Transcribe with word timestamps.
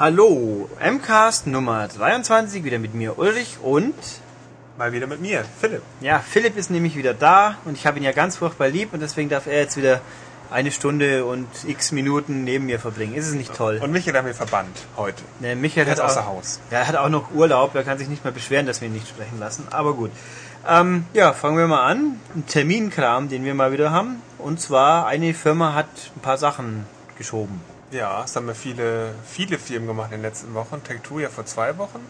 Hallo, 0.00 0.70
MCAST 0.80 1.48
Nummer 1.48 1.88
23, 1.88 2.62
wieder 2.62 2.78
mit 2.78 2.94
mir 2.94 3.18
Ulrich 3.18 3.58
und 3.60 3.96
Mal 4.76 4.92
wieder 4.92 5.08
mit 5.08 5.20
mir, 5.20 5.44
Philipp. 5.60 5.82
ja, 6.00 6.20
Philipp 6.20 6.56
ist 6.56 6.70
nämlich 6.70 6.94
wieder 6.94 7.14
da 7.14 7.56
und 7.64 7.76
ich 7.76 7.84
habe 7.84 7.98
ihn 7.98 8.04
ja 8.04 8.12
ganz 8.12 8.36
furchtbar 8.36 8.68
lieb 8.68 8.92
und 8.92 9.00
deswegen 9.00 9.28
darf 9.28 9.48
er 9.48 9.58
jetzt 9.58 9.76
wieder 9.76 10.00
eine 10.52 10.70
Stunde 10.70 11.24
und 11.24 11.48
x 11.66 11.90
Minuten 11.90 12.44
neben 12.44 12.66
mir 12.66 12.78
verbringen. 12.78 13.14
Ist 13.14 13.26
es 13.26 13.34
nicht 13.34 13.52
toll? 13.56 13.80
Und 13.82 13.90
Michael 13.90 14.16
haben 14.16 14.26
wir 14.26 14.36
verbannt 14.36 14.86
heute. 14.96 15.20
Ne, 15.40 15.56
Michael 15.56 15.88
Er 15.88 15.90
hat 15.90 15.98
ist 15.98 16.04
außer 16.04 16.20
auch, 16.20 16.26
Haus. 16.36 16.60
Ja, 16.70 16.78
er 16.78 16.86
hat 16.86 16.94
auch 16.94 17.08
noch 17.08 17.32
Urlaub, 17.34 17.74
er 17.74 17.82
kann 17.82 17.98
sich 17.98 18.06
nicht 18.06 18.22
mehr 18.22 18.32
beschweren, 18.32 18.66
dass 18.66 18.80
wir 18.80 18.86
ihn 18.86 18.94
nicht 18.94 19.08
sprechen 19.08 19.40
lassen, 19.40 19.66
aber 19.70 19.94
gut. 19.94 20.12
Ähm, 20.68 21.06
ja, 21.12 21.32
fangen 21.32 21.58
wir 21.58 21.66
mal 21.66 21.82
an. 21.82 22.20
Ein 22.36 22.46
Terminkram, 22.46 23.28
den 23.28 23.44
wir 23.44 23.54
mal 23.54 23.72
wieder 23.72 23.90
haben. 23.90 24.22
Und 24.38 24.60
zwar, 24.60 25.08
eine 25.08 25.34
Firma 25.34 25.74
hat 25.74 25.88
ein 26.14 26.20
paar 26.20 26.38
Sachen 26.38 26.86
geschoben. 27.16 27.60
Ja, 27.90 28.24
es 28.24 28.36
haben 28.36 28.46
ja 28.48 28.54
viele, 28.54 29.14
viele 29.26 29.58
Firmen 29.58 29.86
gemacht 29.86 30.10
in 30.12 30.18
den 30.18 30.22
letzten 30.22 30.54
Wochen. 30.54 30.82
Take-Two 30.84 31.20
ja 31.20 31.28
vor 31.28 31.46
zwei 31.46 31.78
Wochen. 31.78 32.00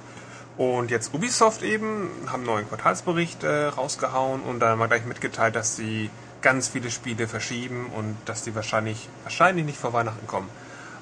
Und 0.56 0.90
jetzt 0.90 1.14
Ubisoft 1.14 1.62
eben, 1.62 2.10
haben 2.26 2.40
einen 2.40 2.46
neuen 2.46 2.68
Quartalsbericht 2.68 3.44
äh, 3.44 3.66
rausgehauen 3.66 4.40
und 4.42 4.58
dann 4.58 4.76
mal 4.76 4.88
gleich 4.88 5.04
mitgeteilt, 5.04 5.54
dass 5.54 5.76
sie 5.76 6.10
ganz 6.42 6.68
viele 6.68 6.90
Spiele 6.90 7.28
verschieben 7.28 7.90
und 7.96 8.16
dass 8.24 8.42
die 8.42 8.54
wahrscheinlich, 8.56 9.08
wahrscheinlich 9.22 9.64
nicht 9.64 9.78
vor 9.78 9.92
Weihnachten 9.92 10.26
kommen. 10.26 10.48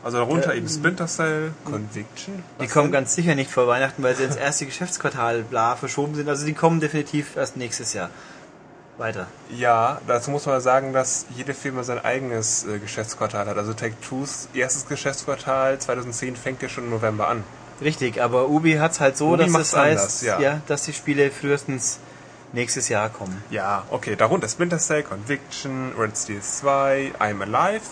Also 0.05 0.19
darunter 0.19 0.51
Ja, 0.51 0.59
eben 0.59 0.69
Splinter 0.69 1.07
Cell, 1.07 1.53
Conviction. 1.65 2.45
Die 2.61 2.69
kommen 2.69 2.87
denn? 2.87 2.93
ganz 2.93 3.15
sicher 3.15 3.35
nicht 3.35 3.51
vor 3.51 3.67
Weihnachten, 3.67 4.03
weil 4.03 4.15
sie 4.15 4.25
ins 4.25 4.37
erste 4.37 4.67
Geschäftsquartal 4.67 5.43
bla 5.43 5.75
verschoben 5.75 6.15
sind. 6.15 6.29
Also 6.29 6.45
die 6.45 6.53
kommen 6.53 6.79
definitiv 6.79 7.37
erst 7.37 7.57
nächstes 7.57 7.95
Jahr. 7.95 8.11
Weiter. 8.99 9.27
Ja, 9.51 10.01
dazu 10.07 10.31
muss 10.31 10.47
man 10.47 10.61
sagen, 10.61 10.93
dass 10.93 11.27
jede 11.35 11.53
Firma 11.53 11.83
sein 11.83 12.03
eigenes 12.03 12.67
äh, 12.67 12.79
Geschäftsquartal 12.79 13.47
hat. 13.47 13.59
Also 13.59 13.75
Take-Two's 13.75 14.49
erstes 14.55 14.89
Geschäftsquartal 14.89 15.79
2010 15.79 16.37
fängt 16.37 16.63
ja 16.63 16.69
schon 16.69 16.85
im 16.85 16.91
November 16.91 17.29
an. 17.29 17.45
Richtig, 17.83 18.23
aber 18.23 18.49
Ubi 18.49 18.75
hat's 18.75 19.01
halt 19.01 19.19
so, 19.19 19.35
Ubi 19.35 19.45
dass 19.45 19.55
es 19.55 19.77
heißt, 19.77 19.77
anders, 19.77 20.23
ja. 20.23 20.41
ja, 20.41 20.61
dass 20.67 20.85
die 20.85 20.95
Spiele 20.95 21.31
frühestens 21.31 21.99
nächstes 22.53 22.89
Jahr 22.89 23.11
kommen. 23.11 23.43
Ja, 23.51 23.85
okay, 23.91 24.17
darunter 24.17 24.49
Splinter 24.49 24.79
Cell, 24.79 25.03
Conviction, 25.03 25.93
Red 25.99 26.17
Steel 26.17 26.41
2, 26.41 27.13
I'm 27.21 27.43
Alive 27.43 27.83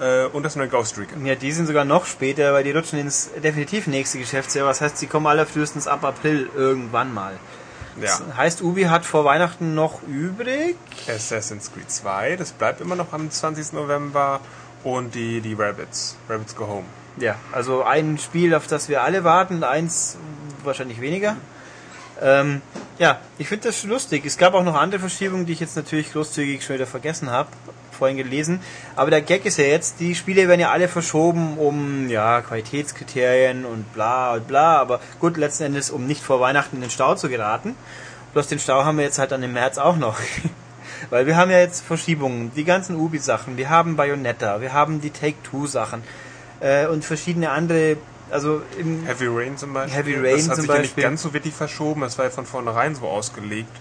äh, 0.00 0.26
und 0.26 0.44
das 0.44 0.56
neue 0.56 0.68
Ghost 0.68 0.96
Recon. 0.96 1.26
Ja, 1.26 1.34
die 1.34 1.52
sind 1.52 1.66
sogar 1.66 1.84
noch 1.84 2.06
später, 2.06 2.54
weil 2.54 2.64
die 2.64 2.70
rutschen 2.70 2.98
ins 2.98 3.30
definitiv 3.42 3.86
nächste 3.86 4.18
Geschäftsjahr. 4.18 4.66
Was 4.66 4.80
heißt, 4.80 4.96
sie 4.96 5.06
kommen 5.06 5.26
alle 5.26 5.44
frühestens 5.44 5.86
ab 5.86 6.04
April 6.04 6.48
irgendwann 6.54 7.12
mal. 7.12 7.38
Ja, 8.00 8.18
Das 8.26 8.36
heißt, 8.36 8.62
Ubi 8.62 8.84
hat 8.84 9.04
vor 9.04 9.24
Weihnachten 9.24 9.74
noch 9.74 10.02
übrig. 10.02 10.76
Assassin's 11.08 11.70
Creed 11.72 11.90
2, 11.90 12.36
das 12.36 12.52
bleibt 12.52 12.80
immer 12.80 12.96
noch 12.96 13.12
am 13.12 13.30
20. 13.30 13.72
November 13.74 14.40
und 14.84 15.14
die, 15.14 15.40
die 15.40 15.54
Rabbits, 15.54 16.16
Rabbits 16.28 16.56
Go 16.56 16.66
Home. 16.66 16.86
Ja, 17.18 17.36
also 17.52 17.82
ein 17.82 18.18
Spiel, 18.18 18.54
auf 18.54 18.66
das 18.66 18.88
wir 18.88 19.02
alle 19.02 19.24
warten, 19.24 19.64
eins 19.64 20.16
wahrscheinlich 20.64 21.00
weniger. 21.00 21.36
Ähm, 22.20 22.62
ja, 22.98 23.18
ich 23.38 23.48
finde 23.48 23.68
das 23.68 23.82
lustig. 23.84 24.24
Es 24.24 24.38
gab 24.38 24.54
auch 24.54 24.64
noch 24.64 24.74
andere 24.76 25.00
Verschiebungen, 25.00 25.44
die 25.44 25.52
ich 25.52 25.60
jetzt 25.60 25.76
natürlich 25.76 26.12
großzügig 26.12 26.64
schon 26.64 26.74
wieder 26.76 26.86
vergessen 26.86 27.30
habe, 27.30 27.48
vorhin 27.92 28.16
gelesen. 28.16 28.60
Aber 28.96 29.10
der 29.10 29.22
Gag 29.22 29.44
ist 29.44 29.58
ja 29.58 29.64
jetzt, 29.64 30.00
die 30.00 30.14
Spiele 30.14 30.48
werden 30.48 30.60
ja 30.60 30.70
alle 30.70 30.88
verschoben 30.88 31.58
um 31.58 32.08
ja, 32.08 32.40
Qualitätskriterien 32.40 33.64
und 33.64 33.92
bla 33.92 34.34
und 34.34 34.48
bla. 34.48 34.78
Aber 34.78 35.00
gut, 35.20 35.36
letzten 35.36 35.64
Endes, 35.64 35.90
um 35.90 36.06
nicht 36.06 36.22
vor 36.22 36.40
Weihnachten 36.40 36.76
in 36.76 36.82
den 36.82 36.90
Stau 36.90 37.14
zu 37.14 37.28
geraten. 37.28 37.76
Bloß 38.32 38.48
den 38.48 38.58
Stau 38.58 38.84
haben 38.84 38.98
wir 38.98 39.04
jetzt 39.04 39.18
halt 39.18 39.32
dann 39.32 39.42
im 39.42 39.52
März 39.52 39.78
auch 39.78 39.96
noch. 39.96 40.18
Weil 41.10 41.26
wir 41.26 41.36
haben 41.36 41.50
ja 41.50 41.58
jetzt 41.58 41.84
Verschiebungen, 41.84 42.52
die 42.54 42.64
ganzen 42.64 42.96
Ubi-Sachen, 42.96 43.56
wir 43.56 43.68
haben 43.68 43.96
Bayonetta, 43.96 44.60
wir 44.60 44.72
haben 44.72 45.00
die 45.00 45.10
Take-Two-Sachen 45.10 46.02
äh, 46.60 46.86
und 46.86 47.04
verschiedene 47.04 47.50
andere, 47.50 47.96
also 48.30 48.62
im, 48.78 49.04
Heavy 49.04 49.26
Rain 49.28 49.58
zum 49.58 49.74
Beispiel. 49.74 49.98
Heavy 49.98 50.14
Rain 50.14 50.36
das 50.36 50.48
hat 50.48 50.56
zum 50.56 50.62
sich 50.62 50.68
ja 50.68 50.74
nicht 50.78 50.82
Beispiel. 50.90 51.02
ganz 51.02 51.22
so 51.22 51.34
wirklich 51.34 51.54
verschoben, 51.54 52.02
das 52.02 52.18
war 52.18 52.26
ja 52.26 52.30
von 52.30 52.46
vornherein 52.46 52.94
so 52.94 53.06
ausgelegt 53.06 53.76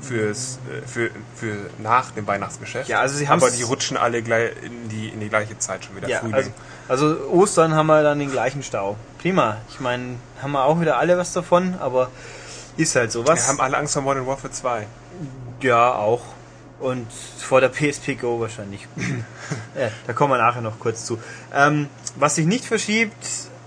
fürs, 0.00 0.58
äh, 0.70 0.86
für, 0.86 1.10
für 1.34 1.56
nach 1.82 2.10
dem 2.12 2.26
Weihnachtsgeschäft. 2.26 2.88
Ja, 2.88 3.00
also 3.00 3.16
sie 3.16 3.26
Aber 3.28 3.46
haben's- 3.46 3.56
die 3.56 3.62
rutschen 3.62 3.96
alle 3.96 4.22
gleich 4.22 4.50
in 4.62 4.88
die, 4.88 5.08
in 5.08 5.20
die 5.20 5.28
gleiche 5.28 5.58
Zeit 5.58 5.84
schon 5.84 5.96
wieder. 5.96 6.08
ja, 6.08 6.20
Frühling. 6.20 6.34
also, 6.34 6.50
also 6.88 7.16
Ostern 7.30 7.74
haben 7.74 7.86
wir 7.86 8.02
dann 8.02 8.18
den 8.18 8.30
gleichen 8.30 8.62
Stau. 8.62 8.96
Prima. 9.20 9.58
Ich 9.70 9.80
meine, 9.80 10.16
haben 10.42 10.52
wir 10.52 10.64
auch 10.64 10.80
wieder 10.80 10.98
alle 10.98 11.16
was 11.18 11.32
davon, 11.32 11.74
aber 11.80 12.10
ist 12.76 12.94
halt 12.96 13.12
so. 13.12 13.26
Wir 13.26 13.34
haben 13.36 13.60
alle 13.60 13.76
Angst 13.78 13.94
vor 13.94 14.02
Modern 14.02 14.26
Warfare 14.26 14.52
2. 14.52 14.86
Ja, 15.62 15.94
auch. 15.94 16.20
Und 16.80 17.06
vor 17.38 17.60
der 17.60 17.68
PSP 17.70 18.16
Go 18.20 18.40
wahrscheinlich. 18.40 18.86
ja, 19.78 19.88
da 20.06 20.12
kommen 20.12 20.32
wir 20.32 20.38
nachher 20.38 20.60
noch 20.60 20.78
kurz 20.80 21.04
zu. 21.06 21.18
Ähm, 21.54 21.88
was 22.16 22.34
sich 22.34 22.46
nicht 22.46 22.64
verschiebt, 22.66 23.14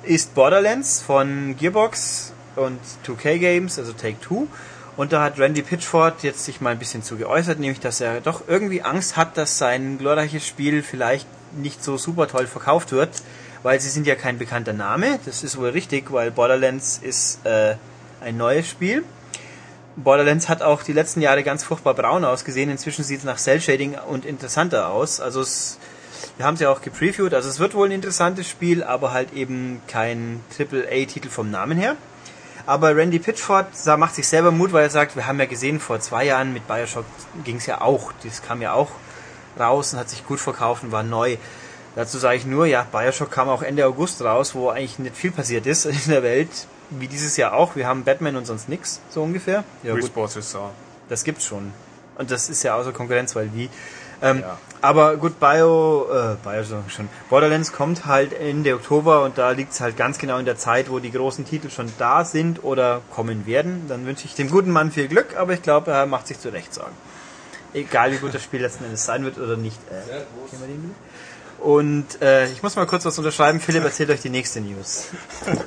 ist 0.04 0.36
Borderlands 0.36 1.02
von 1.02 1.56
Gearbox 1.58 2.34
und 2.58 2.80
2K 3.08 3.40
Games, 3.40 3.80
also 3.80 3.94
Take 3.94 4.20
Two. 4.20 4.48
Und 4.98 5.14
da 5.14 5.22
hat 5.22 5.40
Randy 5.40 5.62
Pitchford 5.62 6.24
jetzt 6.24 6.44
sich 6.44 6.60
mal 6.60 6.72
ein 6.72 6.80
bisschen 6.80 7.04
zu 7.04 7.18
geäußert, 7.18 7.60
nämlich 7.60 7.80
dass 7.80 8.02
er 8.02 8.20
doch 8.20 8.42
irgendwie 8.48 8.82
Angst 8.82 9.16
hat, 9.16 9.38
dass 9.38 9.60
sein 9.60 10.00
glorreiches 10.00 10.46
Spiel 10.46 10.82
vielleicht 10.82 11.28
nicht 11.56 11.84
so 11.84 11.98
super 11.98 12.28
toll 12.28 12.48
verkauft 12.48 12.92
wird, 12.92 13.12
weil 13.62 13.80
sie 13.80 13.90
sind 13.90 14.08
ja 14.08 14.16
kein 14.16 14.40
bekannter 14.40 14.74
Name. 14.74 15.20
Das 15.26 15.44
ist 15.44 15.58
wohl 15.58 15.70
richtig, 15.70 16.12
weil 16.12 16.32
Borderlands 16.32 17.00
ist 17.02 17.46
äh, 17.46 17.76
ein 18.22 18.38
neues 18.38 18.68
Spiel. 18.68 19.04
Borderlands 19.98 20.50
hat 20.50 20.64
auch 20.64 20.82
die 20.82 20.94
letzten 20.94 21.22
Jahre 21.22 21.44
ganz 21.44 21.64
furchtbar 21.64 21.94
braun 21.94 22.26
ausgesehen. 22.26 22.72
Inzwischen 22.72 23.04
sieht 23.04 23.20
es 23.20 23.24
nach 23.24 23.38
Cell 23.38 23.62
Shading 23.62 23.98
und 24.10 24.26
interessanter 24.26 24.90
aus. 24.90 25.20
Also 25.20 25.42
es, 25.42 25.78
wir 26.38 26.46
haben 26.46 26.56
es 26.56 26.60
ja 26.60 26.72
auch 26.72 26.82
gepreviewt. 26.82 27.36
Also 27.36 27.50
es 27.50 27.60
wird 27.60 27.76
wohl 27.76 27.88
ein 27.88 27.92
interessantes 27.92 28.50
Spiel, 28.50 28.84
aber 28.84 29.12
halt 29.12 29.34
eben 29.34 29.80
kein 29.88 30.42
AAA-Titel 30.58 31.30
vom 31.30 31.52
Namen 31.52 31.78
her. 31.78 31.96
Aber 32.68 32.96
Randy 32.96 33.18
Pitchford 33.18 33.68
macht 33.98 34.16
sich 34.16 34.28
selber 34.28 34.52
Mut, 34.52 34.74
weil 34.74 34.84
er 34.84 34.90
sagt, 34.90 35.16
wir 35.16 35.26
haben 35.26 35.40
ja 35.40 35.46
gesehen, 35.46 35.80
vor 35.80 36.02
zwei 36.02 36.26
Jahren 36.26 36.52
mit 36.54 36.68
Bioshock 36.68 37.06
ging 37.46 37.56
es 37.56 37.66
ja 37.66 37.80
auch. 37.80 38.12
Das 38.24 38.42
kam 38.42 38.62
ja 38.62 38.74
auch 38.74 38.90
raus 39.58 39.94
und 39.94 40.00
hat 40.00 40.10
sich 40.10 40.28
gut 40.28 40.42
verkauft 40.42 40.84
und 40.84 40.92
war 40.92 41.02
neu. 41.02 41.38
Dazu 41.96 42.18
sage 42.18 42.36
ich 42.36 42.46
nur, 42.46 42.66
ja, 42.66 42.86
Bioshock 42.92 43.32
kam 43.32 43.48
auch 43.48 43.62
Ende 43.62 43.86
August 43.86 44.22
raus, 44.22 44.54
wo 44.54 44.70
eigentlich 44.70 45.00
nicht 45.00 45.16
viel 45.16 45.32
passiert 45.32 45.66
ist 45.66 45.86
in 45.86 45.98
der 46.08 46.24
Welt. 46.24 46.50
Wie 46.90 47.08
dieses 47.08 47.38
Jahr 47.38 47.54
auch. 47.54 47.76
Wir 47.78 47.88
haben 47.88 48.04
Batman 48.04 48.36
und 48.36 48.46
sonst 48.46 48.68
nix, 48.68 49.00
so 49.10 49.24
ungefähr. 49.24 49.64
Ja, 49.84 49.94
gut. 49.94 50.02
Das 51.08 51.24
gibt's 51.24 51.46
schon. 51.46 51.74
Und 52.18 52.32
das 52.32 52.50
ist 52.50 52.64
ja 52.64 52.76
außer 52.76 52.92
Konkurrenz, 52.92 53.34
weil 53.36 53.50
wie. 53.54 53.70
Ähm, 54.22 54.42
Ja. 54.42 54.58
Aber 54.80 55.18
gut, 55.18 55.40
Bio, 55.40 56.06
äh, 56.12 56.36
Bio 56.44 56.64
schon. 56.64 57.10
Borderlands 57.30 57.72
kommt 57.72 58.06
halt 58.06 58.32
Ende 58.34 58.76
Oktober 58.76 59.24
und 59.24 59.38
da 59.40 59.52
liegt's 59.52 59.82
halt 59.82 59.98
ganz 59.98 60.20
genau 60.20 60.38
in 60.38 60.46
der 60.46 60.56
Zeit, 60.56 60.92
wo 60.92 61.00
die 61.00 61.12
großen 61.12 61.46
Titel 61.46 61.72
schon 61.72 61.92
da 61.98 62.24
sind 62.24 62.64
oder 62.64 63.02
kommen 63.12 63.48
werden. 63.48 63.86
Dann 63.88 64.06
wünsche 64.06 64.26
ich 64.26 64.36
dem 64.36 64.52
guten 64.52 64.70
Mann 64.70 64.92
viel 64.92 65.08
Glück, 65.08 65.36
aber 65.36 65.54
ich 65.54 65.64
glaube, 65.64 65.92
er 65.92 66.06
macht 66.06 66.28
sich 66.28 66.40
zu 66.40 66.50
Recht 66.50 66.74
Sorgen. 66.76 66.96
Egal 67.74 68.12
wie 68.12 68.18
gut 68.18 68.36
das 68.36 68.44
Spiel 68.44 68.62
letzten 68.62 68.84
Endes 68.84 69.04
sein 69.04 69.24
wird 69.24 69.40
oder 69.40 69.58
nicht. 69.58 69.80
Äh, 69.90 71.64
und 71.64 72.22
äh, 72.22 72.46
ich 72.46 72.62
muss 72.62 72.76
mal 72.76 72.86
kurz 72.86 73.04
was 73.04 73.18
unterschreiben. 73.18 73.60
Philipp 73.60 73.84
erzählt 73.84 74.12
euch 74.12 74.22
die 74.22 74.30
nächste 74.30 74.62
News. 74.62 75.08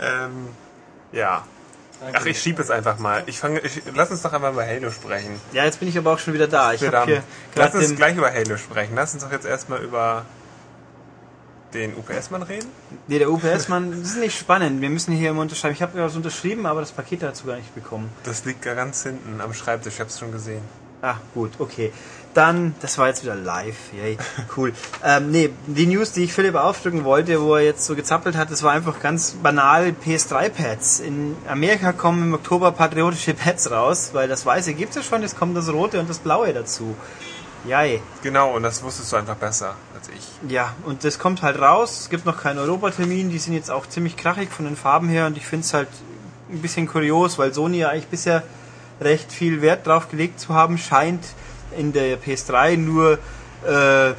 Ähm, 0.00 0.48
ja. 1.12 1.44
Ach, 2.12 2.26
ich 2.26 2.40
schieb 2.40 2.58
jetzt 2.58 2.70
einfach 2.70 2.98
mal. 2.98 3.22
Ich 3.26 3.38
fange, 3.38 3.60
ich, 3.60 3.82
lass 3.94 4.10
uns 4.10 4.22
doch 4.22 4.32
einfach 4.32 4.52
mal 4.52 4.66
Halo 4.66 4.90
sprechen. 4.90 5.40
Ja, 5.52 5.64
jetzt 5.64 5.80
bin 5.80 5.88
ich 5.88 5.96
aber 5.96 6.12
auch 6.12 6.18
schon 6.18 6.34
wieder 6.34 6.48
da. 6.48 6.72
Ich 6.72 6.80
habe 6.82 6.90
Verdammt. 6.90 7.10
hier 7.10 7.22
Lass 7.54 7.74
uns 7.74 7.96
gleich 7.96 8.16
über 8.16 8.32
Halo 8.32 8.56
sprechen. 8.56 8.94
Lass 8.94 9.14
uns 9.14 9.24
doch 9.24 9.32
jetzt 9.32 9.46
erstmal 9.46 9.82
über 9.82 10.24
den 11.74 11.94
UPS-Mann 11.96 12.42
reden. 12.42 12.68
Nee, 13.08 13.18
der 13.18 13.30
UPS-Mann, 13.30 13.90
das 13.90 14.10
ist 14.10 14.18
nicht 14.18 14.38
spannend. 14.38 14.80
Wir 14.80 14.90
müssen 14.90 15.12
hier 15.12 15.30
immer 15.30 15.42
unterschreiben. 15.42 15.74
Ich 15.74 15.82
habe 15.82 15.98
ja 15.98 16.04
was 16.04 16.16
unterschrieben, 16.16 16.66
aber 16.66 16.80
das 16.80 16.92
Paket 16.92 17.22
dazu 17.22 17.46
gar 17.46 17.56
nicht 17.56 17.74
bekommen. 17.74 18.10
Das 18.22 18.44
liegt 18.44 18.62
ganz 18.62 19.02
hinten 19.02 19.40
am 19.40 19.52
Schreibtisch. 19.52 19.94
Ich 19.94 20.00
hab's 20.00 20.18
schon 20.18 20.32
gesehen. 20.32 20.62
Ah, 21.02 21.16
gut, 21.34 21.52
okay. 21.58 21.92
Dann, 22.34 22.74
das 22.80 22.98
war 22.98 23.06
jetzt 23.06 23.22
wieder 23.22 23.36
live. 23.36 23.76
Yay, 23.92 24.18
cool. 24.56 24.72
ähm, 25.04 25.30
nee, 25.30 25.50
die 25.66 25.86
News, 25.86 26.12
die 26.12 26.24
ich 26.24 26.32
Philipp 26.32 26.56
aufdrücken 26.56 27.04
wollte, 27.04 27.40
wo 27.40 27.54
er 27.54 27.62
jetzt 27.62 27.84
so 27.84 27.94
gezappelt 27.94 28.36
hat, 28.36 28.50
das 28.50 28.62
war 28.62 28.72
einfach 28.72 29.00
ganz 29.00 29.36
banal 29.42 29.94
PS3-Pads. 30.04 31.00
In 31.00 31.36
Amerika 31.48 31.92
kommen 31.92 32.24
im 32.24 32.34
Oktober 32.34 32.72
patriotische 32.72 33.34
Pads 33.34 33.70
raus, 33.70 34.10
weil 34.12 34.28
das 34.28 34.44
Weiße 34.44 34.74
gibt 34.74 34.90
es 34.90 34.96
ja 34.96 35.02
schon, 35.02 35.22
jetzt 35.22 35.38
kommt 35.38 35.56
das 35.56 35.72
Rote 35.72 36.00
und 36.00 36.10
das 36.10 36.18
Blaue 36.18 36.52
dazu. 36.52 36.96
Yay. 37.66 38.02
Genau, 38.22 38.54
und 38.54 38.62
das 38.62 38.82
wusstest 38.82 39.10
du 39.12 39.16
einfach 39.16 39.36
besser 39.36 39.74
als 39.94 40.08
ich. 40.08 40.50
Ja, 40.50 40.74
und 40.84 41.02
das 41.02 41.18
kommt 41.18 41.42
halt 41.42 41.58
raus. 41.58 42.00
Es 42.00 42.10
gibt 42.10 42.26
noch 42.26 42.42
keinen 42.42 42.58
Europatermin. 42.58 43.30
Die 43.30 43.38
sind 43.38 43.54
jetzt 43.54 43.70
auch 43.70 43.86
ziemlich 43.86 44.16
krachig 44.16 44.50
von 44.50 44.66
den 44.66 44.76
Farben 44.76 45.08
her 45.08 45.26
und 45.26 45.38
ich 45.38 45.46
finde 45.46 45.64
es 45.64 45.72
halt 45.72 45.88
ein 46.50 46.60
bisschen 46.60 46.86
kurios, 46.86 47.38
weil 47.38 47.54
Sony 47.54 47.78
ja 47.78 47.88
eigentlich 47.88 48.08
bisher 48.08 48.42
recht 49.00 49.32
viel 49.32 49.62
Wert 49.62 49.86
drauf 49.86 50.10
gelegt 50.10 50.40
zu 50.40 50.54
haben 50.54 50.76
scheint, 50.76 51.24
in 51.78 51.92
der 51.92 52.20
PS3 52.20 52.76
nur 52.76 53.18
äh, 53.66 54.14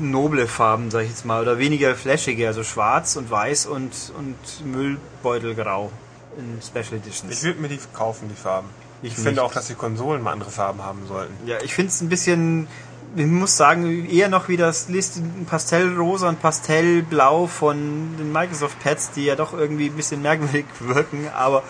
noble 0.00 0.46
Farben, 0.46 0.90
sag 0.90 1.02
ich 1.02 1.10
jetzt 1.10 1.24
mal, 1.24 1.42
oder 1.42 1.58
weniger 1.58 1.94
flashige, 1.94 2.46
also 2.46 2.62
schwarz 2.62 3.16
und 3.16 3.30
weiß 3.30 3.66
und, 3.66 3.92
und 4.16 4.36
Müllbeutelgrau 4.64 5.90
in 6.36 6.60
Special 6.62 7.00
Editions. 7.00 7.32
Ich 7.32 7.42
würde 7.42 7.60
mir 7.60 7.68
die 7.68 7.78
kaufen, 7.92 8.28
die 8.28 8.40
Farben. 8.40 8.68
Ich, 9.02 9.12
Ich 9.12 9.18
finde 9.18 9.42
auch, 9.42 9.52
dass 9.52 9.68
die 9.68 9.74
Konsolen 9.74 10.22
mal 10.22 10.32
andere 10.32 10.50
Farben 10.50 10.82
haben 10.82 11.06
sollten. 11.06 11.34
Ja, 11.46 11.58
ich 11.62 11.74
finde 11.74 11.90
es 11.90 12.00
ein 12.00 12.08
bisschen 12.08 12.68
ich 13.16 13.26
muss 13.26 13.56
sagen, 13.56 14.06
eher 14.08 14.28
noch 14.28 14.48
wie 14.48 14.56
das 14.56 14.88
List 14.88 15.20
Pastellrosa 15.48 16.28
und 16.28 16.42
Pastellblau 16.42 17.46
von 17.46 18.16
den 18.18 18.32
Microsoft 18.32 18.78
Pads, 18.80 19.12
die 19.12 19.24
ja 19.24 19.36
doch 19.36 19.52
irgendwie 19.52 19.86
ein 19.86 19.96
bisschen 19.96 20.22
merkwürdig 20.22 20.66
wirken, 20.80 21.28
aber 21.34 21.62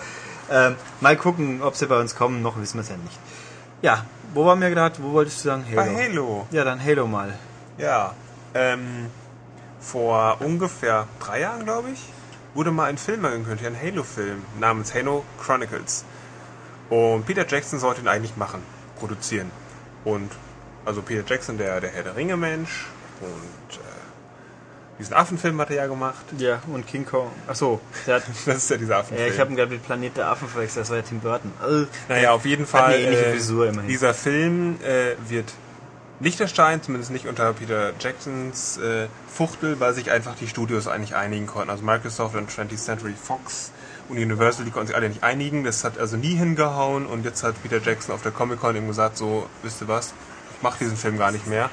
äh, 0.49 0.71
mal 1.01 1.15
gucken, 1.15 1.61
ob 1.61 1.75
sie 1.75 1.87
bei 1.87 1.99
uns 1.99 2.15
kommen, 2.15 2.41
noch 2.41 2.59
wissen 2.59 2.75
wir 2.75 2.81
es 2.81 2.89
ja 2.89 2.97
nicht. 2.97 3.19
Ja, 3.81 4.05
wo 4.33 4.45
waren 4.45 4.61
wir 4.61 4.69
gerade? 4.69 5.01
Wo 5.01 5.13
wolltest 5.13 5.43
du 5.43 5.49
sagen? 5.49 5.65
Halo. 5.65 5.75
Bei 5.75 5.95
Halo. 5.95 6.47
Ja, 6.51 6.63
dann 6.63 6.83
Halo 6.83 7.07
mal. 7.07 7.33
Ja, 7.77 8.13
ähm, 8.53 9.07
vor 9.79 10.37
ungefähr 10.41 11.07
drei 11.19 11.41
Jahren, 11.41 11.65
glaube 11.65 11.91
ich, 11.91 11.99
wurde 12.53 12.71
mal 12.71 12.85
ein 12.85 12.97
Film 12.97 13.23
angekündigt, 13.25 13.65
ein 13.65 13.79
Halo-Film 13.79 14.43
namens 14.59 14.93
Halo 14.93 15.23
Chronicles. 15.39 16.03
Und 16.89 17.25
Peter 17.25 17.45
Jackson 17.47 17.79
sollte 17.79 18.01
ihn 18.01 18.07
eigentlich 18.07 18.35
machen, 18.35 18.61
produzieren. 18.97 19.51
Und 20.03 20.31
also 20.85 21.01
Peter 21.01 21.23
Jackson, 21.25 21.57
der, 21.57 21.79
der 21.79 21.91
Herr 21.91 22.03
der 22.03 22.15
Ringe-Mensch 22.15 22.87
und 23.21 23.79
diesen 24.99 25.13
Affenfilm 25.13 25.59
hat 25.61 25.69
er 25.69 25.77
ja 25.77 25.87
gemacht. 25.87 26.25
Ja, 26.37 26.61
und 26.67 26.85
King 26.85 27.05
Kong. 27.05 27.31
Achso, 27.47 27.79
das 28.05 28.23
ist 28.45 28.69
ja 28.69 28.77
dieser 28.77 28.97
Affenfilm. 28.97 29.27
Ja, 29.27 29.33
ich 29.33 29.39
habe 29.39 29.49
ihn 29.49 29.55
gerade 29.55 29.71
mit 29.71 29.83
Planet 29.85 30.17
der 30.17 30.27
Affen 30.27 30.47
verwechselt, 30.47 30.83
das 30.83 30.89
war 30.89 30.97
ja 30.97 31.03
Tim 31.03 31.19
Burton. 31.19 31.51
Also, 31.61 31.87
naja, 32.09 32.31
auf 32.31 32.45
jeden 32.45 32.65
Fall. 32.65 32.93
Äh, 32.93 33.37
dieser 33.87 34.13
Film 34.13 34.77
äh, 34.83 35.15
wird 35.29 35.51
nicht 36.19 36.39
erscheinen, 36.41 36.83
zumindest 36.83 37.11
nicht 37.11 37.27
unter 37.27 37.53
Peter 37.53 37.93
Jacksons 37.99 38.77
äh, 38.77 39.07
Fuchtel, 39.27 39.79
weil 39.79 39.93
sich 39.93 40.11
einfach 40.11 40.35
die 40.35 40.47
Studios 40.47 40.87
eigentlich 40.87 41.15
einigen 41.15 41.47
konnten. 41.47 41.69
Also 41.69 41.83
Microsoft 41.83 42.35
und 42.35 42.51
20th 42.51 42.77
Century 42.77 43.13
Fox 43.13 43.71
und 44.09 44.17
Universal, 44.17 44.65
die 44.65 44.71
konnten 44.71 44.87
sich 44.87 44.95
alle 44.95 45.07
nicht 45.07 45.23
einigen. 45.23 45.63
Das 45.63 45.83
hat 45.83 45.97
also 45.97 46.17
nie 46.17 46.35
hingehauen 46.35 47.05
und 47.05 47.23
jetzt 47.23 47.43
hat 47.43 47.61
Peter 47.61 47.79
Jackson 47.81 48.13
auf 48.13 48.21
der 48.21 48.31
Comic 48.31 48.59
Con 48.59 48.75
eben 48.75 48.87
gesagt, 48.87 49.17
so, 49.17 49.47
wisst 49.63 49.81
ihr 49.81 49.87
was, 49.87 50.07
ich 50.51 50.61
mach 50.61 50.77
diesen 50.77 50.97
Film 50.97 51.17
gar 51.17 51.31
nicht 51.31 51.47
mehr. 51.47 51.69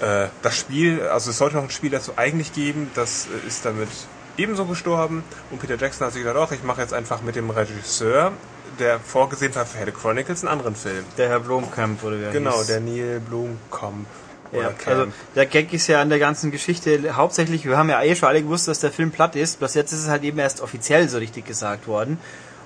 Äh, 0.00 0.28
das 0.42 0.56
Spiel, 0.56 1.02
also 1.02 1.30
es 1.30 1.38
sollte 1.38 1.56
noch 1.56 1.64
ein 1.64 1.70
Spiel 1.70 1.90
dazu 1.90 2.12
eigentlich 2.16 2.52
geben, 2.52 2.90
das 2.94 3.26
äh, 3.26 3.46
ist 3.46 3.64
damit 3.64 3.88
ebenso 4.36 4.66
gestorben 4.66 5.24
und 5.50 5.60
Peter 5.60 5.76
Jackson 5.76 6.06
hat 6.06 6.12
sich 6.12 6.22
gedacht, 6.22 6.48
ach, 6.48 6.52
ich 6.52 6.62
mache 6.62 6.82
jetzt 6.82 6.92
einfach 6.92 7.22
mit 7.22 7.36
dem 7.36 7.50
Regisseur 7.50 8.32
der 8.78 9.00
vorgesehen 9.00 9.54
war 9.54 9.66
für 9.66 9.78
Hell 9.78 9.92
Chronicles 9.92 10.42
einen 10.42 10.52
anderen 10.52 10.76
Film. 10.76 11.04
Der 11.16 11.28
Herr 11.28 11.40
Blomkamp 11.40 12.02
oder 12.04 12.20
wer 12.20 12.30
Genau, 12.30 12.58
hieß. 12.58 12.66
der 12.66 12.80
Neil 12.80 13.20
Blomkamp. 13.20 14.06
Ja, 14.52 14.70
also 14.86 15.08
der 15.34 15.46
Gag 15.46 15.72
ist 15.72 15.88
ja 15.88 16.00
an 16.00 16.08
der 16.08 16.20
ganzen 16.20 16.52
Geschichte 16.52 17.16
hauptsächlich, 17.16 17.64
wir 17.64 17.76
haben 17.76 17.90
ja 17.90 18.02
eh 18.02 18.14
schon 18.14 18.28
alle 18.28 18.42
gewusst, 18.42 18.68
dass 18.68 18.78
der 18.78 18.92
Film 18.92 19.10
platt 19.10 19.34
ist, 19.34 19.58
bloß 19.58 19.74
jetzt 19.74 19.92
ist 19.92 20.04
es 20.04 20.08
halt 20.08 20.22
eben 20.22 20.38
erst 20.38 20.60
offiziell 20.60 21.08
so 21.08 21.18
richtig 21.18 21.46
gesagt 21.46 21.88
worden. 21.88 22.18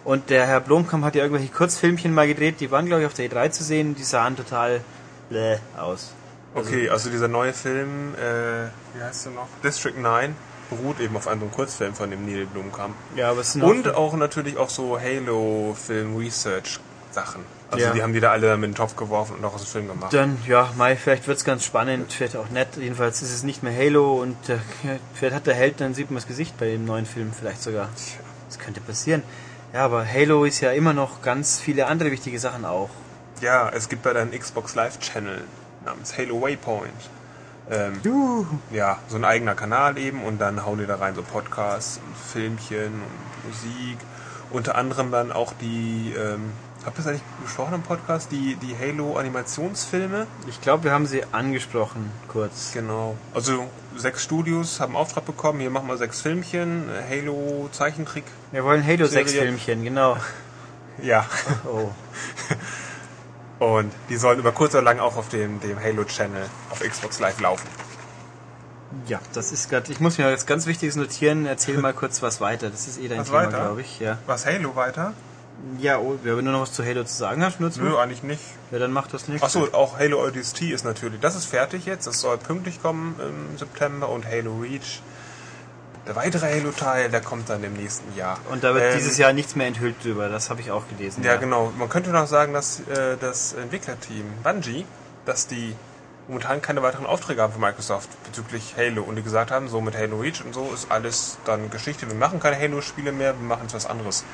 Und 0.05 0.29
der 0.29 0.47
Herr 0.47 0.61
Blomkamp 0.61 1.05
hat 1.05 1.15
ja 1.15 1.23
irgendwelche 1.23 1.53
Kurzfilmchen 1.53 2.13
mal 2.13 2.27
gedreht, 2.27 2.57
die 2.61 2.71
waren 2.71 2.87
glaube 2.87 3.03
ich 3.03 3.07
auf 3.07 3.15
der 3.15 3.31
E3 3.31 3.51
zu 3.51 3.65
sehen, 3.65 3.95
die 3.95 4.03
sahen 4.03 4.37
total 4.37 4.83
bläh 5.31 5.59
aus. 5.77 6.13
Also 6.55 6.69
okay, 6.69 6.89
also 6.89 7.11
dieser 7.11 7.29
neue 7.29 7.53
Film, 7.53 8.15
äh, 8.15 8.69
wie 8.95 9.03
heißt 9.03 9.27
der 9.27 9.33
noch? 9.33 9.49
District 9.63 9.97
9 9.97 10.35
beruht 10.71 10.99
eben 11.01 11.15
auf 11.17 11.29
einem 11.29 11.51
Kurzfilm 11.51 11.95
von 11.95 12.11
dem 12.11 12.25
Neil 12.25 12.47
Blomkamp. 12.47 12.95
Ja, 13.17 13.31
aber 13.31 13.41
es 13.41 13.53
sind 13.53 13.63
Und 13.63 13.95
auch 13.95 14.15
natürlich 14.15 14.57
auch 14.57 14.71
so 14.71 14.99
Halo-Film-Research-Sachen. 14.99 17.45
Also 17.71 17.87
ja. 17.87 17.93
die 17.93 18.03
haben 18.03 18.13
die 18.13 18.19
da 18.21 18.33
alle 18.33 18.57
mit 18.57 18.71
den 18.71 18.75
Topf 18.75 18.97
geworfen 18.97 19.37
und 19.37 19.45
auch 19.45 19.55
aus 19.55 19.63
dem 19.63 19.69
Film 19.69 19.87
gemacht. 19.89 20.13
Dann, 20.13 20.39
ja, 20.47 20.73
Mai, 20.77 20.97
vielleicht 20.97 21.29
wird 21.29 21.39
es 21.39 21.45
ganz 21.45 21.65
spannend, 21.65 22.13
vielleicht 22.13 22.35
auch 22.37 22.51
nett. 22.51 22.77
Jedenfalls 22.77 23.23
ist 23.23 23.33
es 23.33 23.45
nicht 23.45 23.63
mehr 23.63 23.77
Halo 23.77 24.21
und 24.21 24.37
äh, 24.49 24.59
vielleicht 25.15 25.37
hat 25.37 25.47
der 25.47 25.55
Held, 25.55 25.81
dann 25.81 25.95
sieht 25.95 26.11
man 26.11 26.17
das 26.17 26.27
Gesicht 26.27 26.59
bei 26.59 26.67
dem 26.67 26.85
neuen 26.85 27.07
Film 27.07 27.33
vielleicht 27.33 27.63
sogar. 27.63 27.89
Das 28.49 28.59
könnte 28.59 28.81
passieren. 28.81 29.23
Ja, 29.73 29.85
aber 29.85 30.05
Halo 30.05 30.45
ist 30.45 30.59
ja 30.61 30.73
immer 30.73 30.95
noch 30.95 31.23
ganz 31.23 31.61
viele 31.61 31.87
andere 31.87 32.11
wichtige 32.11 32.41
Sachen 32.41 32.65
auch. 32.65 32.91
Ja, 33.41 33.71
es 33.71 33.89
gibt 33.89 34.03
bei 34.03 34.13
deinem 34.13 34.37
Xbox 34.37 34.75
Live 34.75 34.99
Channel 34.99 35.45
namens 35.85 36.17
Halo 36.17 36.41
Waypoint. 36.43 37.11
Ähm. 37.71 38.01
Ja, 38.73 38.99
so 39.09 39.17
ein 39.17 39.25
eigener 39.25 39.55
Kanal 39.55 39.97
eben 39.99 40.25
und 40.25 40.41
dann 40.41 40.65
hauen 40.65 40.79
die 40.79 40.87
da 40.87 40.97
rein 40.97 41.15
so 41.15 41.23
Podcasts 41.23 42.01
und 42.05 42.17
Filmchen 42.17 42.95
und 42.95 43.49
Musik. 43.49 43.99
Unter 44.51 44.75
anderem 44.75 45.13
dann 45.13 45.31
auch 45.31 45.53
die, 45.61 46.13
ähm, 46.19 46.53
habt 46.85 46.99
ihr 46.99 47.05
das 47.05 47.07
eigentlich 47.07 47.23
besprochen 47.45 47.75
im 47.75 47.83
Podcast, 47.83 48.33
die, 48.33 48.57
die 48.57 48.77
Halo-Animationsfilme? 48.77 50.27
Ich 50.49 50.61
glaube, 50.61 50.85
wir 50.85 50.91
haben 50.91 51.07
sie 51.07 51.23
angesprochen, 51.31 52.11
kurz. 52.27 52.73
Genau. 52.73 53.17
Also 53.33 53.69
sechs 53.97 54.25
Studios 54.25 54.81
haben 54.81 54.97
Auftrag 54.97 55.25
bekommen, 55.25 55.61
hier 55.61 55.71
machen 55.71 55.87
wir 55.87 55.97
sechs 55.97 56.21
Filmchen, 56.21 56.87
Halo-Zeichentrick. 57.09 58.25
Wir 58.51 58.65
wollen 58.65 58.85
Halo 58.85 59.07
sechs 59.07 59.33
Filmchen, 59.33 59.85
genau. 59.85 60.17
ja. 61.01 61.25
Oh. 61.65 61.91
Und 63.61 63.93
die 64.09 64.17
sollen 64.17 64.39
über 64.39 64.53
kurz 64.53 64.75
oder 64.75 64.83
lang 64.83 64.99
auch 65.01 65.17
auf 65.17 65.29
dem, 65.29 65.61
dem 65.61 65.79
Halo-Channel 65.79 66.47
auf 66.71 66.81
Xbox 66.81 67.21
Live 67.21 67.41
laufen. 67.41 67.69
Ja, 69.07 69.21
das 69.35 69.53
ist 69.53 69.69
gerade. 69.71 69.93
Ich 69.93 70.01
muss 70.01 70.19
mir 70.19 70.29
jetzt 70.31 70.47
ganz 70.47 70.67
Wichtiges 70.67 70.97
notieren. 70.97 71.47
Erzähl 71.47 71.79
mal 71.79 71.93
kurz 71.93 72.23
was 72.23 72.41
weiter. 72.41 72.71
Das 72.71 72.89
ist 72.89 72.99
eh 72.99 73.07
dein 73.07 73.21
was 73.21 73.29
Thema, 73.29 73.47
glaube 73.47 73.83
ich. 73.83 74.01
Ja. 74.01 74.19
Was 74.27 74.47
Halo 74.47 74.75
weiter? 74.75 75.13
Ja, 75.79 75.99
oh, 75.99 76.19
wenn 76.23 76.45
du 76.45 76.51
noch 76.51 76.63
was 76.63 76.73
zu 76.73 76.85
Halo 76.85 77.05
zu 77.05 77.15
sagen 77.15 77.45
hast, 77.45 77.61
nur 77.61 77.71
zu. 77.71 77.83
Nö, 77.83 77.99
eigentlich 77.99 78.23
nicht. 78.23 78.43
Ja, 78.71 78.79
dann 78.79 78.93
macht 78.93 79.13
das 79.13 79.29
nichts. 79.29 79.43
Achso, 79.43 79.69
auch 79.73 79.99
Halo 79.99 80.25
ODST 80.25 80.63
ist 80.63 80.85
natürlich. 80.85 81.21
Das 81.21 81.37
ist 81.37 81.45
fertig 81.45 81.85
jetzt. 81.85 82.07
Das 82.07 82.19
soll 82.21 82.39
pünktlich 82.39 82.83
kommen 82.83 83.15
im 83.21 83.59
September 83.59 84.09
und 84.09 84.27
Halo 84.27 84.57
Reach 84.59 85.03
der 86.07 86.17
weitere 86.17 86.47
Halo-Teil, 86.47 87.11
der 87.11 87.21
kommt 87.21 87.49
dann 87.51 87.63
im 87.63 87.75
nächsten 87.75 88.17
Jahr. 88.17 88.39
Und 88.51 88.65
da 88.65 88.75
wird 88.75 88.85
ähm, 88.85 88.99
dieses 88.99 89.19
Jahr 89.19 89.33
nichts 89.33 89.55
mehr 89.55 89.67
enthüllt 89.67 90.03
drüber, 90.03 90.29
das 90.29 90.51
habe 90.51 90.61
ich 90.61 90.71
auch 90.71 90.85
gelesen. 90.89 91.23
Ja, 91.23 91.35
ja, 91.35 91.39
genau. 91.39 91.73
Man 91.79 91.89
könnte 91.89 92.11
noch 92.11 92.27
sagen, 92.27 92.53
dass 92.53 92.81
äh, 92.81 93.17
das 93.21 93.53
Entwicklerteam 93.53 94.25
Bungie, 94.43 94.87
dass 95.27 95.47
die 95.47 95.75
momentan 96.29 96.63
keine 96.63 96.83
weiteren 96.83 97.07
Aufträge 97.07 97.43
haben 97.43 97.53
von 97.53 97.61
Microsoft 97.61 98.09
bezüglich 98.25 98.75
Halo 98.77 99.03
und 99.03 99.17
die 99.17 99.23
gesagt 99.23 99.51
haben, 99.51 99.69
so 99.69 99.81
mit 99.81 99.97
Halo 99.97 100.21
Reach 100.21 100.45
und 100.45 100.55
so 100.55 100.71
ist 100.73 100.91
alles 100.91 101.39
dann 101.45 101.71
Geschichte. 101.71 102.07
Wir 102.07 102.15
machen 102.15 102.41
keine 102.41 102.57
Halo-Spiele 102.59 103.13
mehr, 103.13 103.35
wir 103.39 103.47
machen 103.47 103.63
jetzt 103.63 103.75
was 103.75 103.87
anderes. 103.87 104.25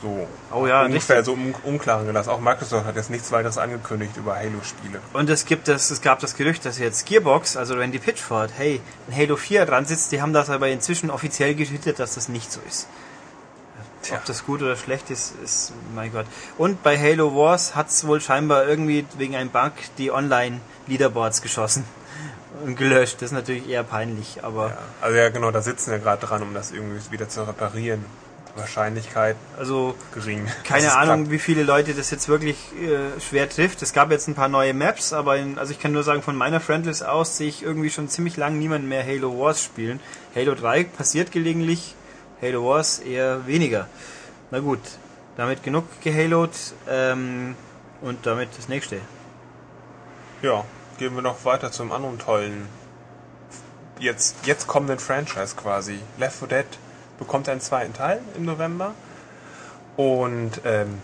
So 0.00 0.28
oh 0.52 0.66
ja, 0.66 0.84
ungefähr 0.84 1.24
so 1.24 1.34
im 1.34 1.54
Unklaren 1.64 2.06
gelassen. 2.06 2.30
Auch 2.30 2.40
Microsoft 2.40 2.86
hat 2.86 2.94
jetzt 2.94 3.10
nichts 3.10 3.32
weiteres 3.32 3.58
angekündigt 3.58 4.16
über 4.16 4.36
Halo-Spiele. 4.36 5.00
Und 5.12 5.28
es 5.28 5.44
gibt 5.44 5.66
das, 5.66 5.90
es 5.90 6.00
gab 6.00 6.20
das 6.20 6.36
Gerücht, 6.36 6.64
dass 6.64 6.78
jetzt 6.78 7.06
Gearbox, 7.06 7.56
also 7.56 7.74
Randy 7.74 7.98
Pitchford, 7.98 8.52
hey, 8.56 8.80
ein 9.08 9.16
Halo 9.16 9.36
4 9.36 9.66
dran 9.66 9.86
sitzt, 9.86 10.12
die 10.12 10.22
haben 10.22 10.32
das 10.32 10.50
aber 10.50 10.68
inzwischen 10.68 11.10
offiziell 11.10 11.54
geschüttet, 11.56 11.98
dass 11.98 12.14
das 12.14 12.28
nicht 12.28 12.52
so 12.52 12.60
ist. 12.68 12.86
Tja. 14.02 14.18
Ob 14.18 14.24
das 14.26 14.46
gut 14.46 14.62
oder 14.62 14.76
schlecht 14.76 15.10
ist, 15.10 15.34
ist, 15.42 15.72
mein 15.94 16.12
Gott. 16.12 16.26
Und 16.56 16.84
bei 16.84 16.96
Halo 16.96 17.34
Wars 17.34 17.74
hat 17.74 17.88
es 17.88 18.06
wohl 18.06 18.20
scheinbar 18.20 18.66
irgendwie 18.66 19.04
wegen 19.16 19.34
einem 19.34 19.50
Bug 19.50 19.72
die 19.98 20.12
Online-Leaderboards 20.12 21.42
geschossen 21.42 21.84
und 22.64 22.76
gelöscht. 22.76 23.16
Das 23.16 23.30
ist 23.30 23.32
natürlich 23.32 23.68
eher 23.68 23.82
peinlich, 23.82 24.44
aber. 24.44 24.68
Ja, 24.68 24.78
also 25.00 25.16
ja, 25.16 25.28
genau, 25.30 25.50
da 25.50 25.60
sitzen 25.60 25.90
wir 25.90 25.98
gerade 25.98 26.24
dran, 26.24 26.42
um 26.42 26.54
das 26.54 26.70
irgendwie 26.70 27.10
wieder 27.10 27.28
zu 27.28 27.42
reparieren. 27.42 28.04
Wahrscheinlichkeit 28.56 29.36
also 29.56 29.94
gering. 30.12 30.46
Keine 30.64 30.96
Ahnung, 30.96 31.30
wie 31.30 31.38
viele 31.38 31.62
Leute 31.62 31.94
das 31.94 32.10
jetzt 32.10 32.28
wirklich 32.28 32.56
äh, 32.74 33.20
schwer 33.20 33.48
trifft. 33.48 33.82
Es 33.82 33.92
gab 33.92 34.10
jetzt 34.10 34.28
ein 34.28 34.34
paar 34.34 34.48
neue 34.48 34.74
Maps, 34.74 35.12
aber 35.12 35.36
in, 35.36 35.58
also 35.58 35.72
ich 35.72 35.80
kann 35.80 35.92
nur 35.92 36.02
sagen, 36.02 36.22
von 36.22 36.36
meiner 36.36 36.60
Friendlist 36.60 37.04
aus 37.04 37.36
sehe 37.36 37.48
ich 37.48 37.62
irgendwie 37.62 37.90
schon 37.90 38.08
ziemlich 38.08 38.36
lang 38.36 38.58
niemanden 38.58 38.88
mehr 38.88 39.04
Halo 39.04 39.38
Wars 39.38 39.62
spielen. 39.62 40.00
Halo 40.34 40.54
3 40.54 40.84
passiert 40.84 41.32
gelegentlich, 41.32 41.94
Halo 42.42 42.64
Wars 42.68 42.98
eher 42.98 43.46
weniger. 43.46 43.88
Na 44.50 44.60
gut, 44.60 44.80
damit 45.36 45.62
genug 45.62 45.84
gehalot 46.02 46.52
ähm, 46.88 47.54
und 48.00 48.26
damit 48.26 48.50
das 48.56 48.68
nächste. 48.68 49.00
Ja, 50.42 50.64
gehen 50.98 51.14
wir 51.14 51.22
noch 51.22 51.44
weiter 51.44 51.70
zum 51.70 51.92
anderen 51.92 52.18
tollen 52.18 52.68
jetzt 54.00 54.46
jetzt 54.46 54.66
kommenden 54.66 54.98
Franchise 54.98 55.56
quasi. 55.56 55.98
Left 56.18 56.38
4 56.38 56.48
Dead 56.48 56.66
bekommt 57.18 57.48
einen 57.48 57.60
zweiten 57.60 57.92
Teil 57.92 58.20
im 58.36 58.44
November. 58.44 58.94
Und 59.96 60.60
ähm, 60.64 61.00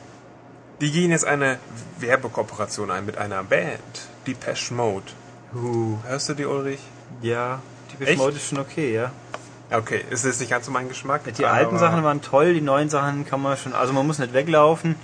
die 0.80 0.90
gehen 0.90 1.10
jetzt 1.10 1.24
eine 1.24 1.58
Werbekooperation 1.98 2.90
ein 2.90 3.06
mit 3.06 3.18
einer 3.18 3.42
Band, 3.42 3.80
Depeche 4.26 4.72
Mode. 4.74 5.06
Uh. 5.54 5.98
Hörst 6.06 6.28
du 6.28 6.34
die, 6.34 6.44
Ulrich? 6.44 6.80
Ja, 7.22 7.60
Depeche 7.92 8.10
Echt? 8.10 8.18
Mode 8.18 8.36
ist 8.36 8.48
schon 8.48 8.58
okay, 8.58 8.94
ja. 8.94 9.10
Okay, 9.70 10.04
ist 10.10 10.24
es 10.24 10.38
nicht 10.40 10.50
ganz 10.50 10.66
so 10.66 10.72
mein 10.72 10.88
Geschmack? 10.88 11.22
Die 11.36 11.46
alten 11.46 11.78
Sachen 11.78 12.04
waren 12.04 12.22
toll, 12.22 12.54
die 12.54 12.60
neuen 12.60 12.90
Sachen 12.90 13.26
kann 13.26 13.40
man 13.40 13.56
schon, 13.56 13.72
also 13.72 13.92
man 13.92 14.06
muss 14.06 14.18
nicht 14.18 14.32
weglaufen. 14.32 14.94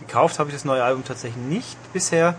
Gekauft 0.00 0.38
habe 0.38 0.48
ich 0.48 0.54
das 0.54 0.64
neue 0.64 0.82
Album 0.82 1.04
tatsächlich 1.04 1.44
nicht 1.44 1.76
bisher, 1.92 2.34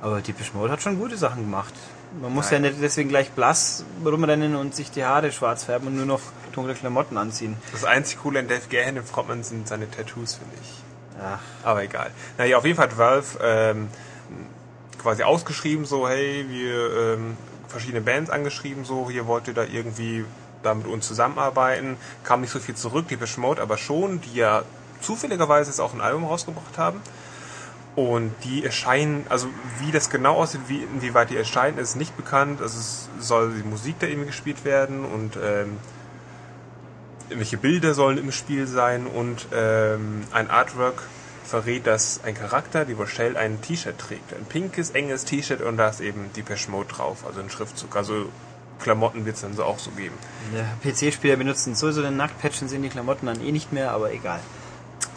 aber 0.00 0.20
Depeche 0.20 0.52
Mode 0.54 0.72
hat 0.72 0.82
schon 0.82 0.98
gute 0.98 1.16
Sachen 1.16 1.42
gemacht. 1.42 1.74
Man 2.20 2.32
muss 2.32 2.50
Nein. 2.50 2.64
ja 2.64 2.70
nicht 2.70 2.82
deswegen 2.82 3.08
gleich 3.08 3.30
blass 3.30 3.84
rumrennen 4.04 4.56
und 4.56 4.74
sich 4.74 4.90
die 4.90 5.04
Haare 5.04 5.32
schwarz 5.32 5.64
färben 5.64 5.88
und 5.88 5.96
nur 5.96 6.06
noch 6.06 6.20
dunkle 6.52 6.74
Klamotten 6.74 7.16
anziehen. 7.16 7.56
Das 7.72 7.84
einzige 7.84 8.20
Coole 8.20 8.40
an 8.40 8.48
Dave 8.48 8.68
Gahan 8.68 8.96
im 8.96 9.04
Frontman 9.04 9.42
sind 9.42 9.68
seine 9.68 9.90
Tattoos, 9.90 10.34
finde 10.34 10.54
ich. 10.60 10.82
Ach. 11.22 11.38
Aber 11.62 11.82
egal. 11.82 12.10
Naja, 12.38 12.58
auf 12.58 12.64
jeden 12.64 12.76
Fall 12.76 12.88
hat 12.88 12.98
Valve 12.98 13.38
ähm, 13.42 13.88
quasi 14.98 15.22
ausgeschrieben, 15.22 15.84
so, 15.84 16.08
hey, 16.08 16.46
wir 16.48 17.14
ähm, 17.14 17.36
verschiedene 17.68 18.00
Bands 18.00 18.30
angeschrieben, 18.30 18.84
so, 18.84 19.08
hier 19.10 19.26
wollt 19.26 19.48
ihr 19.48 19.54
da 19.54 19.64
irgendwie 19.64 20.24
da 20.62 20.74
mit 20.74 20.86
uns 20.86 21.06
zusammenarbeiten. 21.06 21.96
Kam 22.24 22.40
nicht 22.40 22.50
so 22.50 22.60
viel 22.60 22.74
zurück, 22.74 23.06
die 23.08 23.18
Mode 23.38 23.60
aber 23.60 23.78
schon, 23.78 24.20
die 24.20 24.34
ja 24.34 24.62
zufälligerweise 25.00 25.70
jetzt 25.70 25.80
auch 25.80 25.94
ein 25.94 26.00
Album 26.00 26.24
rausgebracht 26.24 26.78
haben. 26.78 27.00
Und 27.94 28.32
die 28.44 28.64
erscheinen, 28.64 29.26
also 29.28 29.48
wie 29.80 29.92
das 29.92 30.08
genau 30.08 30.36
aussieht, 30.36 30.62
wie, 30.68 30.82
inwieweit 30.82 31.28
die 31.28 31.36
erscheinen, 31.36 31.78
ist 31.78 31.94
nicht 31.94 32.16
bekannt. 32.16 32.62
Also 32.62 32.78
es 32.78 33.08
soll 33.18 33.52
die 33.52 33.68
Musik 33.68 33.96
da 33.98 34.06
eben 34.06 34.26
gespielt 34.26 34.64
werden 34.64 35.04
und 35.04 35.36
ähm, 35.36 35.76
welche 37.28 37.58
Bilder 37.58 37.92
sollen 37.94 38.18
im 38.18 38.32
Spiel 38.32 38.66
sein 38.66 39.06
und 39.06 39.46
ähm, 39.54 40.22
ein 40.32 40.48
Artwork 40.50 41.02
verrät, 41.44 41.86
dass 41.86 42.20
ein 42.24 42.34
Charakter, 42.34 42.84
die 42.84 42.94
Rochelle, 42.94 43.38
ein 43.38 43.60
T-Shirt 43.60 43.98
trägt. 43.98 44.32
Ein 44.32 44.44
pinkes, 44.46 44.90
enges 44.90 45.24
T-Shirt 45.24 45.60
und 45.60 45.76
da 45.76 45.88
ist 45.88 46.00
eben 46.00 46.30
Depeche 46.34 46.70
Mode 46.70 46.88
drauf, 46.88 47.26
also 47.26 47.40
ein 47.40 47.50
Schriftzug. 47.50 47.94
Also 47.94 48.30
Klamotten 48.80 49.26
wird 49.26 49.36
es 49.36 49.42
dann 49.42 49.54
so 49.54 49.64
auch 49.64 49.78
so 49.78 49.90
geben. 49.90 50.14
Ja, 50.54 50.64
PC-Spieler 50.82 51.36
benutzen 51.36 51.74
sowieso 51.74 52.02
den 52.02 52.16
Nacktpatchen, 52.16 52.68
sind 52.68 52.82
die 52.82 52.88
Klamotten 52.88 53.26
dann 53.26 53.40
eh 53.44 53.52
nicht 53.52 53.72
mehr, 53.72 53.92
aber 53.92 54.12
egal. 54.12 54.40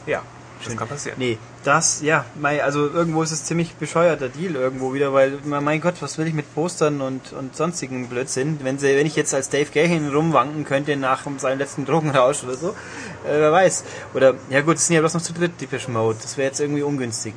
Ja, 0.06 0.22
das 0.66 0.78
kann 0.78 0.88
passieren. 0.88 1.18
Nee, 1.20 1.38
das, 1.64 2.02
ja, 2.02 2.26
also 2.42 2.88
irgendwo 2.90 3.24
ist 3.24 3.32
es 3.32 3.46
ziemlich 3.46 3.76
bescheuerter 3.76 4.30
Deal 4.30 4.56
irgendwo 4.56 4.94
wieder, 4.94 5.14
weil, 5.14 5.40
mein 5.46 5.82
Gott, 5.82 5.96
was 6.02 6.18
will 6.18 6.28
ich 6.28 6.34
mit 6.34 6.54
Postern 6.54 7.02
und, 7.02 7.34
und 7.34 7.56
sonstigen 7.56 8.08
Blödsinn? 8.08 8.60
Wenn 8.62 8.80
sie, 8.80 8.96
wenn 8.96 9.06
ich 9.06 9.16
jetzt 9.16 9.34
als 9.34 9.50
Dave 9.50 9.68
Gahan 9.74 10.10
rumwanken 10.14 10.66
könnte 10.66 10.96
nach 10.98 11.24
seinem 11.38 11.60
letzten 11.60 11.86
Drogenrausch 11.86 12.44
oder 12.44 12.56
so, 12.56 12.70
äh, 12.70 13.40
wer 13.40 13.52
weiß. 13.52 13.84
Oder, 14.14 14.36
ja 14.50 14.62
gut, 14.62 14.78
es 14.78 14.88
sind 14.88 14.96
ja 14.96 15.02
bloß 15.02 15.14
noch 15.14 15.22
zu 15.22 15.34
dritt 15.34 15.60
Deepish 15.60 15.88
Mode, 15.88 16.18
das 16.22 16.38
wäre 16.38 16.48
jetzt 16.48 16.60
irgendwie 16.60 16.84
ungünstig. 16.84 17.36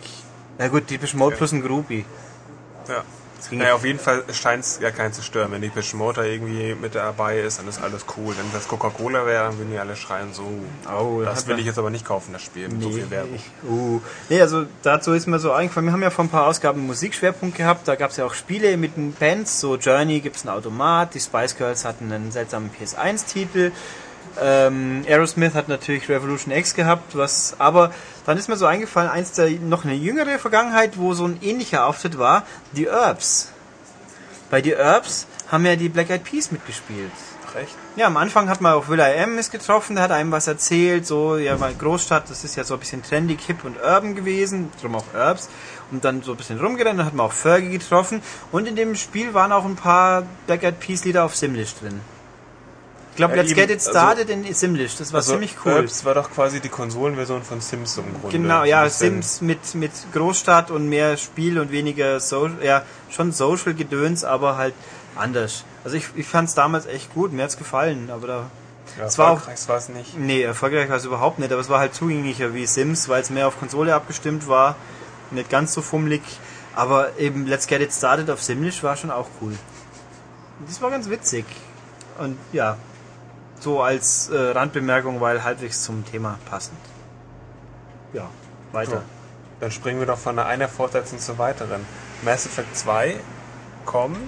Na 0.58 0.68
gut, 0.68 0.90
Deepish 0.90 1.14
Mode 1.14 1.34
ja. 1.34 1.38
plus 1.38 1.52
ein 1.52 1.62
Groupie. 1.62 2.04
Ja. 2.88 3.04
Naja, 3.50 3.74
auf 3.74 3.84
jeden 3.84 3.98
Fall 3.98 4.24
scheint 4.32 4.64
es 4.64 4.80
ja 4.80 4.90
keinen 4.90 5.12
zu 5.12 5.22
stören. 5.22 5.52
Wenn 5.52 5.62
die 5.62 5.70
Motor 5.94 6.24
irgendwie 6.24 6.74
mit 6.74 6.94
dabei 6.94 7.38
ist, 7.40 7.58
dann 7.58 7.68
ist 7.68 7.80
alles 7.80 8.04
cool. 8.16 8.34
Wenn 8.36 8.52
das 8.52 8.68
Coca-Cola 8.68 9.26
wäre, 9.26 9.44
dann 9.44 9.58
würden 9.58 9.70
die 9.70 9.78
alle 9.78 9.96
schreien 9.96 10.32
so. 10.32 10.44
Oh, 10.90 11.22
das 11.24 11.46
will 11.46 11.58
ich 11.58 11.66
jetzt 11.66 11.78
aber 11.78 11.90
nicht 11.90 12.04
kaufen, 12.04 12.32
das 12.32 12.42
Spiel, 12.42 12.68
mit 12.68 12.78
nee, 12.78 12.84
so 12.84 12.90
viel 12.90 13.10
Werbung. 13.10 13.34
Ich, 13.34 13.68
uh. 13.68 14.00
Nee, 14.28 14.40
also 14.40 14.66
dazu 14.82 15.12
ist 15.12 15.26
mir 15.26 15.38
so 15.38 15.52
eingefallen, 15.52 15.86
wir 15.86 15.92
haben 15.92 16.02
ja 16.02 16.10
vor 16.10 16.24
ein 16.24 16.30
paar 16.30 16.46
Ausgaben 16.46 16.78
einen 16.78 16.86
Musikschwerpunkt 16.88 17.56
gehabt. 17.56 17.86
Da 17.88 17.94
gab 17.94 18.10
es 18.10 18.16
ja 18.16 18.24
auch 18.24 18.34
Spiele 18.34 18.76
mit 18.76 18.96
den 18.96 19.12
Bands, 19.14 19.60
so 19.60 19.76
Journey 19.76 20.20
gibt 20.20 20.36
es 20.36 20.46
einen 20.46 20.56
Automat, 20.56 21.14
die 21.14 21.20
Spice 21.20 21.56
Girls 21.56 21.84
hatten 21.84 22.12
einen 22.12 22.32
seltsamen 22.32 22.70
PS1-Titel. 22.70 23.72
Ähm, 24.40 25.04
Aerosmith 25.08 25.54
hat 25.54 25.68
natürlich 25.68 26.08
Revolution 26.08 26.54
X 26.54 26.74
gehabt, 26.74 27.16
was, 27.16 27.56
aber 27.58 27.92
dann 28.26 28.38
ist 28.38 28.48
mir 28.48 28.56
so 28.56 28.66
eingefallen, 28.66 29.10
eins 29.10 29.32
der 29.32 29.50
noch 29.50 29.84
eine 29.84 29.94
jüngere 29.94 30.38
Vergangenheit, 30.38 30.98
wo 30.98 31.14
so 31.14 31.24
ein 31.24 31.38
ähnlicher 31.42 31.86
Auftritt 31.86 32.18
war, 32.18 32.44
die 32.72 32.86
Herbs. 32.86 33.52
Bei 34.50 34.62
die 34.62 34.76
Herbs 34.76 35.26
haben 35.50 35.66
ja 35.66 35.76
die 35.76 35.88
Black 35.88 36.10
Eyed 36.10 36.24
Peas 36.24 36.52
mitgespielt. 36.52 37.10
Recht? 37.54 37.74
Ja, 37.96 38.06
am 38.06 38.16
Anfang 38.18 38.50
hat 38.50 38.60
man 38.60 38.74
auch 38.74 38.88
Will 38.88 38.98
I 38.98 39.18
Am 39.22 39.38
ist 39.38 39.50
getroffen, 39.50 39.96
der 39.96 40.04
hat 40.04 40.10
einem 40.10 40.30
was 40.30 40.46
erzählt, 40.46 41.06
so, 41.06 41.38
ja, 41.38 41.56
mal 41.56 41.74
Großstadt, 41.74 42.28
das 42.28 42.44
ist 42.44 42.56
ja 42.56 42.64
so 42.64 42.74
ein 42.74 42.80
bisschen 42.80 43.02
trendig, 43.02 43.40
hip 43.46 43.64
und 43.64 43.76
urban 43.78 44.14
gewesen, 44.14 44.70
drum 44.80 44.94
auch 44.94 45.04
Herbs. 45.14 45.48
Und 45.90 46.04
dann 46.04 46.22
so 46.22 46.32
ein 46.32 46.36
bisschen 46.36 46.60
rumgerannt, 46.60 46.98
dann 46.98 47.06
hat 47.06 47.14
man 47.14 47.26
auch 47.26 47.32
Fergie 47.32 47.70
getroffen. 47.70 48.22
Und 48.52 48.68
in 48.68 48.76
dem 48.76 48.94
Spiel 48.94 49.32
waren 49.32 49.52
auch 49.52 49.64
ein 49.64 49.76
paar 49.76 50.24
Black 50.46 50.62
Eyed 50.62 50.78
Peas 50.78 51.04
Lieder 51.04 51.24
auf 51.24 51.34
Simlish 51.34 51.74
drin 51.76 52.00
glaube, 53.18 53.36
ja, 53.36 53.42
Let's 53.42 53.50
eben, 53.52 53.60
Get 53.60 53.70
It 53.70 53.82
Started 53.82 54.30
also, 54.30 54.48
in 54.48 54.54
Simlish, 54.54 54.96
das 54.96 55.12
war 55.12 55.18
also 55.18 55.32
ziemlich 55.32 55.56
cool. 55.64 55.82
Das 55.82 56.04
war 56.04 56.14
doch 56.14 56.30
quasi 56.30 56.60
die 56.60 56.70
Konsolenversion 56.70 57.42
von 57.42 57.60
Sims 57.60 57.98
im 57.98 58.04
Grunde. 58.14 58.38
Genau, 58.38 58.64
ja, 58.64 58.88
Sims 58.88 59.42
mit, 59.42 59.74
mit 59.74 59.92
Großstadt 60.12 60.70
und 60.70 60.88
mehr 60.88 61.16
Spiel 61.16 61.58
und 61.58 61.70
weniger 61.70 62.18
Social, 62.20 62.56
ja, 62.62 62.82
schon 63.10 63.32
Social-Gedöns, 63.32 64.24
aber 64.24 64.56
halt 64.56 64.74
anders. 65.14 65.64
Also 65.84 65.96
ich, 65.96 66.06
ich 66.14 66.26
fand 66.26 66.48
es 66.48 66.54
damals 66.54 66.86
echt 66.86 67.12
gut, 67.12 67.32
mir 67.32 67.42
hat 67.42 67.50
es 67.50 67.58
gefallen, 67.58 68.10
aber 68.10 68.26
da... 68.26 68.50
Ja, 68.98 69.04
es 69.04 69.18
war 69.18 69.40
war 69.46 69.76
es 69.76 69.90
nicht. 69.90 70.18
Nee, 70.18 70.42
erfolgreich 70.42 70.88
war 70.88 70.96
es 70.96 71.04
überhaupt 71.04 71.38
nicht, 71.38 71.52
aber 71.52 71.60
es 71.60 71.68
war 71.68 71.78
halt 71.78 71.94
zugänglicher 71.94 72.54
wie 72.54 72.66
Sims, 72.66 73.08
weil 73.08 73.20
es 73.20 73.28
mehr 73.28 73.46
auf 73.46 73.58
Konsole 73.58 73.94
abgestimmt 73.94 74.48
war, 74.48 74.76
nicht 75.30 75.50
ganz 75.50 75.74
so 75.74 75.82
fummelig, 75.82 76.22
aber 76.74 77.18
eben 77.18 77.46
Let's 77.46 77.66
Get 77.66 77.80
It 77.80 77.92
Started 77.92 78.30
auf 78.30 78.42
Simlish 78.42 78.82
war 78.82 78.96
schon 78.96 79.10
auch 79.10 79.26
cool. 79.40 79.52
Das 80.66 80.80
war 80.80 80.90
ganz 80.90 81.08
witzig. 81.10 81.44
Und 82.18 82.38
ja, 82.52 82.76
so 83.62 83.82
als 83.82 84.28
äh, 84.30 84.36
Randbemerkung, 84.36 85.20
weil 85.20 85.44
halbwegs 85.44 85.82
zum 85.84 86.04
Thema 86.04 86.38
passend. 86.48 86.78
Ja, 88.12 88.28
weiter. 88.72 88.90
So, 88.90 89.02
dann 89.60 89.70
springen 89.70 90.00
wir 90.00 90.06
doch 90.06 90.18
von 90.18 90.38
einer 90.38 90.68
Fortsetzung 90.68 91.18
zur 91.18 91.38
weiteren. 91.38 91.84
Mass 92.22 92.46
Effect 92.46 92.76
2 92.76 93.16
kommt, 93.84 94.18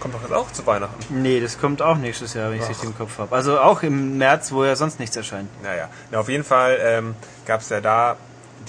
kommt 0.00 0.14
doch 0.14 0.22
jetzt 0.22 0.32
auch 0.32 0.50
zu 0.52 0.66
Weihnachten. 0.66 1.22
Nee, 1.22 1.40
das 1.40 1.58
kommt 1.58 1.82
auch 1.82 1.96
nächstes 1.96 2.34
Jahr, 2.34 2.50
wenn 2.50 2.58
ich 2.58 2.62
es 2.62 2.70
richtig 2.70 2.90
im 2.90 2.96
Kopf 2.96 3.18
habe. 3.18 3.34
Also 3.34 3.58
auch 3.58 3.82
im 3.82 4.16
März, 4.18 4.52
wo 4.52 4.64
ja 4.64 4.76
sonst 4.76 5.00
nichts 5.00 5.16
erscheint. 5.16 5.48
Naja, 5.62 5.88
Na, 6.10 6.18
auf 6.18 6.28
jeden 6.28 6.44
Fall 6.44 6.78
ähm, 6.80 7.16
gab 7.46 7.60
es 7.60 7.68
ja 7.68 7.80
da 7.80 8.16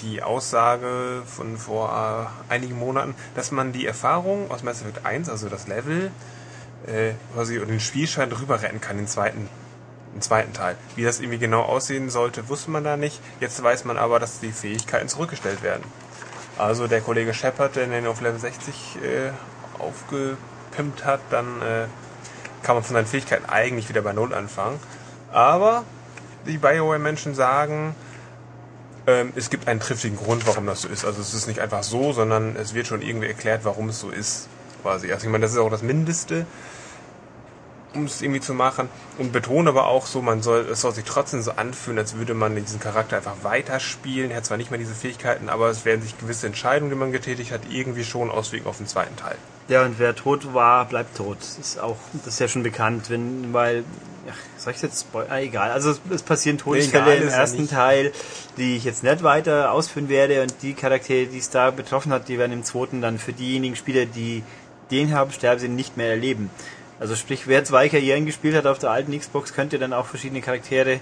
die 0.02 0.22
Aussage 0.22 1.22
von 1.26 1.56
vor 1.56 2.30
äh, 2.48 2.52
einigen 2.52 2.78
Monaten, 2.78 3.14
dass 3.34 3.52
man 3.52 3.72
die 3.72 3.86
Erfahrung 3.86 4.50
aus 4.50 4.62
Mass 4.62 4.80
Effect 4.80 5.04
1, 5.04 5.28
also 5.28 5.48
das 5.48 5.68
Level, 5.68 6.10
äh, 6.86 7.12
quasi 7.34 7.58
den 7.58 7.80
Spielschein 7.80 8.30
drüber 8.30 8.62
retten 8.62 8.80
kann, 8.80 8.96
den 8.96 9.06
zweiten 9.06 9.48
im 10.14 10.20
zweiten 10.20 10.52
Teil. 10.52 10.76
Wie 10.96 11.04
das 11.04 11.20
irgendwie 11.20 11.38
genau 11.38 11.62
aussehen 11.62 12.10
sollte, 12.10 12.48
wusste 12.48 12.70
man 12.70 12.84
da 12.84 12.96
nicht. 12.96 13.20
Jetzt 13.40 13.62
weiß 13.62 13.84
man 13.84 13.96
aber, 13.96 14.18
dass 14.18 14.40
die 14.40 14.52
Fähigkeiten 14.52 15.08
zurückgestellt 15.08 15.62
werden. 15.62 15.84
Also 16.58 16.86
der 16.86 17.00
Kollege 17.00 17.32
Shepard, 17.32 17.76
der 17.76 17.86
den 17.86 18.06
auf 18.06 18.20
Level 18.20 18.38
60 18.38 18.98
äh, 19.02 19.30
aufgepimpt 19.78 21.04
hat, 21.04 21.20
dann 21.30 21.62
äh, 21.62 21.86
kann 22.62 22.76
man 22.76 22.84
von 22.84 22.94
seinen 22.94 23.06
Fähigkeiten 23.06 23.46
eigentlich 23.48 23.88
wieder 23.88 24.02
bei 24.02 24.12
Null 24.12 24.34
anfangen. 24.34 24.78
Aber 25.32 25.84
die 26.46 26.58
Bioware-Menschen 26.58 27.34
sagen, 27.34 27.94
ähm, 29.06 29.32
es 29.36 29.48
gibt 29.48 29.68
einen 29.68 29.80
triftigen 29.80 30.18
Grund, 30.18 30.46
warum 30.46 30.66
das 30.66 30.82
so 30.82 30.88
ist. 30.88 31.04
Also 31.04 31.20
es 31.20 31.34
ist 31.34 31.46
nicht 31.46 31.60
einfach 31.60 31.82
so, 31.82 32.12
sondern 32.12 32.56
es 32.56 32.74
wird 32.74 32.86
schon 32.86 33.02
irgendwie 33.02 33.28
erklärt, 33.28 33.64
warum 33.64 33.88
es 33.88 34.00
so 34.00 34.10
ist. 34.10 34.48
Quasi. 34.82 35.12
Also 35.12 35.26
ich 35.26 35.32
meine, 35.32 35.42
das 35.42 35.52
ist 35.52 35.58
auch 35.58 35.70
das 35.70 35.82
Mindeste 35.82 36.46
um 37.94 38.04
es 38.04 38.22
irgendwie 38.22 38.40
zu 38.40 38.54
machen 38.54 38.88
und 39.18 39.32
betone 39.32 39.70
aber 39.70 39.86
auch 39.86 40.06
so, 40.06 40.22
man 40.22 40.42
soll, 40.42 40.66
es 40.70 40.80
soll 40.80 40.92
sich 40.92 41.04
trotzdem 41.04 41.42
so 41.42 41.52
anfühlen, 41.52 41.98
als 41.98 42.16
würde 42.16 42.34
man 42.34 42.54
diesen 42.54 42.80
Charakter 42.80 43.16
einfach 43.16 43.42
weiterspielen. 43.42 44.30
Er 44.30 44.38
hat 44.38 44.46
zwar 44.46 44.56
nicht 44.56 44.70
mehr 44.70 44.78
diese 44.78 44.94
Fähigkeiten, 44.94 45.48
aber 45.48 45.68
es 45.68 45.84
werden 45.84 46.02
sich 46.02 46.18
gewisse 46.18 46.46
Entscheidungen, 46.46 46.90
die 46.90 46.96
man 46.96 47.12
getätigt 47.12 47.52
hat, 47.52 47.62
irgendwie 47.70 48.04
schon 48.04 48.30
auswirken 48.30 48.68
auf 48.68 48.78
den 48.78 48.86
zweiten 48.86 49.16
Teil. 49.16 49.36
Ja, 49.68 49.84
und 49.84 49.98
wer 49.98 50.14
tot 50.14 50.52
war, 50.52 50.84
bleibt 50.86 51.16
tot. 51.16 51.38
Das 51.40 51.58
ist 51.58 51.80
auch, 51.80 51.96
das 52.24 52.34
ist 52.34 52.40
ja 52.40 52.48
schon 52.48 52.62
bekannt, 52.62 53.08
wenn, 53.08 53.52
weil, 53.52 53.84
ach, 54.28 54.36
soll 54.60 54.72
ich 54.72 54.82
jetzt, 54.82 55.06
ah, 55.14 55.38
egal. 55.38 55.70
Also 55.70 55.94
es 56.10 56.22
passieren 56.22 56.58
Todesfälle 56.58 57.16
im 57.16 57.28
ersten 57.28 57.68
Teil, 57.68 58.12
die 58.56 58.76
ich 58.76 58.84
jetzt 58.84 59.04
nicht 59.04 59.22
weiter 59.22 59.72
ausführen 59.72 60.08
werde 60.08 60.42
und 60.42 60.54
die 60.62 60.74
Charaktere, 60.74 61.26
die 61.26 61.38
es 61.38 61.50
da 61.50 61.70
betroffen 61.70 62.12
hat, 62.12 62.28
die 62.28 62.38
werden 62.38 62.52
im 62.52 62.64
zweiten 62.64 63.00
dann 63.00 63.18
für 63.18 63.32
diejenigen 63.32 63.76
Spieler, 63.76 64.06
die 64.06 64.42
den 64.90 65.14
haben 65.14 65.30
sterben, 65.30 65.60
sie 65.60 65.68
nicht 65.68 65.96
mehr 65.96 66.10
erleben. 66.10 66.50
Also 67.00 67.16
sprich, 67.16 67.46
wer 67.46 67.64
zwei 67.64 67.88
Karrieren 67.88 68.26
gespielt 68.26 68.54
hat 68.54 68.66
auf 68.66 68.78
der 68.78 68.90
alten 68.90 69.18
Xbox, 69.18 69.54
könnte 69.54 69.78
dann 69.78 69.92
auch 69.92 70.06
verschiedene 70.06 70.42
Charaktere, 70.42 71.00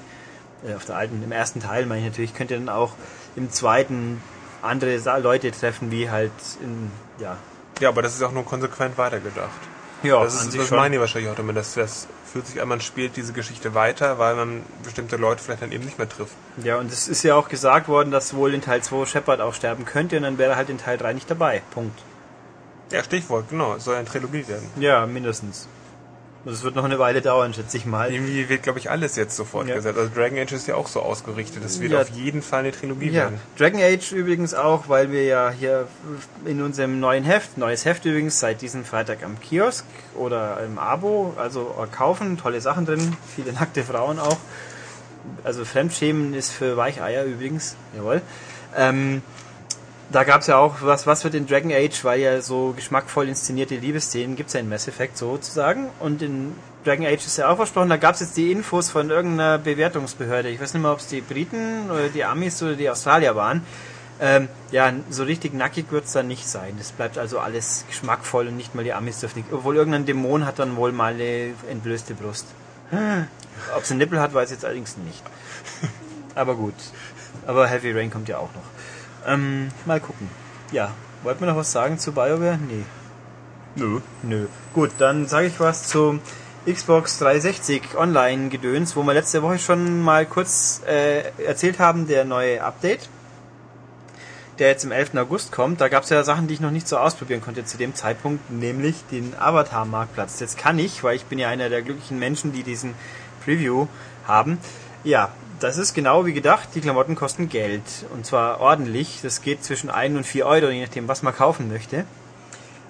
äh, 0.67 0.75
auf 0.75 0.85
der 0.85 0.97
alten, 0.97 1.23
im 1.23 1.33
ersten 1.33 1.61
Teil 1.61 1.87
meine 1.87 2.01
ich 2.01 2.07
natürlich, 2.07 2.35
könnte 2.35 2.55
dann 2.55 2.69
auch 2.69 2.93
im 3.37 3.51
zweiten 3.51 4.23
andere 4.63 4.97
Leute 5.21 5.51
treffen, 5.51 5.91
wie 5.91 6.09
halt 6.09 6.33
in, 6.63 6.91
ja. 7.19 7.37
Ja, 7.81 7.89
aber 7.91 8.03
das 8.03 8.15
ist 8.15 8.23
auch 8.23 8.33
nur 8.33 8.45
konsequent 8.45 8.97
weitergedacht. 8.97 9.51
Ja, 10.03 10.23
das 10.23 10.45
ist, 10.45 10.57
das 10.57 10.71
meine 10.71 10.95
ich 10.95 11.01
wahrscheinlich 11.01 11.31
auch 11.31 11.37
damit, 11.37 11.57
dass 11.57 11.75
das 11.75 12.07
fühlt 12.33 12.47
sich 12.47 12.61
an, 12.61 12.69
man 12.69 12.81
spielt 12.81 13.17
diese 13.17 13.33
Geschichte 13.33 13.75
weiter, 13.75 14.19
weil 14.19 14.37
man 14.37 14.63
bestimmte 14.85 15.17
Leute 15.17 15.43
vielleicht 15.43 15.63
dann 15.63 15.73
eben 15.73 15.85
nicht 15.85 15.99
mehr 15.99 16.09
trifft. 16.09 16.35
Ja, 16.63 16.77
und 16.77 16.93
es 16.93 17.09
ist 17.09 17.23
ja 17.25 17.35
auch 17.35 17.49
gesagt 17.49 17.89
worden, 17.89 18.11
dass 18.11 18.35
wohl 18.35 18.55
in 18.55 18.61
Teil 18.61 18.83
2 18.83 19.07
Shepard 19.07 19.41
auch 19.41 19.55
sterben 19.55 19.85
könnte 19.85 20.17
und 20.17 20.23
dann 20.23 20.39
wäre 20.39 20.53
er 20.53 20.57
halt 20.57 20.71
in 20.71 20.79
Teil 20.79 20.99
3 20.99 21.15
nicht 21.15 21.31
dabei. 21.31 21.63
Punkt. 21.73 21.99
Ja, 22.91 23.03
Stichwort, 23.03 23.49
genau. 23.51 23.75
Es 23.75 23.85
soll 23.85 23.97
eine 23.97 24.07
Trilogie 24.07 24.47
werden. 24.47 24.69
Ja, 24.79 25.07
mindestens. 25.07 25.69
Das 26.49 26.63
wird 26.63 26.77
noch 26.77 26.85
eine 26.85 26.99
Weile 26.99 27.21
dauern, 27.21 27.53
schätze 27.53 27.77
ich 27.77 27.85
mal. 27.85 28.11
Irgendwie 28.11 28.49
wird, 28.49 28.63
glaube 28.63 28.79
ich, 28.79 28.91
alles 28.91 29.17
jetzt 29.17 29.37
sofort 29.37 29.69
ja. 29.69 29.75
gesetzt. 29.75 29.99
Also 29.99 30.11
Dragon 30.15 30.39
Age 30.39 30.53
ist 30.53 30.67
ja 30.67 30.77
auch 30.77 30.89
so 30.89 31.01
ausgerichtet. 31.01 31.63
Das 31.63 31.79
wird 31.81 31.93
ja. 31.93 32.01
auf 32.01 32.09
jeden 32.09 32.41
Fall 32.41 32.61
eine 32.61 32.73
Trilogie 32.73 33.09
ja. 33.09 33.25
werden. 33.25 33.41
Dragon 33.59 33.81
Age 33.83 34.13
übrigens 34.13 34.55
auch, 34.55 34.89
weil 34.89 35.13
wir 35.13 35.25
ja 35.25 35.51
hier 35.51 35.89
in 36.47 36.63
unserem 36.63 37.01
neuen 37.01 37.25
Heft, 37.25 37.59
neues 37.59 37.85
Heft 37.85 38.07
übrigens, 38.07 38.41
seit 38.41 38.63
diesem 38.63 38.87
Freitag 38.87 39.23
am 39.25 39.39
Kiosk 39.39 39.85
oder 40.15 40.61
im 40.65 40.79
Abo, 40.79 41.35
also 41.37 41.75
kaufen, 41.93 42.39
tolle 42.39 42.63
Sachen 42.63 42.87
drin, 42.87 43.15
viele 43.37 43.53
nackte 43.53 43.85
Frauen 43.85 44.19
auch. 44.19 44.39
Also 45.45 45.67
Fremdschämen 45.67 46.33
ist 46.33 46.51
für 46.51 46.79
Weicheier 46.79 47.25
übrigens, 47.25 47.77
jawohl. 47.95 48.23
Ähm, 48.75 49.21
da 50.11 50.25
gab 50.25 50.41
es 50.41 50.47
ja 50.47 50.57
auch 50.57 50.77
was, 50.81 51.07
was 51.07 51.25
wird 51.25 51.35
in 51.35 51.47
Dragon 51.47 51.73
Age, 51.73 52.05
weil 52.05 52.21
ja 52.21 52.41
so 52.41 52.73
geschmackvoll 52.75 53.29
inszenierte 53.29 53.77
Liebesszenen 53.77 54.37
gibt 54.37 54.49
es 54.49 54.55
ja 54.55 54.61
in 54.61 54.69
Mass 54.69 54.89
Effect 54.89 55.19
sozusagen. 55.19 55.91
Und 56.01 56.23
in 56.23 56.55
Dragon 56.85 57.07
Age 57.07 57.27
ist 57.27 57.37
ja 57.37 57.49
auch 57.49 57.57
versprochen, 57.57 57.91
da 57.91 57.97
gab 57.97 58.15
es 58.15 58.21
jetzt 58.21 58.37
die 58.37 58.51
Infos 58.51 58.91
von 58.91 59.11
irgendeiner 59.11 59.59
Bewertungsbehörde. 59.59 60.49
Ich 60.49 60.61
weiß 60.61 60.75
nicht 60.75 60.83
mehr, 60.83 60.93
ob 60.93 61.01
es 61.01 61.09
die 61.09 61.21
Briten 61.21 61.91
oder 61.91 62.09
die 62.09 62.25
Amis 62.25 62.63
oder 62.63 62.75
die 62.75 62.89
Australier 62.89 63.37
waren. 63.37 63.63
Ähm, 64.21 64.49
ja, 64.73 64.93
so 65.11 65.25
richtig 65.25 65.55
nackig 65.55 65.93
wird 65.93 66.07
es 66.07 66.13
dann 66.13 66.27
nicht 66.27 66.49
sein. 66.49 66.75
Das 66.79 66.91
bleibt 66.93 67.19
also 67.19 67.39
alles 67.39 67.85
geschmackvoll 67.87 68.49
und 68.49 68.57
nicht 68.57 68.75
mal 68.75 68.85
die 68.85 68.93
Amis 68.93 69.21
dürfen 69.21 69.41
nicht. 69.41 69.53
Obwohl 69.53 69.77
irgendein 69.77 70.07
Dämon 70.07 70.47
hat 70.47 70.59
dann 70.59 70.77
wohl 70.77 70.93
mal 70.93 71.13
eine 71.15 71.53
entblößte 71.71 72.15
Brust. 72.15 72.47
Ob 73.77 73.83
es 73.83 73.91
einen 73.91 73.99
Nippel 73.99 74.21
hat, 74.21 74.35
weiß 74.35 74.49
ich 74.49 74.57
jetzt 74.57 74.65
allerdings 74.65 74.97
nicht. 74.97 75.23
Aber 76.35 76.55
gut. 76.55 76.75
Aber 77.47 77.67
Heavy 77.69 77.93
Rain 77.93 78.11
kommt 78.11 78.29
ja 78.29 78.39
auch 78.39 78.51
noch. 78.55 78.78
Ähm, 79.27 79.69
mal 79.87 80.01
gucken. 80.01 80.29
ja, 80.73 80.91
wollten 81.23 81.41
wir 81.41 81.49
noch 81.49 81.57
was 81.57 81.73
sagen 81.73 81.99
zu 81.99 82.13
BioWare? 82.13 82.59
Nee. 82.59 82.85
Nö. 83.77 84.01
Nö. 84.23 84.47
Gut, 84.75 84.91
dann 84.99 85.27
sage 85.27 85.47
ich 85.47 85.61
was 85.61 85.89
zu 85.89 86.21
Xbox 86.67 87.19
360 87.19 87.97
Online-Gedöns, 87.97 88.97
wo 88.97 89.03
wir 89.03 89.15
letzte 89.15 89.43
Woche 89.43 89.59
schon 89.59 90.03
mal 90.03 90.27
kurz 90.27 90.83
äh, 90.87 91.23
erzählt 91.43 91.79
haben, 91.79 92.07
der 92.07 92.25
neue 92.25 92.63
Update, 92.63 93.09
der 94.59 94.69
jetzt 94.69 94.85
im 94.85 94.93
11. 94.93 95.15
August 95.17 95.53
kommt. 95.53 95.81
Da 95.81 95.89
gab 95.89 96.03
es 96.03 96.11
ja 96.11 96.23
Sachen, 96.25 96.49
die 96.49 96.55
ich 96.55 96.61
noch 96.61 96.71
nicht 96.71 96.89
so 96.89 96.99
ausprobieren 96.99 97.41
konnte 97.41 97.65
zu 97.65 97.79
dem 97.79 97.95
Zeitpunkt, 97.95 98.51
nämlich 98.51 98.97
den 99.11 99.35
Avatar-Marktplatz. 99.39 100.41
Jetzt 100.41 100.59
kann 100.59 100.79
ich, 100.79 101.03
weil 101.05 101.17
ich 101.17 101.25
bin 101.25 101.39
ja 101.39 101.49
einer 101.49 101.69
der 101.69 101.83
glücklichen 101.83 102.19
Menschen, 102.19 102.53
die 102.53 102.65
diesen 102.65 102.95
Preview 103.45 103.87
haben. 104.27 104.59
Ja, 105.05 105.31
das 105.61 105.79
ist 105.79 105.95
genau 105.95 106.27
wie 106.27 106.33
gedacht. 106.33 106.69
Die 106.75 106.81
Klamotten 106.81 107.15
kosten 107.15 107.49
Geld. 107.49 107.83
Und 108.15 108.27
zwar 108.27 108.61
ordentlich. 108.61 109.21
Das 109.23 109.43
geht 109.43 109.65
zwischen 109.65 109.91
1 109.91 110.17
und 110.17 110.25
4 110.25 110.47
Euro, 110.47 110.69
je 110.69 110.83
nachdem, 110.83 111.09
was 111.09 111.23
man 111.23 111.35
kaufen 111.35 111.69
möchte 111.69 112.05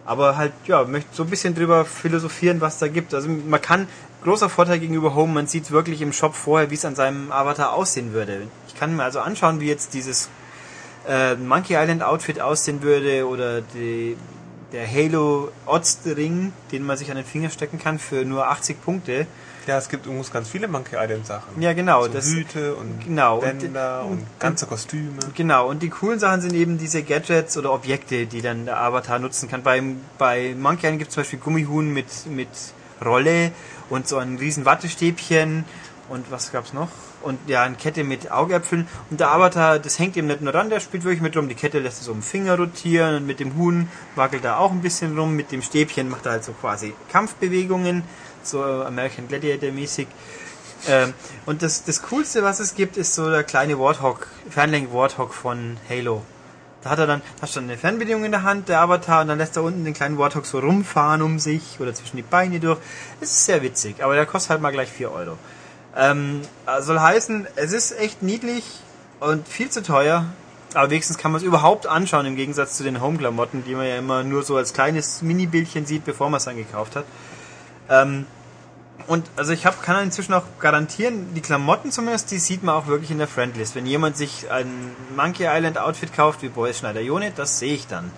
aber 0.09 0.39
halt, 0.39 0.55
ja, 0.65 0.85
möchte 0.85 1.15
so 1.15 1.23
ein 1.23 1.29
bisschen 1.29 1.55
drüber 1.55 1.85
philosophieren, 1.85 2.63
was 2.63 2.79
da 2.79 2.89
gibt. 2.89 3.13
Also 3.13 3.29
man 3.29 3.61
kann, 3.61 3.87
großer 4.25 4.49
Vorteil 4.49 4.79
gegenüber 4.79 5.15
Home, 5.15 5.35
man 5.35 5.47
sieht 5.47 5.71
wirklich 5.71 6.01
im 6.01 6.15
Shop 6.15 6.35
vorher, 6.35 6.71
wie 6.71 6.77
es 6.77 6.87
an 6.87 6.95
seinem 6.95 7.31
Avatar 7.31 7.75
aussehen 7.75 8.15
würde. 8.15 8.47
Ich 8.69 8.75
kann 8.75 8.97
mir 8.97 9.05
also 9.05 9.21
anschauen, 9.21 9.61
wie 9.61 9.67
jetzt 9.67 9.93
dieses 9.93 10.31
äh, 11.07 11.35
Monkey 11.35 11.75
Island 11.75 12.03
Outfit 12.03 12.41
aussehen 12.41 12.81
würde 12.81 13.29
oder 13.29 13.61
die, 13.61 14.17
der 14.73 14.91
Halo 14.91 15.51
Odds 15.67 15.99
Ring, 16.07 16.55
den 16.73 16.87
man 16.87 16.97
sich 16.97 17.11
an 17.11 17.19
den 17.19 17.27
Finger 17.27 17.51
stecken 17.51 17.79
kann 17.79 17.99
für 17.99 18.25
nur 18.25 18.49
80 18.49 18.83
Punkte. 18.83 19.27
Ja, 19.69 19.77
es 19.77 19.91
gibt 19.91 20.07
übrigens 20.07 20.33
ganz 20.33 20.49
viele 20.49 20.67
Monkey 20.67 20.97
Island 20.99 21.27
Sachen. 21.27 21.61
Ja, 21.61 21.75
genau. 21.75 22.05
So 22.05 22.09
das, 22.09 22.25
Hüte 22.25 22.75
und 22.75 23.05
genau, 23.05 23.41
Bänder 23.41 24.03
und, 24.07 24.13
und, 24.13 24.41
ganze 24.41 24.65
Kostüme. 24.65 25.19
Genau, 25.35 25.69
und 25.69 25.83
die 25.83 25.91
coolen 25.91 26.19
Sachen 26.19 26.41
sind 26.41 26.55
eben 26.55 26.79
diese 26.79 27.03
Gadgets 27.03 27.59
oder 27.59 27.75
Objekte, 27.75 28.25
die 28.25 28.41
dann 28.41 28.65
der 28.65 28.81
Avatar 28.81 29.19
nutzen 29.19 29.47
kann. 29.47 29.63
Bei, 29.63 29.83
bei 30.17 30.55
Monkey 30.59 30.87
Island 30.87 31.01
gibt 31.01 31.11
es 31.11 31.15
zum 31.17 31.23
Beispiel 31.23 31.39
Gummihuhn 31.39 31.93
mit, 31.93 32.07
mit 32.31 32.49
Rolle 33.05 33.53
und 33.91 34.09
so 34.09 34.17
ein 34.17 34.39
riesen 34.39 34.65
Wattestäbchen 34.65 35.67
und 36.09 36.31
was 36.31 36.53
gab's 36.53 36.73
noch? 36.73 36.89
Und 37.23 37.39
ja, 37.49 37.63
eine 37.63 37.77
Kette 37.77 38.05
mit 38.05 38.31
Augäpfeln. 38.31 38.89
Und 39.11 39.21
der 39.21 39.31
Avatar, 39.31 39.79
das 39.79 39.99
hängt 39.99 40.17
eben 40.17 40.27
nicht 40.27 40.41
nur 40.41 40.53
dran, 40.53 40.71
der 40.71 40.81
spielt 40.81 41.05
wirklich 41.05 41.21
mit 41.21 41.37
rum. 41.37 41.49
Die 41.49 41.55
Kette 41.55 41.79
lässt 41.79 42.03
so 42.03 42.13
um 42.13 42.23
Finger 42.23 42.57
rotieren 42.57 43.17
und 43.17 43.27
mit 43.27 43.41
dem 43.41 43.57
Huhn 43.57 43.89
wackelt 44.15 44.45
er 44.45 44.59
auch 44.59 44.71
ein 44.71 44.81
bisschen 44.81 45.19
rum. 45.19 45.35
Mit 45.35 45.53
dem 45.53 45.63
Stäbchen 45.63 46.09
macht 46.09 46.27
er 46.27 46.33
halt 46.33 46.45
so 46.45 46.53
quasi 46.53 46.95
Kampfbewegungen 47.11 48.05
so 48.43 48.63
American 48.63 49.29
Gladiator 49.29 49.71
mäßig. 49.71 50.09
Ähm, 50.87 51.13
und 51.47 51.63
das, 51.63 51.85
das 51.85 52.03
Coolste, 52.03 52.43
was 52.43 52.61
es 52.61 52.75
gibt, 52.75 52.97
ist 52.97 53.15
so 53.15 53.31
der 53.31 53.45
kleine 53.45 53.79
Warthog, 53.79 54.29
Fernlenk-Warthog 54.51 55.35
von 55.35 55.77
Halo. 55.89 56.23
Da 56.83 56.91
hat 56.91 57.01
er 57.01 57.07
dann, 57.09 57.23
hast 57.43 57.57
du 57.57 57.61
dann 57.61 57.69
eine 57.69 57.79
Fernbedienung 57.79 58.25
in 58.25 58.31
der 58.31 58.45
Hand, 58.45 58.69
der 58.69 58.81
Avatar, 58.81 59.23
und 59.23 59.29
dann 59.29 59.39
lässt 59.39 59.57
er 59.57 59.65
unten 59.65 59.85
den 59.85 59.95
kleinen 59.95 60.19
Warthog 60.19 60.47
so 60.47 60.61
rumfahren 60.61 61.23
um 61.23 61.41
sich 61.41 61.79
oder 61.81 61.93
zwischen 61.93 62.17
die 62.17 62.23
Beine 62.23 62.61
durch. 62.61 62.79
Das 63.21 63.31
ist 63.31 63.47
sehr 63.47 63.63
witzig, 63.63 64.03
aber 64.03 64.15
der 64.15 64.27
kostet 64.27 64.51
halt 64.51 64.63
mal 64.63 64.71
gleich 64.71 64.91
4 64.91 65.11
Euro. 65.11 65.39
Ähm, 65.97 66.43
soll 66.81 67.01
heißen, 67.01 67.47
es 67.57 67.73
ist 67.73 67.99
echt 67.99 68.23
niedlich 68.23 68.65
und 69.21 69.49
viel 69.49 69.71
zu 69.71 69.83
teuer, 69.83 70.27
aber 70.75 70.91
wenigstens 70.91 71.19
kann 71.19 71.33
man 71.33 71.41
es 71.41 71.45
überhaupt 71.45 71.87
anschauen, 71.87 72.27
im 72.27 72.37
Gegensatz 72.37 72.77
zu 72.77 72.85
den 72.85 73.01
Home-Klamotten, 73.01 73.65
die 73.65 73.75
man 73.75 73.87
ja 73.87 73.97
immer 73.97 74.23
nur 74.23 74.43
so 74.43 74.57
als 74.57 74.73
kleines 74.73 75.23
Mini-Bildchen 75.23 75.87
sieht, 75.87 76.05
bevor 76.05 76.29
man 76.31 76.39
es 76.39 76.45
dann 76.45 76.57
gekauft 76.57 76.95
hat. 76.95 77.05
Ähm, 77.89 78.27
und 79.07 79.25
also 79.37 79.53
ich 79.53 79.65
hab, 79.65 79.83
kann 79.83 80.03
inzwischen 80.05 80.35
auch 80.35 80.43
garantieren, 80.61 81.33
die 81.35 81.41
Klamotten 81.41 81.91
zumindest, 81.91 82.31
die 82.31 82.39
sieht 82.39 82.63
man 82.63 82.75
auch 82.75 82.89
wirklich 82.89 83.11
in 83.11 83.19
der 83.19 83.29
Friendlist. 83.29 83.75
Wenn 83.75 83.87
jemand 83.87 84.19
sich 84.19 84.51
ein 84.51 84.95
Monkey 85.17 85.47
Island 85.47 85.79
Outfit 85.79 86.13
kauft 86.13 86.43
wie 86.43 86.49
Boris 86.49 86.79
Schneider 86.79 87.01
Jone, 87.01 87.33
das 87.35 87.59
sehe 87.59 87.73
ich 87.73 87.87
dann. 87.87 88.11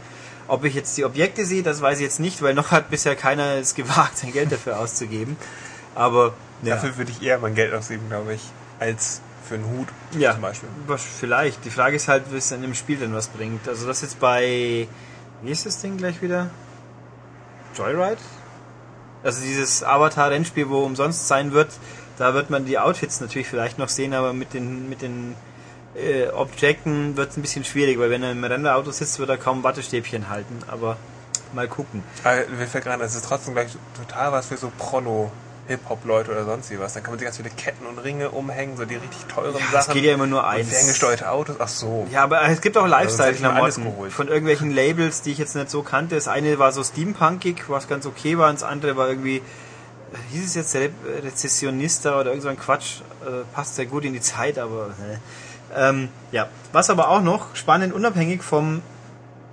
Ob 0.48 0.64
ich 0.64 0.74
jetzt 0.74 0.96
die 0.98 1.04
Objekte 1.04 1.44
sehe, 1.44 1.62
das 1.62 1.80
weiß 1.80 1.98
ich 1.98 2.04
jetzt 2.04 2.18
nicht, 2.18 2.42
weil 2.42 2.54
noch 2.54 2.72
hat 2.72 2.90
bisher 2.90 3.14
keiner 3.14 3.54
es 3.54 3.76
gewagt, 3.76 4.18
sein 4.18 4.32
Geld 4.32 4.50
dafür 4.50 4.80
auszugeben. 4.80 5.36
Aber 5.94 6.34
ja. 6.62 6.74
dafür 6.74 6.96
würde 6.96 7.10
ich 7.10 7.22
eher 7.22 7.38
mein 7.38 7.54
Geld 7.54 7.72
ausgeben, 7.72 8.08
glaube 8.08 8.34
ich, 8.34 8.42
als 8.78 9.20
für 9.48 9.54
einen 9.54 9.64
Hut 9.64 9.88
ja, 10.18 10.32
zum 10.32 10.42
Beispiel. 10.42 10.68
Vielleicht. 10.96 11.64
Die 11.64 11.70
Frage 11.70 11.96
ist 11.96 12.08
halt, 12.08 12.24
wie 12.32 12.36
es 12.36 12.52
in 12.52 12.62
dem 12.62 12.74
Spiel 12.74 12.98
denn 12.98 13.14
was 13.14 13.28
bringt. 13.28 13.68
Also 13.68 13.86
das 13.86 14.02
jetzt 14.02 14.20
bei 14.20 14.86
wie 15.42 15.50
ist 15.50 15.64
das 15.64 15.80
Ding 15.80 15.96
gleich 15.96 16.20
wieder? 16.20 16.50
Joyride? 17.74 18.18
Also 19.22 19.42
dieses 19.42 19.82
Avatar-Rennspiel, 19.82 20.68
wo 20.68 20.84
umsonst 20.84 21.28
sein 21.28 21.52
wird, 21.52 21.72
da 22.18 22.34
wird 22.34 22.50
man 22.50 22.66
die 22.66 22.78
Outfits 22.78 23.20
natürlich 23.20 23.48
vielleicht 23.48 23.78
noch 23.78 23.88
sehen, 23.88 24.12
aber 24.12 24.32
mit 24.32 24.52
den, 24.52 24.88
mit 24.88 25.02
den 25.02 25.34
äh, 25.94 26.28
Objekten 26.28 27.16
wird 27.16 27.30
es 27.30 27.36
ein 27.36 27.42
bisschen 27.42 27.64
schwierig, 27.64 27.98
weil 27.98 28.10
wenn 28.10 28.22
er 28.22 28.32
im 28.32 28.44
Rennauto 28.44 28.90
sitzt, 28.90 29.18
wird 29.18 29.30
er 29.30 29.38
kaum 29.38 29.62
Wattestäbchen 29.62 30.28
halten, 30.28 30.58
aber 30.68 30.96
mal 31.54 31.68
gucken. 31.68 32.02
Aber 32.24 32.46
mir 32.48 32.66
fällt 32.66 32.84
gerade, 32.84 33.02
es 33.04 33.14
ist 33.14 33.24
trotzdem 33.24 33.54
gleich 33.54 33.76
total 33.96 34.32
was 34.32 34.46
für 34.46 34.56
so 34.56 34.70
Prono 34.78 35.32
Hip-Hop-Leute 35.70 36.32
oder 36.32 36.44
sonst 36.44 36.70
wie 36.70 36.78
was. 36.78 36.94
Dann 36.94 37.02
kann 37.02 37.12
man 37.12 37.18
sich 37.18 37.26
ganz 37.26 37.36
viele 37.36 37.50
Ketten 37.50 37.86
und 37.86 37.98
Ringe 37.98 38.30
umhängen, 38.30 38.76
so 38.76 38.84
die 38.84 38.96
richtig 38.96 39.24
teuren 39.26 39.54
ja, 39.54 39.66
Sachen. 39.72 39.90
Es 39.90 39.94
geht 39.94 40.04
ja 40.04 40.14
immer 40.14 40.26
nur 40.26 40.46
eins. 40.46 40.68
Ferngesteuerte 40.68 41.30
Autos, 41.30 41.56
ach 41.58 41.68
so. 41.68 42.06
Ja, 42.10 42.24
aber 42.24 42.42
es 42.42 42.60
gibt 42.60 42.76
auch 42.76 42.82
also 42.82 42.94
Lifestyle-Klamotten 42.94 44.10
von 44.10 44.28
irgendwelchen 44.28 44.70
Labels, 44.70 45.22
die 45.22 45.32
ich 45.32 45.38
jetzt 45.38 45.54
nicht 45.54 45.70
so 45.70 45.82
kannte. 45.82 46.16
Das 46.16 46.28
eine 46.28 46.58
war 46.58 46.72
so 46.72 46.82
steampunkig, 46.82 47.64
was 47.68 47.88
ganz 47.88 48.04
okay 48.04 48.36
war, 48.36 48.50
und 48.50 48.60
das 48.60 48.68
andere 48.68 48.96
war 48.96 49.08
irgendwie, 49.08 49.42
hieß 50.32 50.44
es 50.44 50.54
jetzt 50.54 50.74
Re 50.74 50.90
Rezessionista 51.22 52.18
oder 52.18 52.30
irgend 52.30 52.42
so 52.42 52.48
ein 52.48 52.58
Quatsch, 52.58 53.00
äh, 53.24 53.44
passt 53.54 53.76
sehr 53.76 53.86
gut 53.86 54.04
in 54.04 54.12
die 54.12 54.20
Zeit, 54.20 54.58
aber 54.58 54.88
äh. 55.76 55.88
ähm, 55.88 56.08
ja. 56.32 56.48
Was 56.72 56.90
aber 56.90 57.08
auch 57.08 57.22
noch 57.22 57.54
spannend, 57.54 57.94
unabhängig 57.94 58.42
vom 58.42 58.82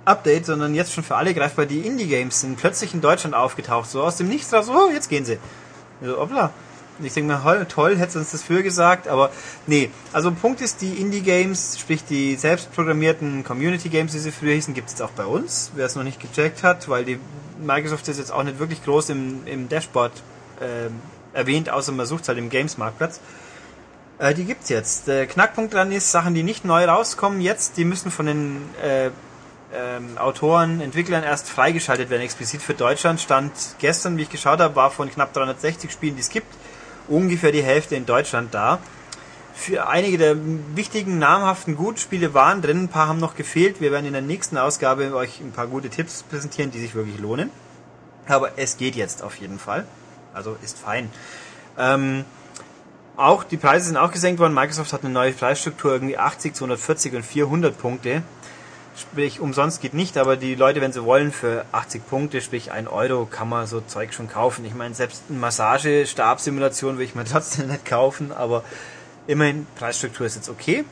Update, 0.04 0.46
sondern 0.46 0.74
jetzt 0.74 0.92
schon 0.92 1.04
für 1.04 1.16
alle 1.16 1.34
greifbar, 1.34 1.66
die 1.66 1.80
Indie-Games 1.80 2.40
sind 2.40 2.56
plötzlich 2.56 2.94
in 2.94 3.00
Deutschland 3.00 3.34
aufgetaucht, 3.34 3.90
so 3.90 4.02
aus 4.02 4.16
dem 4.16 4.28
Nichts 4.28 4.52
raus, 4.52 4.68
oh, 4.68 4.90
jetzt 4.92 5.08
gehen 5.08 5.24
sie. 5.24 5.38
So, 6.02 6.18
hoppla. 6.18 6.52
Ich 7.00 7.14
denke 7.14 7.32
mir, 7.32 7.68
toll, 7.68 7.96
hättest 7.96 8.16
du 8.16 8.20
uns 8.20 8.32
das 8.32 8.42
früher 8.42 8.62
gesagt, 8.62 9.06
aber 9.06 9.30
nee. 9.68 9.88
Also 10.12 10.32
Punkt 10.32 10.60
ist, 10.60 10.80
die 10.80 10.94
Indie-Games, 10.94 11.78
sprich 11.78 12.04
die 12.04 12.34
selbstprogrammierten 12.34 13.44
Community-Games, 13.44 14.14
wie 14.14 14.18
sie 14.18 14.32
früher 14.32 14.54
hießen, 14.54 14.74
gibt 14.74 14.88
es 14.88 14.94
jetzt 14.94 15.02
auch 15.02 15.10
bei 15.10 15.24
uns, 15.24 15.70
wer 15.76 15.86
es 15.86 15.94
noch 15.94 16.02
nicht 16.02 16.18
gecheckt 16.20 16.64
hat, 16.64 16.88
weil 16.88 17.04
die 17.04 17.20
Microsoft 17.60 18.08
ist 18.08 18.18
jetzt 18.18 18.32
auch 18.32 18.42
nicht 18.42 18.58
wirklich 18.58 18.84
groß 18.84 19.10
im, 19.10 19.46
im 19.46 19.68
Dashboard 19.68 20.12
äh, 20.60 21.36
erwähnt, 21.36 21.70
außer 21.70 21.92
man 21.92 22.06
sucht 22.06 22.26
halt 22.26 22.38
im 22.38 22.50
Games-Marktplatz. 22.50 23.20
Äh, 24.18 24.34
die 24.34 24.44
gibt's 24.44 24.68
jetzt. 24.68 25.06
Der 25.06 25.26
Knackpunkt 25.26 25.74
dran 25.74 25.92
ist, 25.92 26.10
Sachen, 26.10 26.34
die 26.34 26.42
nicht 26.42 26.64
neu 26.64 26.84
rauskommen 26.84 27.40
jetzt, 27.40 27.76
die 27.76 27.84
müssen 27.84 28.10
von 28.10 28.26
den 28.26 28.56
äh, 28.82 29.10
ähm, 29.74 30.16
Autoren, 30.18 30.80
Entwicklern 30.80 31.22
erst 31.22 31.48
freigeschaltet 31.48 32.10
werden, 32.10 32.22
explizit 32.22 32.62
für 32.62 32.74
Deutschland. 32.74 33.20
Stand 33.20 33.52
gestern, 33.78 34.16
wie 34.16 34.22
ich 34.22 34.30
geschaut 34.30 34.60
habe, 34.60 34.76
war 34.76 34.90
von 34.90 35.10
knapp 35.10 35.32
360 35.32 35.90
Spielen, 35.90 36.14
die 36.14 36.22
es 36.22 36.30
gibt, 36.30 36.46
ungefähr 37.08 37.52
die 37.52 37.62
Hälfte 37.62 37.96
in 37.96 38.06
Deutschland 38.06 38.54
da. 38.54 38.78
Für 39.54 39.88
einige 39.88 40.18
der 40.18 40.36
wichtigen, 40.76 41.18
namhaften 41.18 41.76
Gutspiele 41.76 42.32
waren 42.32 42.62
drin, 42.62 42.84
ein 42.84 42.88
paar 42.88 43.08
haben 43.08 43.18
noch 43.18 43.34
gefehlt. 43.34 43.80
Wir 43.80 43.90
werden 43.90 44.06
in 44.06 44.12
der 44.12 44.22
nächsten 44.22 44.56
Ausgabe 44.56 45.12
euch 45.14 45.40
ein 45.40 45.50
paar 45.50 45.66
gute 45.66 45.90
Tipps 45.90 46.22
präsentieren, 46.22 46.70
die 46.70 46.78
sich 46.78 46.94
wirklich 46.94 47.18
lohnen. 47.18 47.50
Aber 48.28 48.52
es 48.56 48.76
geht 48.76 48.94
jetzt 48.94 49.22
auf 49.22 49.36
jeden 49.36 49.58
Fall. 49.58 49.84
Also 50.32 50.56
ist 50.62 50.78
fein. 50.78 51.10
Ähm, 51.76 52.24
auch 53.16 53.42
die 53.42 53.56
Preise 53.56 53.86
sind 53.86 53.96
auch 53.96 54.12
gesenkt 54.12 54.38
worden. 54.38 54.54
Microsoft 54.54 54.92
hat 54.92 55.02
eine 55.02 55.12
neue 55.12 55.32
Preisstruktur, 55.32 55.92
irgendwie 55.92 56.18
80, 56.18 56.54
240 56.54 57.14
und 57.14 57.26
400 57.26 57.76
Punkte 57.76 58.22
sprich 59.00 59.40
umsonst 59.40 59.80
geht 59.80 59.94
nicht, 59.94 60.16
aber 60.16 60.36
die 60.36 60.54
Leute, 60.54 60.80
wenn 60.80 60.92
sie 60.92 61.04
wollen, 61.04 61.32
für 61.32 61.64
80 61.72 62.06
Punkte, 62.08 62.40
sprich 62.40 62.72
1 62.72 62.88
Euro, 62.88 63.26
kann 63.26 63.48
man 63.48 63.66
so 63.66 63.80
Zeug 63.80 64.12
schon 64.12 64.28
kaufen. 64.28 64.64
Ich 64.64 64.74
meine, 64.74 64.94
selbst 64.94 65.24
eine 65.28 65.38
Massagestabsimulation 65.38 66.98
will 66.98 67.04
ich 67.04 67.14
mir 67.14 67.24
trotzdem 67.30 67.68
nicht 67.68 67.84
kaufen, 67.84 68.32
aber 68.32 68.64
immerhin, 69.26 69.66
Preisstruktur 69.76 70.26
ist 70.26 70.36
jetzt 70.36 70.48
okay. 70.48 70.84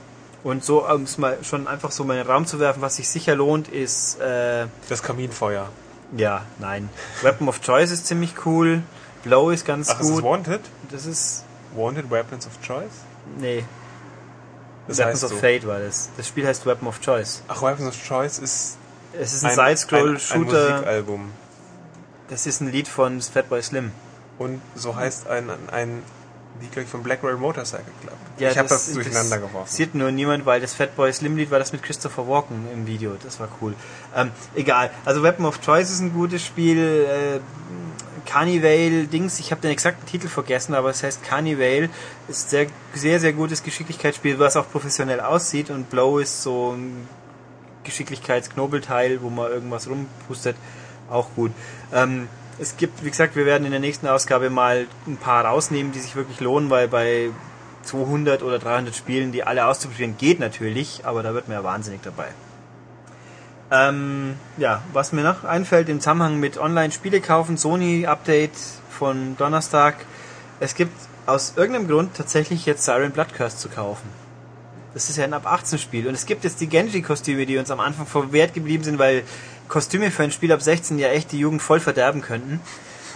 Und 0.45 0.64
so, 0.64 0.88
um 0.88 1.03
es 1.03 1.19
mal 1.19 1.38
schon 1.42 1.66
einfach 1.66 1.90
so 1.90 2.05
mal 2.05 2.14
in 2.14 2.23
den 2.23 2.31
Raum 2.31 2.47
zu 2.47 2.61
werfen, 2.61 2.81
was 2.81 2.97
sich 2.97 3.09
sicher 3.09 3.35
lohnt, 3.35 3.69
ist... 3.69 4.21
Äh, 4.21 4.66
das 4.88 5.03
Kaminfeuer. 5.03 5.69
Ja, 6.16 6.42
nein. 6.61 6.88
Weapon 7.23 7.49
of 7.49 7.61
Choice 7.61 7.90
ist 7.90 8.07
ziemlich 8.07 8.47
cool. 8.47 8.83
Blow 9.25 9.51
ist 9.51 9.66
ganz 9.66 9.90
Ach, 9.90 9.99
gut. 9.99 10.11
Ist 10.11 10.16
das 10.16 10.23
Wanted? 10.23 10.61
Das 10.92 11.07
ist... 11.07 11.45
Wanted 11.75 12.11
Weapons 12.11 12.47
of 12.47 12.53
Choice? 12.62 12.92
Nee, 13.40 13.64
das 14.88 14.99
Weapons 14.99 15.25
of 15.25 15.31
so. 15.31 15.37
Fate 15.37 15.66
war 15.66 15.81
das. 15.81 16.11
Das 16.16 16.29
Spiel 16.29 16.46
heißt 16.46 16.66
Weapon 16.66 16.88
of 16.88 17.01
Choice. 17.01 17.42
Ach, 17.49 17.62
Weapons 17.62 17.88
of 17.88 18.03
Choice 18.03 18.38
ist. 18.38 18.77
Es 19.18 19.33
ist 19.33 19.44
ein, 19.44 19.55
Side-Scroll-Shooter. 19.55 20.66
Ein, 20.66 20.72
ein 20.72 20.72
Musikalbum. 20.72 21.33
Das 22.29 22.46
ist 22.46 22.61
ein 22.61 22.70
Lied 22.70 22.88
von 22.88 23.20
Fatboy 23.20 23.62
Slim. 23.62 23.92
Und 24.38 24.61
so 24.75 24.94
heißt 24.94 25.29
ein, 25.29 25.49
ein 25.70 26.03
Lied, 26.61 26.72
glaube 26.72 26.85
ich, 26.85 26.90
von 26.90 27.03
Black 27.03 27.22
Rail 27.22 27.37
Motorcycle 27.37 27.92
Club. 28.03 28.16
Ja, 28.38 28.51
ich 28.51 28.59
habe 28.59 28.68
das, 28.68 28.87
das 28.87 28.94
durcheinander 28.94 29.38
geworfen. 29.38 29.70
Sieht 29.70 29.94
nur 29.94 30.11
niemand, 30.11 30.44
weil 30.44 30.61
das 30.61 30.75
Fatboy 30.75 31.12
Slim 31.12 31.37
Lied 31.37 31.51
war 31.51 31.59
das 31.59 31.72
mit 31.72 31.83
Christopher 31.83 32.29
Walken 32.29 32.66
im 32.72 32.87
Video. 32.87 33.16
Das 33.22 33.40
war 33.40 33.49
cool. 33.61 33.75
Ähm, 34.14 34.31
egal. 34.55 34.90
Also 35.05 35.22
Weapon 35.22 35.46
of 35.46 35.61
Choice 35.61 35.90
ist 35.90 36.01
ein 36.01 36.12
gutes 36.12 36.44
Spiel. 36.44 36.79
Äh, 36.79 37.40
Carnival 38.27 39.07
Dings, 39.07 39.41
ich 39.41 39.51
habe 39.51 39.62
den 39.62 39.71
exakten 39.71 40.07
Titel 40.07 40.29
vergessen, 40.29 40.75
aber 40.75 40.91
es 40.91 41.03
heißt 41.03 41.23
Carnival, 41.23 41.89
ist 42.29 42.51
sehr, 42.51 42.67
sehr, 42.93 43.21
sehr 43.21 43.33
gutes 43.33 43.62
Geschicklichkeitsspiel, 43.62 44.39
was 44.39 44.57
auch 44.57 44.71
professionell 44.71 45.21
aussieht 45.21 45.71
und 45.71 45.89
Blow 45.89 46.19
ist 46.19 46.43
so 46.43 46.73
ein 46.73 47.09
Geschicklichkeitsknobelteil, 47.85 49.23
wo 49.23 49.31
man 49.31 49.51
irgendwas 49.51 49.89
rumpustet. 49.89 50.57
Auch 51.09 51.29
gut. 51.35 51.53
Ähm, 51.93 52.29
es 52.59 52.77
gibt, 52.77 53.05
wie 53.05 53.11
gesagt, 53.11 53.37
wir 53.37 53.47
werden 53.47 53.65
in 53.65 53.71
der 53.71 53.81
nächsten 53.81 54.07
Ausgabe 54.09 54.51
mal 54.51 54.87
ein 55.07 55.17
paar 55.17 55.45
rausnehmen, 55.45 55.93
die 55.93 56.01
sich 56.01 56.17
wirklich 56.17 56.41
lohnen, 56.41 56.69
weil 56.69 56.89
bei 56.89 57.31
200 57.85 58.43
oder 58.43 58.59
300 58.59 58.95
Spielen, 58.95 59.31
die 59.33 59.45
alle 59.45 59.67
auszuprobieren, 59.67 60.17
geht 60.19 60.41
natürlich, 60.41 61.03
aber 61.05 61.23
da 61.23 61.33
wird 61.33 61.49
mir 61.49 61.55
ja 61.55 61.65
wahnsinnig 61.65 62.01
dabei. 62.03 62.29
Ähm, 63.70 64.35
ja, 64.59 64.83
was 64.92 65.12
mir 65.12 65.22
noch 65.22 65.44
einfällt 65.44 65.88
im 65.88 66.00
Zusammenhang 66.00 66.38
mit 66.38 66.59
Online-Spiele 66.59 67.20
kaufen, 67.20 67.57
Sony-Update 67.57 68.52
von 68.90 69.37
Donnerstag. 69.37 69.96
Es 70.61 70.74
gibt 70.74 70.96
aus 71.26 71.55
irgendeinem 71.57 71.88
Grund 71.88 72.14
tatsächlich 72.14 72.64
jetzt 72.66 72.85
Siren 72.85 73.11
Blood 73.11 73.35
Curse 73.35 73.57
zu 73.57 73.68
kaufen. 73.68 74.09
Das 74.94 75.11
ist 75.11 75.18
ja 75.18 75.24
ein 75.24 75.35
ab 75.35 75.46
18 75.46 75.79
Spiel 75.79 76.07
und 76.07 76.14
es 76.14 76.24
gibt 76.24 76.44
jetzt 76.44 76.61
die 76.61 76.68
Genji-Kostüme, 76.68 77.44
die 77.44 77.59
uns 77.59 77.70
am 77.70 77.81
Anfang 77.81 78.07
verwehrt 78.07 78.55
geblieben 78.55 78.85
sind, 78.85 78.98
weil 78.98 79.24
Kostüme 79.68 80.11
für 80.11 80.22
ein 80.22 80.31
Spiel 80.31 80.52
ab 80.52 80.62
16 80.62 80.98
ja 80.98 81.09
echt 81.09 81.33
die 81.33 81.38
Jugend 81.38 81.61
voll 81.61 81.81
verderben 81.81 82.22
könnten. 82.22 82.61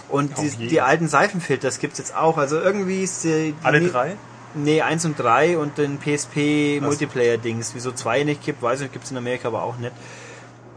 Und 0.09 0.37
die, 0.37 0.67
die, 0.67 0.81
alten 0.81 1.07
Seifenfilters 1.07 1.79
gibt 1.79 1.93
es 1.93 1.99
jetzt 1.99 2.15
auch. 2.15 2.37
Also 2.37 2.59
irgendwie 2.59 3.01
ist 3.01 3.23
die, 3.23 3.53
die 3.53 3.65
Alle 3.65 3.81
drei? 3.81 4.17
Nee, 4.53 4.81
1 4.81 5.05
und 5.05 5.17
3 5.17 5.57
und 5.57 5.77
den 5.77 5.97
PSP 5.97 6.81
Multiplayer-Dings. 6.81 7.73
Wieso 7.73 7.93
zwei 7.93 8.25
nicht 8.25 8.43
gibt, 8.43 8.61
weiß 8.61 8.79
ich 8.79 8.83
nicht, 8.83 8.93
gibt 8.93 9.05
es 9.05 9.11
in 9.11 9.17
Amerika 9.17 9.47
aber 9.47 9.63
auch 9.63 9.77
nicht. 9.77 9.93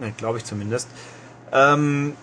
Ne, 0.01 0.13
Glaube 0.17 0.39
ich 0.39 0.45
zumindest. 0.45 0.89
Ähm, 1.53 2.15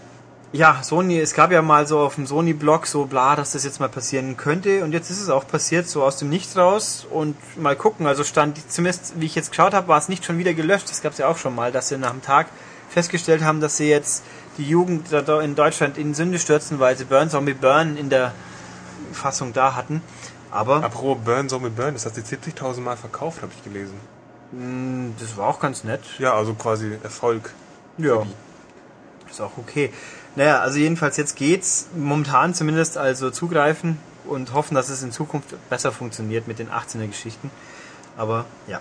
ja, 0.54 0.84
Sony, 0.84 1.18
es 1.20 1.34
gab 1.34 1.52
ja 1.52 1.62
mal 1.62 1.88
so 1.88 2.00
auf 2.00 2.16
dem 2.16 2.28
Sony-Blog 2.28 2.86
so 2.86 3.06
bla, 3.06 3.38
dass 3.38 3.54
das 3.54 3.64
jetzt 3.64 3.80
mal 3.80 3.88
passieren 3.88 4.36
könnte 4.36 4.84
und 4.84 4.92
jetzt 4.92 5.10
ist 5.10 5.22
es 5.22 5.30
auch 5.30 5.48
passiert, 5.48 5.88
so 5.88 6.04
aus 6.04 6.18
dem 6.18 6.30
Nichts 6.30 6.58
raus 6.58 7.08
und 7.10 7.38
mal 7.58 7.78
gucken, 7.78 8.06
also 8.06 8.26
stand 8.26 8.60
zumindest, 8.70 9.14
wie 9.16 9.26
ich 9.26 9.36
jetzt 9.36 9.52
geschaut 9.52 9.74
habe, 9.74 9.88
war 9.88 9.98
es 9.98 10.10
nicht 10.10 10.26
schon 10.26 10.38
wieder 10.38 10.54
gelöscht, 10.54 10.90
das 10.90 11.02
gab 11.02 11.14
es 11.14 11.20
ja 11.20 11.28
auch 11.28 11.38
schon 11.38 11.56
mal, 11.56 11.72
dass 11.72 11.88
sie 11.88 11.98
nach 11.98 12.10
einem 12.10 12.22
Tag 12.22 12.48
festgestellt 12.90 13.44
haben, 13.44 13.62
dass 13.62 13.78
sie 13.78 13.90
jetzt 13.90 14.24
die 14.58 14.68
Jugend 14.68 15.14
in 15.14 15.56
Deutschland 15.56 15.98
in 15.98 16.14
Sünde 16.14 16.38
stürzen, 16.38 16.80
weil 16.80 16.98
sie 16.98 17.06
Burn 17.06 17.30
Zombie 17.30 17.54
Burn 17.54 17.96
in 17.96 18.10
der 18.10 18.34
Fassung 19.14 19.54
da 19.54 19.76
hatten. 19.76 20.02
Aber. 20.52 20.84
Apropos 20.84 21.24
Burn 21.24 21.48
Zombie 21.48 21.70
Burn, 21.70 21.94
das 21.94 22.06
hat 22.06 22.16
sich 22.16 22.26
70.000 22.26 22.82
Mal 22.82 22.98
verkauft, 22.98 23.42
habe 23.42 23.54
ich 23.56 23.64
gelesen. 23.64 23.94
Hm, 24.52 25.16
das 25.20 25.38
war 25.38 25.48
auch 25.48 25.60
ganz 25.60 25.84
nett. 25.84 26.02
Ja, 26.20 26.34
also 26.34 26.54
quasi 26.54 26.98
Erfolg. 27.04 27.54
Ja. 27.98 28.26
Ist 29.30 29.42
auch 29.42 29.58
okay. 29.58 29.92
Naja, 30.36 30.60
also 30.60 30.78
jedenfalls 30.78 31.18
jetzt 31.18 31.36
geht's 31.36 31.88
momentan 31.96 32.54
zumindest 32.54 32.98
also 32.98 33.32
zugreifen 33.32 33.98
und 34.26 34.54
hoffen, 34.54 34.76
dass 34.76 34.90
es 34.90 35.04
in 35.04 35.12
Zukunft 35.12 35.56
besser 35.70 35.92
funktioniert 35.92 36.48
mit 36.48 36.60
den 36.60 36.70
18er 36.70 37.08
Geschichten. 37.08 37.52
Aber 38.18 38.46
ja. 38.68 38.80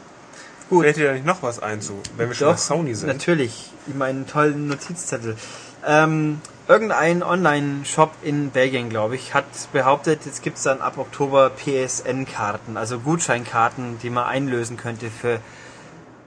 Gut. 0.68 0.85
Fällt 0.85 0.96
dir 0.96 1.09
da 1.09 1.12
nicht 1.14 1.26
noch 1.26 1.42
was 1.42 1.61
ein 1.61 1.80
zu, 1.80 2.00
wenn 2.16 2.28
wir 2.28 2.35
schon 2.35 2.46
Doch, 2.46 2.54
bei 2.54 2.61
Sony 2.61 2.94
sind? 2.94 3.09
Natürlich, 3.09 3.72
meinen 3.92 4.28
tollen 4.28 4.68
Notizzettel. 4.68 5.37
Ähm, 5.85 6.40
irgendein 6.68 7.24
Online-Shop 7.24 8.12
in 8.22 8.50
Belgien, 8.50 8.88
glaube 8.88 9.16
ich, 9.16 9.35
hat 9.35 9.46
behauptet, 9.72 10.26
jetzt 10.26 10.44
gibt 10.44 10.59
es 10.59 10.62
dann 10.62 10.80
ab 10.80 10.98
Oktober 10.98 11.50
PSN-Karten, 11.50 12.76
also 12.76 13.00
Gutscheinkarten, 13.00 13.98
die 13.98 14.11
man 14.11 14.26
einlösen 14.26 14.76
könnte 14.76 15.11
für 15.11 15.40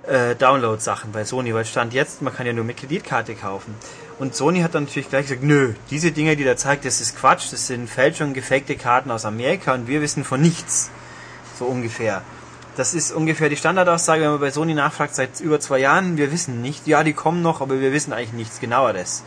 äh, 0.08 0.36
Download-Sachen 0.36 1.12
bei 1.12 1.24
Sony, 1.24 1.54
weil 1.54 1.66
Stand 1.66 1.94
jetzt, 1.94 2.22
man 2.22 2.36
kann 2.36 2.46
ja 2.46 2.54
nur 2.54 2.66
mit 2.66 2.78
Kreditkarte 2.78 3.36
kaufen. 3.36 3.76
Und 4.20 4.36
Sony 4.36 4.62
hat 4.62 4.76
dann 4.76 4.84
natürlich 4.84 5.10
gleich 5.10 5.28
gesagt, 5.28 5.44
nö, 5.44 5.74
diese 5.90 6.12
Dinge, 6.12 6.36
die 6.36 6.44
da 6.44 6.56
zeigt, 6.56 6.86
das 6.86 7.02
ist 7.02 7.18
Quatsch, 7.18 7.52
das 7.52 7.68
sind 7.68 7.90
Fälschungen, 7.90 8.34
gefakte 8.34 8.76
Karten 8.76 9.12
aus 9.12 9.26
Amerika 9.26 9.74
und 9.74 9.88
wir 9.88 10.02
wissen 10.02 10.24
von 10.24 10.42
nichts. 10.42 10.92
So 11.58 11.66
ungefähr. 11.66 12.22
Das 12.76 12.94
ist 12.94 13.12
ungefähr 13.12 13.50
die 13.50 13.56
Standardaussage, 13.56 14.24
wenn 14.24 14.32
man 14.32 14.40
bei 14.40 14.52
Sony 14.52 14.74
nachfragt, 14.74 15.14
seit 15.14 15.40
über 15.40 15.60
zwei 15.60 15.80
Jahren, 15.80 16.18
wir 16.18 16.32
wissen 16.32 16.62
nicht. 16.62 16.88
Ja, 16.88 17.04
die 17.04 17.14
kommen 17.14 17.42
noch, 17.42 17.62
aber 17.62 17.80
wir 17.80 17.94
wissen 17.94 18.14
eigentlich 18.14 18.34
nichts 18.34 18.60
genaueres. 18.60 19.24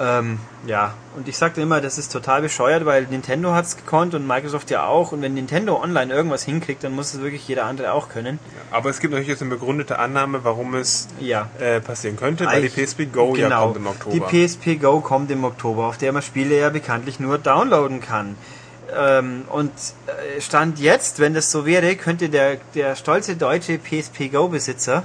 Ähm, 0.00 0.38
ja, 0.64 0.94
und 1.16 1.26
ich 1.26 1.36
sagte 1.36 1.60
immer, 1.60 1.80
das 1.80 1.98
ist 1.98 2.12
total 2.12 2.40
bescheuert, 2.40 2.86
weil 2.86 3.06
Nintendo 3.06 3.52
hat 3.52 3.64
es 3.64 3.76
gekonnt 3.76 4.14
und 4.14 4.26
Microsoft 4.28 4.70
ja 4.70 4.86
auch. 4.86 5.10
Und 5.10 5.22
wenn 5.22 5.34
Nintendo 5.34 5.82
online 5.82 6.14
irgendwas 6.14 6.44
hinkriegt, 6.44 6.84
dann 6.84 6.92
muss 6.92 7.14
es 7.14 7.20
wirklich 7.20 7.46
jeder 7.48 7.64
andere 7.64 7.92
auch 7.92 8.08
können. 8.08 8.38
Aber 8.70 8.90
es 8.90 9.00
gibt 9.00 9.12
natürlich 9.12 9.28
jetzt 9.28 9.42
eine 9.42 9.50
begründete 9.50 9.98
Annahme, 9.98 10.44
warum 10.44 10.76
es 10.76 11.08
ja. 11.18 11.50
äh, 11.58 11.80
passieren 11.80 12.16
könnte, 12.16 12.46
weil 12.46 12.62
die 12.62 12.68
PSP 12.68 13.12
Go 13.12 13.32
genau, 13.32 13.48
ja 13.48 13.60
kommt 13.60 13.76
im 13.76 13.86
Oktober. 13.88 14.28
Die 14.30 14.46
PSP 14.46 14.76
Go 14.80 15.00
kommt 15.00 15.30
im 15.32 15.42
Oktober, 15.42 15.86
auf 15.86 15.98
der 15.98 16.12
man 16.12 16.22
Spiele 16.22 16.56
ja 16.56 16.70
bekanntlich 16.70 17.18
nur 17.18 17.38
downloaden 17.38 18.00
kann. 18.00 18.36
Ähm, 18.96 19.44
und 19.50 19.72
äh, 20.06 20.40
Stand 20.40 20.78
jetzt, 20.78 21.18
wenn 21.18 21.34
das 21.34 21.50
so 21.50 21.66
wäre, 21.66 21.96
könnte 21.96 22.28
der, 22.28 22.58
der 22.74 22.94
stolze 22.94 23.36
deutsche 23.36 23.78
PSP 23.78 24.28
Go-Besitzer, 24.30 25.02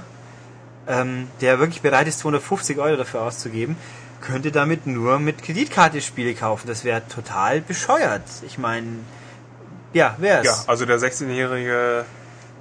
ähm, 0.86 1.28
der 1.40 1.58
wirklich 1.58 1.82
bereit 1.82 2.06
ist, 2.06 2.20
250 2.20 2.78
Euro 2.78 2.96
dafür 2.96 3.22
auszugeben, 3.22 3.76
könnte 4.24 4.50
damit 4.50 4.86
nur 4.86 5.18
mit 5.18 5.42
Kreditkarte 5.42 6.00
Spiele 6.00 6.34
kaufen. 6.34 6.66
Das 6.66 6.84
wäre 6.84 7.06
total 7.08 7.60
bescheuert. 7.60 8.22
Ich 8.46 8.58
meine, 8.58 8.98
ja, 9.92 10.16
wer 10.18 10.40
ist? 10.40 10.46
Ja, 10.46 10.64
also 10.66 10.86
der 10.86 10.98
16-jährige 10.98 12.04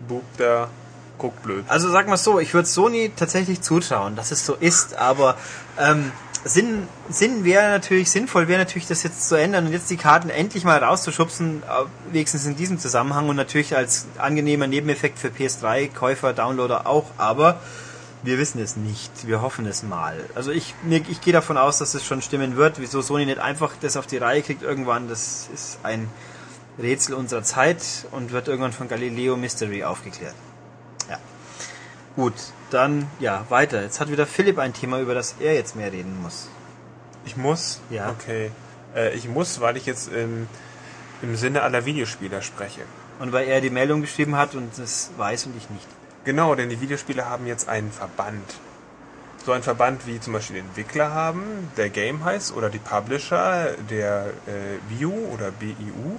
Bub, 0.07 0.23
der 0.37 0.69
guckt 1.17 1.41
blöd. 1.43 1.65
Also 1.67 1.89
sag 1.89 2.07
mal 2.07 2.17
so, 2.17 2.39
ich 2.39 2.53
würde 2.53 2.67
Sony 2.67 3.11
tatsächlich 3.15 3.61
zuschauen, 3.61 4.15
dass 4.15 4.31
es 4.31 4.45
so 4.45 4.55
ist, 4.55 4.95
aber 4.95 5.37
ähm, 5.79 6.11
Sinn, 6.45 6.87
Sinn 7.09 7.45
wäre 7.45 7.69
natürlich, 7.69 8.11
sinnvoll 8.11 8.47
wäre 8.47 8.59
natürlich, 8.59 8.87
das 8.87 9.03
jetzt 9.03 9.29
zu 9.29 9.35
ändern 9.35 9.65
und 9.65 9.71
jetzt 9.71 9.89
die 9.89 9.97
Karten 9.97 10.29
endlich 10.29 10.65
mal 10.65 10.77
rauszuschubsen, 10.77 11.63
äh, 11.63 12.13
wenigstens 12.13 12.45
in 12.45 12.55
diesem 12.55 12.79
Zusammenhang 12.79 13.29
und 13.29 13.37
natürlich 13.37 13.75
als 13.75 14.07
angenehmer 14.17 14.67
Nebeneffekt 14.67 15.19
für 15.19 15.29
PS3-Käufer, 15.29 16.33
Downloader 16.33 16.85
auch, 16.85 17.05
aber 17.17 17.61
wir 18.23 18.37
wissen 18.37 18.61
es 18.61 18.77
nicht. 18.77 19.27
Wir 19.27 19.41
hoffen 19.41 19.65
es 19.65 19.83
mal. 19.83 20.17
Also 20.33 20.51
ich, 20.51 20.73
ich 20.89 21.21
gehe 21.21 21.33
davon 21.33 21.57
aus, 21.57 21.77
dass 21.77 21.93
es 21.93 22.05
schon 22.05 22.21
stimmen 22.21 22.55
wird. 22.55 22.79
Wieso 22.79 23.01
Sony 23.01 23.25
nicht 23.25 23.39
einfach 23.39 23.73
das 23.81 23.97
auf 23.97 24.07
die 24.07 24.17
Reihe 24.17 24.41
kriegt 24.41 24.63
irgendwann, 24.63 25.09
das 25.09 25.49
ist 25.53 25.79
ein 25.83 26.09
Rätsel 26.79 27.15
unserer 27.15 27.43
Zeit 27.43 27.83
und 28.11 28.31
wird 28.31 28.47
irgendwann 28.47 28.71
von 28.71 28.87
Galileo 28.87 29.35
Mystery 29.35 29.83
aufgeklärt. 29.83 30.35
Ja. 31.09 31.19
Gut, 32.15 32.33
dann 32.71 33.07
ja, 33.19 33.45
weiter. 33.49 33.83
Jetzt 33.83 33.99
hat 33.99 34.09
wieder 34.09 34.25
Philipp 34.25 34.57
ein 34.57 34.73
Thema, 34.73 34.99
über 34.99 35.13
das 35.13 35.35
er 35.39 35.53
jetzt 35.53 35.75
mehr 35.75 35.91
reden 35.91 36.21
muss. 36.21 36.47
Ich 37.25 37.37
muss? 37.37 37.81
Ja. 37.89 38.09
Okay. 38.09 38.51
Äh, 38.95 39.13
ich 39.15 39.27
muss, 39.27 39.59
weil 39.59 39.77
ich 39.77 39.85
jetzt 39.85 40.11
im, 40.11 40.47
im 41.21 41.35
Sinne 41.35 41.61
aller 41.61 41.85
Videospieler 41.85 42.41
spreche. 42.41 42.81
Und 43.19 43.31
weil 43.33 43.47
er 43.47 43.61
die 43.61 43.69
Meldung 43.69 44.01
geschrieben 44.01 44.35
hat 44.35 44.55
und 44.55 44.77
es 44.79 45.11
weiß 45.17 45.45
und 45.45 45.57
ich 45.57 45.69
nicht. 45.69 45.87
Genau, 46.25 46.55
denn 46.55 46.69
die 46.69 46.79
Videospiele 46.79 47.29
haben 47.29 47.47
jetzt 47.47 47.67
einen 47.67 47.91
Verband. 47.91 48.55
So 49.45 49.51
ein 49.51 49.61
Verband 49.61 50.07
wie 50.07 50.21
zum 50.21 50.31
Beispiel 50.31 50.57
Entwickler 50.57 51.11
haben, 51.11 51.69
der 51.75 51.89
Game 51.89 52.23
heißt, 52.23 52.55
oder 52.55 52.69
die 52.69 52.79
Publisher, 52.79 53.75
der 53.89 54.27
äh, 54.47 54.77
BIU 54.87 55.11
oder 55.33 55.51
BIU. 55.51 56.17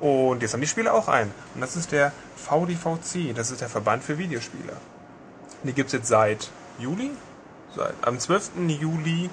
Und 0.00 0.42
jetzt 0.42 0.52
haben 0.52 0.60
die 0.60 0.68
Spiele 0.68 0.92
auch 0.92 1.08
einen. 1.08 1.32
Und 1.54 1.60
das 1.60 1.74
ist 1.74 1.90
der 1.90 2.12
VDVC, 2.36 3.34
das 3.34 3.50
ist 3.50 3.60
der 3.60 3.68
Verband 3.68 4.04
für 4.04 4.16
Videospieler. 4.16 4.76
Die 5.64 5.72
gibt 5.72 5.88
es 5.88 5.92
jetzt 5.92 6.08
seit 6.08 6.50
Juli. 6.78 7.10
Seit, 7.74 7.94
am 8.02 8.18
12. 8.20 8.50
Juli 8.68 9.28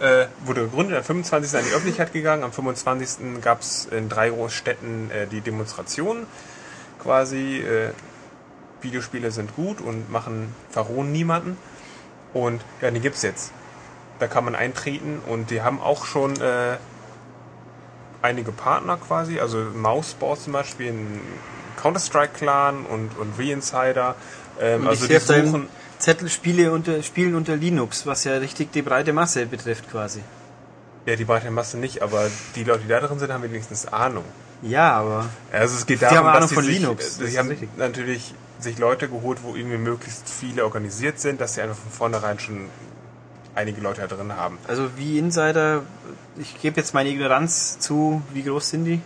äh, 0.00 0.26
wurde 0.44 0.62
gegründet, 0.62 0.96
am 0.96 1.04
25. 1.04 1.58
an 1.58 1.64
die 1.64 1.72
Öffentlichkeit 1.72 2.12
gegangen, 2.12 2.42
am 2.42 2.52
25. 2.52 3.42
gab 3.42 3.60
es 3.60 3.86
in 3.86 4.08
drei 4.08 4.30
Großstädten 4.30 5.10
äh, 5.10 5.26
die 5.28 5.40
Demonstration 5.40 6.26
quasi. 7.00 7.58
Äh, 7.58 7.90
Videospiele 8.86 9.30
sind 9.30 9.54
gut 9.56 9.80
und 9.80 10.10
machen 10.10 10.54
verrohen 10.70 11.12
niemanden. 11.12 11.56
Und 12.32 12.62
ja, 12.80 12.90
die 12.90 13.00
gibt's 13.00 13.22
jetzt. 13.22 13.52
Da 14.18 14.26
kann 14.26 14.44
man 14.44 14.54
eintreten 14.54 15.20
und 15.26 15.50
die 15.50 15.62
haben 15.62 15.80
auch 15.80 16.06
schon 16.06 16.40
äh, 16.40 16.76
einige 18.22 18.52
Partner 18.52 18.96
quasi, 18.96 19.40
also 19.40 19.58
Mouseboard 19.58 20.40
zum 20.40 20.52
Beispiel, 20.54 20.94
Counter-Strike-Clan 21.82 22.86
und, 22.86 23.16
und 23.18 23.38
Re-Insider. 23.38 24.14
Ähm, 24.60 24.82
und 24.82 24.88
also 24.88 25.06
die 25.06 25.18
suchen 25.18 25.68
Zettelspiele 25.98 26.72
unter 26.72 27.02
Spielen 27.02 27.34
unter 27.34 27.56
Linux, 27.56 28.06
was 28.06 28.24
ja 28.24 28.34
richtig 28.36 28.72
die 28.72 28.82
breite 28.82 29.12
Masse 29.12 29.46
betrifft 29.46 29.90
quasi. 29.90 30.20
Ja, 31.06 31.16
die 31.16 31.24
breite 31.24 31.50
Masse 31.50 31.78
nicht, 31.78 32.02
aber 32.02 32.28
die 32.54 32.64
Leute, 32.64 32.82
die 32.82 32.88
da 32.88 33.00
drin 33.00 33.18
sind, 33.18 33.32
haben 33.32 33.44
wenigstens 33.44 33.86
Ahnung. 33.86 34.24
Ja, 34.62 34.92
aber. 34.92 35.26
Also 35.52 35.76
es 35.76 35.86
geht 35.86 36.02
darum, 36.02 36.18
haben 36.18 36.26
Ahnung 36.28 36.40
dass 36.42 36.52
von 36.52 36.64
sich, 36.64 36.78
Linux. 36.78 37.16
Sie 37.18 37.38
haben 37.38 37.56
natürlich 37.76 38.34
sich 38.58 38.78
Leute 38.78 39.08
geholt, 39.08 39.42
wo 39.42 39.54
irgendwie 39.54 39.76
möglichst 39.76 40.28
viele 40.28 40.64
organisiert 40.64 41.20
sind, 41.20 41.40
dass 41.40 41.54
sie 41.54 41.62
einfach 41.62 41.76
von 41.76 41.92
vornherein 41.92 42.38
schon 42.38 42.68
einige 43.54 43.80
Leute 43.80 44.02
da 44.02 44.14
drin 44.14 44.36
haben. 44.36 44.58
Also 44.66 44.90
wie 44.96 45.18
Insider, 45.18 45.82
ich 46.36 46.60
gebe 46.60 46.76
jetzt 46.80 46.94
meine 46.94 47.08
Ignoranz 47.10 47.78
zu, 47.78 48.22
wie 48.32 48.42
groß 48.42 48.70
sind 48.70 48.84
die? 48.84 49.00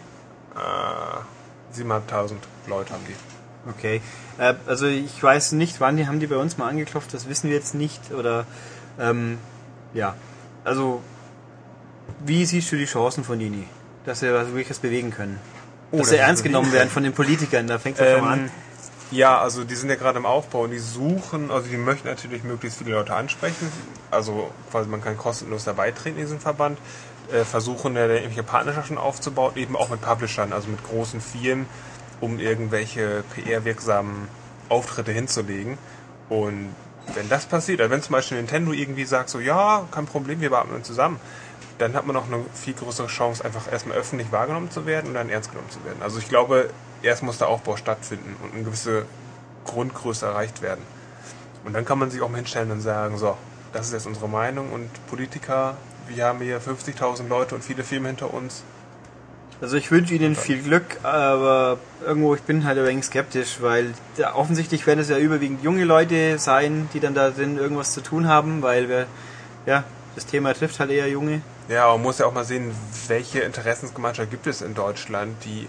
Äh, 0.56 1.78
7.500 1.78 2.34
Leute 2.66 2.92
haben 2.92 3.04
die. 3.08 3.70
Okay. 3.70 4.00
Äh, 4.38 4.54
also 4.66 4.86
ich 4.86 5.22
weiß 5.22 5.52
nicht, 5.52 5.80
wann 5.80 5.96
die 5.96 6.06
haben 6.06 6.20
die 6.20 6.26
bei 6.26 6.36
uns 6.36 6.58
mal 6.58 6.68
angeklopft, 6.68 7.14
das 7.14 7.28
wissen 7.28 7.48
wir 7.48 7.56
jetzt 7.56 7.74
nicht. 7.74 8.12
Oder 8.12 8.46
ähm, 8.98 9.38
ja. 9.94 10.14
Also 10.64 11.02
wie 12.24 12.44
siehst 12.44 12.70
du 12.72 12.76
die 12.76 12.86
Chancen 12.86 13.24
von 13.24 13.38
Dini? 13.38 13.66
Dass 14.04 14.20
sie 14.20 14.28
wirklich 14.28 14.70
was 14.70 14.78
bewegen 14.78 15.10
können? 15.10 15.38
Oh, 15.92 15.98
dass 15.98 16.10
sie 16.10 16.16
ernst 16.16 16.42
genommen 16.42 16.72
werden 16.72 16.88
von 16.88 17.02
den 17.02 17.12
Politikern, 17.12 17.66
da 17.66 17.78
fängt 17.78 17.98
es 17.98 18.06
ähm, 18.06 18.12
schon 18.18 18.24
mal 18.24 18.32
an. 18.32 18.50
Ja, 19.10 19.40
also 19.40 19.64
die 19.64 19.74
sind 19.74 19.88
ja 19.90 19.96
gerade 19.96 20.18
im 20.18 20.26
Aufbau 20.26 20.62
und 20.62 20.70
die 20.70 20.78
suchen, 20.78 21.50
also 21.50 21.68
die 21.68 21.76
möchten 21.76 22.06
natürlich 22.06 22.44
möglichst 22.44 22.78
viele 22.78 22.92
Leute 22.92 23.12
ansprechen. 23.14 23.70
Also 24.10 24.50
quasi 24.70 24.88
man 24.88 25.02
kann 25.02 25.16
kostenlos 25.16 25.64
dabei 25.64 25.90
treten 25.90 26.18
in 26.18 26.24
diesem 26.24 26.38
Verband. 26.38 26.78
Äh, 27.32 27.44
versuchen 27.44 27.94
ja 27.96 28.06
irgendwelche 28.06 28.42
Partnerschaften 28.42 28.98
aufzubauen, 28.98 29.52
eben 29.56 29.76
auch 29.76 29.88
mit 29.88 30.00
Publishern, 30.00 30.52
also 30.52 30.68
mit 30.68 30.82
großen 30.84 31.20
Firmen, 31.20 31.66
um 32.20 32.38
irgendwelche 32.38 33.24
PR-wirksamen 33.34 34.28
Auftritte 34.68 35.12
hinzulegen. 35.12 35.76
Und 36.28 36.74
wenn 37.14 37.28
das 37.28 37.46
passiert, 37.46 37.80
also 37.80 37.90
wenn 37.90 38.02
zum 38.02 38.12
Beispiel 38.12 38.36
Nintendo 38.36 38.72
irgendwie 38.72 39.04
sagt, 39.04 39.28
so 39.28 39.40
ja, 39.40 39.84
kein 39.90 40.06
Problem, 40.06 40.40
wir 40.40 40.52
arbeiten 40.52 40.84
zusammen, 40.84 41.20
dann 41.80 41.94
hat 41.94 42.06
man 42.06 42.14
auch 42.16 42.26
eine 42.26 42.44
viel 42.54 42.74
größere 42.74 43.06
Chance, 43.06 43.44
einfach 43.44 43.70
erstmal 43.70 43.96
öffentlich 43.96 44.30
wahrgenommen 44.32 44.70
zu 44.70 44.84
werden 44.86 45.08
und 45.08 45.14
dann 45.14 45.30
ernst 45.30 45.50
genommen 45.50 45.70
zu 45.70 45.82
werden. 45.84 46.02
Also 46.02 46.18
ich 46.18 46.28
glaube, 46.28 46.70
erst 47.02 47.22
muss 47.22 47.38
der 47.38 47.48
Aufbau 47.48 47.76
stattfinden 47.76 48.36
und 48.42 48.54
eine 48.54 48.64
gewisse 48.64 49.06
Grundgröße 49.64 50.26
erreicht 50.26 50.60
werden. 50.60 50.84
Und 51.64 51.72
dann 51.72 51.84
kann 51.84 51.98
man 51.98 52.10
sich 52.10 52.20
auch 52.20 52.28
mal 52.28 52.36
hinstellen 52.36 52.70
und 52.70 52.80
sagen, 52.80 53.16
so, 53.16 53.36
das 53.72 53.86
ist 53.86 53.92
jetzt 53.92 54.06
unsere 54.06 54.28
Meinung 54.28 54.72
und 54.72 54.88
Politiker, 55.08 55.76
wir 56.08 56.24
haben 56.24 56.40
hier 56.40 56.60
50.000 56.60 57.28
Leute 57.28 57.54
und 57.54 57.64
viele 57.64 57.82
Firmen 57.82 58.08
hinter 58.08 58.34
uns. 58.34 58.62
Also 59.62 59.76
ich 59.76 59.90
wünsche 59.90 60.14
Ihnen 60.14 60.36
viel 60.36 60.62
Glück, 60.62 60.98
aber 61.02 61.78
irgendwo, 62.04 62.34
ich 62.34 62.40
bin 62.42 62.64
halt 62.64 62.78
ein 62.78 62.86
wenig 62.86 63.04
skeptisch, 63.04 63.58
weil 63.60 63.92
offensichtlich 64.34 64.86
werden 64.86 65.00
es 65.00 65.10
ja 65.10 65.18
überwiegend 65.18 65.62
junge 65.62 65.84
Leute 65.84 66.38
sein, 66.38 66.88
die 66.94 67.00
dann 67.00 67.14
da 67.14 67.30
drin 67.30 67.58
irgendwas 67.58 67.92
zu 67.92 68.00
tun 68.02 68.26
haben, 68.26 68.62
weil 68.62 68.88
wir, 68.88 69.06
ja, 69.66 69.84
das 70.14 70.26
Thema 70.26 70.54
trifft 70.54 70.80
halt 70.80 70.90
eher 70.90 71.08
junge. 71.08 71.42
Ja, 71.70 71.86
man 71.92 72.02
muss 72.02 72.18
ja 72.18 72.26
auch 72.26 72.32
mal 72.32 72.44
sehen, 72.44 72.74
welche 73.06 73.40
Interessensgemeinschaft 73.40 74.28
gibt 74.28 74.48
es 74.48 74.60
in 74.60 74.74
Deutschland, 74.74 75.36
die 75.44 75.68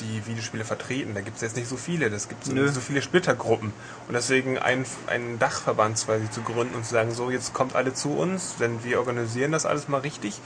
die 0.00 0.26
Videospiele 0.26 0.64
vertreten. 0.64 1.14
Da 1.14 1.20
gibt 1.20 1.36
es 1.36 1.42
jetzt 1.42 1.56
nicht 1.56 1.68
so 1.68 1.76
viele, 1.76 2.10
das 2.10 2.28
gibt 2.28 2.44
so, 2.44 2.66
so 2.66 2.80
viele 2.80 3.00
Splittergruppen. 3.00 3.72
Und 4.08 4.14
deswegen 4.14 4.58
einen, 4.58 4.84
einen 5.06 5.38
Dachverband 5.38 6.04
quasi 6.04 6.28
zu 6.30 6.42
gründen 6.42 6.74
und 6.74 6.84
zu 6.84 6.92
sagen, 6.94 7.12
so 7.12 7.30
jetzt 7.30 7.54
kommt 7.54 7.76
alle 7.76 7.94
zu 7.94 8.10
uns, 8.10 8.56
denn 8.56 8.82
wir 8.82 8.98
organisieren 8.98 9.52
das 9.52 9.66
alles 9.66 9.86
mal 9.86 10.00
richtig, 10.00 10.40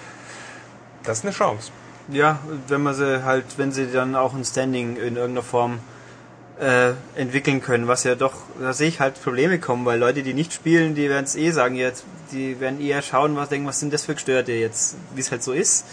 das 1.02 1.18
ist 1.18 1.24
eine 1.24 1.32
Chance. 1.32 1.70
Ja, 2.08 2.38
wenn 2.68 2.82
man 2.82 2.94
sie 2.94 3.24
halt, 3.24 3.56
wenn 3.56 3.72
sie 3.72 3.90
dann 3.90 4.14
auch 4.16 4.34
ein 4.34 4.44
Standing 4.44 4.96
in 4.96 5.16
irgendeiner 5.16 5.42
Form 5.42 5.78
äh, 6.60 6.92
entwickeln 7.14 7.60
können, 7.60 7.88
was 7.88 8.04
ja 8.04 8.14
doch, 8.14 8.34
da 8.60 8.72
sehe 8.72 8.88
ich 8.88 9.00
halt 9.00 9.22
Probleme 9.22 9.58
kommen, 9.58 9.84
weil 9.84 9.98
Leute, 9.98 10.22
die 10.22 10.34
nicht 10.34 10.52
spielen, 10.52 10.94
die 10.94 11.08
werden 11.08 11.24
es 11.24 11.36
eh 11.36 11.50
sagen, 11.50 11.74
jetzt, 11.74 12.04
die 12.30 12.60
werden 12.60 12.80
eher 12.80 13.02
schauen, 13.02 13.36
was 13.36 13.48
denken, 13.48 13.66
was 13.66 13.80
sind 13.80 13.92
das 13.92 14.04
für 14.04 14.14
Gestörte 14.14 14.52
jetzt, 14.52 14.96
wie 15.14 15.20
es 15.20 15.30
halt 15.30 15.42
so 15.42 15.52
ist. 15.52 15.84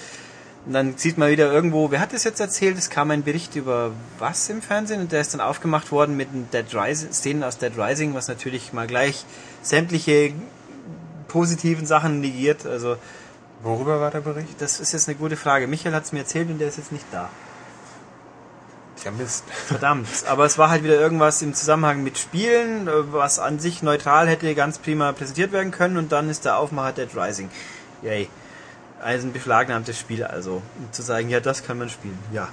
Und 0.65 0.73
dann 0.73 0.97
sieht 0.97 1.17
man 1.17 1.31
wieder 1.31 1.51
irgendwo, 1.51 1.89
wer 1.89 2.01
hat 2.01 2.13
das 2.13 2.25
jetzt 2.25 2.39
erzählt? 2.39 2.77
Es 2.77 2.89
kam 2.89 3.11
ein 3.11 3.23
Bericht 3.23 3.55
über 3.55 3.91
was 4.19 4.49
im 4.49 4.61
Fernsehen 4.61 5.01
und 5.01 5.11
der 5.11 5.21
ist 5.21 5.33
dann 5.33 5.41
aufgemacht 5.41 5.91
worden 5.91 6.17
mit 6.17 6.27
Dead 6.53 6.65
Rising, 6.73 7.11
Szenen 7.13 7.43
aus 7.43 7.57
Dead 7.57 7.71
Rising, 7.77 8.13
was 8.13 8.27
natürlich 8.27 8.73
mal 8.73 8.85
gleich 8.85 9.25
sämtliche 9.61 10.33
positiven 11.27 11.85
Sachen 11.85 12.19
negiert. 12.19 12.65
Also 12.65 12.97
Worüber 13.61 13.99
war 13.99 14.09
der 14.09 14.21
Bericht? 14.21 14.61
Das 14.61 14.79
ist 14.79 14.93
jetzt 14.93 15.09
eine 15.09 15.17
gute 15.17 15.35
Frage. 15.35 15.67
Michael 15.67 15.93
hat 15.93 16.05
es 16.05 16.13
mir 16.13 16.19
erzählt 16.19 16.49
und 16.49 16.59
der 16.59 16.69
ist 16.69 16.77
jetzt 16.77 16.93
nicht 16.93 17.05
da. 17.11 17.29
Tja, 19.01 19.11
Mist. 19.11 19.45
Verdammt. 19.67 20.07
Aber 20.27 20.45
es 20.45 20.57
war 20.57 20.69
halt 20.69 20.83
wieder 20.83 20.99
irgendwas 20.99 21.41
im 21.41 21.53
Zusammenhang 21.53 22.03
mit 22.03 22.17
Spielen, 22.17 22.89
was 23.11 23.39
an 23.39 23.59
sich 23.59 23.81
neutral 23.81 24.27
hätte 24.27 24.53
ganz 24.55 24.77
prima 24.77 25.11
präsentiert 25.13 25.51
werden 25.51 25.71
können 25.71 25.97
und 25.97 26.11
dann 26.11 26.29
ist 26.29 26.45
der 26.45 26.57
Aufmacher 26.57 26.91
Dead 26.91 27.09
Rising. 27.15 27.49
Yay. 28.01 28.29
Also 29.01 29.27
ein 29.27 29.33
beschlagnahmtes 29.33 29.97
Spiel 29.97 30.25
also. 30.25 30.61
Um 30.77 30.91
zu 30.91 31.01
sagen, 31.01 31.29
ja, 31.29 31.39
das 31.39 31.63
kann 31.63 31.77
man 31.77 31.89
spielen. 31.89 32.19
Ja. 32.33 32.49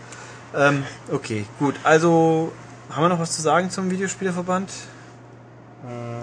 Ähm, 0.55 0.85
okay, 1.11 1.45
gut. 1.59 1.75
Also, 1.83 2.53
haben 2.91 3.03
wir 3.03 3.09
noch 3.09 3.19
was 3.19 3.33
zu 3.33 3.43
sagen 3.43 3.71
zum 3.71 3.91
Videospielerverband? 3.91 4.71
Hm. 5.83 6.23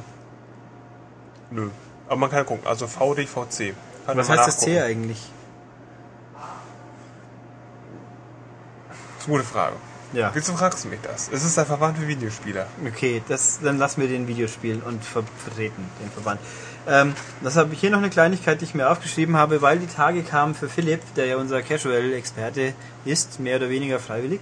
Nö. 1.52 1.70
Aber 2.08 2.16
man 2.16 2.30
kann 2.30 2.40
ja 2.40 2.46
gucken. 2.46 2.66
Also 2.66 2.88
VDVC. 2.88 3.76
Kann 4.06 4.18
was 4.18 4.30
heißt 4.30 4.48
das 4.48 4.58
C 4.60 4.82
eigentlich? 4.82 5.30
Das 9.16 9.20
ist 9.20 9.28
eine 9.28 9.38
gute 9.38 9.44
Frage. 9.44 9.76
Ja. 10.14 10.32
Wieso 10.34 10.54
fragst 10.54 10.86
du 10.86 10.90
mich 10.90 11.00
das? 11.02 11.30
Es 11.34 11.44
ist 11.44 11.58
der 11.58 11.66
Verband 11.66 11.98
für 11.98 12.08
Videospieler. 12.08 12.68
Okay, 12.88 13.24
das, 13.28 13.60
dann 13.62 13.80
lassen 13.80 14.02
wir 14.02 14.08
den 14.08 14.28
Videospielen 14.28 14.82
und 14.84 15.04
vertreten, 15.04 15.84
den 16.02 16.12
Verband. 16.12 16.40
Ähm, 16.88 17.16
das 17.42 17.56
habe 17.56 17.74
ich 17.74 17.80
hier 17.80 17.90
noch 17.90 17.98
eine 17.98 18.10
Kleinigkeit, 18.10 18.62
die 18.62 18.66
ich 18.66 18.76
mir 18.76 18.90
aufgeschrieben 18.90 19.36
habe, 19.38 19.62
weil 19.62 19.80
die 19.80 19.88
Tage 19.88 20.22
kamen 20.22 20.54
für 20.54 20.70
Philipp, 20.70 21.02
der 21.16 21.26
ja 21.26 21.38
unser 21.38 21.62
Casual-Experte 21.62 22.74
ist, 23.06 23.40
mehr 23.40 23.58
oder 23.58 23.70
weniger 23.70 24.00
freiwillig. 24.00 24.40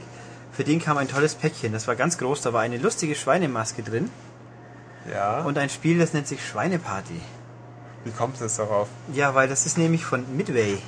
Für 0.52 0.66
den 0.66 0.82
kam 0.82 0.98
ein 0.98 1.08
tolles 1.08 1.36
Päckchen. 1.36 1.72
Das 1.72 1.88
war 1.88 1.96
ganz 1.96 2.18
groß, 2.18 2.42
da 2.42 2.52
war 2.52 2.62
eine 2.62 2.78
lustige 2.78 3.16
Schweinemaske 3.16 3.84
drin. 3.84 4.10
Ja. 5.12 5.42
Und 5.42 5.58
ein 5.58 5.70
Spiel, 5.70 5.98
das 6.00 6.14
nennt 6.14 6.28
sich 6.28 6.46
Schweineparty. 6.46 7.22
Wie 8.04 8.12
kommt 8.12 8.42
es 8.42 8.58
darauf? 8.58 8.88
Ja, 9.14 9.36
weil 9.36 9.48
das 9.48 9.66
ist 9.66 9.78
nämlich 9.78 10.04
von 10.04 10.26
Midway. 10.36 10.80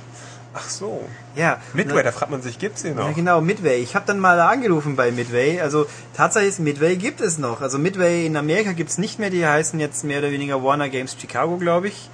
Ach 0.54 0.68
so. 0.68 1.06
Ja. 1.34 1.60
Midway, 1.72 2.04
da 2.04 2.12
fragt 2.12 2.30
man 2.30 2.40
sich, 2.40 2.60
gibt's 2.60 2.82
den 2.82 2.94
noch? 2.94 3.08
Ja, 3.08 3.12
genau, 3.12 3.40
Midway. 3.40 3.82
Ich 3.82 3.96
habe 3.96 4.06
dann 4.06 4.20
mal 4.20 4.38
angerufen 4.38 4.94
bei 4.94 5.10
Midway. 5.10 5.60
Also 5.60 5.86
Tatsache 6.16 6.44
ist, 6.44 6.60
Midway 6.60 6.96
gibt 6.96 7.20
es 7.20 7.38
noch. 7.38 7.60
Also 7.60 7.78
Midway 7.78 8.24
in 8.24 8.36
Amerika 8.36 8.72
gibt's 8.72 8.96
nicht 8.96 9.18
mehr. 9.18 9.30
Die 9.30 9.44
heißen 9.44 9.80
jetzt 9.80 10.04
mehr 10.04 10.20
oder 10.20 10.30
weniger 10.30 10.62
Warner 10.62 10.88
Games 10.88 11.16
Chicago, 11.20 11.56
glaube 11.56 11.88
ich. 11.88 12.08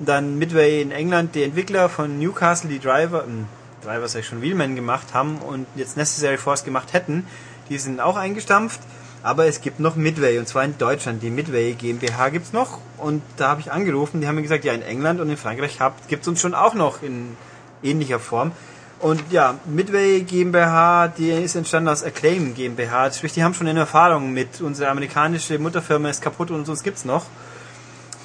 Dann 0.00 0.36
Midway 0.36 0.82
in 0.82 0.90
England, 0.90 1.36
die 1.36 1.44
Entwickler 1.44 1.88
von 1.88 2.18
Newcastle, 2.18 2.68
die 2.68 2.80
Driver, 2.80 3.24
äh, 3.24 3.84
Driver 3.84 4.08
sag 4.08 4.20
ich 4.20 4.26
schon, 4.26 4.42
Wheelman 4.42 4.74
gemacht 4.74 5.14
haben 5.14 5.38
und 5.38 5.66
jetzt 5.76 5.96
Necessary 5.96 6.36
Force 6.36 6.64
gemacht 6.64 6.92
hätten, 6.92 7.26
die 7.70 7.78
sind 7.78 8.00
auch 8.00 8.16
eingestampft. 8.16 8.80
Aber 9.22 9.46
es 9.46 9.60
gibt 9.60 9.80
noch 9.80 9.96
Midway 9.96 10.38
und 10.38 10.46
zwar 10.46 10.64
in 10.64 10.76
Deutschland. 10.76 11.22
Die 11.22 11.30
Midway 11.30 11.72
GmbH 11.72 12.28
gibt's 12.28 12.52
noch 12.52 12.78
und 12.98 13.22
da 13.36 13.48
habe 13.48 13.60
ich 13.60 13.72
angerufen. 13.72 14.20
Die 14.20 14.28
haben 14.28 14.34
mir 14.34 14.42
gesagt, 14.42 14.64
ja 14.64 14.72
in 14.72 14.82
England 14.82 15.20
und 15.20 15.30
in 15.30 15.36
Frankreich 15.36 15.78
gibt's 16.08 16.28
uns 16.28 16.40
schon 16.40 16.54
auch 16.54 16.74
noch 16.74 17.02
in 17.02 17.36
ähnlicher 17.82 18.18
Form. 18.18 18.52
Und 18.98 19.22
ja, 19.30 19.58
Midway 19.66 20.22
GmbH, 20.22 21.08
die 21.08 21.30
ist 21.30 21.54
entstanden 21.54 21.90
aus 21.90 22.02
Acclaim 22.02 22.54
GmbH. 22.54 23.12
Sprich, 23.12 23.34
die 23.34 23.44
haben 23.44 23.52
schon 23.52 23.68
eine 23.68 23.80
Erfahrung 23.80 24.32
mit. 24.32 24.60
Unsere 24.62 24.90
amerikanische 24.90 25.58
Mutterfirma 25.58 26.08
ist 26.08 26.22
kaputt 26.22 26.50
und 26.50 26.66
uns 26.68 26.82
gibt's 26.82 27.04
noch. 27.04 27.26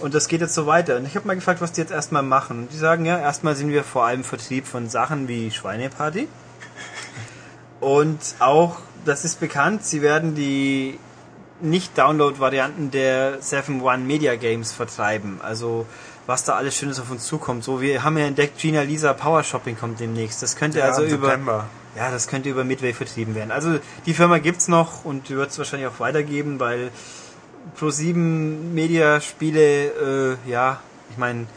Und 0.01 0.13
das 0.13 0.27
geht 0.27 0.41
jetzt 0.41 0.53
so 0.53 0.65
weiter. 0.65 0.95
Und 0.97 1.05
ich 1.05 1.15
habe 1.15 1.27
mal 1.27 1.35
gefragt, 1.35 1.61
was 1.61 1.73
die 1.73 1.81
jetzt 1.81 1.91
erstmal 1.91 2.23
machen. 2.23 2.59
Und 2.59 2.71
die 2.71 2.77
sagen, 2.77 3.05
ja, 3.05 3.19
erstmal 3.19 3.55
sind 3.55 3.69
wir 3.69 3.83
vor 3.83 4.05
allem 4.05 4.23
Vertrieb 4.23 4.65
von 4.65 4.89
Sachen 4.89 5.27
wie 5.27 5.51
Schweineparty. 5.51 6.27
Und 7.81 8.19
auch, 8.39 8.77
das 9.05 9.25
ist 9.25 9.39
bekannt, 9.39 9.85
sie 9.85 10.01
werden 10.01 10.35
die 10.35 10.97
Nicht-Download-Varianten 11.61 12.91
der 12.91 13.41
7-One 13.41 13.99
Media 13.99 14.35
Games 14.35 14.71
vertreiben. 14.71 15.39
Also 15.43 15.85
was 16.31 16.45
da 16.45 16.55
alles 16.55 16.75
Schönes 16.77 16.97
auf 16.99 17.11
uns 17.11 17.25
zukommt. 17.25 17.63
So, 17.63 17.81
wir 17.81 18.03
haben 18.03 18.17
ja 18.17 18.25
entdeckt, 18.25 18.57
Gina 18.57 18.81
Lisa 18.83 19.11
Power 19.11 19.43
Shopping 19.43 19.77
kommt 19.77 19.99
demnächst. 19.99 20.41
Das 20.41 20.55
könnte 20.55 20.79
ja, 20.79 20.85
also 20.85 21.03
über 21.03 21.37
ja, 21.95 22.09
das 22.09 22.27
könnte 22.27 22.47
über 22.47 22.63
Midway 22.63 22.93
vertrieben 22.93 23.35
werden. 23.35 23.51
Also 23.51 23.79
die 24.05 24.13
Firma 24.13 24.37
gibt's 24.37 24.69
noch 24.69 25.03
und 25.03 25.27
die 25.27 25.35
wird 25.35 25.51
es 25.51 25.57
wahrscheinlich 25.57 25.89
auch 25.89 25.99
weitergeben, 25.99 26.57
weil 26.57 26.89
Pro7 27.77 28.13
Media 28.15 29.19
Spiele, 29.19 30.37
äh, 30.45 30.49
ja, 30.49 30.79
ich 31.09 31.17
meine, 31.17 31.47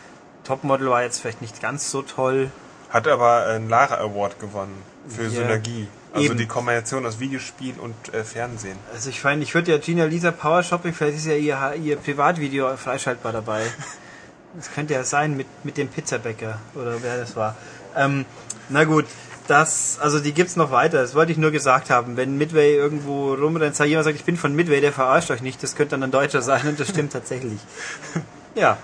Topmodel 0.43 0.91
war 0.91 1.05
jetzt 1.05 1.21
vielleicht 1.21 1.41
nicht 1.41 1.63
ganz 1.63 1.93
so 1.93 2.03
toll. 2.03 2.51
Hat 2.91 3.07
aber 3.07 3.47
einen 3.47 3.69
Lara 3.69 3.99
Award 3.99 4.41
gewonnen 4.41 4.83
für 5.09 5.23
ja, 5.23 5.31
Synergie. 5.31 5.87
Also 6.13 6.27
eben. 6.27 6.39
die 6.39 6.47
Kombination 6.47 7.07
aus 7.07 7.21
Videospiel 7.21 7.75
und 7.79 7.95
äh, 8.13 8.25
Fernsehen. 8.25 8.79
Also 8.93 9.11
ich 9.11 9.23
meine, 9.23 9.45
ich 9.45 9.55
würde 9.55 9.71
ja 9.71 9.79
Gina 9.79 10.05
Lisa 10.05 10.33
Power 10.33 10.65
Shopping, 10.65 10.93
vielleicht 10.93 11.19
ist 11.19 11.27
ja 11.27 11.35
ihr, 11.35 11.75
ihr 11.81 11.97
Privatvideo 11.97 12.77
freischaltbar 12.77 13.33
dabei. 13.33 13.63
Das 14.57 14.73
könnte 14.73 14.95
ja 14.95 15.05
sein 15.05 15.37
mit, 15.37 15.47
mit 15.65 15.77
dem 15.77 15.89
Pizzabäcker 15.89 16.59
oder 16.75 17.03
wer 17.03 17.19
das 17.19 17.35
war. 17.37 17.57
Ähm, 17.97 18.25
na 18.69 18.85
gut, 18.85 19.07
das, 19.47 19.99
also 20.01 20.21
die 20.21 20.33
gibt's 20.33 20.57
noch 20.57 20.71
weiter. 20.71 21.03
Das 21.03 21.15
wollte 21.15 21.33
ich 21.33 21.39
nur 21.39 21.51
gesagt 21.51 21.91
haben. 21.91 22.17
Wenn 22.17 22.39
Midway 22.39 22.75
irgendwo 22.75 23.35
rumrennt, 23.35 23.77
sagt 23.77 23.91
jemand 23.91 24.05
sagt, 24.05 24.17
ich 24.17 24.25
bin 24.25 24.37
von 24.37 24.55
Midway, 24.55 24.81
der 24.81 24.93
verarscht 24.93 25.31
euch 25.31 25.43
nicht. 25.43 25.63
Das 25.63 25.77
könnte 25.77 25.93
dann 25.93 26.05
ein 26.05 26.11
Deutscher 26.11 26.41
sein 26.41 26.67
und 26.69 26.81
das 26.81 26.89
stimmt 26.89 27.13
tatsächlich. 27.13 27.61
Ja, 28.57 28.79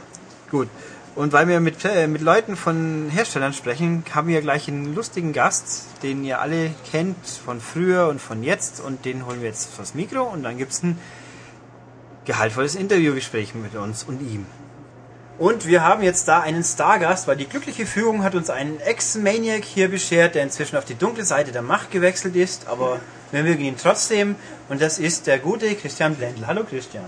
gut. 0.51 0.67
Und 1.15 1.33
weil 1.33 1.47
wir 1.47 1.61
mit, 1.61 1.85
äh, 1.85 2.09
mit 2.09 2.23
Leuten 2.23 2.57
von 2.57 3.09
Herstellern 3.09 3.53
sprechen, 3.53 4.03
haben 4.13 4.27
wir 4.27 4.41
gleich 4.41 4.67
einen 4.67 4.97
lustigen 4.97 5.33
Gast, 5.33 5.87
den 6.03 6.25
ihr 6.25 6.41
alle 6.41 6.73
kennt 6.91 7.25
von 7.25 7.61
früher 7.61 8.09
und 8.09 8.21
von 8.21 8.43
jetzt. 8.43 8.81
Und 8.81 9.05
den 9.05 9.27
holen 9.27 9.43
wir 9.43 9.49
jetzt 9.49 9.73
vors 9.73 9.95
Mikro 9.95 10.25
und 10.25 10.43
dann 10.43 10.59
gibt's 10.59 10.83
ein 10.83 10.99
gehaltvolles 12.25 12.75
Interviewgespräch 12.75 13.55
mit 13.55 13.77
uns 13.77 14.03
und 14.03 14.21
ihm. 14.23 14.45
Und 15.41 15.67
wir 15.67 15.83
haben 15.83 16.03
jetzt 16.03 16.29
da 16.29 16.41
einen 16.41 16.63
Stargast, 16.63 17.27
weil 17.27 17.39
die 17.39 17.49
glückliche 17.49 17.87
Führung 17.87 18.23
hat 18.23 18.35
uns 18.35 18.51
einen 18.51 18.79
Ex-Maniac 18.79 19.65
hier 19.65 19.91
beschert, 19.91 20.35
der 20.35 20.43
inzwischen 20.43 20.77
auf 20.77 20.85
die 20.85 20.97
dunkle 20.97 21.25
Seite 21.25 21.51
der 21.51 21.63
Macht 21.63 21.91
gewechselt 21.91 22.37
ist, 22.37 22.69
aber 22.69 23.01
wir 23.31 23.43
mögen 23.43 23.65
ihn 23.65 23.77
trotzdem. 23.83 24.37
Und 24.69 24.83
das 24.83 24.99
ist 24.99 25.27
der 25.27 25.39
gute 25.39 25.75
Christian 25.77 26.15
Blendl. 26.17 26.47
Hallo 26.47 26.65
Christian. 26.65 27.07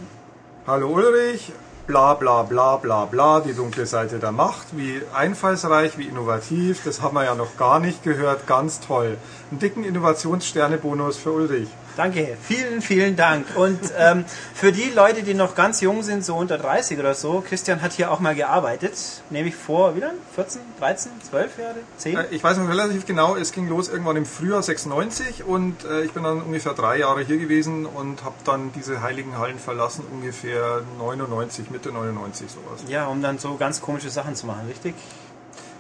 Hallo 0.67 0.89
Ulrich. 0.89 1.53
Bla 1.87 2.15
bla 2.15 2.43
bla 2.45 2.79
bla 2.79 3.05
bla, 3.05 3.41
die 3.41 3.53
dunkle 3.53 3.85
Seite 3.85 4.19
der 4.19 4.33
Macht. 4.33 4.69
Wie 4.79 5.03
einfallsreich, 5.13 5.99
wie 5.99 6.07
innovativ, 6.07 6.85
das 6.87 7.03
haben 7.03 7.17
wir 7.17 7.25
ja 7.25 7.35
noch 7.35 7.59
gar 7.59 7.81
nicht 7.81 8.03
gehört. 8.03 8.47
Ganz 8.47 8.81
toll. 8.81 9.19
Einen 9.51 9.61
dicken 9.61 9.85
Innovationssternebonus 9.85 11.19
für 11.19 11.33
Ulrich. 11.33 11.69
Danke, 11.97 12.39
vielen, 12.41 12.81
vielen 12.81 13.17
Dank. 13.17 13.47
Und 13.55 13.79
ähm, 13.99 14.25
für 14.55 14.73
die 14.73 14.91
Leute, 14.95 15.23
die 15.23 15.35
noch 15.35 15.55
ganz 15.55 15.83
jung 15.83 16.03
sind, 16.03 16.25
so 16.25 16.37
unter 16.37 16.57
30 16.57 16.99
oder 16.99 17.15
so, 17.15 17.45
Christian 17.47 17.83
hat 17.83 17.93
hier 17.93 18.11
auch 18.11 18.19
mal 18.19 18.35
gearbeitet, 18.35 18.95
nämlich 19.29 19.55
vor, 19.55 19.95
wie 19.95 20.01
lang? 20.01 20.15
14, 20.35 20.63
13, 20.79 21.13
12 21.29 21.59
Jahre, 21.59 21.75
10? 21.99 22.17
Äh, 22.17 22.25
Ich 22.31 22.43
weiß 22.43 22.57
noch 22.57 22.69
relativ 22.69 23.05
genau, 23.05 23.37
es 23.37 23.53
ging 23.53 23.69
los 23.69 23.89
irgendwann 23.91 24.17
im 24.17 24.25
Frühjahr 24.25 24.63
96 24.63 25.45
und 25.45 25.85
äh, 25.85 26.03
ich 26.03 26.13
bin 26.13 26.23
dann 26.23 26.41
ungefähr 26.41 26.73
drei 26.73 26.99
Jahre 26.99 27.23
hier 27.25 27.37
gewesen 27.37 27.85
und 27.85 28.25
habe 28.25 28.37
dann 28.45 28.73
diese 28.73 29.03
heiligen 29.03 29.37
Hallen 29.37 29.59
verlassen, 29.59 30.05
ungefähr 30.11 30.81
99, 30.99 31.71
Mitte 31.71 31.93
99 31.93 32.51
sowas. 32.51 32.85
Ja, 32.89 33.07
um 33.07 33.21
dann 33.21 33.39
so 33.39 33.57
ganz 33.57 33.83
komische 33.83 34.09
Sachen 34.09 34.35
zu 34.35 34.47
machen, 34.47 34.67
richtig? 34.67 34.95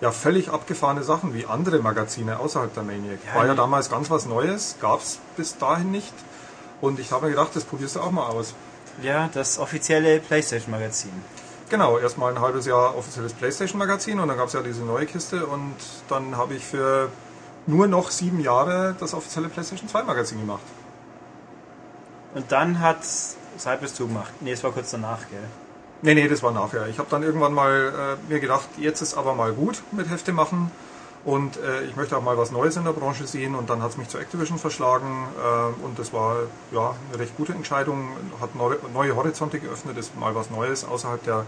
Ja, 0.02 0.10
völlig 0.10 0.50
abgefahrene 0.50 1.04
Sachen 1.04 1.32
wie 1.32 1.46
andere 1.46 1.78
Magazine 1.78 2.40
außerhalb 2.40 2.74
der 2.74 2.82
Maniac. 2.82 3.20
Ja, 3.24 3.36
War 3.36 3.46
ja 3.46 3.54
damals 3.54 3.88
ganz 3.88 4.10
was 4.10 4.26
Neues, 4.26 4.74
gab 4.80 5.00
es 5.00 5.20
bis 5.36 5.58
dahin 5.58 5.92
nicht. 5.92 6.12
Und 6.80 6.98
ich 6.98 7.12
habe 7.12 7.26
mir 7.26 7.30
gedacht, 7.30 7.54
das 7.54 7.62
probierst 7.62 7.94
du 7.94 8.00
auch 8.00 8.10
mal 8.10 8.26
aus. 8.26 8.52
Ja, 9.00 9.30
das 9.32 9.60
offizielle 9.60 10.18
PlayStation-Magazin. 10.18 11.12
Genau, 11.70 11.98
erstmal 11.98 12.32
ein 12.34 12.40
halbes 12.40 12.66
Jahr 12.66 12.98
offizielles 12.98 13.32
PlayStation-Magazin 13.32 14.18
und 14.18 14.26
dann 14.26 14.36
gab 14.36 14.48
es 14.48 14.54
ja 14.54 14.62
diese 14.62 14.82
neue 14.82 15.06
Kiste 15.06 15.46
und 15.46 15.76
dann 16.08 16.36
habe 16.36 16.54
ich 16.54 16.64
für 16.64 17.08
nur 17.68 17.86
noch 17.86 18.10
sieben 18.10 18.40
Jahre 18.40 18.96
das 18.98 19.14
offizielle 19.14 19.48
PlayStation 19.50 19.88
2-Magazin 19.88 20.40
gemacht. 20.40 20.64
Und 22.34 22.50
dann 22.50 22.80
hat 22.80 23.04
Cypress 23.56 23.94
zugemacht. 23.94 24.32
Nee, 24.40 24.50
es 24.50 24.64
war 24.64 24.72
kurz 24.72 24.90
danach, 24.90 25.20
gell? 25.30 25.44
Nee, 26.04 26.14
nee, 26.14 26.26
das 26.26 26.42
war 26.42 26.50
nachher. 26.50 26.88
Ich 26.88 26.98
habe 26.98 27.08
dann 27.10 27.22
irgendwann 27.22 27.54
mal 27.54 28.18
äh, 28.28 28.32
mir 28.32 28.40
gedacht, 28.40 28.68
jetzt 28.76 29.02
ist 29.02 29.14
aber 29.14 29.34
mal 29.34 29.52
gut 29.52 29.82
mit 29.92 30.10
Hefte 30.10 30.32
machen 30.32 30.72
und 31.24 31.58
äh, 31.58 31.84
ich 31.84 31.94
möchte 31.94 32.16
auch 32.16 32.22
mal 32.22 32.36
was 32.36 32.50
Neues 32.50 32.76
in 32.76 32.82
der 32.82 32.92
Branche 32.92 33.24
sehen 33.28 33.54
und 33.54 33.70
dann 33.70 33.80
hat 33.82 33.90
es 33.90 33.96
mich 33.96 34.08
zu 34.08 34.18
Activision 34.18 34.58
verschlagen 34.58 35.28
äh, 35.38 35.84
und 35.84 36.00
das 36.00 36.12
war 36.12 36.38
ja 36.72 36.96
eine 37.08 37.20
recht 37.20 37.36
gute 37.36 37.52
Entscheidung, 37.52 38.08
hat 38.40 38.56
neue, 38.56 38.78
neue 38.92 39.14
Horizonte 39.14 39.60
geöffnet, 39.60 39.96
ist 39.96 40.18
mal 40.18 40.34
was 40.34 40.50
Neues 40.50 40.84
außerhalb 40.84 41.22
der, 41.22 41.46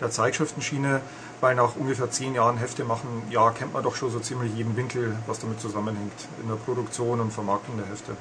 der 0.00 0.10
Zeitschriftenschiene, 0.10 1.02
weil 1.42 1.54
nach 1.54 1.76
ungefähr 1.76 2.10
zehn 2.10 2.34
Jahren 2.34 2.56
Hefte 2.56 2.84
machen, 2.84 3.24
ja, 3.28 3.50
kennt 3.50 3.74
man 3.74 3.82
doch 3.82 3.96
schon 3.96 4.10
so 4.10 4.18
ziemlich 4.18 4.54
jeden 4.54 4.78
Winkel, 4.78 5.14
was 5.26 5.40
damit 5.40 5.60
zusammenhängt 5.60 6.26
in 6.42 6.48
der 6.48 6.56
Produktion 6.56 7.20
und 7.20 7.34
Vermarktung 7.34 7.76
der 7.76 7.86
Hefte. 7.86 8.12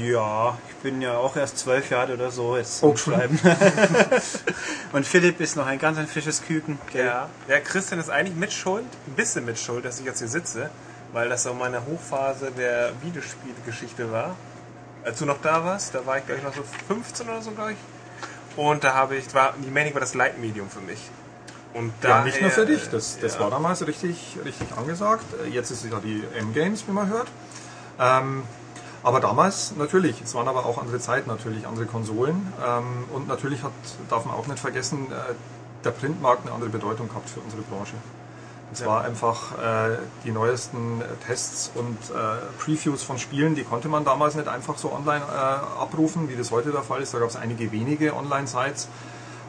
Ja, 0.00 0.56
ich 0.68 0.76
bin 0.76 1.02
ja 1.02 1.16
auch 1.16 1.34
erst 1.36 1.58
zwölf 1.58 1.90
Jahre 1.90 2.14
oder 2.14 2.30
so 2.30 2.56
jetzt 2.56 2.82
Oh, 2.84 2.94
Schreiben. 2.96 3.38
Und 4.92 5.04
Philipp 5.06 5.40
ist 5.40 5.56
noch 5.56 5.66
ein 5.66 5.80
ganz 5.80 5.98
ein 5.98 6.06
frisches 6.06 6.42
Küken? 6.42 6.78
Ja. 6.94 7.28
ja, 7.48 7.60
Christian 7.60 7.98
ist 7.98 8.08
eigentlich 8.08 8.36
mitschuld, 8.36 8.84
ein 9.08 9.14
bisschen 9.14 9.44
mitschuld, 9.44 9.84
dass 9.84 9.98
ich 9.98 10.06
jetzt 10.06 10.20
hier 10.20 10.28
sitze, 10.28 10.70
weil 11.12 11.28
das 11.28 11.42
so 11.42 11.52
meine 11.52 11.84
Hochphase 11.84 12.52
der 12.56 12.92
Videospielgeschichte 13.02 14.12
war. 14.12 14.36
Als 15.04 15.18
du 15.18 15.26
noch 15.26 15.40
da 15.42 15.64
warst, 15.64 15.94
da 15.94 16.06
war 16.06 16.18
ich 16.18 16.26
gleich 16.26 16.42
noch 16.44 16.54
so 16.54 16.62
15 16.86 17.28
oder 17.28 17.42
so, 17.42 17.50
glaube 17.50 17.72
ich. 17.72 17.78
Und 18.56 18.84
da 18.84 18.94
habe 18.94 19.16
ich, 19.16 19.34
war, 19.34 19.54
die 19.58 19.70
Manic 19.70 19.94
war 19.94 20.00
das 20.00 20.14
Leitmedium 20.14 20.70
für 20.70 20.80
mich. 20.80 21.00
Und 21.74 21.92
Ja, 22.02 22.22
nicht 22.24 22.40
nur 22.40 22.50
für 22.50 22.64
daher, 22.64 22.76
dich. 22.76 22.88
Das, 22.88 23.18
das 23.18 23.34
ja. 23.34 23.40
war 23.40 23.50
damals 23.50 23.84
richtig, 23.86 24.38
richtig 24.44 24.68
angesagt. 24.76 25.24
Jetzt 25.50 25.70
ist 25.72 25.84
es 25.84 25.90
ja 25.90 25.98
die 26.00 26.22
M-Games, 26.38 26.86
wie 26.86 26.92
man 26.92 27.08
hört. 27.08 27.28
Ähm, 28.00 28.44
aber 29.06 29.20
damals 29.20 29.76
natürlich. 29.76 30.20
Es 30.20 30.34
waren 30.34 30.48
aber 30.48 30.66
auch 30.66 30.78
andere 30.78 30.98
Zeiten 30.98 31.30
natürlich, 31.30 31.64
andere 31.64 31.86
Konsolen. 31.86 32.52
Ähm, 32.66 33.04
und 33.14 33.28
natürlich 33.28 33.62
hat, 33.62 33.70
darf 34.10 34.24
man 34.24 34.34
auch 34.34 34.48
nicht 34.48 34.58
vergessen, 34.58 35.06
äh, 35.12 35.34
der 35.84 35.92
Printmarkt 35.92 36.44
eine 36.44 36.52
andere 36.52 36.70
Bedeutung 36.70 37.08
gehabt 37.08 37.30
für 37.30 37.38
unsere 37.38 37.62
Branche. 37.62 37.94
Es 38.72 38.84
war 38.84 39.04
einfach 39.04 39.52
äh, 39.52 39.98
die 40.24 40.32
neuesten 40.32 41.02
Tests 41.24 41.70
und 41.76 41.96
äh, 42.10 42.14
Previews 42.58 43.04
von 43.04 43.16
Spielen, 43.20 43.54
die 43.54 43.62
konnte 43.62 43.86
man 43.86 44.04
damals 44.04 44.34
nicht 44.34 44.48
einfach 44.48 44.76
so 44.76 44.92
online 44.92 45.24
äh, 45.24 45.80
abrufen, 45.80 46.28
wie 46.28 46.34
das 46.34 46.50
heute 46.50 46.72
der 46.72 46.82
Fall 46.82 47.00
ist. 47.00 47.14
Da 47.14 47.20
gab 47.20 47.28
es 47.28 47.36
einige 47.36 47.70
wenige 47.70 48.12
Online-Sites. 48.12 48.88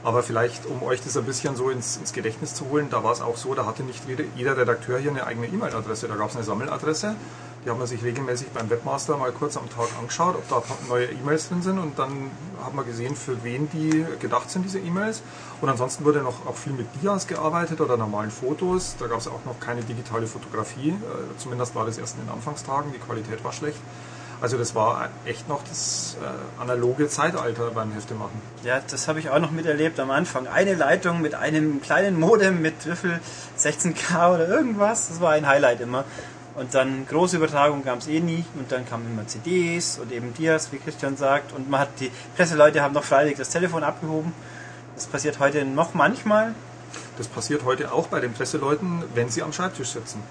Aber 0.03 0.21
vielleicht, 0.21 0.67
um 0.67 0.83
euch 0.83 1.01
das 1.01 1.17
ein 1.17 1.25
bisschen 1.25 1.55
so 1.55 1.71
ins, 1.71 1.97
ins 1.97 2.13
Gedächtnis 2.13 2.53
zu 2.53 2.69
holen, 2.69 2.89
da 2.91 3.03
war 3.03 3.11
es 3.11 3.21
auch 3.21 3.37
so, 3.37 3.55
da 3.55 3.65
hatte 3.65 3.81
nicht 3.81 4.07
jeder, 4.07 4.23
jeder 4.35 4.55
Redakteur 4.55 4.99
hier 4.99 5.09
eine 5.09 5.25
eigene 5.25 5.47
E-Mail-Adresse. 5.47 6.07
Da 6.07 6.15
gab 6.15 6.29
es 6.29 6.35
eine 6.35 6.45
Sammeladresse. 6.45 7.15
Die 7.67 7.71
haben 7.71 7.82
wir 7.82 7.88
sich 7.88 8.01
regelmäßig 8.01 8.47
beim 8.51 8.69
Webmaster 8.69 9.17
mal 9.17 9.34
kurz 9.34 9.58
am 9.58 9.69
Tag 9.69 9.89
angeschaut, 9.99 10.36
ob 10.36 10.47
da 10.47 10.63
neue 10.88 11.08
E-Mails 11.08 11.49
drin 11.49 11.62
sind. 11.62 11.80
Und 11.80 11.99
dann 11.99 12.32
haben 12.63 12.77
wir 12.77 12.86
gesehen, 12.86 13.13
für 13.13 13.43
wen 13.43 13.69
die 13.69 14.06
gedacht 14.21 14.49
sind, 14.49 14.63
diese 14.63 14.80
E-Mails. 14.80 15.21
Und 15.60 15.67
ansonsten 15.67 16.06
wurde 16.06 16.21
noch 16.21 16.45
auch 16.47 16.56
viel 16.56 16.71
mit 16.71 16.88
Dias 17.01 17.27
gearbeitet 17.27 17.82
oder 17.82 17.97
normalen 17.97 18.32
Fotos. 18.32 18.95
Da 18.99 19.08
gab 19.08 19.19
es 19.19 19.27
auch 19.27 19.43
noch 19.43 19.60
keine 19.60 19.82
digitale 19.82 20.27
Fotografie. 20.27 20.91
Äh, 20.91 21.38
Zumindest 21.39 21.75
war 21.75 21.86
das 21.86 21.97
erst 21.97 22.15
in 22.15 22.21
den 22.21 22.30
Anfangstagen. 22.30 22.93
Die 22.93 22.99
Qualität 22.99 23.43
war 23.43 23.51
schlecht. 23.51 23.80
Also 24.39 24.58
das 24.58 24.73
war 24.73 25.10
echt 25.25 25.49
noch 25.49 25.62
das 25.67 26.15
äh, 26.21 26.62
analoge 26.62 27.10
Zeitalter 27.10 27.71
beim 27.71 27.91
Hefte 27.91 28.13
machen. 28.13 28.39
Ja, 28.63 28.80
das 28.80 29.10
habe 29.10 29.19
ich 29.19 29.30
auch 29.30 29.39
noch 29.39 29.51
miterlebt 29.51 29.99
am 29.99 30.12
Anfang. 30.12 30.47
Eine 30.47 30.75
Leitung 30.75 31.21
mit 31.21 31.36
einem 31.36 31.82
kleinen 31.82 32.17
Modem 32.17 32.62
mit 32.62 32.75
viel 32.84 33.19
16K 33.60 34.36
oder 34.36 34.47
irgendwas. 34.47 35.10
Das 35.10 35.19
war 35.19 35.32
ein 35.32 35.45
Highlight 35.47 35.82
immer. 35.82 36.06
Und 36.57 36.73
dann 36.73 37.05
große 37.05 37.37
Übertragung 37.37 37.83
gab 37.83 37.99
es 37.99 38.07
eh 38.07 38.19
nie. 38.19 38.43
Und 38.55 38.71
dann 38.71 38.83
kamen 38.83 39.05
immer 39.05 39.27
CDs 39.27 39.99
und 39.99 40.11
eben 40.11 40.33
Dias, 40.33 40.71
wie 40.71 40.77
Christian 40.77 41.15
sagt. 41.15 41.53
Und 41.53 41.69
man 41.69 41.81
hat 41.81 41.89
die 41.99 42.11
Presseleute 42.35 42.81
haben 42.81 42.95
noch 42.95 43.03
freiwillig 43.03 43.37
das 43.37 43.49
Telefon 43.49 43.83
abgehoben. 43.83 44.33
Das 44.95 45.05
passiert 45.05 45.37
heute 45.37 45.63
noch 45.65 45.93
manchmal. 45.93 46.55
Das 47.19 47.27
passiert 47.27 47.63
heute 47.63 47.91
auch 47.91 48.07
bei 48.07 48.19
den 48.19 48.33
Presseleuten, 48.33 49.03
wenn 49.13 49.29
sie 49.29 49.43
am 49.43 49.53
Schreibtisch 49.53 49.89
sitzen. 49.89 50.23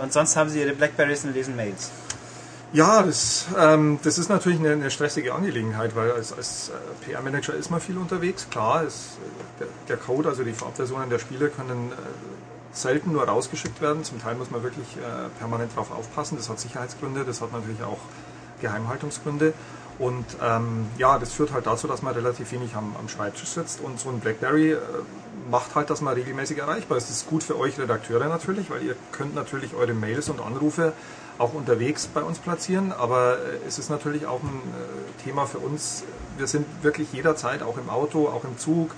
Und 0.00 0.10
sonst 0.10 0.36
haben 0.36 0.48
sie 0.48 0.60
ihre 0.60 0.72
Blackberries 0.72 1.24
und 1.24 1.34
lesen 1.34 1.54
Mails. 1.54 1.90
Ja, 2.72 3.02
das, 3.02 3.46
ähm, 3.58 3.98
das 4.02 4.16
ist 4.16 4.28
natürlich 4.28 4.60
eine, 4.60 4.72
eine 4.72 4.90
stressige 4.90 5.34
Angelegenheit, 5.34 5.94
weil 5.96 6.12
als, 6.12 6.32
als 6.32 6.70
äh, 6.70 7.04
PR-Manager 7.10 7.54
ist 7.54 7.70
man 7.70 7.80
viel 7.80 7.98
unterwegs. 7.98 8.46
Klar, 8.50 8.84
es, 8.84 9.16
der, 9.60 9.66
der 9.88 9.96
Code, 9.98 10.30
also 10.30 10.44
die 10.44 10.52
Farbversionen 10.52 11.10
der 11.10 11.18
Spiele 11.18 11.48
können 11.48 11.92
äh, 11.92 11.94
selten 12.80 13.12
nur 13.12 13.24
rausgeschickt 13.24 13.80
werden. 13.80 14.04
Zum 14.04 14.20
Teil 14.20 14.34
muss 14.36 14.50
man 14.50 14.62
wirklich 14.62 14.96
äh, 14.96 15.28
permanent 15.38 15.72
darauf 15.72 15.90
aufpassen. 15.90 16.36
Das 16.36 16.48
hat 16.48 16.60
Sicherheitsgründe, 16.60 17.24
das 17.24 17.40
hat 17.40 17.52
natürlich 17.52 17.82
auch 17.82 17.98
Geheimhaltungsgründe. 18.60 19.52
Und 19.98 20.24
ähm, 20.40 20.86
ja, 20.96 21.18
das 21.18 21.32
führt 21.32 21.52
halt 21.52 21.66
dazu, 21.66 21.88
dass 21.88 22.02
man 22.02 22.14
relativ 22.14 22.52
wenig 22.52 22.74
am, 22.76 22.94
am 22.98 23.08
Schreibtisch 23.08 23.48
sitzt. 23.48 23.80
Und 23.80 23.98
so 23.98 24.10
ein 24.10 24.20
BlackBerry 24.20 24.72
äh, 24.72 24.78
macht 25.50 25.74
halt, 25.74 25.90
dass 25.90 26.00
man 26.00 26.14
regelmäßig 26.14 26.58
erreichbar 26.58 26.98
ist. 26.98 27.08
Das 27.08 27.16
ist 27.16 27.28
gut 27.28 27.42
für 27.42 27.58
euch 27.58 27.78
Redakteure 27.78 28.28
natürlich, 28.28 28.70
weil 28.70 28.82
ihr 28.82 28.96
könnt 29.10 29.34
natürlich 29.34 29.74
eure 29.74 29.94
Mails 29.94 30.28
und 30.28 30.40
Anrufe 30.40 30.92
auch 31.38 31.52
unterwegs 31.52 32.06
bei 32.06 32.22
uns 32.22 32.38
platzieren. 32.38 32.92
Aber 32.92 33.38
äh, 33.38 33.66
es 33.66 33.78
ist 33.78 33.90
natürlich 33.90 34.26
auch 34.26 34.42
ein 34.42 34.60
äh, 34.60 35.24
Thema 35.24 35.46
für 35.46 35.58
uns. 35.58 36.04
Wir 36.36 36.46
sind 36.46 36.66
wirklich 36.82 37.12
jederzeit, 37.12 37.62
auch 37.62 37.76
im 37.76 37.90
Auto, 37.90 38.28
auch 38.28 38.44
im 38.44 38.56
Zug, 38.56 38.92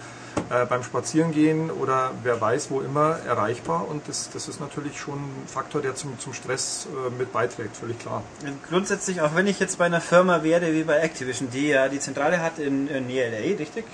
äh, 0.51 0.67
beim 0.67 0.83
Spazierengehen 0.83 1.71
oder 1.71 2.11
wer 2.23 2.41
weiß 2.41 2.71
wo 2.71 2.81
immer 2.81 3.19
erreichbar. 3.27 3.89
Und 3.89 4.09
das, 4.09 4.31
das 4.31 4.49
ist 4.49 4.61
natürlich 4.61 4.99
schon 4.99 5.19
ein 5.19 5.45
Faktor, 5.47 5.81
der 5.81 5.95
zum, 5.95 6.19
zum 6.19 6.33
Stress 6.33 6.89
äh, 6.91 7.11
mit 7.11 7.33
beiträgt, 7.33 7.77
völlig 7.77 7.99
klar. 7.99 8.23
Und 8.43 8.63
Grundsätzlich, 8.69 9.21
auch 9.21 9.35
wenn 9.35 9.47
ich 9.47 9.61
jetzt 9.61 9.79
bei 9.79 9.87
einer 9.87 10.01
Firma 10.01 10.43
werde 10.43 10.73
wie 10.73 10.85
bei 10.85 10.99
Activision, 10.99 11.51
die 11.51 11.69
ja 11.69 11.89
die 11.89 12.01
Zentrale 12.01 12.43
hat 12.43 12.59
in, 12.59 12.89
in 12.89 13.07
Nähe 13.07 13.31
LA, 13.31 13.57
richtig? 13.59 13.85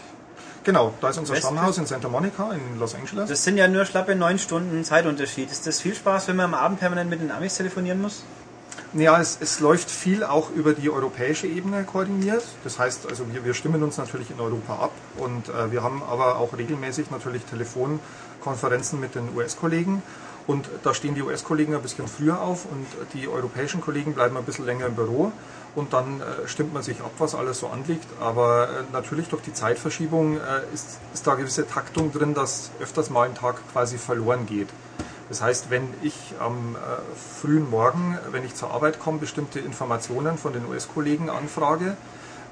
Genau, 0.65 0.93
da 1.01 1.11
ist 1.11 1.19
unser 1.19 1.35
Westküste? 1.35 1.55
Stammhaus 1.55 1.79
in 1.79 1.87
Santa 1.87 2.09
Monica 2.09 2.51
in 2.53 2.81
Los 2.81 2.97
Angeles. 2.97 3.29
Das 3.29 3.45
sind 3.45 3.57
ja 3.57 3.69
nur 3.69 3.85
schlappe 3.85 4.17
neun 4.17 4.39
Stunden 4.39 4.83
Zeitunterschied. 4.83 5.49
Ist 5.49 5.65
das 5.67 5.81
viel 5.81 5.95
Spaß, 5.95 6.27
wenn 6.27 6.35
man 6.37 6.47
am 6.47 6.55
Abend 6.55 6.81
permanent 6.81 7.09
mit 7.09 7.21
den 7.21 7.31
Amis 7.31 7.57
telefonieren 7.57 8.01
muss? 8.01 8.25
Ja, 8.95 9.21
es, 9.21 9.39
es 9.41 9.61
läuft 9.61 9.91
viel 9.91 10.25
auch 10.25 10.51
über 10.51 10.73
die 10.73 10.89
europäische 10.89 11.47
Ebene 11.47 11.85
koordiniert. 11.85 12.45
Das 12.65 12.79
heißt, 12.79 13.09
also 13.09 13.25
wir, 13.33 13.45
wir 13.45 13.53
stimmen 13.53 13.83
uns 13.83 13.99
natürlich 13.99 14.31
in 14.31 14.41
Europa 14.41 14.75
ab 14.77 14.93
und 15.19 15.49
äh, 15.49 15.71
wir 15.73 15.83
haben 15.83 16.03
aber 16.03 16.37
auch 16.37 16.57
regelmäßig 16.57 17.11
natürlich 17.11 17.45
Telefonkonferenzen 17.45 19.01
mit 19.01 19.15
den 19.15 19.35
US-Kollegen. 19.37 20.03
Und 20.47 20.69
da 20.85 20.95
stehen 20.95 21.17
die 21.17 21.23
US-Kollegen 21.23 21.75
ein 21.75 21.83
bisschen 21.83 22.07
früher 22.07 22.41
auf 22.41 22.67
und 22.67 22.87
die 23.15 23.27
europäischen 23.27 23.81
Kollegen 23.81 24.15
bleiben 24.15 24.37
ein 24.37 24.45
bisschen 24.45 24.65
länger 24.65 24.87
im 24.87 24.95
Büro. 24.95 25.33
Und 25.75 25.93
dann 25.93 26.21
äh, 26.21 26.49
stimmt 26.49 26.73
man 26.73 26.83
sich 26.83 27.01
ab, 27.01 27.11
was 27.19 27.35
alles 27.35 27.59
so 27.59 27.67
anliegt. 27.67 28.07
Aber 28.21 28.69
äh, 28.69 28.93
natürlich 28.93 29.29
durch 29.29 29.43
die 29.43 29.53
Zeitverschiebung 29.53 30.37
äh, 30.37 30.73
ist, 30.73 31.01
ist 31.13 31.27
da 31.27 31.35
gewisse 31.35 31.67
Taktung 31.67 32.13
drin, 32.13 32.33
dass 32.33 32.71
öfters 32.81 33.11
mal 33.11 33.29
ein 33.29 33.35
Tag 33.35 33.57
quasi 33.73 33.99
verloren 33.99 34.47
geht. 34.47 34.69
Das 35.29 35.43
heißt, 35.43 35.71
wenn 35.71 35.89
ich 36.03 36.35
am 36.39 36.77
äh, 36.77 36.79
frühen 37.41 37.69
Morgen, 37.69 38.19
wenn 38.31 38.45
ich 38.45 38.55
zur 38.55 38.71
Arbeit 38.71 39.01
komme, 39.01 39.19
bestimmte 39.19 39.59
Informationen 39.59 40.39
von 40.39 40.53
den 40.53 40.67
US-Kollegen 40.67 41.31
anfrage, 41.31 41.97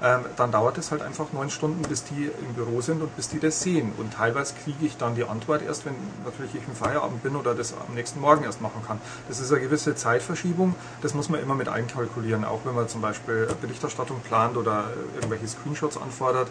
ähm, 0.03 0.25
dann 0.35 0.51
dauert 0.51 0.77
es 0.77 0.91
halt 0.91 1.01
einfach 1.01 1.31
neun 1.31 1.49
Stunden, 1.49 1.81
bis 1.83 2.03
die 2.03 2.29
im 2.45 2.53
Büro 2.53 2.81
sind 2.81 3.01
und 3.01 3.15
bis 3.15 3.29
die 3.29 3.39
das 3.39 3.61
sehen. 3.61 3.93
Und 3.97 4.13
teilweise 4.13 4.53
kriege 4.63 4.85
ich 4.85 4.97
dann 4.97 5.15
die 5.15 5.23
Antwort 5.23 5.61
erst, 5.61 5.85
wenn 5.85 5.95
natürlich 6.25 6.53
ich 6.55 6.67
im 6.67 6.75
Feierabend 6.75 7.23
bin 7.23 7.35
oder 7.35 7.55
das 7.55 7.73
am 7.73 7.95
nächsten 7.95 8.19
Morgen 8.19 8.43
erst 8.43 8.61
machen 8.61 8.81
kann. 8.85 8.99
Das 9.29 9.39
ist 9.39 9.51
eine 9.51 9.61
gewisse 9.61 9.95
Zeitverschiebung, 9.95 10.75
das 11.01 11.13
muss 11.13 11.29
man 11.29 11.41
immer 11.41 11.55
mit 11.55 11.69
einkalkulieren, 11.69 12.43
auch 12.43 12.59
wenn 12.65 12.75
man 12.75 12.89
zum 12.89 13.01
Beispiel 13.01 13.47
Berichterstattung 13.61 14.19
plant 14.19 14.57
oder 14.57 14.89
äh, 14.89 15.15
irgendwelche 15.15 15.47
Screenshots 15.47 15.97
anfordert 15.97 16.49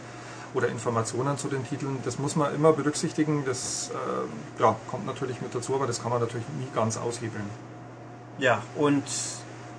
oder 0.54 0.68
Informationen 0.68 1.36
zu 1.36 1.48
den 1.48 1.68
Titeln. 1.68 1.98
Das 2.04 2.18
muss 2.18 2.36
man 2.36 2.54
immer 2.54 2.72
berücksichtigen. 2.72 3.44
Das 3.44 3.90
äh, 3.92 4.62
ja, 4.62 4.76
kommt 4.90 5.04
natürlich 5.04 5.40
mit 5.42 5.54
dazu, 5.54 5.74
aber 5.74 5.86
das 5.86 6.00
kann 6.00 6.10
man 6.10 6.20
natürlich 6.20 6.46
nie 6.58 6.68
ganz 6.74 6.96
aushebeln. 6.96 7.48
Ja, 8.38 8.62
und 8.76 9.04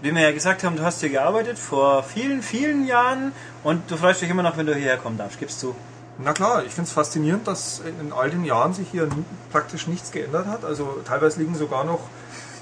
wie 0.01 0.13
wir 0.13 0.21
ja 0.21 0.31
gesagt 0.31 0.63
haben, 0.63 0.75
du 0.75 0.83
hast 0.83 0.99
hier 0.99 1.09
gearbeitet 1.09 1.57
vor 1.57 2.03
vielen, 2.03 2.41
vielen 2.41 2.85
Jahren 2.85 3.31
und 3.63 3.89
du 3.89 3.97
freust 3.97 4.21
dich 4.21 4.29
immer 4.29 4.43
noch, 4.43 4.57
wenn 4.57 4.65
du 4.65 4.75
hierher 4.75 4.97
kommen 4.97 5.17
darfst. 5.17 5.39
Gibst 5.39 5.63
du? 5.63 5.73
Na 6.17 6.31
klar, 6.31 6.63
ich 6.63 6.71
finde 6.71 6.87
es 6.87 6.93
faszinierend, 6.93 7.47
dass 7.47 7.81
in 7.99 8.13
all 8.13 8.29
den 8.29 8.45
Jahren 8.45 8.73
sich 8.73 8.87
hier 8.89 9.09
praktisch 9.51 9.87
nichts 9.87 10.11
geändert 10.11 10.47
hat. 10.47 10.63
Also 10.63 11.01
teilweise 11.05 11.39
liegen 11.39 11.55
sogar 11.55 11.83
noch 11.83 12.01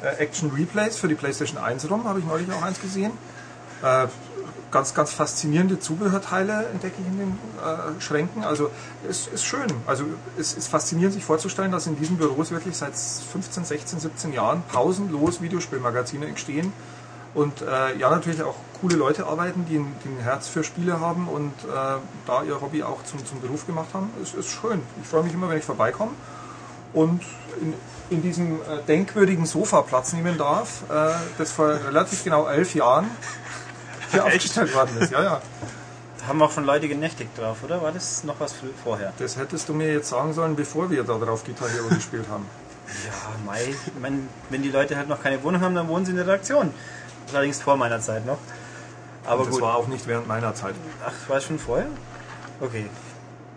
äh, 0.01 0.15
Action 0.17 0.51
Replays 0.51 0.97
für 0.97 1.07
die 1.07 1.15
PlayStation 1.15 1.57
1 1.61 1.89
rum, 1.89 2.07
habe 2.07 2.19
ich 2.19 2.25
neulich 2.25 2.51
auch 2.51 2.63
eins 2.63 2.81
gesehen. 2.81 3.11
Äh, 3.83 4.07
ganz, 4.73 4.93
ganz 4.93 5.13
faszinierende 5.13 5.79
Zubehörteile 5.79 6.65
entdecke 6.73 6.95
ich 6.99 7.07
in 7.07 7.19
den 7.19 7.39
äh, 7.63 8.01
Schränken. 8.01 8.43
Also 8.43 8.71
es 9.07 9.27
ist 9.27 9.45
schön. 9.45 9.67
Also 9.85 10.03
es 10.37 10.53
ist 10.53 10.67
faszinierend, 10.67 11.13
sich 11.13 11.23
vorzustellen, 11.23 11.71
dass 11.71 11.87
in 11.87 11.95
diesen 11.97 12.17
Büros 12.17 12.51
wirklich 12.51 12.75
seit 12.75 12.95
15, 12.95 13.63
16, 13.63 13.99
17 13.99 14.33
Jahren 14.33 14.63
pausenlos 14.71 15.41
Videospielmagazine 15.41 16.25
entstehen 16.25 16.73
und 17.35 17.61
äh, 17.61 17.97
ja 17.97 18.09
natürlich 18.09 18.41
auch 18.41 18.55
coole 18.81 18.95
Leute 18.95 19.27
arbeiten, 19.27 19.65
die 19.69 19.77
ein, 19.77 19.95
die 20.03 20.09
ein 20.09 20.23
Herz 20.23 20.47
für 20.47 20.63
Spiele 20.63 20.99
haben 20.99 21.27
und 21.27 21.53
äh, 21.63 21.99
da 22.25 22.43
ihr 22.43 22.59
Hobby 22.59 22.83
auch 22.83 23.03
zum, 23.05 23.23
zum 23.25 23.41
Beruf 23.41 23.65
gemacht 23.67 23.89
haben. 23.93 24.09
Es 24.21 24.33
ist 24.33 24.49
schön. 24.49 24.81
Ich 25.01 25.07
freue 25.07 25.23
mich 25.23 25.33
immer, 25.33 25.49
wenn 25.49 25.59
ich 25.59 25.63
vorbeikomme 25.63 26.11
und 26.93 27.21
in, 27.61 27.73
in 28.09 28.21
diesem 28.21 28.55
äh, 28.55 28.81
denkwürdigen 28.87 29.45
Sofa 29.45 29.83
Platz 29.83 30.13
nehmen 30.13 30.37
darf, 30.37 30.83
äh, 30.89 31.13
das 31.37 31.51
vor 31.51 31.69
relativ 31.69 32.23
genau 32.23 32.47
elf 32.47 32.75
Jahren 32.75 33.05
hier 34.13 34.25
aufgestellt 34.25 34.73
worden 34.73 34.97
ist. 34.99 35.11
Ja, 35.11 35.23
ja. 35.23 35.41
Da 36.19 36.27
haben 36.27 36.41
auch 36.41 36.51
schon 36.51 36.63
Leute 36.65 36.87
genächtigt 36.87 37.37
drauf, 37.37 37.57
oder? 37.63 37.81
War 37.81 37.91
das 37.91 38.23
noch 38.23 38.39
was 38.39 38.55
vorher? 38.83 39.11
Das 39.19 39.37
hättest 39.37 39.67
du 39.67 39.73
mir 39.73 39.91
jetzt 39.91 40.07
sagen 40.09 40.31
sollen, 40.33 40.55
bevor 40.55 40.89
wir 40.89 41.03
da 41.03 41.17
drauf 41.17 41.43
Gitarre 41.43 41.71
gespielt 41.89 42.25
haben. 42.31 42.45
Ja, 43.05 43.11
Mai, 43.45 43.61
ich 43.69 43.77
mein, 44.01 44.29
wenn 44.49 44.61
die 44.61 44.69
Leute 44.69 44.95
halt 44.95 45.09
noch 45.09 45.21
keine 45.21 45.43
Wohnung 45.43 45.61
haben, 45.61 45.75
dann 45.75 45.87
wohnen 45.87 46.05
sie 46.05 46.11
in 46.11 46.17
der 46.17 46.27
Redaktion. 46.27 46.73
Allerdings 47.33 47.61
vor 47.61 47.75
meiner 47.75 47.99
Zeit 47.99 48.25
noch. 48.25 48.37
Aber 49.25 49.41
Und 49.41 49.47
das 49.47 49.55
gut. 49.55 49.61
war 49.63 49.75
auch 49.75 49.87
nicht 49.87 50.07
während 50.07 50.27
meiner 50.27 50.53
Zeit. 50.53 50.75
Ach, 51.05 51.29
war 51.29 51.37
es 51.37 51.45
schon 51.45 51.59
vorher? 51.59 51.87
Okay. 52.61 52.85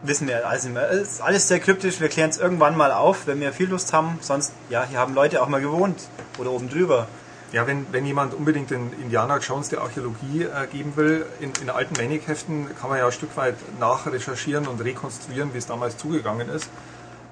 Wissen 0.03 0.29
wir 0.29 0.47
alles 0.49 0.65
nicht 0.65 0.75
mehr. 0.75 0.91
Es 0.91 1.13
ist 1.13 1.21
alles 1.21 1.49
sehr 1.49 1.59
kryptisch. 1.59 2.01
Wir 2.01 2.09
klären 2.09 2.31
es 2.31 2.39
irgendwann 2.39 2.77
mal 2.77 2.93
auf, 2.93 3.27
wenn 3.27 3.41
wir 3.41 3.53
viel 3.53 3.69
Lust 3.69 3.93
haben. 3.93 4.19
Sonst, 4.21 4.53
ja, 4.71 4.85
hier 4.89 4.99
haben 4.99 5.15
Leute 5.15 5.43
auch 5.43 5.49
mal 5.49 5.61
gewohnt. 5.61 6.01
Oder 6.39 6.51
oben 6.51 6.69
drüber. 6.69 7.09
Ja, 7.53 7.67
wenn, 7.67 7.87
wenn 7.93 8.05
jemand 8.05 8.35
unbedingt 8.35 8.71
den 8.71 8.93
Indiana 9.01 9.39
Jones 9.39 9.69
der 9.69 9.81
Archäologie 9.81 10.43
äh, 10.43 10.67
geben 10.67 10.97
will, 10.97 11.27
in, 11.41 11.53
in 11.63 11.71
alten 11.71 11.95
Manic-Heften 11.95 12.69
kann 12.79 12.91
man 12.91 12.99
ja 12.99 13.07
ein 13.07 13.13
Stück 13.13 13.37
weit 13.37 13.55
nachrecherchieren 13.79 14.67
und 14.67 14.81
rekonstruieren, 14.81 15.55
wie 15.55 15.59
es 15.59 15.67
damals 15.67 15.97
zugegangen 15.97 16.49
ist. 16.49 16.69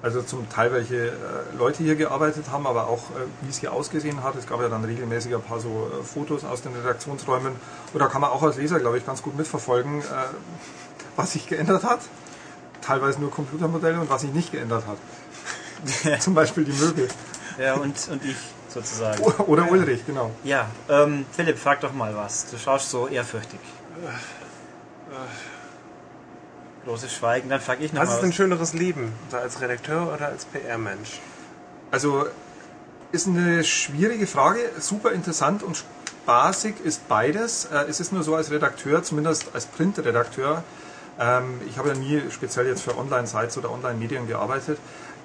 Also 0.01 0.21
zum 0.21 0.47
Teil 0.49 0.71
welche 0.71 1.07
äh, 1.07 1.11
Leute 1.57 1.83
hier 1.83 1.95
gearbeitet 1.95 2.45
haben, 2.51 2.65
aber 2.67 2.87
auch 2.87 3.09
äh, 3.09 3.25
wie 3.41 3.49
es 3.49 3.57
hier 3.57 3.73
ausgesehen 3.73 4.23
hat. 4.23 4.35
Es 4.35 4.47
gab 4.47 4.61
ja 4.61 4.69
dann 4.69 4.85
regelmäßig 4.85 5.33
ein 5.35 5.41
paar 5.41 5.59
so 5.59 5.91
äh, 5.91 6.03
Fotos 6.03 6.45
aus 6.45 6.61
den 6.61 6.73
Redaktionsräumen. 6.75 7.53
Und 7.91 7.99
da 7.99 8.07
kann 8.07 8.21
man 8.21 8.29
auch 8.29 8.43
als 8.43 8.57
Leser, 8.57 8.79
glaube 8.79 8.97
ich, 8.97 9.05
ganz 9.05 9.21
gut 9.21 9.35
mitverfolgen, 9.35 10.01
äh, 10.01 10.03
was 11.15 11.33
sich 11.33 11.47
geändert 11.47 11.83
hat. 11.83 12.01
Teilweise 12.81 13.19
nur 13.19 13.31
Computermodelle 13.31 13.99
und 13.99 14.09
was 14.09 14.21
sich 14.21 14.31
nicht 14.31 14.51
geändert 14.51 14.83
hat. 14.85 16.19
zum 16.21 16.35
Beispiel 16.35 16.65
die 16.65 16.73
Möbel. 16.73 17.07
Ja, 17.57 17.73
und, 17.73 17.95
und 18.09 18.23
ich 18.23 18.37
sozusagen. 18.75 19.23
Oder 19.23 19.71
Ulrich, 19.71 20.05
genau. 20.05 20.29
Ja, 20.43 20.69
ähm, 20.89 21.25
Philipp, 21.31 21.57
frag 21.57 21.81
doch 21.81 21.93
mal 21.93 22.15
was. 22.15 22.45
Du 22.51 22.57
schaust 22.57 22.91
so 22.91 23.07
ehrfürchtig. 23.07 23.59
Großes 26.85 27.11
Schweigen, 27.11 27.49
dann 27.49 27.61
frag 27.61 27.81
ich 27.81 27.93
noch 27.93 28.01
was 28.01 28.09
mal. 28.09 28.13
Was 28.13 28.19
ist 28.19 28.25
ein 28.25 28.33
schöneres 28.33 28.73
Leben? 28.73 29.13
So 29.31 29.37
als 29.37 29.59
Redakteur 29.61 30.13
oder 30.13 30.27
als 30.27 30.45
PR-Mensch? 30.45 31.19
Also, 31.89 32.27
ist 33.11 33.27
eine 33.27 33.63
schwierige 33.63 34.27
Frage. 34.27 34.59
Super 34.79 35.11
interessant 35.13 35.63
und 35.63 35.77
spaßig 35.77 36.75
ist 36.83 37.07
beides. 37.07 37.65
Äh, 37.65 37.85
es 37.89 37.99
ist 37.99 38.11
nur 38.11 38.23
so 38.23 38.35
als 38.35 38.51
Redakteur, 38.51 39.01
zumindest 39.03 39.55
als 39.55 39.65
Printredakteur, 39.65 40.63
ähm, 41.19 41.61
ich 41.67 41.77
habe 41.77 41.89
ja 41.89 41.95
nie 41.95 42.21
speziell 42.29 42.67
jetzt 42.67 42.81
für 42.81 42.97
Online-Sites 42.97 43.57
oder 43.57 43.71
Online-Medien 43.71 44.27
gearbeitet 44.27 44.79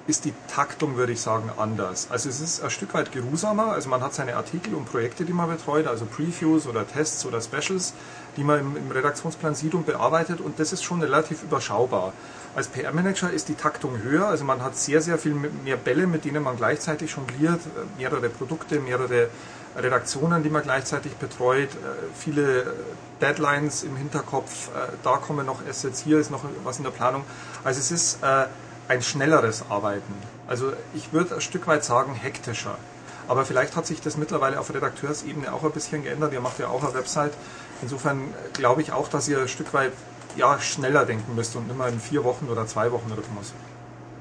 ist 0.07 0.25
die 0.25 0.33
Taktung, 0.47 0.97
würde 0.97 1.11
ich 1.11 1.21
sagen, 1.21 1.49
anders. 1.57 2.07
Also 2.09 2.29
es 2.29 2.39
ist 2.39 2.63
ein 2.63 2.69
Stück 2.69 2.93
weit 2.93 3.11
geruhsamer. 3.11 3.71
Also 3.71 3.89
man 3.89 4.01
hat 4.01 4.13
seine 4.13 4.35
Artikel 4.35 4.73
und 4.73 4.85
Projekte, 4.85 5.25
die 5.25 5.33
man 5.33 5.49
betreut, 5.49 5.87
also 5.87 6.05
Previews 6.05 6.67
oder 6.67 6.87
Tests 6.87 7.25
oder 7.25 7.41
Specials, 7.41 7.93
die 8.37 8.43
man 8.43 8.59
im, 8.59 8.77
im 8.77 8.91
Redaktionsplan 8.91 9.55
sieht 9.55 9.73
und 9.73 9.85
bearbeitet 9.85 10.41
und 10.41 10.59
das 10.59 10.73
ist 10.73 10.83
schon 10.83 11.01
relativ 11.01 11.43
überschaubar. 11.43 12.13
Als 12.55 12.67
PR-Manager 12.67 13.31
ist 13.31 13.47
die 13.47 13.55
Taktung 13.55 14.01
höher, 14.01 14.27
also 14.27 14.43
man 14.43 14.61
hat 14.61 14.75
sehr, 14.75 15.01
sehr 15.01 15.17
viel 15.17 15.33
mehr 15.33 15.77
Bälle, 15.77 16.07
mit 16.07 16.25
denen 16.25 16.43
man 16.43 16.57
gleichzeitig 16.57 17.15
jongliert, 17.15 17.61
mehrere 17.97 18.27
Produkte, 18.29 18.79
mehrere 18.79 19.29
Redaktionen, 19.75 20.43
die 20.43 20.49
man 20.49 20.63
gleichzeitig 20.63 21.13
betreut, 21.13 21.69
äh, 21.69 21.77
viele 22.13 22.73
Deadlines 23.21 23.83
im 23.83 23.95
Hinterkopf, 23.95 24.67
äh, 24.69 24.91
da 25.03 25.17
kommen 25.17 25.45
noch 25.45 25.65
Assets, 25.65 26.01
hier 26.01 26.19
ist 26.19 26.29
noch 26.29 26.43
was 26.63 26.77
in 26.77 26.83
der 26.83 26.91
Planung. 26.91 27.23
Also 27.63 27.79
es 27.79 27.91
ist 27.91 28.21
äh, 28.21 28.47
ein 28.87 29.01
schnelleres 29.01 29.63
Arbeiten. 29.69 30.13
Also 30.47 30.73
ich 30.93 31.13
würde 31.13 31.35
ein 31.35 31.41
Stück 31.41 31.67
weit 31.67 31.83
sagen 31.83 32.13
hektischer. 32.13 32.77
Aber 33.27 33.45
vielleicht 33.45 33.75
hat 33.75 33.85
sich 33.85 34.01
das 34.01 34.17
mittlerweile 34.17 34.59
auf 34.59 34.73
Redakteursebene 34.73 35.53
auch 35.53 35.63
ein 35.63 35.71
bisschen 35.71 36.03
geändert. 36.03 36.33
Ihr 36.33 36.41
macht 36.41 36.59
ja 36.59 36.67
auch 36.67 36.83
eine 36.83 36.93
Website. 36.93 37.33
Insofern 37.81 38.33
glaube 38.53 38.81
ich 38.81 38.91
auch, 38.91 39.07
dass 39.07 39.27
ihr 39.27 39.39
ein 39.39 39.47
Stück 39.47 39.73
weit 39.73 39.93
ja, 40.35 40.59
schneller 40.59 41.05
denken 41.05 41.35
müsst 41.35 41.55
und 41.55 41.69
immer 41.69 41.87
in 41.87 41.99
vier 41.99 42.23
Wochen 42.23 42.47
oder 42.49 42.67
zwei 42.67 42.91
Wochen 42.91 43.11
Rhythmus. 43.11 43.53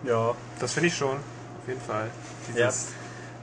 Ja, 0.04 0.34
das 0.58 0.72
finde 0.72 0.88
ich 0.88 0.96
schon. 0.96 1.16
Auf 1.16 1.68
jeden 1.68 1.80
Fall. 1.80 2.10
ja. 2.54 2.70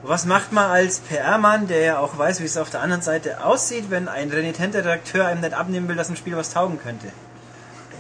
Was 0.03 0.25
macht 0.25 0.53
man 0.53 0.69
als 0.69 0.99
PR-Mann, 0.99 1.67
der 1.67 1.81
ja 1.81 1.99
auch 1.99 2.17
weiß, 2.17 2.39
wie 2.39 2.45
es 2.45 2.55
auf 2.57 2.69
der 2.69 2.81
anderen 2.81 3.01
Seite 3.01 3.43
aussieht, 3.43 3.89
wenn 3.89 4.07
ein 4.07 4.29
renitenter 4.29 4.79
Redakteur 4.79 5.25
einem 5.25 5.41
nicht 5.41 5.53
abnehmen 5.53 5.87
will, 5.87 5.95
dass 5.95 6.09
ein 6.09 6.15
Spiel 6.15 6.37
was 6.37 6.53
taugen 6.53 6.79
könnte? 6.79 7.07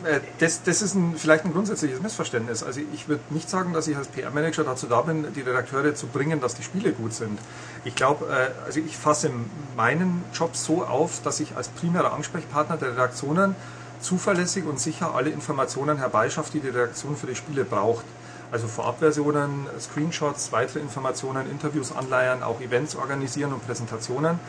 Äh, 0.03 0.19
das, 0.39 0.63
das 0.63 0.81
ist 0.81 0.95
ein, 0.95 1.15
vielleicht 1.17 1.45
ein 1.45 1.53
grundsätzliches 1.53 2.01
Missverständnis. 2.01 2.63
Also 2.63 2.81
ich 2.93 3.07
würde 3.07 3.21
nicht 3.29 3.49
sagen, 3.49 3.73
dass 3.73 3.87
ich 3.87 3.97
als 3.97 4.07
PR-Manager 4.07 4.63
dazu 4.63 4.87
da 4.87 5.01
bin, 5.01 5.33
die 5.33 5.41
Redakteure 5.41 5.95
zu 5.95 6.07
bringen, 6.07 6.41
dass 6.41 6.55
die 6.55 6.63
Spiele 6.63 6.91
gut 6.91 7.13
sind. 7.13 7.39
Ich 7.83 7.95
glaube, 7.95 8.25
äh, 8.25 8.65
also 8.65 8.79
ich 8.79 8.97
fasse 8.97 9.31
meinen 9.75 10.23
Job 10.33 10.55
so 10.55 10.83
auf, 10.83 11.21
dass 11.23 11.39
ich 11.39 11.55
als 11.55 11.69
primärer 11.69 12.13
Ansprechpartner 12.13 12.77
der 12.77 12.91
Redaktionen 12.91 13.55
zuverlässig 13.99 14.65
und 14.65 14.79
sicher 14.79 15.15
alle 15.15 15.29
Informationen 15.29 15.97
herbeischaffe, 15.97 16.51
die 16.53 16.59
die 16.59 16.69
Redaktion 16.69 17.15
für 17.15 17.27
die 17.27 17.35
Spiele 17.35 17.65
braucht. 17.65 18.05
Also 18.51 18.67
Vorabversionen, 18.67 19.67
Screenshots, 19.79 20.51
weitere 20.51 20.79
Informationen, 20.79 21.49
Interviews 21.51 21.91
anleiern, 21.91 22.43
auch 22.43 22.61
Events 22.61 22.95
organisieren 22.95 23.51
und 23.51 23.65
Präsentationen. 23.65 24.39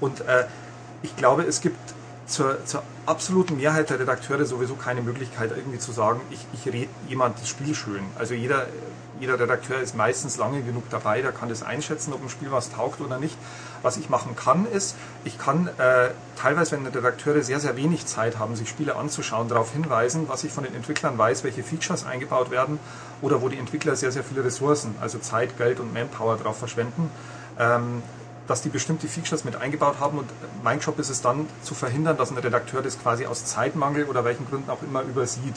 Und 0.00 0.22
äh, 0.22 0.46
ich 1.02 1.14
glaube, 1.16 1.42
es 1.42 1.60
gibt 1.60 1.78
zur, 2.26 2.64
zur 2.64 2.82
absoluten 3.06 3.56
Mehrheit 3.56 3.90
der 3.90 4.00
Redakteure 4.00 4.44
sowieso 4.46 4.74
keine 4.74 5.02
Möglichkeit, 5.02 5.52
irgendwie 5.54 5.78
zu 5.78 5.92
sagen, 5.92 6.20
ich, 6.30 6.46
ich 6.52 6.72
rede 6.72 6.88
jemand 7.08 7.40
das 7.40 7.48
Spiel 7.48 7.74
schön. 7.74 8.02
Also 8.18 8.34
jeder, 8.34 8.66
jeder 9.20 9.38
Redakteur 9.38 9.80
ist 9.80 9.94
meistens 9.94 10.38
lange 10.38 10.62
genug 10.62 10.88
dabei, 10.90 11.20
der 11.20 11.32
kann 11.32 11.48
das 11.48 11.62
einschätzen, 11.62 12.12
ob 12.12 12.22
ein 12.22 12.28
Spiel 12.30 12.50
was 12.50 12.70
taugt 12.70 13.00
oder 13.00 13.18
nicht. 13.18 13.36
Was 13.82 13.98
ich 13.98 14.08
machen 14.08 14.34
kann, 14.34 14.66
ist, 14.66 14.96
ich 15.24 15.38
kann 15.38 15.68
äh, 15.78 16.10
teilweise, 16.36 16.72
wenn 16.72 16.86
Redakteure 16.86 17.42
sehr, 17.42 17.60
sehr 17.60 17.76
wenig 17.76 18.06
Zeit 18.06 18.38
haben, 18.38 18.56
sich 18.56 18.70
Spiele 18.70 18.96
anzuschauen, 18.96 19.48
darauf 19.48 19.72
hinweisen, 19.72 20.26
was 20.26 20.42
ich 20.44 20.52
von 20.52 20.64
den 20.64 20.74
Entwicklern 20.74 21.18
weiß, 21.18 21.44
welche 21.44 21.62
Features 21.62 22.06
eingebaut 22.06 22.50
werden 22.50 22.78
oder 23.20 23.42
wo 23.42 23.50
die 23.50 23.58
Entwickler 23.58 23.96
sehr, 23.96 24.10
sehr 24.10 24.24
viele 24.24 24.42
Ressourcen, 24.44 24.94
also 25.02 25.18
Zeit, 25.18 25.58
Geld 25.58 25.80
und 25.80 25.92
Manpower 25.92 26.38
drauf 26.38 26.58
verschwenden. 26.58 27.10
Ähm, 27.58 28.02
dass 28.46 28.62
die 28.62 28.68
bestimmte 28.68 29.08
Features 29.08 29.44
mit 29.44 29.56
eingebaut 29.56 29.96
haben 30.00 30.18
und 30.18 30.28
mein 30.62 30.80
Job 30.80 30.98
ist 30.98 31.10
es 31.10 31.22
dann 31.22 31.46
zu 31.62 31.74
verhindern, 31.74 32.16
dass 32.16 32.30
ein 32.30 32.38
Redakteur 32.38 32.82
das 32.82 33.00
quasi 33.00 33.26
aus 33.26 33.44
Zeitmangel 33.46 34.04
oder 34.04 34.24
welchen 34.24 34.46
Gründen 34.48 34.70
auch 34.70 34.82
immer 34.82 35.02
übersieht. 35.02 35.56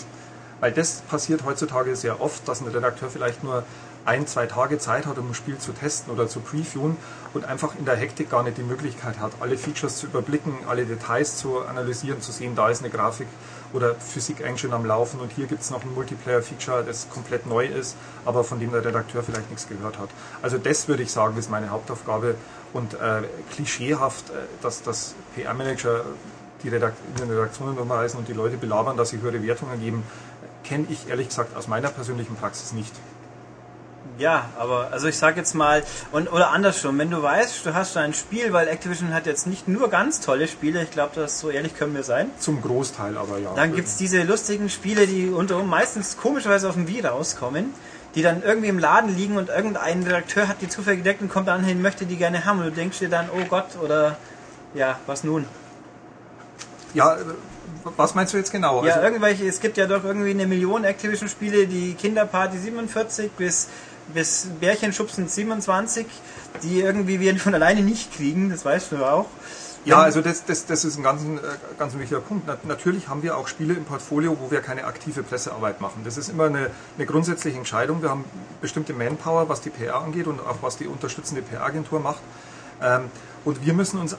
Weil 0.60 0.72
das 0.72 1.02
passiert 1.02 1.44
heutzutage 1.46 1.96
sehr 1.96 2.20
oft, 2.22 2.48
dass 2.48 2.62
ein 2.62 2.68
Redakteur 2.68 3.10
vielleicht 3.10 3.44
nur 3.44 3.64
ein, 4.06 4.26
zwei 4.26 4.46
Tage 4.46 4.80
Zeit 4.80 5.06
hat, 5.06 5.18
um 5.18 5.30
ein 5.30 5.34
Spiel 5.34 5.58
zu 5.58 5.74
testen 5.74 6.14
oder 6.14 6.30
zu 6.30 6.40
previewen 6.40 6.96
und 7.34 7.44
einfach 7.44 7.76
in 7.78 7.84
der 7.84 7.98
Hektik 7.98 8.32
gar 8.32 8.42
nicht 8.42 8.58
die 8.58 8.64
Möglichkeit 8.64 9.20
hat, 9.20 9.34
alle 9.42 9.58
Features 9.58 9.98
zu 9.98 10.06
überblicken, 10.06 10.56
alle 10.68 10.86
Details 10.86 11.38
zu 11.38 11.60
analysieren, 11.66 12.22
zu 12.22 12.32
sehen, 12.32 12.56
da 12.56 12.70
ist 12.70 12.80
eine 12.80 12.90
Grafik 12.90 13.28
oder 13.74 13.96
Physik-Engine 13.96 14.74
am 14.74 14.86
Laufen 14.86 15.20
und 15.20 15.34
hier 15.34 15.46
gibt 15.46 15.62
es 15.62 15.72
noch 15.72 15.84
ein 15.84 15.94
Multiplayer-Feature, 15.94 16.86
das 16.86 17.10
komplett 17.10 17.46
neu 17.48 17.66
ist, 17.66 17.98
aber 18.24 18.46
von 18.46 18.62
dem 18.62 18.72
der 18.72 18.86
Redakteur 18.86 19.24
vielleicht 19.24 19.50
nichts 19.50 19.68
gehört 19.68 20.00
hat. 20.00 20.10
Also 20.42 20.58
das 20.58 20.88
würde 20.88 21.04
ich 21.04 21.12
sagen, 21.12 21.38
ist 21.38 21.52
meine 21.52 21.70
Hauptaufgabe 21.70 22.36
und 22.74 22.94
äh, 22.94 23.24
klischeehaft, 23.54 24.30
äh, 24.30 24.34
dass 24.62 24.84
das 24.84 25.16
PR-Manager 25.36 26.06
die 26.64 26.70
Redakt 26.70 26.98
in 27.16 27.28
den 27.28 27.38
Redaktionen 27.38 27.78
umreisen 27.78 28.18
und 28.18 28.28
die 28.28 28.34
Leute 28.34 28.58
belabern, 28.58 28.98
dass 28.98 29.10
sie 29.10 29.22
höhere 29.22 29.42
Wertungen 29.44 29.80
geben, 29.80 30.04
kenne 30.64 30.86
ich 30.90 31.08
ehrlich 31.10 31.30
gesagt 31.30 31.56
aus 31.56 31.68
meiner 31.68 31.90
persönlichen 31.90 32.36
Praxis 32.36 32.74
nicht. 32.74 32.94
Ja, 34.18 34.50
aber 34.58 34.90
also 34.92 35.08
ich 35.08 35.18
sag 35.18 35.38
jetzt 35.38 35.54
mal, 35.54 35.84
und, 36.12 36.32
oder 36.32 36.50
andersrum, 36.50 36.98
wenn 36.98 37.12
du 37.12 37.22
weißt, 37.22 37.66
du 37.66 37.74
hast 37.76 37.96
ein 37.98 38.14
Spiel, 38.14 38.52
weil 38.52 38.68
Activision 38.68 39.14
hat 39.14 39.28
jetzt 39.28 39.46
nicht 39.46 39.68
nur 39.68 39.90
ganz 39.90 40.22
tolle 40.22 40.48
Spiele, 40.48 40.82
ich 40.82 40.92
glaube, 40.92 41.12
das 41.16 41.40
so 41.40 41.52
ehrlich 41.52 41.76
können 41.78 41.94
wir 41.94 42.04
sein. 42.04 42.32
Zum 42.40 42.62
Großteil 42.62 43.16
aber 43.18 43.38
ja. 43.38 43.54
Dann 43.56 43.76
gibt's 43.76 43.98
diese 43.98 44.24
lustigen 44.24 44.70
Spiele, 44.70 45.06
die 45.06 45.30
unter 45.30 45.62
meistens 45.64 46.18
komischerweise 46.18 46.68
auf 46.68 46.76
dem 46.76 46.88
Wii 46.88 47.06
rauskommen, 47.06 47.74
die 48.16 48.22
dann 48.22 48.42
irgendwie 48.44 48.68
im 48.70 48.80
Laden 48.80 49.16
liegen 49.16 49.38
und 49.38 49.50
irgendein 49.50 50.04
Redakteur 50.04 50.48
hat 50.48 50.62
die 50.62 50.70
zufällig 50.70 51.00
gedeckt 51.00 51.22
und 51.22 51.30
kommt 51.30 51.48
dann 51.48 51.64
hin, 51.64 51.82
möchte 51.82 52.06
die 52.06 52.16
gerne 52.18 52.46
haben 52.46 52.60
und 52.60 52.66
du 52.66 52.72
denkst 52.72 53.00
dir 53.00 53.10
dann, 53.10 53.30
oh 53.34 53.46
Gott, 53.50 53.78
oder 53.84 54.18
Ja, 54.74 55.00
was 55.08 55.24
nun? 55.24 55.46
Ja, 56.94 57.16
äh, 57.16 57.20
was 57.96 58.16
meinst 58.16 58.34
du 58.34 58.38
jetzt 58.38 58.52
genau? 58.52 58.84
Ja, 58.86 58.94
Also- 58.96 59.06
irgendwelche, 59.06 59.46
es 59.48 59.60
gibt 59.60 59.78
ja 59.78 59.86
doch 59.86 60.04
irgendwie 60.04 60.32
eine 60.32 60.46
Million 60.48 60.84
Activision-Spiele, 60.84 61.68
die 61.68 61.94
Kinderparty 61.94 62.58
47 62.58 63.32
bis, 63.32 63.70
bis 64.14 64.48
Bärchenschubsen 64.60 65.28
27, 65.28 66.06
die 66.64 66.80
irgendwie 66.82 67.20
wir 67.20 67.38
von 67.40 67.54
alleine 67.54 67.82
nicht 67.82 68.14
kriegen, 68.16 68.50
das 68.50 68.66
weißt 68.66 68.92
du 68.92 69.06
auch. 69.06 69.28
Ja, 69.88 70.02
also 70.02 70.22
das, 70.22 70.44
das, 70.44 70.66
das 70.66 70.84
ist 70.84 70.98
ein 70.98 71.04
ganz, 71.04 71.24
äh, 71.24 71.38
ganz 71.80 71.98
wichtiger 71.98 72.20
Punkt. 72.20 72.44
Na, 72.46 72.58
natürlich 72.64 73.08
haben 73.08 73.24
wir 73.24 73.38
auch 73.38 73.48
Spiele 73.48 73.74
im 73.74 73.86
Portfolio, 73.86 74.38
wo 74.38 74.52
wir 74.52 74.60
keine 74.60 74.84
aktive 74.84 75.24
Pressearbeit 75.24 75.80
machen. 75.80 76.02
Das 76.04 76.18
ist 76.18 76.28
immer 76.28 76.46
eine, 76.46 76.70
eine 76.98 77.06
grundsätzliche 77.06 77.58
Entscheidung. 77.58 78.02
Wir 78.02 78.10
haben 78.10 78.26
bestimmte 78.60 78.92
Manpower, 78.92 79.48
was 79.48 79.62
die 79.62 79.70
PR 79.70 80.02
angeht 80.02 80.28
und 80.28 80.42
auch 80.42 80.58
was 80.62 80.76
die 80.76 80.88
unterstützende 80.88 81.42
PR-Agentur 81.42 82.02
macht. 82.02 82.20
Ähm, 82.82 83.10
und 83.46 83.66
wir 83.66 83.74
müssen 83.74 84.00
uns 84.00 84.14
äh, 84.14 84.18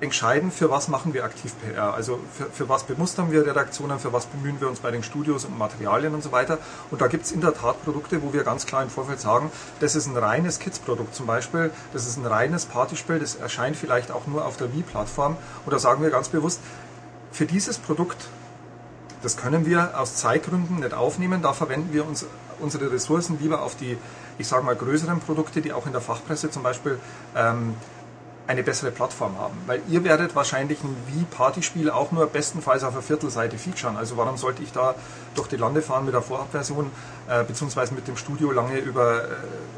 entscheiden, 0.00 0.50
für 0.50 0.70
was 0.70 0.88
machen 0.88 1.12
wir 1.14 1.24
aktiv 1.24 1.52
PR. 1.60 1.94
Also 1.94 2.20
für, 2.32 2.46
für 2.46 2.68
was 2.68 2.84
bemustern 2.84 3.32
wir 3.32 3.46
Redaktionen, 3.46 3.98
für 3.98 4.12
was 4.12 4.26
bemühen 4.26 4.60
wir 4.60 4.68
uns 4.68 4.80
bei 4.80 4.90
den 4.90 5.02
Studios 5.02 5.44
und 5.44 5.58
Materialien 5.58 6.14
und 6.14 6.22
so 6.22 6.32
weiter. 6.32 6.58
Und 6.90 7.00
da 7.00 7.08
gibt 7.08 7.24
es 7.24 7.32
in 7.32 7.40
der 7.40 7.54
Tat 7.54 7.82
Produkte, 7.84 8.22
wo 8.22 8.32
wir 8.32 8.44
ganz 8.44 8.66
klar 8.66 8.82
im 8.82 8.90
Vorfeld 8.90 9.20
sagen, 9.20 9.50
das 9.80 9.96
ist 9.96 10.06
ein 10.06 10.16
reines 10.16 10.58
Kids-Produkt 10.58 11.14
zum 11.14 11.26
Beispiel, 11.26 11.70
das 11.92 12.06
ist 12.06 12.16
ein 12.16 12.26
reines 12.26 12.66
Partyspiel, 12.66 13.18
das 13.18 13.34
erscheint 13.34 13.76
vielleicht 13.76 14.10
auch 14.10 14.26
nur 14.26 14.44
auf 14.44 14.56
der 14.56 14.72
Wii-Plattform. 14.72 15.36
Und 15.64 15.72
da 15.72 15.78
sagen 15.78 16.02
wir 16.02 16.10
ganz 16.10 16.28
bewusst, 16.28 16.60
für 17.32 17.46
dieses 17.46 17.78
Produkt 17.78 18.28
das 19.22 19.36
können 19.36 19.66
wir 19.66 19.98
aus 19.98 20.14
Zeitgründen 20.16 20.80
nicht 20.80 20.94
aufnehmen. 20.94 21.42
Da 21.42 21.52
verwenden 21.52 21.92
wir 21.92 22.06
uns 22.06 22.24
unsere 22.60 22.90
Ressourcen 22.92 23.38
lieber 23.40 23.62
auf 23.62 23.76
die, 23.76 23.98
ich 24.38 24.46
sage 24.46 24.64
mal, 24.64 24.76
größeren 24.76 25.20
Produkte, 25.20 25.60
die 25.60 25.72
auch 25.72 25.86
in 25.86 25.92
der 25.92 26.00
Fachpresse 26.00 26.50
zum 26.50 26.62
Beispiel 26.62 26.98
ähm, 27.34 27.74
eine 28.48 28.62
bessere 28.62 28.90
Plattform 28.90 29.38
haben. 29.38 29.56
Weil 29.66 29.82
ihr 29.88 30.02
werdet 30.04 30.34
wahrscheinlich 30.34 30.82
ein 30.82 30.96
Wii-Partyspiel 31.06 31.90
auch 31.90 32.12
nur 32.12 32.26
bestenfalls 32.26 32.82
auf 32.82 32.94
einer 32.94 33.02
Viertelseite 33.02 33.58
featuren. 33.58 33.96
Also 33.96 34.16
warum 34.16 34.38
sollte 34.38 34.62
ich 34.62 34.72
da 34.72 34.94
durch 35.34 35.48
die 35.48 35.56
Lande 35.56 35.82
fahren 35.82 36.06
mit 36.06 36.14
der 36.14 36.22
Vorabversion, 36.22 36.90
äh, 37.28 37.44
beziehungsweise 37.44 37.94
mit 37.94 38.08
dem 38.08 38.16
Studio 38.16 38.50
lange 38.50 38.78
über 38.78 39.24
äh, 39.24 39.26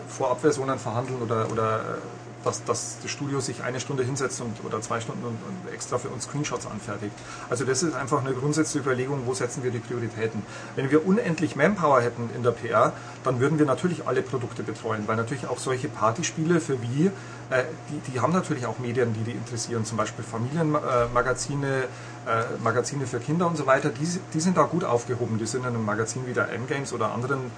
Vorabversionen 0.09 0.79
verhandeln 0.79 1.21
oder, 1.21 1.51
oder 1.51 1.81
äh, 1.81 2.20
dass, 2.45 2.65
dass 2.65 2.99
das 3.03 3.11
Studio 3.11 3.41
sich 3.41 3.63
eine 3.63 3.81
Stunde 3.81 4.03
hinsetzt 4.03 4.41
und, 4.41 4.65
oder 4.65 4.81
zwei 4.81 5.01
Stunden 5.01 5.25
und, 5.25 5.37
und 5.37 5.73
extra 5.73 5.99
für 5.99 6.09
uns 6.09 6.25
Screenshots 6.25 6.67
anfertigt. 6.67 7.15
Also 7.49 7.65
das 7.65 7.83
ist 7.83 7.95
einfach 7.95 8.25
eine 8.25 8.35
grundsätzliche 8.35 8.79
Überlegung, 8.87 9.23
wo 9.27 9.35
setzen 9.35 9.63
wir 9.63 9.71
die 9.71 9.79
Prioritäten. 9.79 10.43
Wenn 10.77 10.91
wir 10.91 11.07
unendlich 11.07 11.57
Manpower 11.57 12.01
hätten 12.01 12.31
in 12.35 12.43
der 12.43 12.53
PR, 12.53 12.93
dann 13.25 13.41
würden 13.41 13.59
wir 13.59 13.67
natürlich 13.67 14.07
alle 14.07 14.23
Produkte 14.23 14.63
betreuen, 14.63 15.05
weil 15.07 15.17
natürlich 15.17 15.47
auch 15.47 15.59
solche 15.59 15.89
Partyspiele 15.89 16.61
für 16.61 16.81
Wii, 16.83 17.11
äh, 17.51 17.65
die, 17.91 18.13
die 18.13 18.21
haben 18.21 18.33
natürlich 18.33 18.67
auch 18.67 18.79
Medien, 18.79 19.13
die 19.13 19.25
die 19.25 19.33
interessieren, 19.33 19.85
zum 19.85 19.99
Beispiel 19.99 20.25
Familienmagazine, 20.25 21.85
äh, 22.27 22.63
Magazine 22.63 23.07
für 23.07 23.19
Kinder 23.19 23.47
und 23.47 23.57
so 23.57 23.67
weiter, 23.67 23.91
die, 23.91 24.07
die 24.33 24.41
sind 24.41 24.57
da 24.57 24.63
gut 24.63 24.85
aufgehoben. 24.85 25.39
Die 25.39 25.47
sind 25.47 25.63
in 25.63 25.69
einem 25.69 25.85
Magazin 25.85 26.27
wie 26.27 26.33
der 26.33 26.51
M-Games 26.53 26.93
oder 26.93 27.13
anderen 27.13 27.51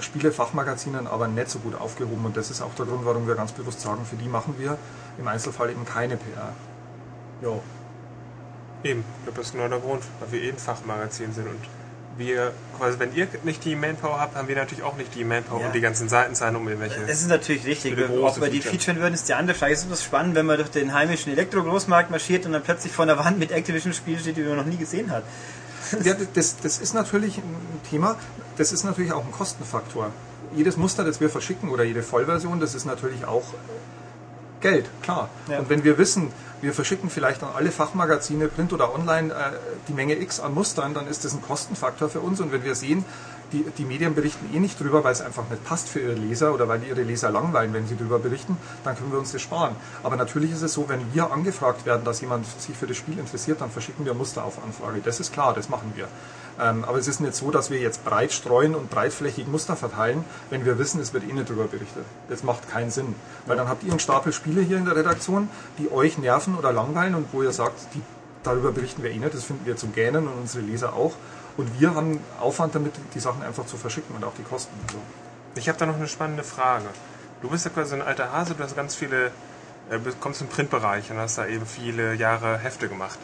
Spielefachmagazinen 0.00 1.06
aber 1.06 1.28
nicht 1.28 1.50
so 1.50 1.58
gut 1.60 1.80
aufgehoben 1.80 2.24
und 2.24 2.36
das 2.36 2.50
ist 2.50 2.62
auch 2.62 2.74
der 2.74 2.86
Grund, 2.86 3.04
warum 3.04 3.26
wir 3.28 3.34
ganz 3.36 3.52
bewusst 3.52 3.80
sagen, 3.80 4.04
für 4.04 4.16
die 4.16 4.28
machen 4.28 4.54
wir 4.58 4.76
im 5.18 5.28
Einzelfall 5.28 5.70
eben 5.70 5.84
keine 5.84 6.16
PR. 6.16 6.52
Jo. 7.42 7.62
Eben, 8.82 9.04
ich 9.18 9.24
glaube, 9.24 9.38
das 9.38 9.46
ist 9.46 9.52
genau 9.52 9.68
der 9.68 9.78
Grund, 9.78 10.02
weil 10.20 10.32
wir 10.32 10.42
eben 10.42 10.58
Fachmagazin 10.58 11.32
sind 11.32 11.46
und 11.48 11.60
wir, 12.16 12.52
quasi, 12.76 12.98
wenn 12.98 13.14
ihr 13.14 13.28
nicht 13.44 13.64
die 13.64 13.76
Manpower 13.76 14.18
habt, 14.20 14.34
haben 14.34 14.48
wir 14.48 14.56
natürlich 14.56 14.82
auch 14.82 14.96
nicht 14.96 15.14
die 15.14 15.22
Manpower, 15.22 15.60
Ja. 15.60 15.66
um 15.68 15.72
die 15.72 15.80
ganzen 15.80 16.08
Seiten 16.08 16.34
sein, 16.34 16.56
um 16.56 16.66
irgendwelche. 16.66 16.98
Das 17.06 17.20
ist 17.20 17.28
natürlich 17.28 17.64
richtig. 17.64 17.92
Ob 17.92 18.40
wir 18.40 18.48
die 18.50 18.60
Feature. 18.60 18.70
featuren 18.76 19.00
würden, 19.00 19.14
ist 19.14 19.28
die 19.28 19.34
andere 19.34 19.56
Frage. 19.56 19.72
Es 19.74 19.82
ist 19.82 19.90
das 19.90 20.02
spannend, 20.02 20.34
wenn 20.34 20.46
man 20.46 20.56
durch 20.56 20.70
den 20.70 20.92
heimischen 20.92 21.30
Elektro-Großmarkt 21.32 22.10
marschiert 22.10 22.44
und 22.46 22.52
dann 22.54 22.62
plötzlich 22.62 22.92
vor 22.92 23.06
der 23.06 23.18
Wand 23.18 23.38
mit 23.38 23.52
Activision-Spielen 23.52 24.18
steht, 24.18 24.36
die 24.36 24.42
man 24.42 24.56
noch 24.56 24.64
nie 24.64 24.76
gesehen 24.76 25.12
hat. 25.12 25.22
Ja, 26.04 26.14
das, 26.34 26.56
das 26.56 26.78
ist 26.78 26.94
natürlich 26.94 27.38
ein 27.38 27.80
Thema, 27.88 28.16
das 28.56 28.72
ist 28.72 28.84
natürlich 28.84 29.12
auch 29.12 29.24
ein 29.24 29.32
Kostenfaktor. 29.32 30.10
Jedes 30.54 30.76
Muster, 30.76 31.04
das 31.04 31.20
wir 31.20 31.30
verschicken 31.30 31.70
oder 31.70 31.84
jede 31.84 32.02
Vollversion, 32.02 32.60
das 32.60 32.74
ist 32.74 32.84
natürlich 32.84 33.24
auch 33.24 33.44
Geld, 34.60 34.86
klar. 35.02 35.28
Ja. 35.48 35.60
Und 35.60 35.68
wenn 35.68 35.84
wir 35.84 35.98
wissen, 35.98 36.32
wir 36.60 36.72
verschicken 36.72 37.10
vielleicht 37.10 37.42
an 37.42 37.50
alle 37.54 37.70
Fachmagazine, 37.70 38.48
Print 38.48 38.72
oder 38.72 38.92
Online, 38.92 39.32
äh, 39.32 39.36
die 39.86 39.92
Menge 39.92 40.20
X 40.20 40.40
an 40.40 40.54
Mustern, 40.54 40.94
dann 40.94 41.06
ist 41.06 41.24
das 41.24 41.32
ein 41.32 41.42
Kostenfaktor 41.42 42.08
für 42.08 42.20
uns. 42.20 42.40
Und 42.40 42.50
wenn 42.50 42.64
wir 42.64 42.74
sehen, 42.74 43.04
die, 43.52 43.64
die 43.76 43.84
Medien 43.84 44.14
berichten 44.14 44.54
eh 44.54 44.60
nicht 44.60 44.78
drüber, 44.80 45.04
weil 45.04 45.12
es 45.12 45.20
einfach 45.20 45.48
nicht 45.48 45.64
passt 45.64 45.88
für 45.88 46.00
ihre 46.00 46.14
Leser 46.14 46.54
oder 46.54 46.68
weil 46.68 46.82
ihre 46.84 47.02
Leser 47.02 47.30
langweilen, 47.30 47.72
wenn 47.72 47.86
sie 47.86 47.96
drüber 47.96 48.18
berichten, 48.18 48.56
dann 48.84 48.96
können 48.96 49.12
wir 49.12 49.18
uns 49.18 49.32
das 49.32 49.42
sparen. 49.42 49.76
Aber 50.02 50.16
natürlich 50.16 50.52
ist 50.52 50.62
es 50.62 50.74
so, 50.74 50.88
wenn 50.88 51.00
wir 51.14 51.32
angefragt 51.32 51.86
werden, 51.86 52.04
dass 52.04 52.20
jemand 52.20 52.46
sich 52.60 52.76
für 52.76 52.86
das 52.86 52.96
Spiel 52.96 53.18
interessiert, 53.18 53.60
dann 53.60 53.70
verschicken 53.70 54.04
wir 54.04 54.14
Muster 54.14 54.44
auf 54.44 54.62
Anfrage. 54.62 55.00
Das 55.04 55.20
ist 55.20 55.32
klar, 55.32 55.54
das 55.54 55.68
machen 55.68 55.92
wir. 55.94 56.08
Ähm, 56.60 56.84
aber 56.84 56.98
es 56.98 57.06
ist 57.06 57.20
nicht 57.20 57.34
so, 57.34 57.50
dass 57.50 57.70
wir 57.70 57.78
jetzt 57.78 58.04
breit 58.04 58.32
streuen 58.32 58.74
und 58.74 58.90
breitflächig 58.90 59.46
Muster 59.46 59.76
verteilen, 59.76 60.24
wenn 60.50 60.64
wir 60.64 60.78
wissen, 60.78 61.00
es 61.00 61.12
wird 61.12 61.24
eh 61.24 61.32
nicht 61.32 61.48
drüber 61.48 61.64
berichtet. 61.64 62.04
Das 62.28 62.42
macht 62.42 62.68
keinen 62.68 62.90
Sinn. 62.90 63.14
Weil 63.46 63.56
dann 63.56 63.68
habt 63.68 63.84
ihr 63.84 63.90
einen 63.90 64.00
Stapel 64.00 64.32
Spiele 64.32 64.60
hier 64.60 64.78
in 64.78 64.84
der 64.84 64.96
Redaktion, 64.96 65.48
die 65.78 65.90
euch 65.90 66.18
nerven 66.18 66.56
oder 66.56 66.72
langweilen 66.72 67.14
und 67.14 67.26
wo 67.32 67.42
ihr 67.42 67.52
sagt, 67.52 67.94
die, 67.94 68.02
darüber 68.42 68.72
berichten 68.72 69.02
wir 69.02 69.10
eh 69.10 69.18
nicht, 69.18 69.34
das 69.34 69.44
finden 69.44 69.66
wir 69.66 69.76
zum 69.76 69.92
Gähnen 69.92 70.26
und 70.26 70.34
unsere 70.34 70.64
Leser 70.64 70.94
auch. 70.94 71.12
Und 71.58 71.80
wir 71.80 71.92
haben 71.94 72.20
Aufwand 72.40 72.76
damit, 72.76 72.94
die 73.14 73.18
Sachen 73.18 73.42
einfach 73.42 73.66
zu 73.66 73.76
verschicken 73.76 74.14
und 74.14 74.24
auch 74.24 74.34
die 74.38 74.44
Kosten. 74.44 74.72
Also, 74.86 74.98
Ich 75.56 75.68
habe 75.68 75.76
da 75.76 75.86
noch 75.86 75.96
eine 75.96 76.06
spannende 76.06 76.44
Frage. 76.44 76.86
Du 77.42 77.50
bist 77.50 77.64
ja 77.64 77.72
quasi 77.72 77.96
ein 77.96 78.02
alter 78.02 78.32
Hase, 78.32 78.54
du 78.54 78.62
hast 78.62 78.76
ganz 78.76 78.94
viele, 78.94 79.32
äh, 79.90 79.98
kommst 80.20 80.40
im 80.40 80.46
Printbereich 80.46 81.10
und 81.10 81.18
hast 81.18 81.36
da 81.36 81.46
eben 81.46 81.66
viele 81.66 82.14
Jahre 82.14 82.58
Hefte 82.58 82.88
gemacht. 82.88 83.18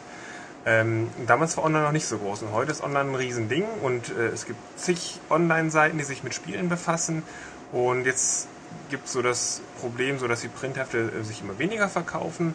Ähm, 0.65 1.09
damals 1.27 1.55
war 1.55 1.63
Online 1.63 1.85
noch 1.85 1.91
nicht 1.93 2.07
so 2.07 2.17
groß 2.17 2.41
und 2.41 2.51
heute 2.51 2.71
ist 2.71 2.83
Online 2.83 3.11
ein 3.11 3.15
Riesending 3.15 3.65
und 3.81 4.09
äh, 4.09 4.27
es 4.27 4.45
gibt 4.45 4.59
zig 4.77 5.21
Online-Seiten, 5.29 5.97
die 5.97 6.03
sich 6.03 6.23
mit 6.23 6.33
Spielen 6.33 6.67
befassen 6.67 7.23
und 7.71 8.05
jetzt 8.05 8.47
gibt 8.89 9.05
es 9.05 9.13
so 9.13 9.21
das 9.21 9.61
Problem, 9.79 10.19
so 10.19 10.27
dass 10.27 10.41
die 10.41 10.49
Printhefte 10.49 10.97
äh, 10.97 11.23
sich 11.23 11.41
immer 11.41 11.57
weniger 11.59 11.87
verkaufen 11.87 12.53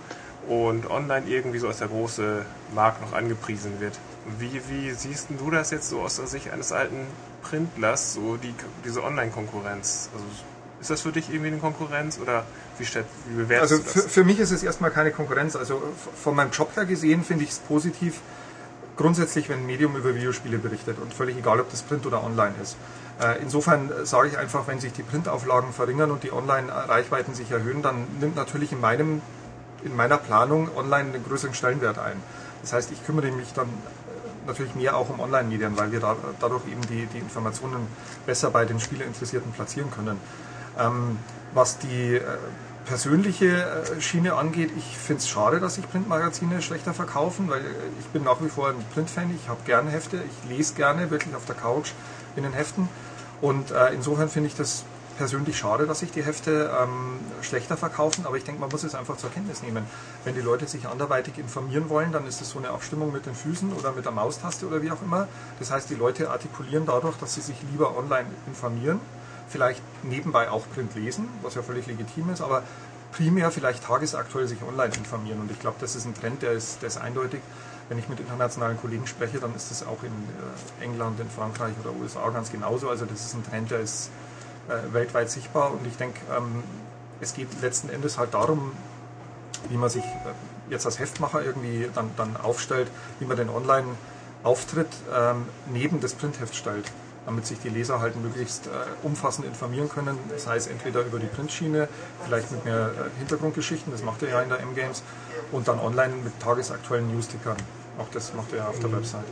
und 0.48 0.90
Online 0.90 1.26
irgendwie 1.26 1.58
so 1.58 1.68
als 1.68 1.78
der 1.78 1.88
große 1.88 2.44
Markt 2.74 3.00
noch 3.00 3.12
angepriesen 3.12 3.80
wird. 3.80 3.98
Wie, 4.38 4.60
wie 4.68 4.90
siehst 4.92 5.28
du 5.30 5.50
das 5.50 5.70
jetzt 5.70 5.88
so 5.88 6.00
aus 6.00 6.16
der 6.16 6.26
Sicht 6.26 6.50
eines 6.50 6.72
alten 6.72 7.06
Printlers, 7.42 8.14
so 8.14 8.36
die, 8.36 8.54
diese 8.84 9.02
Online-Konkurrenz? 9.02 10.10
Also 10.12 10.24
ist 10.80 10.90
das 10.90 11.02
für 11.02 11.12
dich 11.12 11.28
irgendwie 11.28 11.48
eine 11.48 11.58
Konkurrenz 11.58 12.18
oder 12.18 12.44
wie, 12.78 12.86
stellt, 12.86 13.06
wie 13.28 13.36
bewertest 13.36 13.72
also 13.72 13.84
du 13.84 13.90
für, 13.90 14.02
das? 14.02 14.12
für 14.12 14.24
mich 14.24 14.38
ist 14.38 14.50
es 14.50 14.62
erstmal 14.62 14.90
keine 14.90 15.10
Konkurrenz. 15.10 15.56
Also 15.56 15.82
von 16.22 16.34
meinem 16.34 16.50
Job 16.50 16.74
her 16.76 16.86
gesehen 16.86 17.22
finde 17.22 17.44
ich 17.44 17.50
es 17.50 17.58
positiv, 17.58 18.20
grundsätzlich, 18.96 19.48
wenn 19.48 19.60
ein 19.60 19.66
Medium 19.66 19.96
über 19.96 20.14
Videospiele 20.14 20.58
berichtet 20.58 20.98
und 21.00 21.12
völlig 21.14 21.36
egal, 21.36 21.60
ob 21.60 21.70
das 21.70 21.82
Print 21.82 22.06
oder 22.06 22.22
online 22.22 22.54
ist. 22.62 22.76
Äh, 23.20 23.40
Insofern 23.42 23.90
äh, 23.90 24.06
sage 24.06 24.28
ich 24.28 24.38
einfach, 24.38 24.66
wenn 24.66 24.78
sich 24.78 24.92
die 24.92 25.02
Printauflagen 25.02 25.72
verringern 25.72 26.10
und 26.10 26.22
die 26.22 26.32
Online-Reichweiten 26.32 27.34
sich 27.34 27.50
erhöhen, 27.50 27.82
dann 27.82 28.06
nimmt 28.20 28.36
natürlich 28.36 28.72
in, 28.72 28.80
meinem, 28.80 29.22
in 29.84 29.96
meiner 29.96 30.18
Planung 30.18 30.68
online 30.76 31.14
einen 31.14 31.24
größeren 31.24 31.54
Stellenwert 31.54 31.98
ein. 31.98 32.22
Das 32.62 32.72
heißt, 32.74 32.92
ich 32.92 33.04
kümmere 33.06 33.30
mich 33.30 33.52
dann 33.54 33.68
natürlich 34.50 34.74
mehr 34.74 34.96
auch 34.96 35.08
um 35.08 35.20
Online-Medien, 35.20 35.76
weil 35.76 35.92
wir 35.92 36.00
da, 36.00 36.16
dadurch 36.40 36.66
eben 36.66 36.82
die, 36.82 37.06
die 37.06 37.18
Informationen 37.18 37.86
besser 38.26 38.50
bei 38.50 38.64
den 38.64 38.80
Spieleinteressierten 38.80 39.52
platzieren 39.52 39.90
können. 39.90 40.18
Ähm, 40.78 41.18
was 41.52 41.78
die 41.78 42.16
äh, 42.16 42.22
persönliche 42.84 43.46
äh, 43.46 44.00
Schiene 44.00 44.34
angeht, 44.34 44.70
ich 44.76 44.98
finde 44.98 45.20
es 45.20 45.28
schade, 45.28 45.60
dass 45.60 45.76
sich 45.76 45.88
Printmagazine 45.88 46.62
schlechter 46.62 46.94
verkaufen, 46.94 47.48
weil 47.48 47.60
äh, 47.60 47.64
ich 48.00 48.06
bin 48.06 48.24
nach 48.24 48.40
wie 48.40 48.48
vor 48.48 48.68
ein 48.68 48.84
Printfan, 48.94 49.34
ich 49.34 49.48
habe 49.48 49.60
gerne 49.64 49.90
Hefte, 49.90 50.18
ich 50.18 50.50
lese 50.50 50.74
gerne 50.74 51.10
wirklich 51.10 51.34
auf 51.34 51.44
der 51.44 51.54
Couch 51.54 51.92
in 52.36 52.42
den 52.42 52.52
Heften. 52.52 52.88
Und 53.40 53.70
äh, 53.70 53.94
insofern 53.94 54.28
finde 54.28 54.48
ich 54.48 54.56
das 54.56 54.84
persönlich 55.20 55.58
schade, 55.58 55.86
dass 55.86 55.98
sich 55.98 56.12
die 56.12 56.24
Hefte 56.24 56.74
ähm, 56.80 57.18
schlechter 57.42 57.76
verkaufen, 57.76 58.24
aber 58.24 58.38
ich 58.38 58.44
denke, 58.44 58.58
man 58.58 58.70
muss 58.70 58.84
es 58.84 58.94
einfach 58.94 59.18
zur 59.18 59.30
Kenntnis 59.30 59.62
nehmen. 59.62 59.84
Wenn 60.24 60.34
die 60.34 60.40
Leute 60.40 60.66
sich 60.66 60.88
anderweitig 60.88 61.36
informieren 61.36 61.90
wollen, 61.90 62.10
dann 62.10 62.26
ist 62.26 62.40
es 62.40 62.48
so 62.48 62.58
eine 62.58 62.70
Abstimmung 62.70 63.12
mit 63.12 63.26
den 63.26 63.34
Füßen 63.34 63.70
oder 63.74 63.92
mit 63.92 64.06
der 64.06 64.12
Maustaste 64.12 64.66
oder 64.66 64.80
wie 64.80 64.90
auch 64.90 65.02
immer. 65.02 65.28
Das 65.58 65.70
heißt, 65.70 65.90
die 65.90 65.94
Leute 65.94 66.30
artikulieren 66.30 66.86
dadurch, 66.86 67.18
dass 67.18 67.34
sie 67.34 67.42
sich 67.42 67.56
lieber 67.70 67.98
online 67.98 68.28
informieren, 68.46 68.98
vielleicht 69.46 69.82
nebenbei 70.02 70.50
auch 70.50 70.64
Print 70.74 70.94
lesen, 70.94 71.28
was 71.42 71.54
ja 71.54 71.60
völlig 71.60 71.86
legitim 71.86 72.30
ist, 72.30 72.40
aber 72.40 72.62
primär 73.12 73.50
vielleicht 73.50 73.84
tagesaktuell 73.84 74.46
sich 74.46 74.62
online 74.62 74.94
informieren. 74.94 75.38
Und 75.42 75.50
ich 75.50 75.60
glaube, 75.60 75.76
das 75.80 75.96
ist 75.96 76.06
ein 76.06 76.14
Trend, 76.14 76.40
der 76.40 76.52
ist, 76.52 76.80
der 76.80 76.86
ist 76.86 76.96
eindeutig. 76.96 77.42
Wenn 77.90 77.98
ich 77.98 78.08
mit 78.08 78.20
internationalen 78.20 78.78
Kollegen 78.78 79.06
spreche, 79.06 79.38
dann 79.38 79.54
ist 79.54 79.70
das 79.70 79.86
auch 79.86 80.02
in 80.02 80.12
äh, 80.12 80.84
England, 80.84 81.20
in 81.20 81.28
Frankreich 81.28 81.74
oder 81.84 81.92
USA 82.00 82.26
ganz 82.30 82.50
genauso. 82.50 82.88
Also 82.88 83.04
das 83.04 83.26
ist 83.26 83.34
ein 83.34 83.44
Trend, 83.44 83.70
der 83.70 83.80
ist 83.80 84.08
äh, 84.70 84.94
weltweit 84.94 85.30
sichtbar. 85.30 85.72
Und 85.72 85.86
ich 85.86 85.96
denke, 85.96 86.20
ähm, 86.34 86.62
es 87.20 87.34
geht 87.34 87.48
letzten 87.60 87.90
Endes 87.90 88.16
halt 88.18 88.34
darum, 88.34 88.72
wie 89.68 89.76
man 89.76 89.90
sich 89.90 90.04
äh, 90.04 90.70
jetzt 90.70 90.86
als 90.86 90.98
Heftmacher 90.98 91.42
irgendwie 91.44 91.90
dann, 91.94 92.10
dann 92.16 92.36
aufstellt, 92.36 92.88
wie 93.18 93.26
man 93.26 93.36
den 93.36 93.50
Online-Auftritt 93.50 94.88
ähm, 95.14 95.46
neben 95.72 96.00
das 96.00 96.14
Printheft 96.14 96.54
stellt. 96.54 96.90
damit 97.26 97.46
sich 97.46 97.58
die 97.60 97.68
Leser 97.68 98.00
halt 98.00 98.16
möglichst 98.20 98.66
äh, 98.66 98.70
umfassend 99.02 99.46
informieren 99.46 99.88
können, 99.88 100.18
sei 100.36 100.56
es 100.56 100.66
entweder 100.66 101.02
über 101.02 101.18
die 101.18 101.26
Printschiene, 101.26 101.88
vielleicht 102.24 102.50
mit 102.50 102.64
mehr 102.64 102.90
äh, 102.90 103.18
Hintergrundgeschichten, 103.18 103.92
das 103.92 104.02
macht 104.02 104.22
er 104.22 104.30
ja 104.30 104.42
in 104.42 104.48
der 104.48 104.60
M-Games, 104.60 105.02
und 105.52 105.68
dann 105.68 105.78
online 105.78 106.14
mit 106.24 106.38
tagesaktuellen 106.40 107.12
Newstickern. 107.14 107.56
Auch 107.98 108.08
das 108.12 108.34
macht 108.34 108.52
er 108.52 108.58
ja 108.58 108.68
auf 108.68 108.78
der 108.78 108.92
Website. 108.92 109.24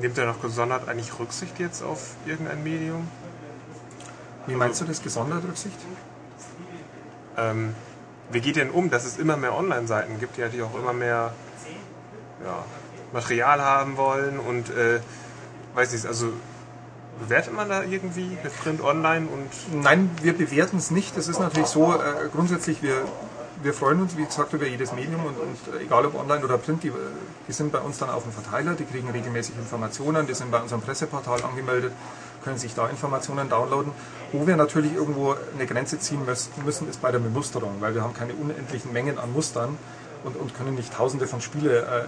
Nimmt 0.00 0.16
er 0.16 0.26
noch 0.26 0.40
gesondert 0.40 0.88
eigentlich 0.88 1.18
Rücksicht 1.18 1.58
jetzt 1.58 1.82
auf 1.82 2.14
irgendein 2.24 2.62
Medium? 2.62 3.06
Wie 4.50 4.56
meinst 4.56 4.80
du 4.80 4.84
das, 4.84 5.00
gesondert 5.02 5.44
Rücksicht? 5.44 5.78
Ähm, 7.36 7.74
wie 8.32 8.40
geht 8.40 8.56
denn 8.56 8.70
um, 8.70 8.90
dass 8.90 9.04
es 9.04 9.16
immer 9.16 9.36
mehr 9.36 9.56
Online-Seiten 9.56 10.18
gibt, 10.18 10.36
die 10.36 10.40
natürlich 10.40 10.64
auch 10.64 10.74
immer 10.74 10.92
mehr 10.92 11.32
ja, 12.44 12.64
Material 13.12 13.60
haben 13.60 13.96
wollen 13.96 14.38
und 14.40 14.70
äh, 14.70 15.00
weiß 15.74 15.92
nicht, 15.92 16.06
also 16.06 16.32
bewertet 17.20 17.54
man 17.54 17.68
da 17.68 17.82
irgendwie 17.82 18.38
mit 18.42 18.56
Print 18.60 18.82
online 18.82 19.28
und 19.28 19.82
Nein, 19.82 20.10
wir 20.22 20.36
bewerten 20.36 20.78
es 20.78 20.90
nicht. 20.90 21.16
Das 21.16 21.28
ist 21.28 21.38
natürlich 21.38 21.68
so, 21.68 21.94
äh, 21.94 22.28
grundsätzlich, 22.32 22.82
wir, 22.82 23.04
wir 23.62 23.74
freuen 23.74 24.00
uns, 24.00 24.16
wie 24.16 24.24
gesagt, 24.24 24.52
über 24.52 24.66
jedes 24.66 24.92
Medium 24.92 25.24
und, 25.26 25.36
und 25.38 25.80
äh, 25.80 25.84
egal 25.84 26.06
ob 26.06 26.18
online 26.18 26.44
oder 26.44 26.58
print, 26.58 26.82
die, 26.82 26.92
die 27.46 27.52
sind 27.52 27.72
bei 27.72 27.78
uns 27.78 27.98
dann 27.98 28.10
auf 28.10 28.22
dem 28.24 28.32
Verteiler, 28.32 28.74
die 28.74 28.84
kriegen 28.84 29.10
regelmäßig 29.10 29.56
Informationen, 29.56 30.26
die 30.26 30.34
sind 30.34 30.50
bei 30.50 30.60
unserem 30.60 30.80
Presseportal 30.80 31.42
angemeldet, 31.42 31.92
können 32.42 32.58
sich 32.58 32.74
da 32.74 32.88
Informationen 32.88 33.48
downloaden. 33.48 33.92
Wo 34.32 34.46
wir 34.46 34.56
natürlich 34.56 34.94
irgendwo 34.94 35.34
eine 35.54 35.66
Grenze 35.66 35.98
ziehen 35.98 36.24
müssen, 36.24 36.88
ist 36.88 37.02
bei 37.02 37.10
der 37.10 37.18
Bemusterung, 37.18 37.76
weil 37.80 37.94
wir 37.94 38.02
haben 38.02 38.14
keine 38.14 38.34
unendlichen 38.34 38.92
Mengen 38.92 39.18
an 39.18 39.32
Mustern 39.32 39.76
und, 40.24 40.36
und 40.36 40.56
können 40.56 40.74
nicht 40.74 40.92
tausende 40.94 41.26
von 41.26 41.40
Spiele 41.40 41.80
äh, 41.80 42.04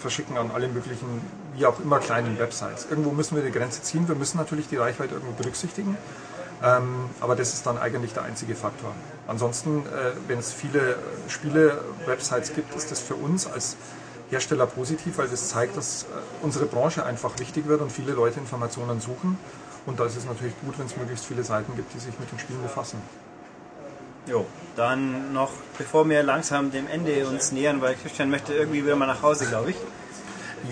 verschicken 0.00 0.36
an 0.36 0.50
alle 0.54 0.68
möglichen, 0.68 1.20
wie 1.54 1.66
auch 1.66 1.80
immer, 1.80 1.98
kleinen 1.98 2.38
Websites. 2.38 2.86
Irgendwo 2.88 3.10
müssen 3.10 3.34
wir 3.34 3.42
die 3.42 3.50
Grenze 3.50 3.82
ziehen. 3.82 4.06
Wir 4.08 4.14
müssen 4.14 4.36
natürlich 4.38 4.68
die 4.68 4.76
Reichweite 4.76 5.14
irgendwo 5.14 5.32
berücksichtigen. 5.32 5.96
Ähm, 6.62 7.10
aber 7.20 7.36
das 7.36 7.52
ist 7.52 7.66
dann 7.66 7.78
eigentlich 7.78 8.14
der 8.14 8.22
einzige 8.22 8.54
Faktor. 8.54 8.92
Ansonsten, 9.26 9.80
äh, 9.80 10.12
wenn 10.28 10.38
es 10.38 10.52
viele 10.52 10.96
Spiele-Websites 11.28 12.54
gibt, 12.54 12.74
ist 12.74 12.90
das 12.90 13.00
für 13.00 13.14
uns 13.14 13.46
als 13.46 13.76
Hersteller 14.30 14.66
positiv, 14.66 15.18
weil 15.18 15.28
das 15.28 15.48
zeigt, 15.48 15.76
dass 15.76 16.04
äh, 16.04 16.06
unsere 16.42 16.66
Branche 16.66 17.04
einfach 17.04 17.38
wichtig 17.38 17.66
wird 17.66 17.80
und 17.80 17.92
viele 17.92 18.12
Leute 18.12 18.40
Informationen 18.40 19.00
suchen. 19.00 19.38
Und 19.86 20.00
da 20.00 20.06
ist 20.06 20.16
es 20.16 20.24
natürlich 20.24 20.54
gut, 20.60 20.78
wenn 20.78 20.86
es 20.86 20.96
möglichst 20.96 21.26
viele 21.26 21.44
Seiten 21.44 21.76
gibt, 21.76 21.94
die 21.94 21.98
sich 21.98 22.18
mit 22.18 22.30
den 22.30 22.38
Spielen 22.38 22.62
befassen. 22.62 23.00
Jo, 24.26 24.44
dann 24.74 25.32
noch, 25.32 25.50
bevor 25.78 26.08
wir 26.08 26.24
langsam 26.24 26.72
dem 26.72 26.88
Ende 26.88 27.28
uns 27.28 27.52
nähern, 27.52 27.80
weil 27.80 27.94
Christian 27.94 28.28
möchte 28.28 28.52
irgendwie 28.52 28.84
wieder 28.84 28.96
mal 28.96 29.06
nach 29.06 29.22
Hause, 29.22 29.46
glaube 29.46 29.70
ich. 29.70 29.76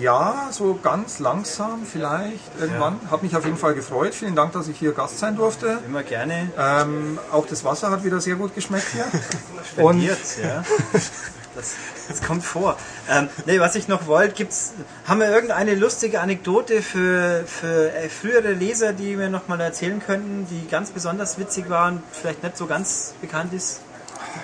Ja, 0.01 0.49
so 0.51 0.77
ganz 0.81 1.19
langsam 1.19 1.85
vielleicht 1.85 2.59
irgendwann. 2.59 2.99
Hat 3.09 3.23
mich 3.23 3.35
auf 3.37 3.45
jeden 3.45 3.55
Fall 3.55 3.75
gefreut. 3.75 4.13
Vielen 4.13 4.35
Dank, 4.35 4.51
dass 4.51 4.67
ich 4.67 4.77
hier 4.77 4.91
Gast 4.91 5.19
sein 5.19 5.37
durfte. 5.37 5.79
Immer 5.85 6.03
gerne. 6.03 6.49
Ähm, 6.57 7.17
auch 7.31 7.45
das 7.47 7.63
Wasser 7.63 7.91
hat 7.91 8.03
wieder 8.03 8.19
sehr 8.19 8.35
gut 8.35 8.53
geschmeckt 8.53 8.87
hier. 8.91 9.05
Und 9.83 10.01
Spendiert, 10.01 10.19
ja. 10.43 10.63
Das, 11.55 11.75
das 12.07 12.21
kommt 12.21 12.43
vor. 12.43 12.77
Ähm, 13.09 13.29
nee, 13.45 13.59
was 13.59 13.75
ich 13.75 13.87
noch 13.87 14.07
wollte, 14.07 14.35
gibt's, 14.35 14.73
haben 15.05 15.19
wir 15.19 15.29
irgendeine 15.29 15.75
lustige 15.75 16.19
Anekdote 16.19 16.81
für, 16.81 17.43
für 17.45 17.93
äh, 17.93 18.09
frühere 18.09 18.51
Leser, 18.51 18.93
die 18.93 19.17
wir 19.17 19.29
noch 19.29 19.47
mal 19.47 19.59
erzählen 19.61 20.01
könnten, 20.05 20.47
die 20.49 20.67
ganz 20.67 20.91
besonders 20.91 21.39
witzig 21.39 21.69
war 21.69 21.87
und 21.87 22.01
vielleicht 22.11 22.43
nicht 22.43 22.57
so 22.57 22.67
ganz 22.67 23.13
bekannt 23.21 23.53
ist, 23.53 23.79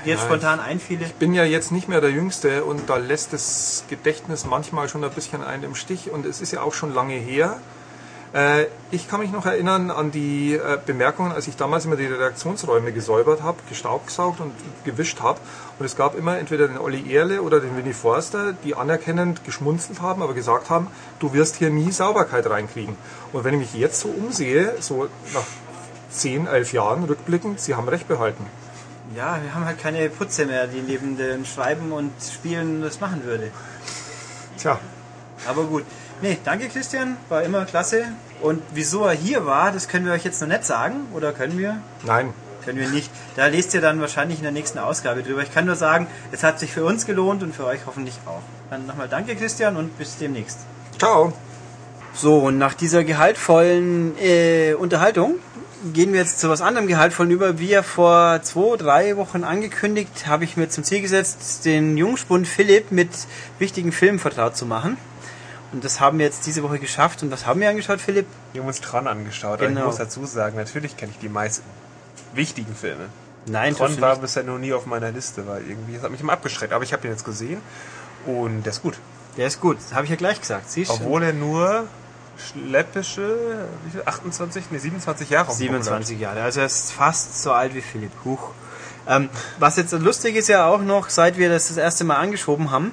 die 0.06 0.10
jetzt 0.10 0.20
Nein. 0.20 0.28
spontan 0.28 0.60
einfiele? 0.60 1.06
ich 1.06 1.16
bin 1.16 1.34
ja 1.34 1.44
jetzt 1.44 1.72
nicht 1.72 1.90
mehr 1.90 2.02
der 2.02 2.12
Jüngste 2.12 2.64
und 2.64 2.90
da 2.90 2.98
lässt 2.98 3.34
das 3.34 3.84
Gedächtnis 3.90 4.46
manchmal 4.46 4.88
schon 4.88 5.04
ein 5.04 5.12
bisschen 5.12 5.44
einen 5.44 5.64
im 5.64 5.76
Stich 5.76 6.12
und 6.12 6.26
es 6.26 6.42
ist 6.42 6.52
ja 6.52 6.62
auch 6.62 6.74
schon 6.74 6.94
lange 6.94 7.16
her. 7.16 7.60
Äh, 8.34 8.68
ich 8.92 9.10
kann 9.10 9.20
mich 9.20 9.32
noch 9.32 9.46
erinnern 9.46 9.92
an 9.92 10.12
die 10.12 10.54
äh, 10.54 10.78
Bemerkungen, 10.86 11.32
als 11.32 11.48
ich 11.48 11.58
damals 11.58 11.86
immer 11.86 11.98
die 11.98 12.06
Redaktionsräume 12.06 12.94
gesäubert 12.94 13.44
habe, 13.44 13.58
gestaubsaugt 13.68 14.40
und 14.40 14.54
gewischt 14.86 15.22
habe. 15.22 15.40
Und 15.80 15.86
es 15.86 15.98
gab 15.98 16.18
immer 16.18 16.38
entweder 16.38 16.68
den 16.68 16.78
Olli 16.78 17.14
Erle 17.14 17.42
oder 17.42 17.60
den 17.60 17.76
Winnie 17.76 17.94
Forster, 17.94 18.54
die 18.64 18.76
anerkennend 18.76 19.44
geschmunzelt 19.44 20.02
haben, 20.02 20.22
aber 20.22 20.34
gesagt 20.34 20.70
haben, 20.70 20.88
du 21.20 21.34
wirst 21.34 21.58
hier 21.58 21.70
nie 21.70 21.92
Sauberkeit 21.92 22.50
reinkriegen. 22.50 22.96
Und 23.34 23.44
wenn 23.44 23.56
ich 23.56 23.60
mich 23.60 23.74
jetzt 23.74 24.00
so 24.00 24.08
umsehe, 24.08 24.76
so 24.80 25.10
nach 25.34 25.44
10, 26.12 26.48
11 26.48 26.74
Jahren 26.74 27.04
rückblickend, 27.04 27.60
sie 27.60 27.76
haben 27.76 27.88
recht 27.90 28.08
behalten. 28.08 28.46
Ja, 29.16 29.40
wir 29.44 29.54
haben 29.54 29.66
halt 29.66 29.80
keine 29.80 30.10
Putze 30.10 30.46
mehr, 30.46 30.68
die 30.68 30.82
neben 30.82 31.18
dem 31.18 31.44
Schreiben 31.44 31.92
und 31.92 32.14
Spielen 32.22 32.82
das 32.82 33.02
machen 33.02 33.26
würde. 33.26 33.52
Tja, 34.58 34.80
Aber 35.48 35.64
gut. 35.64 35.84
Nee, 36.22 36.38
danke 36.44 36.70
Christian, 36.70 37.18
war 37.30 37.42
immer 37.44 37.66
klasse. 37.66 38.04
Und 38.42 38.62
wieso 38.74 39.06
er 39.06 39.14
hier 39.14 39.46
war, 39.46 39.72
das 39.72 39.88
können 39.88 40.06
wir 40.06 40.14
euch 40.14 40.24
jetzt 40.24 40.40
noch 40.42 40.48
nicht 40.48 40.66
sagen. 40.66 41.08
Oder 41.14 41.32
können 41.32 41.58
wir? 41.58 41.78
nein, 42.04 42.34
Können 42.64 42.78
wir 42.78 42.90
nicht. 42.90 43.10
Da 43.36 43.48
lest 43.48 43.74
ihr 43.74 43.82
dann 43.82 44.00
wahrscheinlich 44.02 44.38
in 44.38 44.44
der 44.44 44.52
nächsten 44.52 44.78
Ausgabe 44.78 45.24
drüber. 45.24 45.42
Ich 45.42 45.52
kann 45.52 45.66
nur 45.66 45.76
sagen, 45.76 46.06
es 46.32 46.44
hat 46.44 46.60
sich 46.60 46.72
für 46.72 46.86
uns 46.86 47.08
gelohnt 47.08 47.42
und 47.42 47.56
für 47.56 47.66
euch 47.66 47.82
hoffentlich 47.88 48.20
auch. 48.28 48.44
Dann 48.70 48.86
nochmal 48.86 49.08
danke 49.10 49.36
Christian 49.36 49.78
und 49.78 49.98
bis 49.98 50.18
demnächst. 50.18 50.60
ciao. 50.98 51.34
So, 52.14 52.40
und 52.40 52.58
nach 52.58 52.74
dieser 52.74 53.04
gehaltvollen 53.04 54.16
äh, 54.20 54.74
Unterhaltung 54.74 55.36
gehen 55.94 56.12
wir 56.14 56.20
jetzt 56.20 56.40
zu 56.40 56.50
was 56.50 56.62
anderem 56.62 56.86
Gehaltvollen 56.88 57.32
über. 57.32 57.58
Wie 57.58 57.70
ja 57.70 57.82
vor 57.84 58.42
zwei, 58.44 58.76
drei 58.78 59.18
Wochen 59.18 59.44
angekündigt, 59.44 60.28
habe 60.28 60.44
ich 60.44 60.58
mir 60.58 60.70
zum 60.70 60.84
Ziel 60.84 61.02
gesetzt, 61.02 61.66
den 61.66 61.98
Jungspund 61.98 62.48
Philipp 62.48 62.92
mit 62.92 63.10
wichtigen 63.60 63.92
Filmen 63.92 64.20
vertraut 64.20 64.56
zu 64.58 64.66
machen. 64.66 64.98
Und 65.72 65.84
das 65.84 66.00
haben 66.00 66.20
wir 66.20 66.26
jetzt 66.26 66.46
diese 66.46 66.64
Woche 66.64 66.80
geschafft. 66.80 67.24
Und 67.24 67.32
was 67.32 67.46
haben 67.46 67.60
wir 67.60 67.70
angeschaut, 67.70 68.02
Philipp? 68.02 68.26
wir 68.54 68.62
haben 68.62 68.68
uns 68.68 68.82
Tron 68.82 69.08
angeschaut. 69.08 69.60
Genau. 69.60 69.80
ich 69.80 69.86
muss 69.86 69.98
dazu 69.98 70.26
sagen, 70.26 70.58
natürlich 70.58 70.98
kenne 70.98 71.12
ich 71.12 71.20
die 71.20 71.30
meisten 71.30 71.64
wichtigen 72.34 72.76
Filme. 72.76 73.06
Nein, 73.46 73.76
Tron 73.76 74.00
war 74.02 74.12
nicht. 74.12 74.22
bisher 74.22 74.44
noch 74.44 74.58
nie 74.58 74.74
auf 74.74 74.86
meiner 74.86 75.12
Liste, 75.12 75.48
weil 75.48 75.64
irgendwie, 75.68 75.96
das 75.96 76.04
hat 76.04 76.12
mich 76.12 76.22
immer 76.22 76.34
abgeschreckt. 76.34 76.74
Aber 76.74 76.84
ich 76.84 76.94
habe 76.94 77.02
den 77.02 77.12
jetzt 77.12 77.26
gesehen 77.26 77.62
und 78.26 78.64
der 78.64 78.72
ist 78.72 78.82
gut. 78.82 78.98
Der 79.38 79.48
ist 79.48 79.62
gut, 79.62 79.78
das 79.78 79.94
habe 79.94 80.04
ich 80.04 80.10
ja 80.10 80.18
gleich 80.18 80.42
gesagt. 80.42 80.70
Siehst 80.70 80.92
du? 80.92 80.96
Obwohl 80.96 81.24
er 81.24 81.34
nur 81.34 81.88
schleppische, 82.38 83.38
wie 83.86 83.92
viel, 83.92 84.04
28, 84.06 84.66
nee, 84.72 84.78
27 84.78 85.30
Jahre 85.30 85.50
auf 85.50 85.58
dem 85.58 85.68
Buckel 85.68 85.80
hat. 85.80 85.84
27 85.86 86.20
Jahre, 86.20 86.42
also 86.42 86.60
er 86.60 86.66
ist 86.66 86.92
fast 86.92 87.42
so 87.42 87.52
alt 87.52 87.74
wie 87.74 87.82
Philipp. 87.82 88.12
Huch. 88.26 88.52
Ähm, 89.08 89.30
was 89.58 89.78
jetzt 89.78 89.92
lustig 89.94 90.36
ist 90.36 90.48
ja 90.48 90.66
auch 90.66 90.82
noch, 90.82 91.10
seit 91.10 91.38
wir 91.38 91.50
das 91.50 91.70
das 91.70 91.78
erste 91.78 92.04
Mal 92.04 92.18
angeschoben 92.18 92.72
haben, 92.72 92.92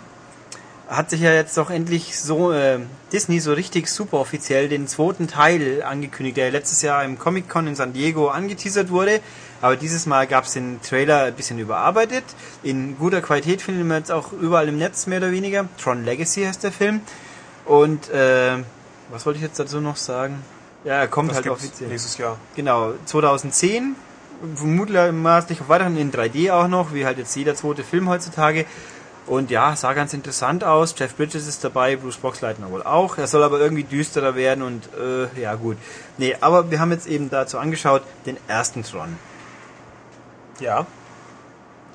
hat 0.89 1.11
sich 1.11 1.21
ja 1.21 1.33
jetzt 1.35 1.57
doch 1.59 1.71
endlich 1.71 2.19
so 2.19 2.51
äh, 2.51 2.79
Disney 3.13 3.41
so 3.41 3.53
richtig 3.53 3.89
super 3.89 4.19
offiziell 4.19 4.69
den 4.69 4.89
zweiten 4.89 5.29
Teil 5.29 5.83
angekündigt, 5.83 6.39
der 6.39 6.51
letztes 6.51 6.81
Jahr 6.83 7.05
im 7.05 7.19
Comic 7.19 7.49
Con 7.49 7.67
in 7.67 7.75
San 7.75 7.93
Diego 7.93 8.29
angeteasert 8.29 8.91
wurde. 8.91 9.21
Aber 9.61 9.77
dieses 9.77 10.07
Mal 10.07 10.27
gab 10.27 10.45
es 10.45 10.55
den 10.55 10.81
Trailer 10.81 11.25
ein 11.25 11.35
bisschen 11.35 11.59
überarbeitet. 11.59 12.25
In 12.63 12.97
guter 12.97 13.21
Qualität 13.21 13.61
finden 13.61 13.87
wir 13.89 13.99
jetzt 13.99 14.11
auch 14.13 14.33
überall 14.33 14.69
im 14.69 14.79
Netz 14.79 15.07
mehr 15.07 15.19
oder 15.19 15.31
weniger. 15.31 15.69
Tron 15.83 16.05
Legacy 16.05 16.45
heißt 16.45 16.65
der 16.65 16.73
Film. 16.73 17.01
Und 17.67 18.09
äh, 18.11 18.57
was 19.11 19.27
wollte 19.27 19.39
ich 19.39 19.43
jetzt 19.43 19.59
dazu 19.59 19.81
noch 19.81 19.97
sagen? 19.97 20.43
Ja, 20.85 20.95
er 20.95 21.09
kommt 21.09 21.31
Das 21.31 21.39
halt 21.39 21.49
offiziell. 21.49 21.91
nächstes 21.91 22.17
Jahr. 22.19 22.39
Genau, 22.55 22.95
2010, 23.05 23.95
vermutlich 24.55 24.99
auf 24.99 25.69
weiteren 25.69 25.97
in 25.97 26.13
3D 26.13 26.53
auch 26.53 26.69
noch, 26.69 26.95
wie 26.95 27.05
halt 27.05 27.19
jetzt 27.19 27.35
jeder 27.35 27.55
zweite 27.55 27.83
Film 27.83 28.09
heutzutage. 28.09 28.65
Und 29.29 29.51
ja, 29.51 29.77
sah 29.77 29.93
ganz 29.93 30.15
interessant 30.15 30.65
aus. 30.65 30.95
Jeff 30.97 31.15
Bridges 31.15 31.47
ist 31.47 31.63
dabei, 31.63 31.97
Bruce 31.97 32.17
Boxleitner 32.17 32.71
wohl 32.71 32.83
auch. 32.83 33.19
Er 33.19 33.27
soll 33.27 33.43
aber 33.43 33.61
irgendwie 33.61 33.85
düsterer 33.85 34.35
werden 34.35 34.63
und 34.63 34.89
äh, 34.99 35.29
ja 35.39 35.55
gut. 35.55 35.77
Nee, 36.17 36.35
aber 36.41 36.71
wir 36.71 36.81
haben 36.81 36.93
jetzt 36.93 37.07
eben 37.07 37.29
dazu 37.29 37.59
angeschaut, 37.59 38.03
den 38.25 38.39
ersten 38.49 38.85
Tron. 38.85 39.19
Ja. 40.61 40.87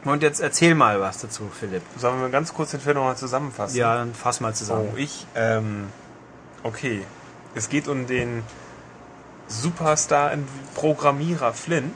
Und 0.05 0.21
jetzt 0.21 0.41
erzähl 0.41 0.75
mal 0.75 1.01
was 1.01 1.17
dazu, 1.17 1.49
Philipp. 1.51 1.81
Sollen 1.97 2.21
wir 2.21 2.29
ganz 2.29 2.53
kurz 2.53 2.69
den 2.71 2.81
Film 2.81 2.97
nochmal 2.97 3.17
zusammenfassen? 3.17 3.77
Ja, 3.77 3.95
dann 3.95 4.13
fass 4.13 4.39
mal 4.39 4.53
zusammen. 4.53 4.89
Oh, 4.93 4.97
ich, 4.97 5.25
ähm, 5.33 5.87
okay. 6.61 7.03
Es 7.55 7.67
geht 7.67 7.87
um 7.87 8.05
den 8.05 8.43
Superstar-Programmierer 9.47 11.53
Flynn 11.53 11.95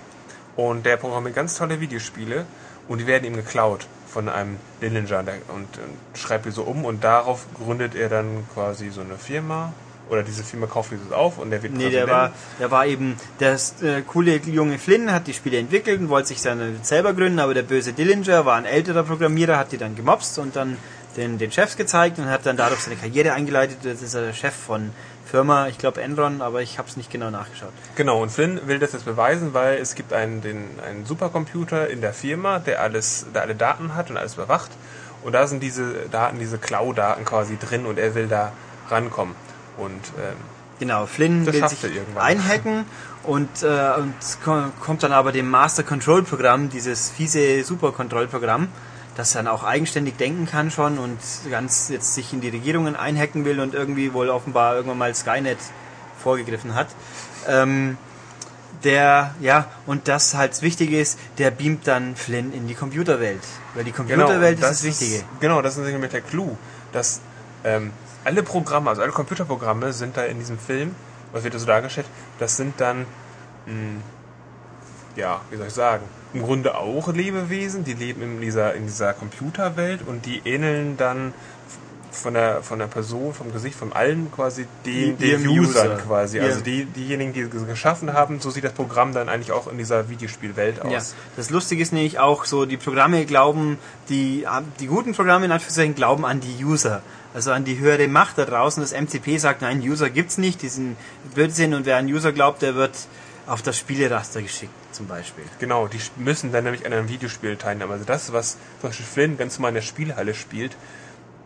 und 0.56 0.84
der 0.86 0.98
programmiert 0.98 1.36
ganz 1.36 1.56
tolle 1.56 1.80
Videospiele 1.80 2.48
und 2.88 2.98
die 2.98 3.06
werden 3.06 3.26
ihm 3.26 3.36
geklaut 3.36 3.86
von 4.18 4.30
einem 4.30 4.57
Dillinger 4.82 5.22
der, 5.22 5.36
und, 5.49 5.68
und 5.78 6.18
schreibt 6.20 6.47
die 6.47 6.49
so 6.49 6.63
um 6.63 6.86
und 6.86 7.03
darauf 7.03 7.45
gründet 7.53 7.93
er 7.93 8.09
dann 8.09 8.47
quasi 8.51 8.89
so 8.89 9.01
eine 9.01 9.15
Firma 9.15 9.74
oder 10.09 10.24
diese 10.24 10.43
Firma 10.43 10.65
kauft 10.65 10.89
dieses 10.91 11.11
auf 11.11 11.38
und 11.38 11.51
der 11.51 11.61
wird 11.61 11.74
Nee, 11.74 11.91
der 11.91 12.07
Präsident. 12.07 12.09
war, 12.09 12.32
der 12.59 12.72
war 12.72 12.88
eben, 12.88 13.15
der 13.39 13.53
äh, 13.84 14.01
coole 14.07 14.38
junge 14.38 14.80
Flynn 14.80 15.13
hat 15.13 15.28
die 15.28 15.36
Spiele 15.36 15.59
entwickelt 15.59 15.99
und 15.99 16.09
wollte 16.09 16.30
sich 16.30 16.41
seine 16.41 16.78
selber 16.82 17.13
gründen, 17.13 17.38
aber 17.38 17.53
der 17.53 17.61
böse 17.61 17.93
Dillinger 17.93 18.43
war 18.43 18.55
ein 18.55 18.65
älterer 18.65 19.03
Programmierer, 19.03 19.55
hat 19.55 19.72
die 19.72 19.78
dann 19.78 19.95
gemobst 19.95 20.39
und 20.39 20.55
dann 20.55 20.78
den, 21.15 21.38
den 21.38 21.51
Chefs 21.51 21.78
gezeigt 21.78 22.18
und 22.18 22.26
hat 22.26 22.43
dann 22.47 22.57
dadurch 22.57 22.80
seine 22.80 22.95
Karriere 22.95 23.34
eingeleitet. 23.34 23.78
Jetzt 23.84 24.01
ist 24.01 24.15
er 24.15 24.22
der 24.26 24.34
Chef 24.34 24.55
von 24.55 24.89
Firma, 25.30 25.68
ich 25.68 25.78
glaube 25.78 26.02
Enron, 26.02 26.42
aber 26.42 26.62
ich 26.62 26.78
habe 26.78 26.88
es 26.88 26.98
nicht 26.98 27.12
genau 27.12 27.30
nachgeschaut. 27.30 27.72
Genau, 27.96 28.22
und 28.22 28.30
Flynn 28.32 28.62
will 28.68 28.80
das 28.80 28.94
jetzt 28.94 29.06
beweisen, 29.06 29.54
weil 29.54 29.78
es 29.78 29.96
gibt 29.96 30.14
einen, 30.14 30.42
den, 30.42 30.64
einen 30.86 31.06
Supercomputer 31.06 31.90
in 31.90 32.02
der 32.02 32.14
Firma, 32.14 32.60
der 32.60 32.82
alles, 32.82 33.26
der 33.34 33.42
alle 33.44 33.56
Daten 33.56 33.94
hat 33.96 34.10
und 34.10 34.18
alles 34.18 34.36
überwacht. 34.36 34.72
Und 35.24 35.34
da 35.34 35.46
sind 35.48 35.62
diese 35.62 35.94
Daten, 36.12 36.40
diese 36.40 36.58
Klau-Daten 36.58 37.26
quasi 37.26 37.58
drin 37.58 37.86
und 37.86 37.98
er 38.00 38.16
will 38.16 38.28
da 38.28 38.52
rankommen. 38.90 39.36
Und 39.78 39.92
ähm, 40.18 40.38
Genau, 40.80 41.06
Flynn 41.08 41.46
will 41.46 41.68
sich 41.68 41.84
irgendwann. 41.84 42.24
einhacken 42.24 42.86
und, 43.24 43.50
äh, 43.64 43.94
und 43.98 44.14
ko- 44.46 44.66
kommt 44.80 45.02
dann 45.02 45.12
aber 45.12 45.32
dem 45.32 45.50
Master 45.50 45.82
Control 45.84 46.22
Programm, 46.24 46.70
dieses 46.70 47.10
fiese 47.10 47.64
Super 47.64 47.92
Control 47.92 48.28
Programm, 48.28 48.68
das 49.18 49.34
dann 49.34 49.47
auch 49.47 49.63
eigenständig 49.63 50.15
denken 50.18 50.45
kann 50.45 50.70
schon 50.70 50.99
und 50.99 51.18
ganz 51.49 51.89
jetzt 51.89 52.13
sich 52.13 52.34
in 52.34 52.41
die 52.41 52.49
Regierungen 52.49 52.95
einhacken 52.95 53.45
will 53.45 53.59
und 53.59 53.74
irgendwie 53.74 54.13
wohl 54.13 54.30
offenbar 54.30 54.76
irgendwann 54.76 54.99
mal 54.99 55.15
Skynet 55.15 55.57
vorgegriffen 56.22 56.76
hat. 56.76 56.88
Ähm, 57.47 57.97
der, 58.84 59.34
ja, 59.39 59.65
und 59.88 60.07
das 60.07 60.36
halt 60.36 60.51
das 60.51 60.61
Wichtige 60.61 61.01
ist, 61.01 61.18
der 61.39 61.49
beamt 61.49 61.88
dann 61.88 62.15
Flynn 62.15 62.53
in 62.53 62.68
die 62.68 62.76
Computerwelt. 62.76 63.41
Weil 63.74 63.86
die 63.86 63.91
Computerwelt 63.91 64.59
ist 64.59 64.63
das 64.63 64.84
Wichtige. 64.84 65.24
genau, 65.39 65.63
das 65.63 65.78
ist 65.78 65.86
nämlich 65.88 66.11
der 66.11 66.22
Clou, 66.22 66.55
dass 66.91 67.20
ähm, 67.63 67.91
alle 68.24 68.43
Programme, 68.43 68.91
also 68.91 69.01
alle 69.01 69.11
Computerprogramme 69.11 69.93
sind 69.93 70.15
da 70.15 70.26
in 70.26 70.38
diesem 70.38 70.59
Film, 70.59 70.93
was 71.32 71.43
wird 71.43 71.55
da 71.55 71.59
so 71.59 71.65
dargestellt, 71.65 72.07
das 72.38 72.55
sind 72.55 72.80
dann, 72.80 73.07
mh, 73.65 74.01
ja, 75.15 75.41
wie 75.49 75.57
soll 75.57 75.68
ich 75.68 75.74
sagen, 75.74 76.03
im 76.38 76.44
Grunde 76.44 76.76
auch 76.76 77.12
Lebewesen, 77.14 77.84
die 77.84 77.94
leben 77.94 78.22
in 78.22 78.42
dieser, 78.42 78.74
in 78.76 78.86
dieser 78.86 79.14
Computerwelt 79.14 80.02
und 80.06 80.26
die 80.26 80.42
ähneln 80.46 80.98
dann 80.98 81.34
von 82.12 82.34
der, 82.34 82.64
von 82.64 82.80
der 82.80 82.88
Person, 82.88 83.34
vom 83.34 83.52
Gesicht, 83.54 83.76
von 83.78 83.94
allen 83.94 84.32
quasi 84.32 84.66
den, 84.86 85.18
Die- 85.18 85.28
den 85.38 85.48
Usern 85.48 85.60
User. 85.92 85.96
quasi. 85.98 86.40
Also 86.40 86.56
Ihrem- 86.60 86.64
die, 86.64 86.86
diejenigen, 86.86 87.34
die 87.34 87.42
es 87.42 87.68
geschaffen 87.68 88.14
haben, 88.14 88.40
so 88.40 88.50
sieht 88.50 88.64
das 88.64 88.72
Programm 88.72 89.14
dann 89.14 89.30
eigentlich 89.30 89.52
auch 89.52 89.68
in 89.72 89.78
dieser 89.78 90.10
Videospielwelt 90.10 90.82
aus. 90.82 90.92
Ja, 90.92 91.00
das 91.36 91.50
Lustige 91.52 91.82
ist 91.82 91.94
nämlich 91.94 92.18
auch 92.18 92.46
so, 92.46 92.66
die 92.66 92.78
Programme 92.78 93.26
glauben, 93.26 93.78
die, 94.10 94.46
die 94.80 94.88
guten 94.88 95.14
Programme 95.14 95.46
in 95.46 95.52
Anführungszeichen 95.52 95.94
glauben 95.96 96.26
an 96.26 96.40
die 96.40 96.64
User. 96.66 97.02
Also 97.36 97.52
an 97.52 97.66
die 97.66 97.78
höhere 97.78 98.08
Macht 98.08 98.38
da 98.40 98.46
draußen. 98.46 98.82
Das 98.82 98.94
MCP 98.94 99.38
sagt, 99.38 99.62
nein, 99.62 99.80
User 99.82 100.10
gibt's 100.10 100.40
nicht, 100.40 100.62
diesen 100.64 100.96
Blödsinn 101.36 101.76
und 101.76 101.86
wer 101.86 101.98
an 101.98 102.08
User 102.08 102.32
glaubt, 102.32 102.64
der 102.64 102.74
wird 102.74 102.96
auf 103.46 103.62
das 103.62 103.78
Spieleraster 103.78 104.42
geschickt, 104.42 104.72
zum 104.98 105.08
Beispiel. 105.08 105.45
Genau, 105.60 105.88
die 105.88 106.00
müssen 106.18 106.52
dann 106.52 106.64
nämlich 106.64 106.86
an 106.86 106.91
einem 106.91 107.08
Videospiel 107.08 107.56
teilnehmen. 107.56 107.91
Also 107.91 108.04
das, 108.04 108.34
was 108.34 108.58
zum 108.82 108.89
Beispiel 108.89 109.06
Flynn 109.06 109.38
ganz 109.38 109.58
normal 109.58 109.70
in 109.70 109.76
der 109.76 109.82
Spielhalle 109.84 110.34
spielt, 110.34 110.76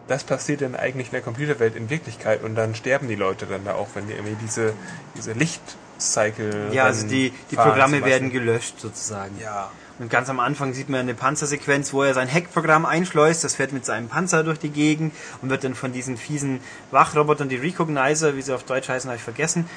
das 0.07 0.23
passiert 0.23 0.61
dann 0.61 0.75
eigentlich 0.75 1.07
in 1.07 1.11
der 1.11 1.21
Computerwelt 1.21 1.75
in 1.75 1.89
Wirklichkeit 1.89 2.43
und 2.43 2.55
dann 2.55 2.75
sterben 2.75 3.07
die 3.07 3.15
Leute 3.15 3.45
dann 3.45 3.63
da 3.65 3.75
auch, 3.75 3.89
wenn 3.93 4.07
die 4.07 4.13
irgendwie 4.13 4.35
diese, 4.41 4.73
diese 5.15 5.33
Lichtcycle. 5.33 6.69
Ja, 6.71 6.85
also 6.85 7.07
die, 7.07 7.31
die 7.51 7.55
Programme 7.55 8.03
werden 8.03 8.31
gelöscht 8.31 8.79
sozusagen. 8.79 9.37
Ja. 9.39 9.69
Und 9.99 10.09
ganz 10.09 10.29
am 10.29 10.39
Anfang 10.39 10.73
sieht 10.73 10.89
man 10.89 11.01
eine 11.01 11.13
Panzersequenz, 11.13 11.93
wo 11.93 12.01
er 12.01 12.15
sein 12.15 12.27
Hackprogramm 12.31 12.87
einschleust. 12.87 13.43
Das 13.43 13.55
fährt 13.55 13.71
mit 13.71 13.85
seinem 13.85 14.07
Panzer 14.07 14.43
durch 14.43 14.57
die 14.57 14.71
Gegend 14.71 15.13
und 15.41 15.49
wird 15.51 15.63
dann 15.63 15.75
von 15.75 15.93
diesen 15.93 16.17
fiesen 16.17 16.59
Wachrobotern, 16.89 17.49
die 17.49 17.57
Recognizer, 17.57 18.35
wie 18.35 18.41
sie 18.41 18.53
auf 18.53 18.63
Deutsch 18.63 18.89
heißen, 18.89 19.09
habe 19.09 19.17
ich 19.17 19.23
vergessen, 19.23 19.69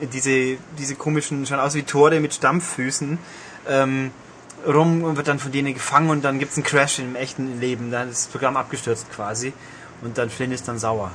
diese, 0.00 0.56
diese 0.78 0.94
komischen, 0.94 1.46
schauen 1.46 1.60
aus 1.60 1.74
wie 1.74 1.82
Tore 1.82 2.20
mit 2.20 2.34
Stampffüßen, 2.34 3.18
ähm, 3.68 4.10
rum 4.66 5.02
und 5.02 5.16
wird 5.16 5.28
dann 5.28 5.38
von 5.38 5.52
denen 5.52 5.74
gefangen 5.74 6.10
und 6.10 6.24
dann 6.24 6.38
gibt's 6.38 6.56
einen 6.56 6.64
Crash 6.64 6.98
im 6.98 7.16
echten 7.16 7.60
Leben. 7.60 7.90
Dann 7.90 8.08
ist 8.08 8.26
das 8.26 8.32
Programm 8.32 8.56
abgestürzt 8.56 9.10
quasi 9.12 9.52
und 10.02 10.18
dann 10.18 10.30
Flynn 10.30 10.52
ist 10.52 10.68
dann 10.68 10.78
sauer. 10.78 11.10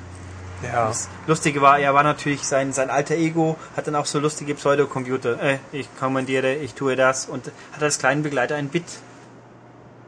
Ja. 0.61 0.87
Das 0.87 1.07
Lustige 1.25 1.61
war, 1.61 1.79
er 1.79 1.93
war 1.93 2.03
natürlich 2.03 2.43
sein, 2.43 2.73
sein 2.73 2.89
alter 2.89 3.15
Ego, 3.15 3.57
hat 3.77 3.87
dann 3.87 3.95
auch 3.95 4.05
so 4.05 4.19
lustige 4.19 4.55
Pseudocomputer. 4.55 5.41
Äh, 5.41 5.59
ich 5.71 5.87
kommandiere, 5.97 6.55
ich 6.55 6.73
tue 6.73 6.95
das 6.95 7.27
und 7.27 7.49
hat 7.71 7.81
als 7.81 7.97
kleinen 7.97 8.23
Begleiter 8.23 8.55
ein 8.55 8.67
Bit. 8.67 8.83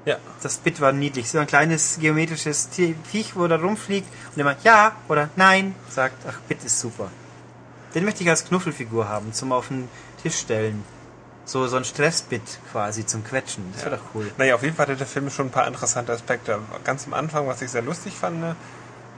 Ja. 0.04 0.18
Das 0.42 0.58
Bit 0.58 0.82
war 0.82 0.92
niedlich. 0.92 1.30
So 1.30 1.40
ein 1.40 1.48
kleines 1.48 2.00
geometrisches 2.00 2.70
Viech, 3.04 3.36
wo 3.36 3.48
da 3.48 3.56
rumfliegt 3.56 4.08
und 4.36 4.42
immer 4.42 4.56
ja 4.64 4.94
oder 5.08 5.30
nein 5.36 5.76
sagt. 5.90 6.16
Ach, 6.28 6.40
Bit 6.50 6.64
ist 6.66 6.80
super. 6.80 7.10
Den 7.94 8.06
möchte 8.06 8.24
ich 8.24 8.30
als 8.30 8.46
Knuffelfigur 8.46 9.10
haben, 9.10 9.34
zum 9.34 9.52
auf 9.52 9.68
den 9.68 9.90
Tisch 10.22 10.38
stellen. 10.38 10.84
So, 11.44 11.68
so 11.68 11.78
ein 11.78 11.84
Stressbit 11.84 12.42
quasi 12.72 13.06
zum 13.06 13.24
Quetschen. 13.24 13.64
Das 13.74 13.84
wäre 13.84 13.98
doch 13.98 14.04
cool. 14.14 14.32
Naja, 14.38 14.56
auf 14.56 14.64
jeden 14.64 14.76
Fall 14.76 14.88
hatte 14.88 14.96
der 14.96 15.08
Film 15.08 15.30
schon 15.30 15.48
ein 15.48 15.52
paar 15.52 15.68
interessante 15.68 16.14
Aspekte. 16.14 16.60
Ganz 16.84 17.06
am 17.08 17.14
Anfang, 17.14 17.48
was 17.48 17.62
ich 17.62 17.72
sehr 17.72 17.82
lustig 17.82 18.14
fand, 18.14 18.56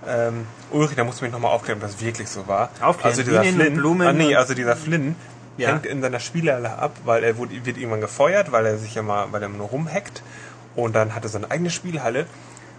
ähm, 0.08 0.48
Ulrich, 0.72 0.96
da 0.96 1.04
musst 1.04 1.22
du 1.22 1.26
mich 1.26 1.32
nochmal 1.32 1.52
aufklären, 1.52 1.80
ob 1.82 1.88
das 1.88 2.02
wirklich 2.02 2.30
so 2.30 2.48
war. 2.48 2.70
Aufklären, 2.82 3.12
also 3.12 3.24
dieser 3.24 3.42
Bienen 3.42 3.56
Flynn, 3.56 3.74
Blumen 3.76 4.08
ah, 4.08 4.14
nee, 4.14 4.36
also 4.36 4.54
dieser 4.54 4.76
Flynn 4.76 5.16
Ja. 5.58 5.70
hängt 5.70 5.86
in 5.86 6.02
seiner 6.02 6.20
Spielhalle 6.20 6.78
ab, 6.78 6.98
weil 7.06 7.24
er 7.24 7.38
wurde, 7.38 7.66
wird 7.66 7.78
irgendwann 7.78 8.02
gefeuert, 8.02 8.52
weil 8.52 8.66
er 8.66 8.78
sich 8.78 8.96
ja 8.96 9.02
mal, 9.02 9.28
weil 9.32 9.42
er 9.42 9.50
nur 9.50 9.68
rumhackt 9.68 10.24
und 10.76 10.94
dann 10.96 11.16
hat 11.16 11.24
er 11.24 11.30
seine 11.30 11.50
eigene 11.52 11.70
Spielhalle 11.70 12.26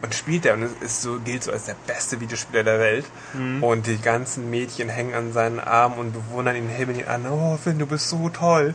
und 0.04 0.14
spielt 0.14 0.46
er 0.46 0.54
und 0.54 0.62
es 0.62 0.72
ist 0.80 1.02
so, 1.02 1.18
gilt 1.18 1.42
so 1.42 1.50
als 1.52 1.64
der 1.64 1.76
beste 1.86 2.20
Videospieler 2.20 2.62
der 2.64 2.78
Welt 2.78 3.04
Mhm. 3.32 3.62
und 3.64 3.86
die 3.86 3.98
ganzen 4.00 4.50
Mädchen 4.50 4.88
hängen 4.88 5.14
an 5.14 5.32
seinen 5.32 5.58
Armen 5.58 5.98
und 5.98 6.12
bewundern 6.12 6.56
ihn, 6.56 6.68
himmeln 6.68 7.00
ihn 7.00 7.06
an, 7.06 7.26
oh 7.26 7.56
Flynn, 7.62 7.78
du 7.78 7.86
bist 7.86 8.08
so 8.08 8.28
toll. 8.28 8.74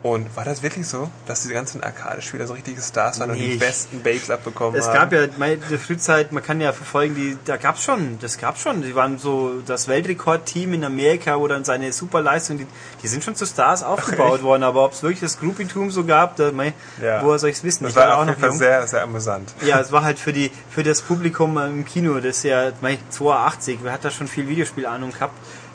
Und 0.00 0.36
war 0.36 0.44
das 0.44 0.62
wirklich 0.62 0.86
so, 0.86 1.10
dass 1.26 1.42
die 1.42 1.48
ganzen 1.48 1.82
Arcade-Spieler 1.82 2.46
so 2.46 2.52
richtige 2.54 2.80
Stars 2.80 3.18
waren 3.18 3.30
und 3.32 3.36
die 3.36 3.56
besten 3.56 3.98
Babes 4.00 4.30
abbekommen 4.30 4.78
Es 4.78 4.86
haben? 4.86 4.94
gab 4.94 5.12
ja 5.12 5.26
meine, 5.38 5.54
in 5.54 5.62
der 5.68 5.78
Frühzeit, 5.80 6.30
man 6.30 6.40
kann 6.40 6.60
ja 6.60 6.72
verfolgen, 6.72 7.16
die, 7.16 7.36
da 7.44 7.56
gab's 7.56 7.82
schon, 7.82 8.16
das 8.20 8.38
gab's 8.38 8.60
schon. 8.60 8.82
Die 8.82 8.94
waren 8.94 9.18
so 9.18 9.54
das 9.66 9.88
Weltrekordteam 9.88 10.72
in 10.74 10.84
Amerika, 10.84 11.36
wo 11.40 11.48
dann 11.48 11.64
seine 11.64 11.92
Superleistung, 11.92 12.58
die, 12.58 12.66
die 13.02 13.08
sind 13.08 13.24
schon 13.24 13.34
zu 13.34 13.44
Stars 13.44 13.82
aufgebaut 13.82 14.44
worden, 14.44 14.62
aber 14.62 14.84
ob 14.84 14.92
es 14.92 15.02
wirklich 15.02 15.18
das 15.20 15.40
Groupietum 15.40 15.90
so 15.90 16.04
gab, 16.04 16.36
da, 16.36 16.52
mei, 16.52 16.74
Ja. 17.02 17.24
woher 17.24 17.40
soll 17.40 17.50
ich's 17.50 17.64
wissen? 17.64 17.82
Das 17.82 17.94
Ich 17.94 17.96
war 17.96 18.08
war 18.08 18.18
auch 18.18 18.24
noch 18.24 18.38
jung. 18.38 18.56
sehr, 18.56 18.86
sehr 18.86 19.02
amüsant. 19.02 19.52
Ja, 19.66 19.80
es 19.80 19.90
war 19.90 20.04
halt 20.04 20.20
für 20.20 20.32
die 20.32 20.52
für 20.70 20.84
das 20.84 21.02
Publikum 21.02 21.58
im 21.58 21.84
Kino, 21.84 22.14
das 22.20 22.36
ist 22.38 22.42
ja 22.44 22.70
mei, 22.82 22.98
82, 23.10 23.80
wer 23.82 23.92
hat 23.94 24.04
da 24.04 24.12
schon 24.12 24.28
viel 24.28 24.46
Videospielahnung 24.46 25.10
gehabt? 25.10 25.34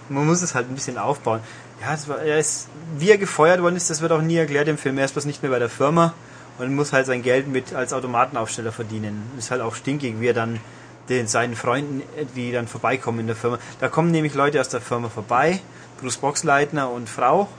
Man 0.10 0.26
muss 0.28 0.42
es 0.42 0.54
halt 0.54 0.70
ein 0.70 0.76
bisschen 0.76 0.98
aufbauen. 0.98 1.40
Ja, 1.86 2.08
war, 2.08 2.20
er 2.20 2.40
ist, 2.40 2.70
wie 2.98 3.10
er 3.10 3.18
gefeuert 3.18 3.62
worden 3.62 3.76
ist, 3.76 3.90
das 3.90 4.02
wird 4.02 4.14
auch 4.14 4.22
nie 4.22 4.38
erklärt 4.38 4.70
im 4.70 4.78
Film. 4.78 4.98
Er 4.98 5.06
ist 5.06 5.12
bloß 5.12 5.26
nicht 5.26 5.42
mehr 5.42 5.52
bei 5.52 5.60
der 5.60 5.70
Firma 5.70 6.14
und 6.58 6.74
muss 6.74 6.94
halt 6.94 7.08
sein 7.08 7.22
Geld 7.24 7.48
mit 7.48 7.74
als 7.74 7.92
Automatenaufsteller 7.92 8.72
verdienen. 8.72 9.30
Ist 9.38 9.52
halt 9.52 9.62
auch 9.62 9.76
stinkig, 9.76 10.20
wie 10.20 10.28
er 10.28 10.34
dann 10.34 10.62
den, 11.10 11.28
seinen 11.28 11.56
Freunden, 11.56 12.02
die 12.36 12.54
dann 12.54 12.68
vorbeikommen 12.68 13.20
in 13.20 13.28
der 13.28 13.36
Firma. 13.36 13.60
Da 13.82 13.90
kommen 13.90 14.12
nämlich 14.12 14.34
Leute 14.34 14.62
aus 14.62 14.70
der 14.70 14.80
Firma 14.80 15.10
vorbei, 15.10 15.60
Bruce 16.00 16.18
Boxleitner 16.18 16.90
und 16.90 17.10
Frau, 17.10 17.50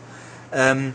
ähm, 0.52 0.94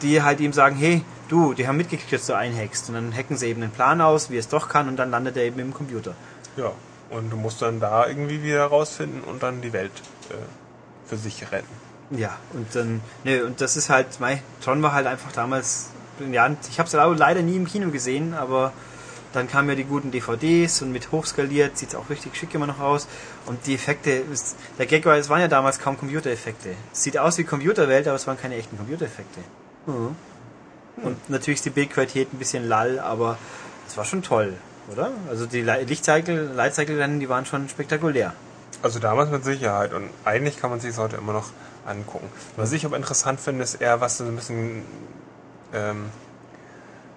die 0.00 0.22
halt 0.22 0.40
ihm 0.40 0.54
sagen, 0.54 0.76
hey, 0.76 1.04
du, 1.28 1.52
die 1.52 1.68
haben 1.68 1.76
mitgekriegt, 1.76 2.12
dass 2.12 2.26
du 2.26 2.34
einhackst. 2.34 2.88
Und 2.88 2.94
dann 2.94 3.14
hacken 3.14 3.36
sie 3.36 3.48
eben 3.48 3.62
einen 3.62 3.72
Plan 3.72 4.00
aus, 4.00 4.30
wie 4.30 4.38
es 4.38 4.48
doch 4.48 4.70
kann, 4.70 4.88
und 4.88 4.96
dann 4.96 5.10
landet 5.10 5.36
er 5.36 5.44
eben 5.44 5.60
im 5.60 5.74
Computer. 5.74 6.14
Ja. 6.56 6.72
Und 7.10 7.30
du 7.30 7.36
musst 7.36 7.60
dann 7.62 7.78
da 7.80 8.06
irgendwie 8.06 8.42
wieder 8.42 8.64
rausfinden 8.64 9.22
und 9.22 9.42
dann 9.42 9.60
die 9.60 9.72
Welt 9.72 9.92
äh, 10.30 10.34
für 11.06 11.16
sich 11.16 11.52
retten. 11.52 11.85
Ja, 12.10 12.36
und 12.52 12.66
dann, 12.74 13.00
ne, 13.24 13.44
und 13.44 13.60
das 13.60 13.76
ist 13.76 13.90
halt, 13.90 14.20
mei, 14.20 14.42
Tron 14.62 14.82
war 14.82 14.92
halt 14.92 15.06
einfach 15.06 15.32
damals, 15.32 15.90
ja, 16.30 16.48
ich 16.70 16.78
habe 16.78 16.86
es 16.86 17.18
leider 17.18 17.42
nie 17.42 17.56
im 17.56 17.66
Kino 17.66 17.90
gesehen, 17.90 18.34
aber 18.34 18.72
dann 19.32 19.48
kamen 19.48 19.68
ja 19.68 19.74
die 19.74 19.84
guten 19.84 20.10
DVDs 20.12 20.80
und 20.82 20.92
mit 20.92 21.10
hochskaliert 21.12 21.76
sieht 21.76 21.90
es 21.90 21.94
auch 21.94 22.08
richtig 22.08 22.36
schick 22.36 22.54
immer 22.54 22.66
noch 22.66 22.80
aus. 22.80 23.06
Und 23.44 23.66
die 23.66 23.74
Effekte, 23.74 24.22
der 24.78 24.86
Gag 24.86 25.04
war, 25.04 25.16
es 25.16 25.28
waren 25.28 25.40
ja 25.40 25.48
damals 25.48 25.78
kaum 25.78 25.98
Computereffekte. 25.98 26.70
Es 26.92 27.02
sieht 27.02 27.18
aus 27.18 27.36
wie 27.38 27.44
Computerwelt, 27.44 28.06
aber 28.06 28.16
es 28.16 28.26
waren 28.26 28.38
keine 28.38 28.54
echten 28.56 28.78
Computereffekte. 28.78 29.40
Mhm. 29.86 30.16
Und 31.02 31.28
natürlich 31.28 31.58
ist 31.58 31.66
die 31.66 31.70
Bildqualität 31.70 32.32
ein 32.32 32.38
bisschen 32.38 32.66
lall, 32.66 32.98
aber 32.98 33.36
es 33.86 33.96
war 33.98 34.06
schon 34.06 34.22
toll, 34.22 34.54
oder? 34.90 35.10
Also 35.28 35.44
die 35.44 35.60
Le- 35.60 35.82
Lichtcycle, 35.82 36.52
Lightcycle-Rennen, 36.54 37.20
die 37.20 37.28
waren 37.28 37.44
schon 37.44 37.68
spektakulär. 37.68 38.32
Also 38.82 38.98
damals 38.98 39.30
mit 39.30 39.44
Sicherheit 39.44 39.92
und 39.92 40.10
eigentlich 40.24 40.58
kann 40.58 40.70
man 40.70 40.80
sich 40.80 40.90
das 40.90 40.98
heute 40.98 41.16
immer 41.16 41.32
noch 41.32 41.50
angucken. 41.86 42.28
Was 42.56 42.72
ich 42.72 42.84
aber 42.84 42.96
interessant 42.96 43.40
finde, 43.40 43.64
ist 43.64 43.76
eher, 43.76 44.00
was 44.00 44.18
so 44.18 44.24
ein 44.24 44.36
bisschen, 44.36 44.84
ähm, 45.72 46.06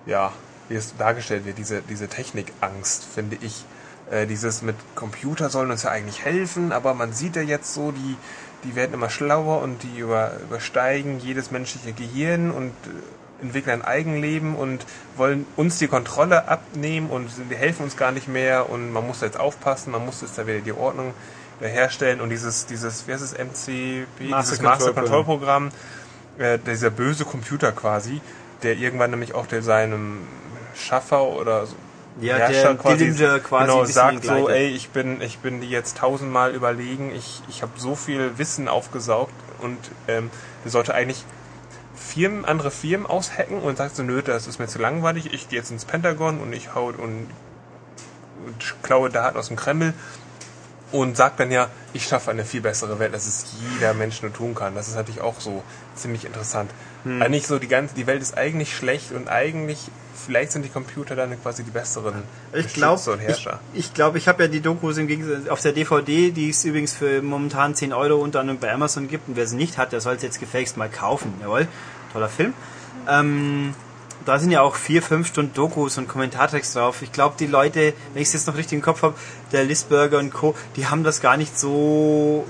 ja, 0.06 0.32
wie 0.70 0.76
es 0.76 0.96
dargestellt 0.98 1.46
wird, 1.46 1.58
diese, 1.58 1.82
diese 1.82 2.08
Technikangst, 2.08 3.04
finde 3.04 3.38
ich. 3.42 3.66
Äh, 4.10 4.26
dieses 4.26 4.62
mit 4.62 4.76
Computer 4.96 5.50
sollen 5.50 5.70
uns 5.70 5.84
ja 5.84 5.92
eigentlich 5.92 6.24
helfen, 6.24 6.72
aber 6.72 6.94
man 6.94 7.14
sieht 7.14 7.36
ja 7.36 7.42
jetzt 7.42 7.74
so, 7.74 7.92
die, 7.92 8.18
die 8.64 8.76
werden 8.76 8.94
immer 8.94 9.10
schlauer 9.10 9.62
und 9.62 9.84
die 9.84 10.00
über, 10.00 10.32
übersteigen 10.42 11.20
jedes 11.20 11.52
menschliche 11.52 11.94
Gehirn 11.94 12.52
und 12.52 12.72
äh, 12.86 13.44
entwickeln 13.44 13.82
ein 13.82 13.88
Eigenleben 13.88 14.56
und 14.56 14.86
wollen 15.16 15.46
uns 15.56 15.78
die 15.78 15.88
Kontrolle 15.88 16.48
abnehmen 16.48 17.10
und 17.10 17.30
helfen 17.52 17.84
uns 17.84 17.98
gar 17.98 18.12
nicht 18.12 18.28
mehr 18.28 18.70
und 18.70 18.92
man 18.92 19.06
muss 19.06 19.22
jetzt 19.22 19.40
aufpassen, 19.40 19.92
man 19.92 20.06
muss 20.06 20.22
jetzt 20.22 20.38
da 20.38 20.48
wieder 20.48 20.60
die 20.60 20.74
Ordnung 20.74 21.14
herstellen 21.68 22.22
und 22.22 22.30
dieses, 22.30 22.66
dieses, 22.66 23.08
wie 23.08 23.14
heißt 23.14 23.24
es, 23.24 23.34
MCP, 23.34 24.30
Master 24.30 24.52
dieses 24.52 24.62
Master 24.62 24.94
Control 24.94 25.24
Programm, 25.24 25.72
äh, 26.38 26.58
dieser 26.60 26.90
böse 26.90 27.26
Computer 27.26 27.72
quasi, 27.72 28.22
der 28.64 28.78
irgendwann 28.78 29.12
nämlich 29.12 29.36
auch 29.36 29.48
der 29.48 29.62
seinem 29.62 30.20
Schaffer 30.76 31.24
oder 31.24 31.66
so 31.66 31.76
Ja, 32.22 32.38
Herrscher 32.38 32.74
der 32.74 32.76
quasi 32.76 33.06
ein 33.06 33.16
genau, 33.16 33.86
sagt 33.86 34.26
so, 34.26 34.50
ey, 34.50 34.68
ich 34.68 34.90
bin, 34.90 35.22
ich 35.22 35.40
bin 35.40 35.62
die 35.62 35.70
jetzt 35.70 35.98
tausendmal 35.98 36.54
überlegen, 36.54 37.12
ich, 37.16 37.42
ich 37.50 37.62
habe 37.62 37.74
so 37.78 37.96
viel 37.96 38.38
Wissen 38.38 38.68
aufgesaugt 38.68 39.34
und 39.60 39.78
ähm, 40.08 40.30
der 40.64 40.72
sollte 40.72 40.94
eigentlich 40.94 41.24
Firmen, 41.96 42.46
andere 42.46 42.72
Firmen 42.72 43.06
aushacken 43.06 43.60
und 43.60 43.78
sagt 43.78 43.96
so, 43.96 44.04
nö, 44.04 44.22
das 44.22 44.48
ist 44.48 44.60
mir 44.60 44.68
zu 44.68 44.80
langweilig, 44.80 45.34
ich 45.34 45.50
gehe 45.50 45.60
jetzt 45.60 45.72
ins 45.72 45.86
Pentagon 45.86 46.40
und 46.40 46.54
ich 46.54 46.74
hau 46.74 46.88
und, 46.88 47.00
und 47.00 47.28
klaue 48.82 49.10
Daten 49.10 49.38
aus 49.38 49.48
dem 49.48 49.58
Kreml. 49.58 49.94
Und 50.92 51.16
sagt 51.16 51.40
dann 51.40 51.52
ja, 51.52 51.70
ich 51.94 52.06
schaffe 52.06 52.32
eine 52.32 52.46
viel 52.46 52.62
bessere 52.62 53.00
Welt, 53.00 53.14
als 53.14 53.28
es 53.28 53.46
jeder 53.74 53.94
Mensch 53.94 54.22
nur 54.22 54.34
tun 54.34 54.56
kann. 54.56 54.76
Das 54.76 54.88
ist 54.88 54.96
natürlich 54.96 55.22
auch 55.22 55.40
so 55.40 55.64
ziemlich 55.96 56.26
interessant. 56.26 56.72
Hm. 57.04 57.22
Eigentlich 57.22 57.48
so 57.48 57.60
die 57.60 57.68
ganze, 57.68 57.96
die 57.96 58.08
Welt 58.08 58.22
ist 58.22 58.38
eigentlich 58.38 58.76
schlecht 58.76 59.12
und 59.12 59.30
eigentlich 59.30 59.90
vielleicht 60.26 60.52
sind 60.52 60.64
die 60.64 60.70
Computer 60.70 61.16
dann 61.16 61.42
quasi 61.42 61.64
die 61.64 61.72
besseren 61.72 62.24
ich 62.54 62.74
glaub, 62.74 63.06
und 63.08 63.20
Herrscher. 63.20 63.60
Ich, 63.74 63.88
ich 63.88 63.94
glaube, 63.94 64.18
ich 64.18 64.28
habe 64.28 64.44
ja 64.44 64.50
die 64.50 64.62
Dokus 64.62 64.98
im 64.98 65.08
Gegensatz 65.08 65.48
auf 65.48 65.62
der 65.62 65.72
DVD, 65.72 66.32
die 66.32 66.50
es 66.50 66.64
übrigens 66.66 66.94
für 66.94 67.22
momentan 67.22 67.76
10 67.76 67.94
Euro 67.94 68.16
unter 68.22 68.40
anderem 68.40 68.60
bei 68.60 68.72
Amazon 68.72 69.08
gibt. 69.08 69.28
Und 69.28 69.36
wer 69.36 69.48
sie 69.48 69.56
nicht 69.56 69.78
hat, 69.78 69.92
der 69.92 70.02
soll 70.02 70.16
es 70.16 70.24
jetzt 70.24 70.40
gefälligst 70.40 70.78
mal 70.78 70.90
kaufen. 70.90 71.34
Jawohl, 71.42 71.68
toller 72.14 72.30
Film. 72.30 72.54
Ähm, 73.08 73.74
da 74.26 74.40
sind 74.40 74.52
ja 74.52 74.62
auch 74.62 74.76
vier, 74.76 75.02
fünf 75.02 75.28
Stunden 75.28 75.54
Dokus 75.54 75.98
und 75.98 76.08
Kommentartext 76.08 76.76
drauf. 76.76 77.02
Ich 77.02 77.12
glaube, 77.12 77.36
die 77.40 77.48
Leute, 77.48 77.94
wenn 78.14 78.22
ich 78.22 78.28
es 78.28 78.34
jetzt 78.34 78.48
noch 78.48 78.56
richtig 78.56 78.74
im 78.74 78.82
Kopf 78.82 79.02
habe, 79.04 79.16
der 79.52 79.64
Lisberger 79.64 80.20
und 80.20 80.32
Co., 80.32 80.56
die 80.76 80.88
haben 80.88 81.04
das 81.04 81.22
gar 81.22 81.38
nicht 81.38 81.58
so 81.58 82.46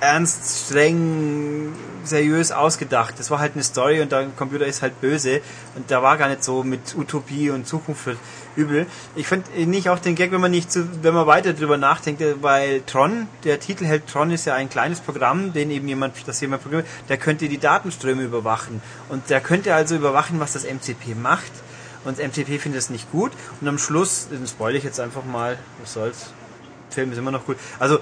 ernst, 0.00 0.66
streng, 0.66 1.72
seriös 2.08 2.52
ausgedacht. 2.52 3.18
Das 3.18 3.30
war 3.30 3.38
halt 3.38 3.52
eine 3.54 3.62
Story 3.62 4.00
und 4.00 4.12
der 4.12 4.26
Computer 4.36 4.66
ist 4.66 4.82
halt 4.82 5.00
böse 5.00 5.40
und 5.76 5.90
da 5.90 6.02
war 6.02 6.16
gar 6.16 6.28
nicht 6.28 6.44
so 6.44 6.62
mit 6.62 6.94
Utopie 6.96 7.50
und 7.50 7.66
Zukunft 7.66 8.08
übel. 8.56 8.86
Ich 9.16 9.26
finde 9.26 9.50
nicht 9.66 9.88
auch 9.88 9.98
den 9.98 10.14
Gag, 10.14 10.32
wenn 10.32 10.40
man 10.40 10.50
nicht 10.50 10.70
zu, 10.70 11.02
wenn 11.02 11.14
man 11.14 11.26
weiter 11.26 11.52
drüber 11.52 11.76
nachdenkt, 11.76 12.22
weil 12.42 12.82
Tron, 12.82 13.28
der 13.44 13.60
Titel 13.60 13.84
hält 13.84 14.06
Tron 14.06 14.30
ist 14.30 14.44
ja 14.44 14.54
ein 14.54 14.68
kleines 14.68 15.00
Programm, 15.00 15.52
den 15.52 15.70
eben 15.70 15.88
jemand, 15.88 16.14
das 16.26 16.40
jemand 16.40 16.62
programmiert, 16.62 16.88
der 17.08 17.16
könnte 17.16 17.48
die 17.48 17.58
Datenströme 17.58 18.22
überwachen 18.22 18.80
und 19.08 19.30
der 19.30 19.40
könnte 19.40 19.74
also 19.74 19.96
überwachen, 19.96 20.40
was 20.40 20.52
das 20.52 20.64
MCP 20.64 21.14
macht. 21.14 21.52
Und 22.04 22.18
das 22.18 22.26
MCP 22.26 22.58
findet 22.58 22.80
es 22.80 22.90
nicht 22.90 23.10
gut. 23.10 23.32
Und 23.62 23.68
am 23.68 23.78
Schluss, 23.78 24.28
den 24.28 24.46
spoil 24.46 24.76
ich 24.76 24.84
jetzt 24.84 25.00
einfach 25.00 25.24
mal, 25.24 25.58
was 25.80 25.94
soll's, 25.94 26.34
Film 26.90 27.12
ist 27.12 27.18
immer 27.18 27.30
noch 27.30 27.46
gut. 27.46 27.56
Also 27.78 27.98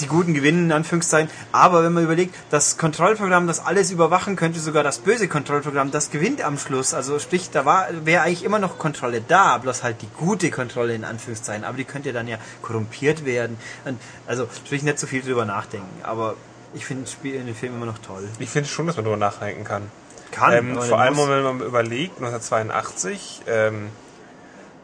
die 0.00 0.06
Guten 0.06 0.34
gewinnen, 0.34 0.66
in 0.66 0.72
Anführungszeichen. 0.72 1.30
Aber 1.52 1.84
wenn 1.84 1.92
man 1.92 2.04
überlegt, 2.04 2.34
das 2.50 2.78
Kontrollprogramm, 2.78 3.46
das 3.46 3.64
alles 3.64 3.90
überwachen 3.90 4.36
könnte, 4.36 4.58
sogar 4.58 4.82
das 4.82 4.98
böse 4.98 5.28
Kontrollprogramm, 5.28 5.90
das 5.90 6.10
gewinnt 6.10 6.42
am 6.42 6.58
Schluss. 6.58 6.94
Also 6.94 7.18
sprich, 7.18 7.50
da 7.50 7.64
war, 7.64 7.88
wäre 8.04 8.22
eigentlich 8.22 8.44
immer 8.44 8.58
noch 8.58 8.78
Kontrolle 8.78 9.22
da, 9.26 9.58
bloß 9.58 9.82
halt 9.82 10.02
die 10.02 10.08
gute 10.18 10.50
Kontrolle 10.50 10.94
in 10.94 11.04
Anführungszeichen. 11.04 11.64
Aber 11.64 11.76
die 11.76 11.84
könnte 11.84 12.12
dann 12.12 12.28
ja 12.28 12.38
korrumpiert 12.62 13.24
werden. 13.24 13.56
Und 13.84 14.00
also 14.26 14.48
sprich, 14.54 14.82
nicht 14.82 14.98
so 14.98 15.06
viel 15.06 15.22
drüber 15.22 15.44
nachdenken. 15.44 16.02
Aber 16.02 16.34
ich 16.74 16.84
finde 16.86 17.08
den 17.22 17.54
Film 17.54 17.74
immer 17.74 17.86
noch 17.86 17.98
toll. 17.98 18.28
Ich 18.38 18.50
finde 18.50 18.68
schon, 18.68 18.86
dass 18.86 18.96
man 18.96 19.04
drüber 19.04 19.16
nachdenken 19.16 19.64
kann. 19.64 19.90
Kann. 20.32 20.52
Ähm, 20.52 20.82
vor 20.82 20.98
allem, 20.98 21.16
wenn 21.16 21.42
man 21.42 21.60
überlegt, 21.60 22.16
1982, 22.16 23.42
ähm, 23.46 23.90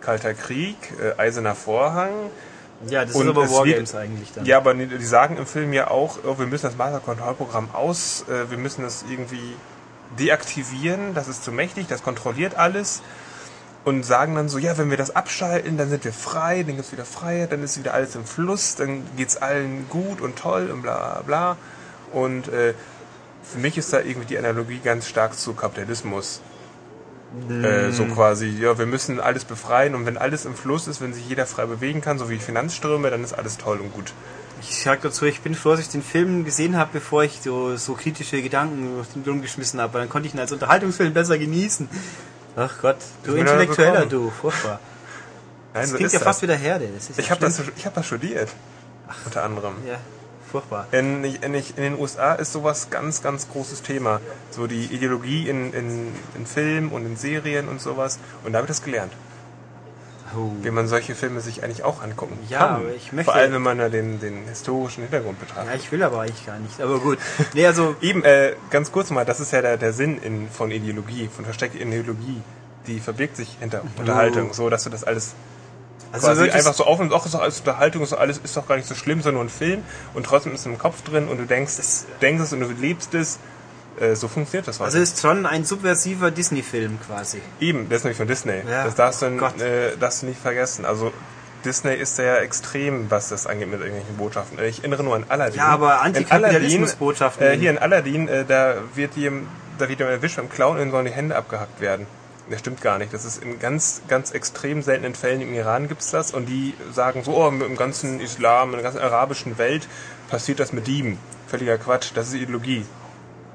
Kalter 0.00 0.34
Krieg, 0.34 0.76
äh, 1.02 1.20
Eiserner 1.20 1.56
Vorhang, 1.56 2.12
ja, 2.88 3.04
das 3.04 3.14
und 3.14 3.22
ist 3.22 3.28
aber 3.28 3.50
Wargames 3.50 3.94
eigentlich 3.94 4.32
dann. 4.32 4.46
Ja, 4.46 4.56
aber 4.56 4.74
die 4.74 5.04
sagen 5.04 5.36
im 5.36 5.46
Film 5.46 5.72
ja 5.72 5.90
auch, 5.90 6.18
oh, 6.24 6.38
wir 6.38 6.46
müssen 6.46 6.66
das 6.66 6.76
Master-Kontrollprogramm 6.76 7.70
aus, 7.74 8.24
äh, 8.28 8.50
wir 8.50 8.58
müssen 8.58 8.82
das 8.82 9.04
irgendwie 9.08 9.54
deaktivieren, 10.18 11.14
das 11.14 11.28
ist 11.28 11.44
zu 11.44 11.52
mächtig, 11.52 11.86
das 11.88 12.02
kontrolliert 12.02 12.56
alles. 12.56 13.02
Und 13.82 14.04
sagen 14.04 14.34
dann 14.34 14.50
so, 14.50 14.58
ja, 14.58 14.76
wenn 14.76 14.90
wir 14.90 14.98
das 14.98 15.16
abschalten, 15.16 15.78
dann 15.78 15.88
sind 15.88 16.04
wir 16.04 16.12
frei, 16.12 16.64
dann 16.64 16.76
gibt's 16.76 16.92
wieder 16.92 17.06
Freiheit, 17.06 17.50
dann 17.50 17.62
ist 17.62 17.78
wieder 17.78 17.94
alles 17.94 18.14
im 18.14 18.26
Fluss, 18.26 18.74
dann 18.76 19.04
geht's 19.16 19.38
allen 19.38 19.88
gut 19.88 20.20
und 20.20 20.36
toll 20.36 20.70
und 20.70 20.82
bla 20.82 21.22
bla. 21.24 21.56
Und 22.12 22.48
äh, 22.48 22.74
für 23.42 23.58
mich 23.58 23.78
ist 23.78 23.92
da 23.94 24.00
irgendwie 24.00 24.26
die 24.26 24.38
Analogie 24.38 24.80
ganz 24.84 25.08
stark 25.08 25.34
zu 25.34 25.54
Kapitalismus. 25.54 26.42
Äh, 27.48 27.92
so 27.92 28.06
quasi, 28.06 28.48
ja, 28.48 28.76
wir 28.76 28.86
müssen 28.86 29.20
alles 29.20 29.44
befreien 29.44 29.94
und 29.94 30.04
wenn 30.04 30.18
alles 30.18 30.46
im 30.46 30.54
Fluss 30.56 30.88
ist, 30.88 31.00
wenn 31.00 31.14
sich 31.14 31.28
jeder 31.28 31.46
frei 31.46 31.66
bewegen 31.66 32.00
kann, 32.00 32.18
so 32.18 32.28
wie 32.28 32.38
Finanzströme, 32.38 33.08
dann 33.10 33.22
ist 33.22 33.34
alles 33.34 33.56
toll 33.56 33.78
und 33.78 33.92
gut. 33.92 34.12
Ich 34.62 34.82
sag 34.82 35.00
dazu, 35.02 35.24
ich 35.26 35.40
bin 35.40 35.54
froh, 35.54 35.70
dass 35.70 35.80
ich 35.80 35.88
den 35.88 36.02
Film 36.02 36.44
gesehen 36.44 36.76
habe, 36.76 36.90
bevor 36.92 37.22
ich 37.22 37.40
so, 37.40 37.76
so 37.76 37.94
kritische 37.94 38.42
Gedanken 38.42 39.04
rumgeschmissen 39.26 39.80
habe. 39.80 39.98
Dann 39.98 40.08
konnte 40.08 40.28
ich 40.28 40.34
ihn 40.34 40.40
als 40.40 40.52
Unterhaltungsfilm 40.52 41.14
besser 41.14 41.38
genießen. 41.38 41.88
Ach 42.56 42.74
Gott, 42.82 42.96
du 43.22 43.36
Intellektueller, 43.36 44.06
du, 44.06 44.30
furchtbar. 44.30 44.80
Nein, 45.72 45.82
das 45.82 45.90
so 45.90 45.96
klingt 45.96 46.12
ja 46.12 46.18
fast 46.18 46.42
wieder 46.42 46.56
Herde. 46.56 46.88
ich 47.16 47.30
habe 47.30 47.40
das, 47.40 47.62
hab 47.84 47.94
das 47.94 48.06
studiert. 48.06 48.48
Ach, 49.08 49.16
unter 49.24 49.44
anderem. 49.44 49.74
Ja, 49.86 49.98
furchtbar. 50.50 50.86
In, 50.92 51.24
in, 51.24 51.54
in, 51.54 51.62
den 51.76 51.98
USA 51.98 52.34
ist 52.34 52.52
sowas 52.52 52.90
ganz, 52.90 53.22
ganz 53.22 53.48
großes 53.48 53.82
Thema. 53.82 54.20
So 54.50 54.66
die 54.66 54.84
Ideologie 54.84 55.48
in, 55.48 55.72
in, 55.72 56.08
in 56.36 56.46
Filmen 56.46 56.90
und 56.90 57.06
in 57.06 57.16
Serien 57.16 57.68
und 57.68 57.80
sowas. 57.80 58.18
Und 58.44 58.52
da 58.52 58.58
habe 58.58 58.66
ich 58.66 58.70
das 58.70 58.82
gelernt. 58.82 59.12
Oh. 60.36 60.52
Wie 60.62 60.70
man 60.70 60.86
solche 60.86 61.14
Filme 61.14 61.40
sich 61.40 61.64
eigentlich 61.64 61.82
auch 61.82 62.02
angucken 62.02 62.38
ja, 62.48 62.58
kann. 62.58 62.76
Aber 62.76 62.94
ich 62.94 63.12
möchte 63.12 63.32
Vor 63.32 63.34
allem, 63.34 63.52
wenn 63.52 63.62
man 63.62 63.78
da 63.78 63.88
den, 63.88 64.20
den 64.20 64.44
historischen 64.46 65.02
Hintergrund 65.02 65.40
betrachtet. 65.40 65.66
Ja, 65.66 65.74
ich 65.74 65.90
will 65.90 66.02
aber 66.02 66.20
eigentlich 66.20 66.46
gar 66.46 66.58
nicht. 66.58 66.80
Aber 66.80 67.00
gut. 67.00 67.18
Nee, 67.54 67.66
also 67.66 67.96
Eben, 68.00 68.22
äh, 68.22 68.54
ganz 68.70 68.92
kurz 68.92 69.10
mal, 69.10 69.24
das 69.24 69.40
ist 69.40 69.52
ja 69.52 69.60
der, 69.60 69.76
der 69.76 69.92
Sinn 69.92 70.18
in, 70.18 70.48
von 70.48 70.70
Ideologie, 70.70 71.28
von 71.34 71.44
versteckter 71.44 71.80
Ideologie. 71.80 72.42
Die 72.86 73.00
verbirgt 73.00 73.36
sich 73.36 73.56
hinter 73.58 73.82
oh. 73.84 74.00
Unterhaltung, 74.00 74.52
so 74.52 74.70
dass 74.70 74.84
du 74.84 74.90
das 74.90 75.02
alles 75.02 75.34
also 76.12 76.26
quasi 76.26 76.50
einfach 76.50 76.74
so 76.74 76.84
auf 76.84 76.98
und 77.00 77.12
auch 77.12 77.24
ist 77.24 77.34
doch 77.34 77.40
alles 77.40 77.58
Unterhaltung, 77.60 78.02
ist 78.02 78.12
doch 78.12 78.18
alles 78.18 78.38
ist 78.38 78.56
doch 78.56 78.66
gar 78.66 78.76
nicht 78.76 78.88
so 78.88 78.94
schlimm, 78.94 79.22
sondern 79.22 79.34
nur 79.34 79.44
ein 79.44 79.48
Film 79.48 79.82
und 80.14 80.26
trotzdem 80.26 80.54
ist 80.54 80.60
es 80.60 80.66
im 80.66 80.78
Kopf 80.78 81.02
drin 81.02 81.28
und 81.28 81.38
du 81.38 81.44
denkst, 81.44 81.74
es, 81.78 82.06
denkst 82.20 82.42
es 82.42 82.52
und 82.52 82.60
du 82.60 82.70
lebst 82.70 83.14
es. 83.14 83.38
Äh, 83.98 84.14
so 84.14 84.28
funktioniert 84.28 84.66
das 84.66 84.78
heute. 84.78 84.86
Also 84.86 84.98
ist 84.98 85.20
schon 85.20 85.46
ein 85.46 85.64
subversiver 85.64 86.30
Disney-Film 86.30 86.98
quasi. 87.06 87.42
Eben, 87.60 87.88
der 87.88 87.98
ist 87.98 88.04
nämlich 88.04 88.16
von 88.16 88.28
Disney. 88.28 88.62
Ja. 88.68 88.84
Das 88.84 88.94
darfst 88.94 89.22
du, 89.22 89.26
äh, 89.26 89.96
darfst 89.98 90.22
du 90.22 90.26
nicht 90.26 90.40
vergessen. 90.40 90.84
Also 90.84 91.12
Disney 91.64 91.94
ist 91.94 92.16
sehr 92.16 92.40
extrem, 92.40 93.10
was 93.10 93.28
das 93.28 93.46
angeht 93.46 93.68
mit 93.68 93.80
irgendwelchen 93.80 94.16
Botschaften. 94.16 94.58
Ich 94.64 94.78
erinnere 94.78 95.02
nur 95.02 95.16
an 95.16 95.24
Aladdin. 95.28 95.58
Ja, 95.58 95.66
aber 95.66 96.02
Antikapitalismus-Botschaften. 96.02 97.46
Äh, 97.46 97.56
hier 97.56 97.70
in 97.70 97.78
Aladdin, 97.78 98.28
äh, 98.28 98.44
da 98.44 98.76
wird 98.94 99.16
jemand, 99.16 99.48
da 99.78 99.88
wird 99.88 99.98
jemand 99.98 100.16
erwischt 100.16 100.36
beim 100.36 100.48
Klauen 100.48 100.78
und 100.78 100.90
sollen 100.90 101.06
die 101.06 101.12
Hände 101.12 101.36
abgehackt 101.36 101.80
werden. 101.80 102.06
Das 102.50 102.60
stimmt 102.60 102.80
gar 102.80 102.98
nicht. 102.98 103.14
Das 103.14 103.24
ist 103.24 103.42
in 103.42 103.60
ganz, 103.60 104.02
ganz 104.08 104.32
extrem 104.32 104.82
seltenen 104.82 105.14
Fällen 105.14 105.40
im 105.40 105.54
Iran 105.54 105.88
gibt 105.88 106.00
es 106.02 106.10
das 106.10 106.32
und 106.32 106.46
die 106.46 106.74
sagen 106.92 107.22
so, 107.22 107.36
oh, 107.36 107.48
im 107.48 107.76
ganzen 107.76 108.20
Islam, 108.20 108.70
in 108.70 108.74
der 108.74 108.82
ganzen 108.82 109.00
arabischen 109.00 109.56
Welt 109.56 109.86
passiert 110.28 110.58
das 110.58 110.72
mit 110.72 110.86
Dieben. 110.86 111.18
Völliger 111.46 111.78
Quatsch, 111.78 112.10
das 112.14 112.28
ist 112.28 112.34
Ideologie. 112.34 112.84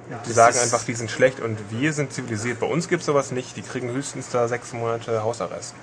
Ja, 0.09 0.21
die 0.27 0.33
sagen 0.33 0.59
einfach, 0.59 0.83
die 0.83 0.93
sind 0.93 1.09
schlecht 1.09 1.39
und 1.39 1.57
wir 1.71 1.91
sind 1.91 2.13
zivilisiert. 2.13 2.59
Bei 2.59 2.67
uns 2.67 2.87
gibt 2.87 2.99
es 2.99 3.07
sowas 3.07 3.31
nicht. 3.31 3.57
Die 3.57 3.63
kriegen 3.63 3.89
höchstens 3.89 4.29
da 4.29 4.47
sechs 4.47 4.71
Monate 4.71 5.23
Hausarrest. 5.23 5.73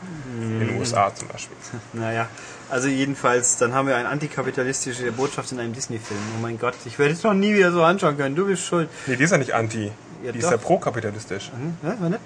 In 0.40 0.60
den 0.60 0.78
USA 0.78 1.12
zum 1.14 1.28
Beispiel. 1.28 1.56
Naja, 1.92 2.28
also 2.70 2.86
jedenfalls, 2.86 3.56
dann 3.56 3.74
haben 3.74 3.88
wir 3.88 3.96
eine 3.96 4.08
antikapitalistische 4.08 5.10
Botschaft 5.12 5.50
in 5.50 5.58
einem 5.58 5.72
Disney-Film. 5.72 6.20
Oh 6.38 6.40
mein 6.40 6.58
Gott, 6.58 6.74
ich 6.84 6.98
werde 7.00 7.12
es 7.12 7.20
doch 7.20 7.34
nie 7.34 7.52
wieder 7.54 7.72
so 7.72 7.82
anschauen 7.82 8.16
können. 8.16 8.36
Du 8.36 8.46
bist 8.46 8.64
schuld. 8.64 8.88
Nee, 9.06 9.16
die 9.16 9.24
ist 9.24 9.32
ja 9.32 9.38
nicht 9.38 9.54
anti. 9.54 9.90
Ja, 10.22 10.30
die 10.30 10.38
doch. 10.38 10.46
ist 10.46 10.50
ja 10.52 10.56
pro-kapitalistisch. 10.56 11.50
Mhm. 11.52 11.76
Ja, 11.82 12.00
war 12.00 12.08
nett. 12.08 12.20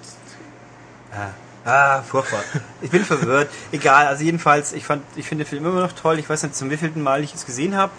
Ah, 1.11 1.29
ah, 1.65 2.01
furchtbar. 2.01 2.41
Ich 2.81 2.91
bin 2.91 3.03
verwirrt. 3.03 3.49
Egal, 3.71 4.07
also 4.07 4.23
jedenfalls, 4.23 4.73
ich 4.73 4.85
fand, 4.85 5.03
ich 5.15 5.27
finde 5.27 5.43
den 5.43 5.49
Film 5.49 5.65
immer 5.65 5.81
noch 5.81 5.93
toll. 5.93 6.19
Ich 6.19 6.29
weiß 6.29 6.43
nicht, 6.43 6.55
zum 6.55 6.69
wievielten 6.69 7.01
Mal 7.01 7.23
ich 7.23 7.33
es 7.33 7.45
gesehen 7.45 7.75
habe. 7.75 7.91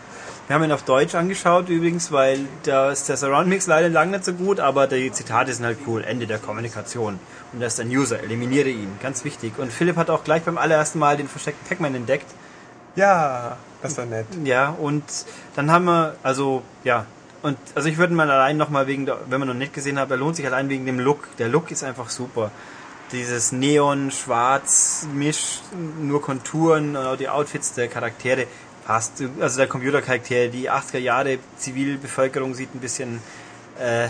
Wir 0.46 0.54
haben 0.54 0.64
ihn 0.64 0.72
auf 0.72 0.82
Deutsch 0.82 1.14
angeschaut 1.14 1.68
übrigens, 1.68 2.11
weil 2.11 2.40
da 2.62 2.90
ist 2.90 3.09
der 3.11 3.18
Surround 3.18 3.48
Mix 3.48 3.66
leider 3.66 3.90
lang 3.90 4.11
nicht 4.11 4.24
so 4.24 4.32
gut, 4.32 4.61
aber 4.61 4.86
die 4.86 5.12
Zitate 5.12 5.52
sind 5.52 5.66
halt 5.66 5.78
cool. 5.86 6.02
Ende 6.02 6.26
der 6.26 6.38
Kommunikation. 6.38 7.20
Und 7.52 7.61
das 7.61 7.74
ist 7.74 7.80
ein 7.80 7.90
User, 7.90 8.20
eliminiere 8.20 8.70
ihn. 8.70 8.90
Ganz 9.02 9.24
wichtig. 9.24 9.59
Und 9.59 9.70
Philipp 9.72 9.96
hat 9.96 10.09
auch 10.09 10.24
gleich 10.24 10.42
beim 10.44 10.56
allerersten 10.56 10.98
Mal 10.98 11.18
den 11.18 11.28
versteckten 11.28 11.68
Pac-Man 11.68 11.94
entdeckt. 11.94 12.30
Ja, 12.96 13.59
das 13.82 13.98
war 13.98 14.06
nett. 14.06 14.26
Ja, 14.44 14.70
und 14.70 15.04
dann 15.54 15.70
haben 15.70 15.84
wir, 15.84 16.16
also, 16.22 16.62
ja, 16.82 17.04
und 17.42 17.59
also 17.74 17.88
ich 17.88 17.98
würde 17.98 18.14
mal 18.14 18.30
allein 18.30 18.56
nochmal 18.56 18.86
wegen, 18.86 19.04
der, 19.06 19.18
wenn 19.28 19.38
man 19.38 19.48
noch 19.48 19.54
nicht 19.54 19.74
gesehen 19.74 19.98
hat, 19.98 20.11
er 20.11 20.16
lohnt 20.16 20.36
sich 20.36 20.46
allein 20.46 20.68
wegen 20.70 20.86
dem 20.86 20.98
Look. 20.98 21.28
Der 21.36 21.48
Look 21.48 21.70
ist 21.70 21.84
einfach 21.84 22.09
super 22.09 22.50
dieses 23.12 23.52
Neon-Schwarz-Misch, 23.52 25.61
nur 26.00 26.22
Konturen, 26.22 26.94
äh, 26.94 27.16
die 27.16 27.28
Outfits 27.28 27.74
der 27.74 27.88
Charaktere 27.88 28.46
passt. 28.84 29.22
Also 29.40 29.59
der 29.59 29.66
Computercharaktere, 29.66 30.48
die 30.48 30.70
80er 30.70 30.98
Jahre 30.98 31.38
Zivilbevölkerung 31.56 32.54
sieht 32.54 32.74
ein 32.74 32.80
bisschen, 32.80 33.20
äh, 33.78 34.09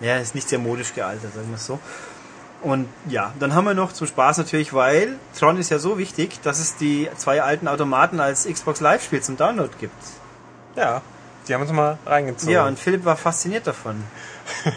ja, 0.00 0.18
ist 0.18 0.34
nicht 0.34 0.48
sehr 0.48 0.58
modisch 0.58 0.94
gealtert, 0.94 1.34
sagen 1.34 1.48
wir 1.48 1.56
es 1.56 1.66
so. 1.66 1.78
Und 2.62 2.88
ja, 3.08 3.32
dann 3.38 3.54
haben 3.54 3.64
wir 3.64 3.74
noch 3.74 3.92
zum 3.92 4.06
Spaß 4.06 4.38
natürlich, 4.38 4.72
weil 4.72 5.18
Tron 5.38 5.58
ist 5.58 5.70
ja 5.70 5.78
so 5.78 5.98
wichtig, 5.98 6.40
dass 6.42 6.58
es 6.58 6.76
die 6.76 7.08
zwei 7.16 7.42
alten 7.42 7.68
Automaten 7.68 8.18
als 8.18 8.46
Xbox 8.46 8.80
Live-Spiel 8.80 9.22
zum 9.22 9.36
Download 9.36 9.70
gibt. 9.78 9.94
Ja, 10.74 11.02
die 11.46 11.54
haben 11.54 11.62
uns 11.62 11.70
mal 11.70 11.98
reingezogen. 12.04 12.52
Ja, 12.52 12.66
und 12.66 12.78
Philipp 12.78 13.04
war 13.04 13.16
fasziniert 13.16 13.66
davon. 13.66 14.02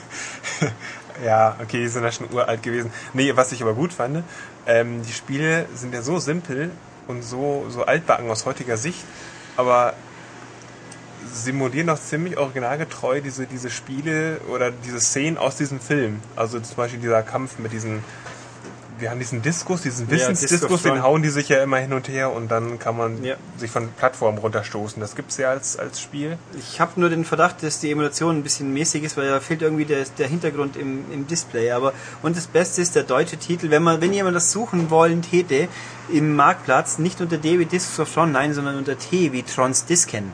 Ja, 1.23 1.55
okay, 1.61 1.79
die 1.79 1.87
sind 1.87 2.03
ja 2.03 2.11
schon 2.11 2.31
uralt 2.31 2.63
gewesen. 2.63 2.91
Nee, 3.13 3.35
was 3.35 3.51
ich 3.51 3.61
aber 3.61 3.73
gut 3.73 3.93
fand, 3.93 4.23
ähm, 4.65 5.01
die 5.03 5.11
Spiele 5.11 5.65
sind 5.73 5.93
ja 5.93 6.01
so 6.01 6.19
simpel 6.19 6.71
und 7.07 7.23
so, 7.23 7.65
so 7.69 7.83
altbacken 7.83 8.29
aus 8.29 8.45
heutiger 8.45 8.77
Sicht, 8.77 9.03
aber 9.57 9.93
simulieren 11.31 11.87
noch 11.87 11.99
ziemlich 11.99 12.37
originalgetreu 12.37 13.21
diese, 13.21 13.45
diese 13.45 13.69
Spiele 13.69 14.39
oder 14.49 14.71
diese 14.71 14.99
Szenen 14.99 15.37
aus 15.37 15.57
diesem 15.57 15.79
Film. 15.79 16.21
Also 16.35 16.59
zum 16.59 16.75
Beispiel 16.75 16.99
dieser 16.99 17.23
Kampf 17.23 17.59
mit 17.59 17.71
diesen 17.71 18.03
wir 18.99 19.09
haben 19.09 19.19
diesen 19.19 19.41
Diskus, 19.41 19.81
diesen 19.81 20.07
Ja, 20.07 20.13
Wissensdiskus, 20.13 20.59
Diskus 20.61 20.83
den 20.83 21.01
hauen 21.03 21.21
die 21.21 21.29
sich 21.29 21.49
ja 21.49 21.63
immer 21.63 21.77
hin 21.77 21.93
und 21.93 22.07
her 22.09 22.31
und 22.31 22.49
dann 22.49 22.79
kann 22.79 22.97
man 22.97 23.23
Ja. 23.23 23.35
sich 23.57 23.71
von 23.71 23.89
Plattformen 23.93 24.37
runterstoßen. 24.37 24.99
Das 24.99 25.15
gibt's 25.15 25.37
ja 25.37 25.49
als, 25.49 25.77
als 25.77 26.01
Spiel. 26.01 26.37
Ich 26.57 26.79
habe 26.79 26.99
nur 26.99 27.09
den 27.09 27.25
Verdacht, 27.25 27.63
dass 27.63 27.79
die 27.79 27.91
Emulation 27.91 28.37
ein 28.37 28.43
bisschen 28.43 28.73
mäßig 28.73 29.03
ist, 29.03 29.17
weil 29.17 29.27
da 29.29 29.39
fehlt 29.39 29.61
irgendwie 29.61 29.85
der, 29.85 30.05
der 30.17 30.27
Hintergrund 30.27 30.75
im, 30.77 31.05
im 31.11 31.27
Display. 31.27 31.71
Aber 31.71 31.93
und 32.21 32.35
das 32.37 32.47
Beste 32.47 32.81
ist 32.81 32.95
der 32.95 33.03
deutsche 33.03 33.37
Titel. 33.37 33.69
Wenn 33.69 33.83
man, 33.83 34.01
wenn 34.01 34.13
jemand 34.13 34.35
das 34.35 34.51
suchen 34.51 34.89
wollen 34.89 35.21
täte, 35.21 35.67
im 36.11 36.35
Marktplatz 36.35 36.97
nicht 36.97 37.21
unter 37.21 37.37
D 37.37 37.59
wie 37.59 37.65
Discs 37.65 37.99
of 37.99 38.13
Tron, 38.13 38.31
nein, 38.31 38.53
sondern 38.53 38.77
unter 38.77 38.97
T 38.97 39.31
wie 39.31 39.43
Trons 39.43 39.85
Disken. 39.85 40.31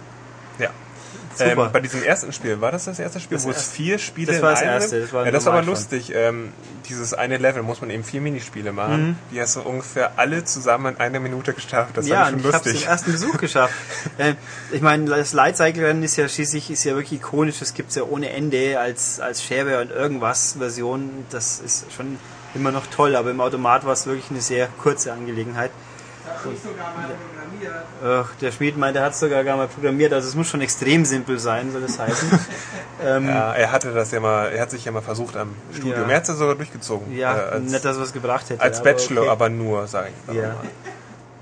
Ähm, 1.39 1.69
bei 1.71 1.79
diesem 1.79 2.03
ersten 2.03 2.31
Spiel, 2.33 2.61
war 2.61 2.71
das 2.71 2.85
das 2.85 2.99
erste 2.99 3.19
Spiel, 3.19 3.37
Das 3.37 3.45
wo 3.45 3.51
es 3.51 3.57
erste. 3.57 3.71
vier 3.75 3.97
Spiele 3.99 4.33
Das 4.33 4.41
war 4.41 4.51
das 4.51 4.61
erste, 4.61 4.95
gibt? 4.95 5.03
das 5.07 5.13
war 5.13 5.25
ja, 5.25 5.31
das 5.31 5.45
war 5.45 5.53
aber 5.53 5.63
lustig. 5.63 6.11
Ähm, 6.13 6.51
dieses 6.87 7.13
eine 7.13 7.37
Level 7.37 7.63
muss 7.63 7.81
man 7.81 7.89
eben 7.89 8.03
vier 8.03 8.21
Minispiele 8.21 8.71
machen. 8.71 9.07
Mhm. 9.09 9.15
Die 9.31 9.41
hast 9.41 9.55
du 9.55 9.61
ungefähr 9.61 10.13
alle 10.17 10.43
zusammen 10.45 10.95
in 10.95 11.01
einer 11.01 11.19
Minute 11.19 11.53
geschafft. 11.53 11.97
Das 11.97 12.07
ja, 12.07 12.21
war 12.21 12.29
schon 12.29 12.39
ich 12.39 12.45
habe 12.45 12.57
es 12.57 12.65
lustig. 12.65 12.83
im 12.83 12.89
ersten 12.89 13.11
Besuch 13.11 13.37
geschafft. 13.37 13.73
äh, 14.17 14.35
ich 14.71 14.81
meine, 14.81 15.05
das 15.05 15.33
Lightcycle-Rennen 15.33 16.03
ist 16.03 16.15
ja 16.15 16.27
schließlich 16.27 16.71
ist 16.71 16.83
ja 16.83 16.95
wirklich 16.95 17.19
ikonisch. 17.19 17.59
Das 17.59 17.73
gibt's 17.73 17.95
ja 17.95 18.03
ohne 18.03 18.29
Ende 18.29 18.79
als, 18.79 19.19
als 19.19 19.43
Shareware 19.43 19.81
und 19.81 19.91
irgendwas 19.91 20.55
Version. 20.57 21.25
Das 21.29 21.59
ist 21.59 21.91
schon 21.95 22.17
immer 22.53 22.71
noch 22.71 22.87
toll, 22.87 23.15
aber 23.15 23.31
im 23.31 23.41
Automat 23.41 23.85
war 23.85 23.93
es 23.93 24.05
wirklich 24.05 24.31
eine 24.31 24.41
sehr 24.41 24.67
kurze 24.81 25.11
Angelegenheit. 25.13 25.71
Ach, 28.03 28.29
der 28.41 28.51
Schmied 28.51 28.77
meint, 28.77 28.95
er 28.97 29.03
hat 29.03 29.15
sogar 29.15 29.43
gar 29.43 29.57
mal 29.57 29.67
programmiert, 29.67 30.13
also 30.13 30.27
es 30.27 30.35
muss 30.35 30.47
schon 30.47 30.61
extrem 30.61 31.05
simpel 31.05 31.39
sein, 31.39 31.71
soll 31.71 31.81
das 31.81 31.97
heißen. 31.99 32.39
ähm, 33.03 33.27
Ja, 33.29 33.53
er 33.53 33.71
hatte 33.71 33.93
das 33.93 34.11
ja 34.11 34.19
mal, 34.19 34.47
er 34.51 34.61
hat 34.61 34.71
sich 34.71 34.85
ja 34.85 34.91
mal 34.91 35.01
versucht 35.01 35.35
am 35.37 35.55
Studium. 35.71 36.03
Ja. 36.03 36.09
Er 36.09 36.15
hat 36.17 36.23
es 36.23 36.29
ja 36.29 36.35
sogar 36.35 36.55
durchgezogen. 36.55 37.15
ja, 37.15 37.35
Äh, 37.35 37.41
als, 37.51 37.71
nicht, 37.71 37.85
dass 37.85 37.99
was 37.99 38.13
gebracht 38.13 38.49
hätte. 38.49 38.61
als 38.61 38.79
aber 38.79 38.91
Bachelor, 38.91 39.21
okay. 39.23 39.29
aber 39.31 39.49
nur, 39.49 39.87
sage 39.87 40.09
ich 40.09 40.33
mal. 40.33 40.41
Ja. 40.41 40.55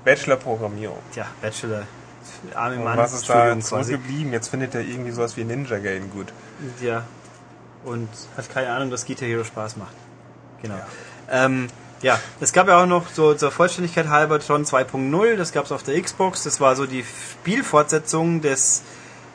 Bachelor 0.04 0.36
Programmierung. 0.36 0.98
Tja, 1.12 1.26
Bachelor. 1.40 1.82
Arme 2.54 2.76
Und 2.76 2.84
Mann, 2.84 2.98
was 2.98 3.14
ist 3.14 3.28
da 3.28 3.58
zurückgeblieben? 3.58 4.32
Jetzt 4.32 4.48
findet 4.48 4.74
er 4.74 4.82
irgendwie 4.82 5.10
sowas 5.10 5.36
wie 5.36 5.44
Ninja 5.44 5.78
Game 5.78 6.10
gut. 6.10 6.26
Ja. 6.80 7.04
Und 7.84 8.08
hat 8.36 8.50
keine 8.52 8.70
Ahnung, 8.70 8.90
dass 8.90 9.06
Guitar 9.06 9.28
Hero 9.28 9.44
Spaß 9.44 9.76
macht. 9.76 9.94
Genau. 10.62 10.74
Ja, 10.74 11.44
ähm, 11.46 11.68
ja 12.04 12.20
es 12.40 12.52
gab 12.52 12.68
ja 12.68 12.82
auch 12.82 12.86
noch 12.86 13.08
so 13.08 13.34
zur 13.34 13.50
Vollständigkeit 13.50 14.08
halber 14.08 14.38
Tron 14.38 14.64
2.0, 14.64 15.36
das 15.36 15.52
gab 15.52 15.64
es 15.64 15.72
auf 15.72 15.82
der 15.82 16.00
Xbox, 16.00 16.44
das 16.44 16.60
war 16.60 16.76
so 16.76 16.86
die 16.86 17.04
Spielfortsetzung 17.40 18.40
des 18.40 18.82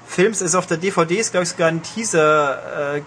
Films, 0.07 0.41
ist 0.41 0.55
auf 0.55 0.65
der 0.65 0.77
DVD, 0.77 1.21
glaube 1.21 1.43
ich 1.43 1.49
sogar 1.49 1.67
ein 1.67 1.83
Teaser 1.83 2.95
äh, 2.95 3.01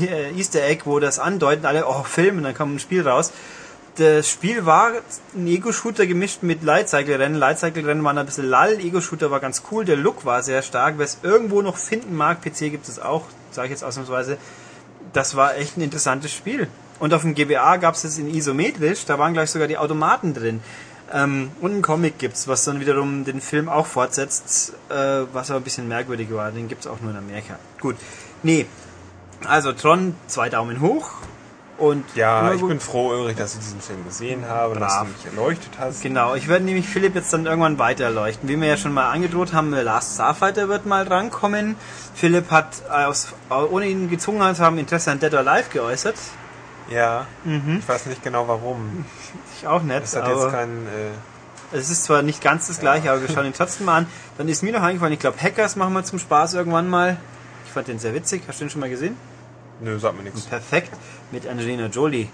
äh, 0.00 0.36
Easter 0.36 0.62
Egg, 0.64 0.82
wo 0.84 0.98
das 0.98 1.18
andeuten, 1.18 1.66
alle, 1.66 1.86
oh, 1.86 2.02
Film, 2.02 2.38
und 2.38 2.44
dann 2.44 2.54
kam 2.54 2.74
ein 2.74 2.78
Spiel 2.78 3.06
raus. 3.06 3.32
Das 3.96 4.28
Spiel 4.28 4.66
war 4.66 4.90
ein 5.36 5.46
Ego-Shooter 5.46 6.06
gemischt 6.06 6.42
mit 6.42 6.64
Lightcycle-Rennen. 6.64 7.36
Lightcycle-Rennen 7.36 8.02
waren 8.02 8.18
ein 8.18 8.26
bisschen 8.26 8.48
lall, 8.48 8.80
Ego-Shooter 8.80 9.30
war 9.30 9.38
ganz 9.38 9.62
cool, 9.70 9.84
der 9.84 9.96
Look 9.96 10.24
war 10.24 10.42
sehr 10.42 10.62
stark. 10.62 10.94
Wer 10.96 11.04
es 11.04 11.18
irgendwo 11.22 11.62
noch 11.62 11.76
finden 11.76 12.16
mag, 12.16 12.42
PC 12.42 12.70
gibt 12.70 12.88
es 12.88 12.98
auch, 12.98 13.26
sage 13.52 13.66
ich 13.66 13.70
jetzt 13.70 13.84
ausnahmsweise, 13.84 14.36
das 15.12 15.36
war 15.36 15.56
echt 15.56 15.76
ein 15.76 15.82
interessantes 15.82 16.32
Spiel. 16.32 16.68
Und 16.98 17.12
auf 17.12 17.22
dem 17.22 17.34
GBA 17.34 17.76
gab 17.78 17.94
es 17.94 18.04
es 18.04 18.18
in 18.18 18.32
isometrisch, 18.32 19.04
da 19.04 19.18
waren 19.18 19.32
gleich 19.32 19.50
sogar 19.50 19.68
die 19.68 19.78
Automaten 19.78 20.32
drin. 20.34 20.60
Ähm, 21.12 21.50
und 21.60 21.76
ein 21.76 21.82
Comic 21.82 22.18
gibt's, 22.18 22.48
was 22.48 22.64
dann 22.64 22.80
wiederum 22.80 23.24
den 23.24 23.40
Film 23.40 23.68
auch 23.68 23.86
fortsetzt, 23.86 24.72
äh, 24.88 24.94
was 25.32 25.50
aber 25.50 25.60
ein 25.60 25.64
bisschen 25.64 25.86
merkwürdig 25.88 26.32
war. 26.32 26.50
Den 26.50 26.68
gibt's 26.68 26.86
auch 26.86 27.00
nur 27.00 27.10
in 27.10 27.16
Amerika. 27.18 27.56
Gut. 27.80 27.96
Nee. 28.42 28.66
Also 29.46 29.72
Tron, 29.72 30.14
zwei 30.28 30.48
Daumen 30.48 30.80
hoch. 30.80 31.10
Und 31.76 32.04
Ja, 32.14 32.52
ich 32.52 32.60
gut. 32.60 32.68
bin 32.70 32.78
froh, 32.80 33.08
Ulrich, 33.08 33.36
dass 33.36 33.54
ich 33.54 33.60
diesen 33.60 33.80
Film 33.80 34.04
gesehen 34.04 34.48
habe 34.48 34.74
und 34.74 34.80
dass 34.80 34.94
Brav. 34.94 35.06
du 35.08 35.12
mich 35.12 35.26
erleuchtet 35.26 35.72
hast. 35.78 36.02
Genau, 36.02 36.36
ich 36.36 36.46
werde 36.46 36.64
nämlich 36.64 36.86
Philipp 36.88 37.16
jetzt 37.16 37.32
dann 37.32 37.46
irgendwann 37.46 37.78
weiter 37.80 38.04
erleuchten. 38.04 38.48
Wie 38.48 38.58
wir 38.60 38.68
ja 38.68 38.76
schon 38.76 38.92
mal 38.92 39.10
angedroht 39.10 39.52
haben, 39.52 39.72
der 39.72 39.82
Last 39.82 40.14
Starfighter 40.14 40.68
wird 40.68 40.86
mal 40.86 41.04
drankommen. 41.04 41.74
Philipp 42.14 42.50
hat, 42.52 42.68
äh, 42.88 43.04
aus, 43.04 43.34
ohne 43.50 43.88
ihn 43.88 44.08
gezwungen 44.08 44.54
zu 44.54 44.62
haben, 44.62 44.78
Interesse 44.78 45.10
an 45.10 45.18
Dead 45.18 45.34
or 45.34 45.40
Alive 45.40 45.68
geäußert. 45.72 46.14
Ja, 46.90 47.26
Mhm. 47.44 47.78
ich 47.80 47.88
weiß 47.88 48.06
nicht 48.06 48.22
genau 48.22 48.46
warum. 48.48 49.04
Ich 49.58 49.66
auch 49.66 49.82
nicht, 49.82 50.02
Es 50.04 50.14
hat 50.16 50.28
jetzt 50.28 50.50
keinen... 50.50 50.86
Äh, 50.86 51.10
es 51.76 51.90
ist 51.90 52.04
zwar 52.04 52.22
nicht 52.22 52.40
ganz 52.42 52.68
das 52.68 52.78
gleiche, 52.78 53.10
aber 53.10 53.20
wir 53.22 53.28
schauen 53.34 53.46
ihn 53.46 53.52
trotzdem 53.54 53.86
mal 53.86 53.96
an. 53.98 54.06
Dann 54.38 54.48
ist 54.48 54.62
mir 54.62 54.72
noch 54.72 54.82
eingefallen, 54.82 55.12
ich 55.12 55.18
glaube 55.18 55.40
Hackers 55.40 55.76
machen 55.76 55.92
wir 55.94 56.04
zum 56.04 56.18
Spaß 56.18 56.54
irgendwann 56.54 56.88
mal. 56.88 57.16
Ich 57.66 57.72
fand 57.72 57.88
den 57.88 57.98
sehr 57.98 58.14
witzig. 58.14 58.42
Hast 58.46 58.60
du 58.60 58.64
den 58.66 58.70
schon 58.70 58.80
mal 58.80 58.90
gesehen? 58.90 59.16
nö, 59.80 59.98
sagt 59.98 60.16
mir 60.16 60.22
nichts. 60.22 60.42
Perfekt. 60.42 60.92
Mit 61.32 61.48
Angelina 61.48 61.86
Jolie 61.86 62.28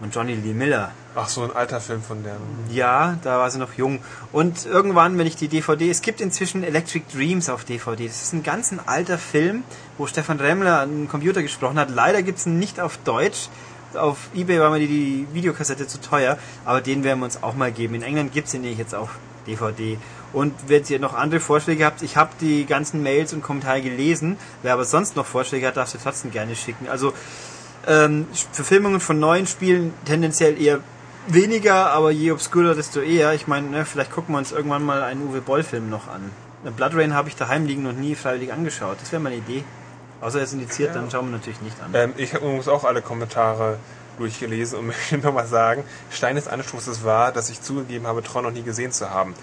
und 0.00 0.14
Johnny 0.14 0.34
Lee 0.34 0.54
Miller. 0.54 0.92
Ach, 1.14 1.28
so 1.28 1.42
ein 1.42 1.54
alter 1.54 1.80
Film 1.80 2.02
von 2.02 2.22
der. 2.24 2.36
Ja, 2.70 3.18
da 3.22 3.38
war 3.38 3.50
sie 3.50 3.58
noch 3.58 3.74
jung. 3.74 4.00
Und 4.32 4.64
irgendwann, 4.64 5.18
wenn 5.18 5.26
ich 5.26 5.36
die 5.36 5.48
DVD, 5.48 5.90
es 5.90 6.00
gibt 6.00 6.20
inzwischen 6.22 6.62
Electric 6.64 7.04
Dreams 7.12 7.50
auf 7.50 7.64
DVD. 7.64 8.06
Das 8.06 8.22
ist 8.22 8.32
ein 8.32 8.42
ganz 8.42 8.72
ein 8.72 8.80
alter 8.86 9.18
Film, 9.18 9.62
wo 9.98 10.06
Stefan 10.06 10.40
Remmler 10.40 10.80
an 10.80 10.90
den 10.90 11.08
Computer 11.08 11.42
gesprochen 11.42 11.78
hat. 11.78 11.90
Leider 11.90 12.22
gibt's 12.22 12.46
ihn 12.46 12.58
nicht 12.58 12.80
auf 12.80 12.96
Deutsch. 13.04 13.48
Auf 13.96 14.28
Ebay 14.34 14.60
war 14.60 14.70
mir 14.70 14.80
die, 14.80 14.86
die 14.86 15.26
Videokassette 15.32 15.86
zu 15.86 16.00
teuer, 16.00 16.38
aber 16.64 16.80
den 16.80 17.04
werden 17.04 17.20
wir 17.20 17.24
uns 17.24 17.42
auch 17.42 17.54
mal 17.54 17.72
geben. 17.72 17.94
In 17.94 18.02
England 18.02 18.32
gibt's 18.32 18.52
den 18.52 18.62
nämlich 18.62 18.78
jetzt 18.78 18.94
auf 18.94 19.10
DVD. 19.46 19.98
Und 20.32 20.54
wenn 20.66 20.82
ihr 20.88 20.98
noch 20.98 21.14
andere 21.14 21.40
Vorschläge 21.40 21.84
habt, 21.84 22.02
ich 22.02 22.16
habe 22.16 22.30
die 22.40 22.66
ganzen 22.66 23.02
Mails 23.02 23.32
und 23.32 23.42
Kommentare 23.42 23.80
gelesen. 23.80 24.36
Wer 24.62 24.72
aber 24.72 24.84
sonst 24.84 25.16
noch 25.16 25.26
Vorschläge 25.26 25.66
hat, 25.66 25.76
darf 25.76 25.88
sie 25.88 25.98
trotzdem 25.98 26.30
gerne 26.30 26.56
schicken. 26.56 26.88
Also 26.88 27.12
ähm, 27.86 28.26
Verfilmungen 28.52 29.00
von 29.00 29.18
neuen 29.18 29.46
Spielen 29.46 29.94
tendenziell 30.04 30.60
eher 30.60 30.80
weniger, 31.28 31.90
aber 31.90 32.10
je 32.10 32.32
obskurer, 32.32 32.74
desto 32.74 33.00
eher. 33.00 33.34
Ich 33.34 33.46
meine, 33.46 33.68
ne, 33.68 33.84
vielleicht 33.84 34.12
gucken 34.12 34.34
wir 34.34 34.38
uns 34.38 34.52
irgendwann 34.52 34.84
mal 34.84 35.02
einen 35.02 35.22
Uwe 35.28 35.40
Boll-Film 35.40 35.88
noch 35.88 36.08
an. 36.08 36.30
Blood 36.76 36.94
Rain 36.94 37.14
habe 37.14 37.28
ich 37.28 37.36
daheim 37.36 37.66
liegen 37.66 37.86
und 37.86 38.00
nie 38.00 38.14
freiwillig 38.16 38.52
angeschaut. 38.52 38.96
Das 39.00 39.12
wäre 39.12 39.22
mal 39.22 39.30
eine 39.30 39.38
Idee. 39.38 39.62
Außer 40.20 40.38
er 40.38 40.44
ist 40.44 40.52
indiziert, 40.54 40.94
dann 40.96 41.10
schauen 41.10 41.26
wir 41.26 41.32
natürlich 41.36 41.60
nicht 41.60 41.76
an. 41.82 41.90
Ähm, 41.94 42.14
ich 42.16 42.32
habe 42.34 42.44
übrigens 42.44 42.68
auch 42.68 42.84
alle 42.84 43.02
Kommentare 43.02 43.78
durchgelesen 44.18 44.78
und 44.78 44.86
möchte 44.88 45.18
nochmal 45.18 45.46
sagen, 45.46 45.84
Stein 46.10 46.36
des 46.36 46.48
Anstoßes 46.48 47.04
war, 47.04 47.32
dass 47.32 47.50
ich 47.50 47.60
zugegeben 47.62 48.06
habe, 48.06 48.22
Tron 48.22 48.44
noch 48.44 48.50
nie 48.50 48.62
gesehen 48.62 48.92
zu 48.92 49.10
haben. 49.10 49.34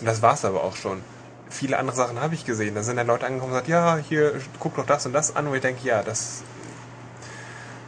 Und 0.00 0.06
das 0.06 0.22
war 0.22 0.34
es 0.34 0.44
aber 0.44 0.62
auch 0.64 0.76
schon. 0.76 1.00
Viele 1.50 1.78
andere 1.78 1.96
Sachen 1.96 2.20
habe 2.20 2.34
ich 2.34 2.44
gesehen. 2.44 2.74
Da 2.74 2.82
sind 2.82 2.96
dann 2.98 3.06
Leute 3.06 3.24
angekommen 3.24 3.52
und 3.52 3.64
gesagt, 3.64 3.68
ja, 3.68 3.96
hier, 3.96 4.34
guck 4.60 4.76
doch 4.76 4.84
das 4.84 5.06
und 5.06 5.14
das 5.14 5.34
an. 5.34 5.46
Und 5.46 5.54
ich 5.54 5.62
denke, 5.62 5.86
ja, 5.86 6.02
das, 6.02 6.42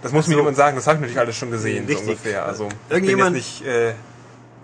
das 0.01 0.12
muss 0.12 0.24
so. 0.24 0.30
mir 0.30 0.38
jemand 0.38 0.57
sagen. 0.57 0.76
Das 0.76 0.86
habe 0.86 0.97
ich 0.97 1.01
natürlich 1.03 1.18
alles 1.20 1.36
schon 1.36 1.51
gesehen, 1.51 1.86
so 1.86 1.93
Richtig. 1.93 2.09
ungefähr. 2.09 2.47
Also, 2.47 2.70
Irgendjemand- 2.88 3.36
ich 3.36 3.59
bin 3.61 3.66
jetzt 3.66 3.76
nicht 3.84 3.91
äh, 3.91 3.95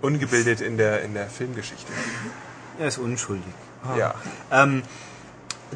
ungebildet 0.01 0.61
in 0.61 0.77
der, 0.77 1.03
in 1.03 1.13
der 1.13 1.27
Filmgeschichte. 1.27 1.91
Er 2.79 2.87
ist 2.87 2.97
unschuldig. 2.97 3.53
Ja. 3.97 4.15
Ähm, 4.51 4.81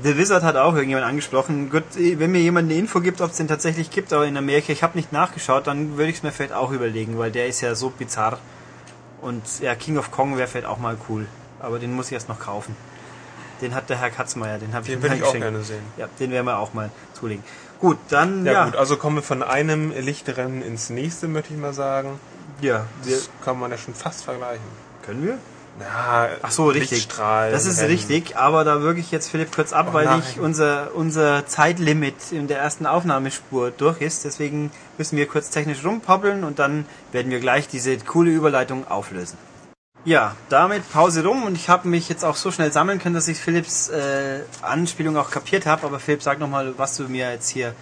The 0.01 0.17
Wizard 0.17 0.43
hat 0.43 0.55
auch 0.55 0.73
irgendjemand 0.73 1.05
angesprochen. 1.05 1.69
Gut, 1.69 1.83
wenn 1.95 2.31
mir 2.31 2.39
jemand 2.39 2.69
eine 2.69 2.79
Info 2.79 3.01
gibt, 3.01 3.19
ob 3.21 3.31
es 3.31 3.37
den 3.37 3.47
tatsächlich 3.47 3.91
gibt, 3.91 4.13
aber 4.13 4.25
in 4.25 4.37
Amerika, 4.37 4.71
ich 4.71 4.83
habe 4.83 4.97
nicht 4.97 5.11
nachgeschaut, 5.11 5.67
dann 5.67 5.97
würde 5.97 6.09
ich 6.11 6.17
es 6.17 6.23
mir 6.23 6.31
vielleicht 6.31 6.53
auch 6.53 6.71
überlegen, 6.71 7.17
weil 7.19 7.29
der 7.31 7.47
ist 7.47 7.61
ja 7.61 7.75
so 7.75 7.89
bizarr. 7.89 8.39
Und 9.21 9.43
ja, 9.59 9.75
King 9.75 9.97
of 9.97 10.09
Kong 10.11 10.37
wäre 10.37 10.47
vielleicht 10.47 10.67
auch 10.67 10.77
mal 10.79 10.97
cool. 11.09 11.27
Aber 11.59 11.77
den 11.77 11.93
muss 11.93 12.07
ich 12.07 12.13
erst 12.13 12.29
noch 12.29 12.39
kaufen. 12.39 12.75
Den 13.61 13.75
hat 13.75 13.89
der 13.89 13.97
Herr 13.97 14.09
Katzmeier, 14.09 14.57
den 14.57 14.73
habe 14.73 14.83
ich 14.85 14.91
Den 14.91 14.99
ihm 14.99 15.03
würde 15.03 15.15
ich 15.17 15.23
auch 15.23 15.33
gerne 15.33 15.61
sehen. 15.61 15.83
Ja, 15.97 16.07
den 16.19 16.31
werden 16.31 16.45
wir 16.47 16.57
auch 16.57 16.73
mal 16.73 16.89
zulegen. 17.13 17.43
Gut, 17.79 17.97
dann 18.09 18.45
Ja, 18.45 18.51
ja. 18.53 18.65
gut, 18.65 18.75
also 18.75 18.97
kommen 18.97 19.17
wir 19.17 19.23
von 19.23 19.43
einem 19.43 19.91
Lichtrennen 19.91 20.61
ins 20.63 20.89
nächste, 20.89 21.27
möchte 21.27 21.53
ich 21.53 21.59
mal 21.59 21.73
sagen. 21.73 22.19
ja, 22.61 22.85
Das 23.05 23.29
kann 23.43 23.59
man 23.59 23.69
ja 23.69 23.77
schon 23.77 23.93
fast 23.93 24.23
vergleichen. 24.23 24.63
können 25.05 25.25
wir? 25.25 25.37
Ja, 25.79 26.29
Ach 26.41 26.51
so, 26.51 26.67
richtig. 26.67 27.07
Das 27.17 27.65
ist 27.65 27.81
richtig, 27.81 28.37
aber 28.37 28.63
da 28.63 28.81
wirke 28.81 28.99
ich 28.99 29.09
jetzt 29.11 29.29
Philipp 29.29 29.53
kurz 29.55 29.73
ab, 29.73 29.87
Oh 29.89 29.93
weil 29.93 30.05
nein. 30.05 30.21
ich 30.27 30.39
unser, 30.39 30.93
unser 30.93 31.45
Zeitlimit 31.47 32.31
in 32.31 32.47
der 32.47 32.59
ersten 32.59 32.85
Aufnahmespur 32.85 33.71
durch 33.71 34.01
ist. 34.01 34.25
Deswegen 34.25 34.71
müssen 34.97 35.17
wir 35.17 35.27
kurz 35.27 35.49
technisch 35.49 35.83
rumpoppeln 35.83 36.43
und 36.43 36.59
dann 36.59 36.85
werden 37.11 37.31
wir 37.31 37.39
gleich 37.39 37.67
diese 37.67 37.97
coole 37.97 38.31
Überleitung 38.31 38.87
auflösen. 38.87 39.37
Ja, 40.03 40.35
damit 40.49 40.91
Pause 40.91 41.23
rum 41.23 41.43
und 41.43 41.55
ich 41.55 41.69
habe 41.69 41.87
mich 41.87 42.09
jetzt 42.09 42.25
auch 42.25 42.35
so 42.35 42.51
schnell 42.51 42.71
sammeln 42.71 42.99
können, 42.99 43.13
dass 43.15 43.27
ich 43.27 43.37
Philipps 43.37 43.89
äh, 43.89 44.41
Anspielung 44.61 45.15
auch 45.15 45.29
kapiert 45.29 45.65
habe. 45.65 45.85
Aber 45.85 45.99
Philipp, 45.99 46.23
sag 46.23 46.39
nochmal, 46.39 46.73
was 46.77 46.97
du 46.97 47.03
mir 47.03 47.31
jetzt 47.31 47.49
hier 47.49 47.73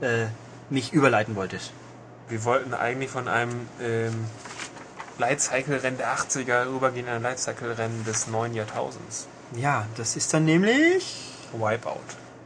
äh, 0.00 0.26
mich 0.70 0.92
überleiten 0.92 1.34
wolltest. 1.36 1.72
Wir 2.28 2.44
wollten 2.44 2.72
eigentlich 2.72 3.10
von 3.10 3.28
einem 3.28 3.52
ähm, 3.82 4.14
Lightcycle-Rennen 5.18 5.98
der 5.98 6.16
80er 6.16 6.66
rübergehen 6.72 7.06
in 7.06 7.12
ein 7.12 7.22
Lightcycle-Rennen 7.22 8.04
des 8.04 8.26
neuen 8.26 8.54
Jahrtausends. 8.54 9.26
Ja, 9.56 9.86
das 9.96 10.16
ist 10.16 10.32
dann 10.34 10.44
nämlich... 10.44 11.30
Wipeout. 11.52 12.00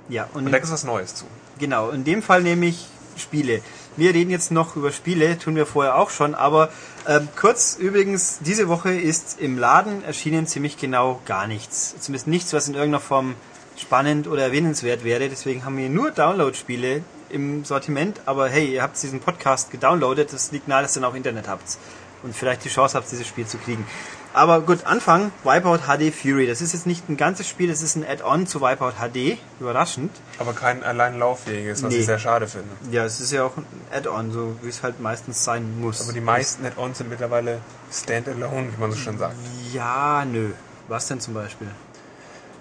Ja, 0.08 0.28
Und 0.34 0.50
da 0.50 0.56
ist 0.58 0.72
was 0.72 0.84
Neues 0.84 1.14
zu. 1.14 1.24
Genau, 1.58 1.90
in 1.90 2.04
dem 2.04 2.22
Fall 2.22 2.42
nehme 2.42 2.66
ich 2.66 2.86
Spiele. 3.16 3.62
Wir 3.96 4.14
reden 4.14 4.30
jetzt 4.30 4.50
noch 4.50 4.76
über 4.76 4.92
Spiele, 4.92 5.38
tun 5.38 5.56
wir 5.56 5.66
vorher 5.66 5.96
auch 5.96 6.10
schon, 6.10 6.34
aber 6.34 6.70
ähm, 7.06 7.28
kurz 7.36 7.76
übrigens, 7.76 8.38
diese 8.40 8.68
Woche 8.68 8.94
ist 8.94 9.40
im 9.40 9.58
Laden 9.58 10.04
erschienen 10.04 10.46
ziemlich 10.46 10.76
genau 10.76 11.20
gar 11.26 11.46
nichts. 11.46 11.94
Zumindest 11.98 12.28
nichts, 12.28 12.52
was 12.52 12.68
in 12.68 12.74
irgendeiner 12.74 13.00
Form 13.00 13.34
spannend 13.76 14.28
oder 14.28 14.42
erwähnenswert 14.42 15.04
wäre. 15.04 15.28
Deswegen 15.28 15.64
haben 15.64 15.76
wir 15.76 15.88
nur 15.88 16.10
Download-Spiele 16.10 17.02
im 17.30 17.64
Sortiment, 17.64 18.20
aber 18.24 18.48
hey, 18.48 18.72
ihr 18.72 18.82
habt 18.82 19.02
diesen 19.02 19.20
Podcast 19.20 19.70
gedownloadet, 19.70 20.32
das 20.32 20.52
liegt 20.52 20.68
nahe, 20.68 20.82
dass 20.82 20.96
ihr 20.96 21.02
ihn 21.02 21.04
auch 21.04 21.14
Internet 21.14 21.48
habt 21.48 21.78
und 22.22 22.34
vielleicht 22.36 22.64
die 22.64 22.68
Chance 22.68 22.96
habt, 22.96 23.10
dieses 23.10 23.26
Spiel 23.26 23.46
zu 23.46 23.58
kriegen. 23.58 23.86
Aber 24.34 24.60
gut, 24.60 24.84
Anfang, 24.84 25.32
Wipeout 25.42 25.78
HD 25.86 26.12
Fury. 26.14 26.46
Das 26.46 26.60
ist 26.60 26.72
jetzt 26.74 26.86
nicht 26.86 27.08
ein 27.08 27.16
ganzes 27.16 27.48
Spiel, 27.48 27.68
das 27.68 27.80
ist 27.82 27.96
ein 27.96 28.04
Add-on 28.06 28.46
zu 28.46 28.60
Wipeout 28.60 28.92
HD. 29.00 29.38
Überraschend. 29.58 30.10
Aber 30.38 30.52
kein 30.52 30.82
allein 30.84 31.18
lauffähiges, 31.18 31.82
was 31.82 31.90
Nee. 31.92 32.00
ich 32.00 32.06
sehr 32.06 32.18
schade 32.18 32.46
finde. 32.46 32.68
Ja, 32.90 33.04
es 33.04 33.20
ist 33.20 33.32
ja 33.32 33.44
auch 33.44 33.56
ein 33.56 33.64
Add-on, 33.90 34.30
so 34.30 34.56
wie 34.62 34.68
es 34.68 34.82
halt 34.82 35.00
meistens 35.00 35.42
sein 35.44 35.80
muss. 35.80 36.02
Aber 36.02 36.12
die 36.12 36.20
meisten 36.20 36.64
Add-ons 36.66 36.98
sind 36.98 37.08
mittlerweile 37.10 37.60
Standalone, 37.90 38.68
wie 38.76 38.80
man 38.80 38.90
so 38.92 38.98
schön 38.98 39.18
sagt. 39.18 39.34
ja, 39.72 40.24
nö. 40.26 40.50
Was 40.88 41.06
denn 41.08 41.20
zum 41.20 41.34
Beispiel? 41.34 41.68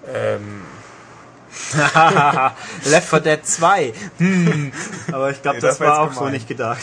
Ähm, 0.06 0.62
Left 2.84 3.08
4 3.08 3.20
Dead 3.20 3.46
2. 3.46 3.92
Hm. 4.18 4.72
Aber 5.12 5.30
ich 5.30 5.42
glaube, 5.42 5.58
Nee, 5.58 5.62
das, 5.62 5.78
das 5.78 5.86
war 5.86 6.00
auch 6.00 6.12
so 6.12 6.28
nicht 6.28 6.48
gedacht. 6.48 6.80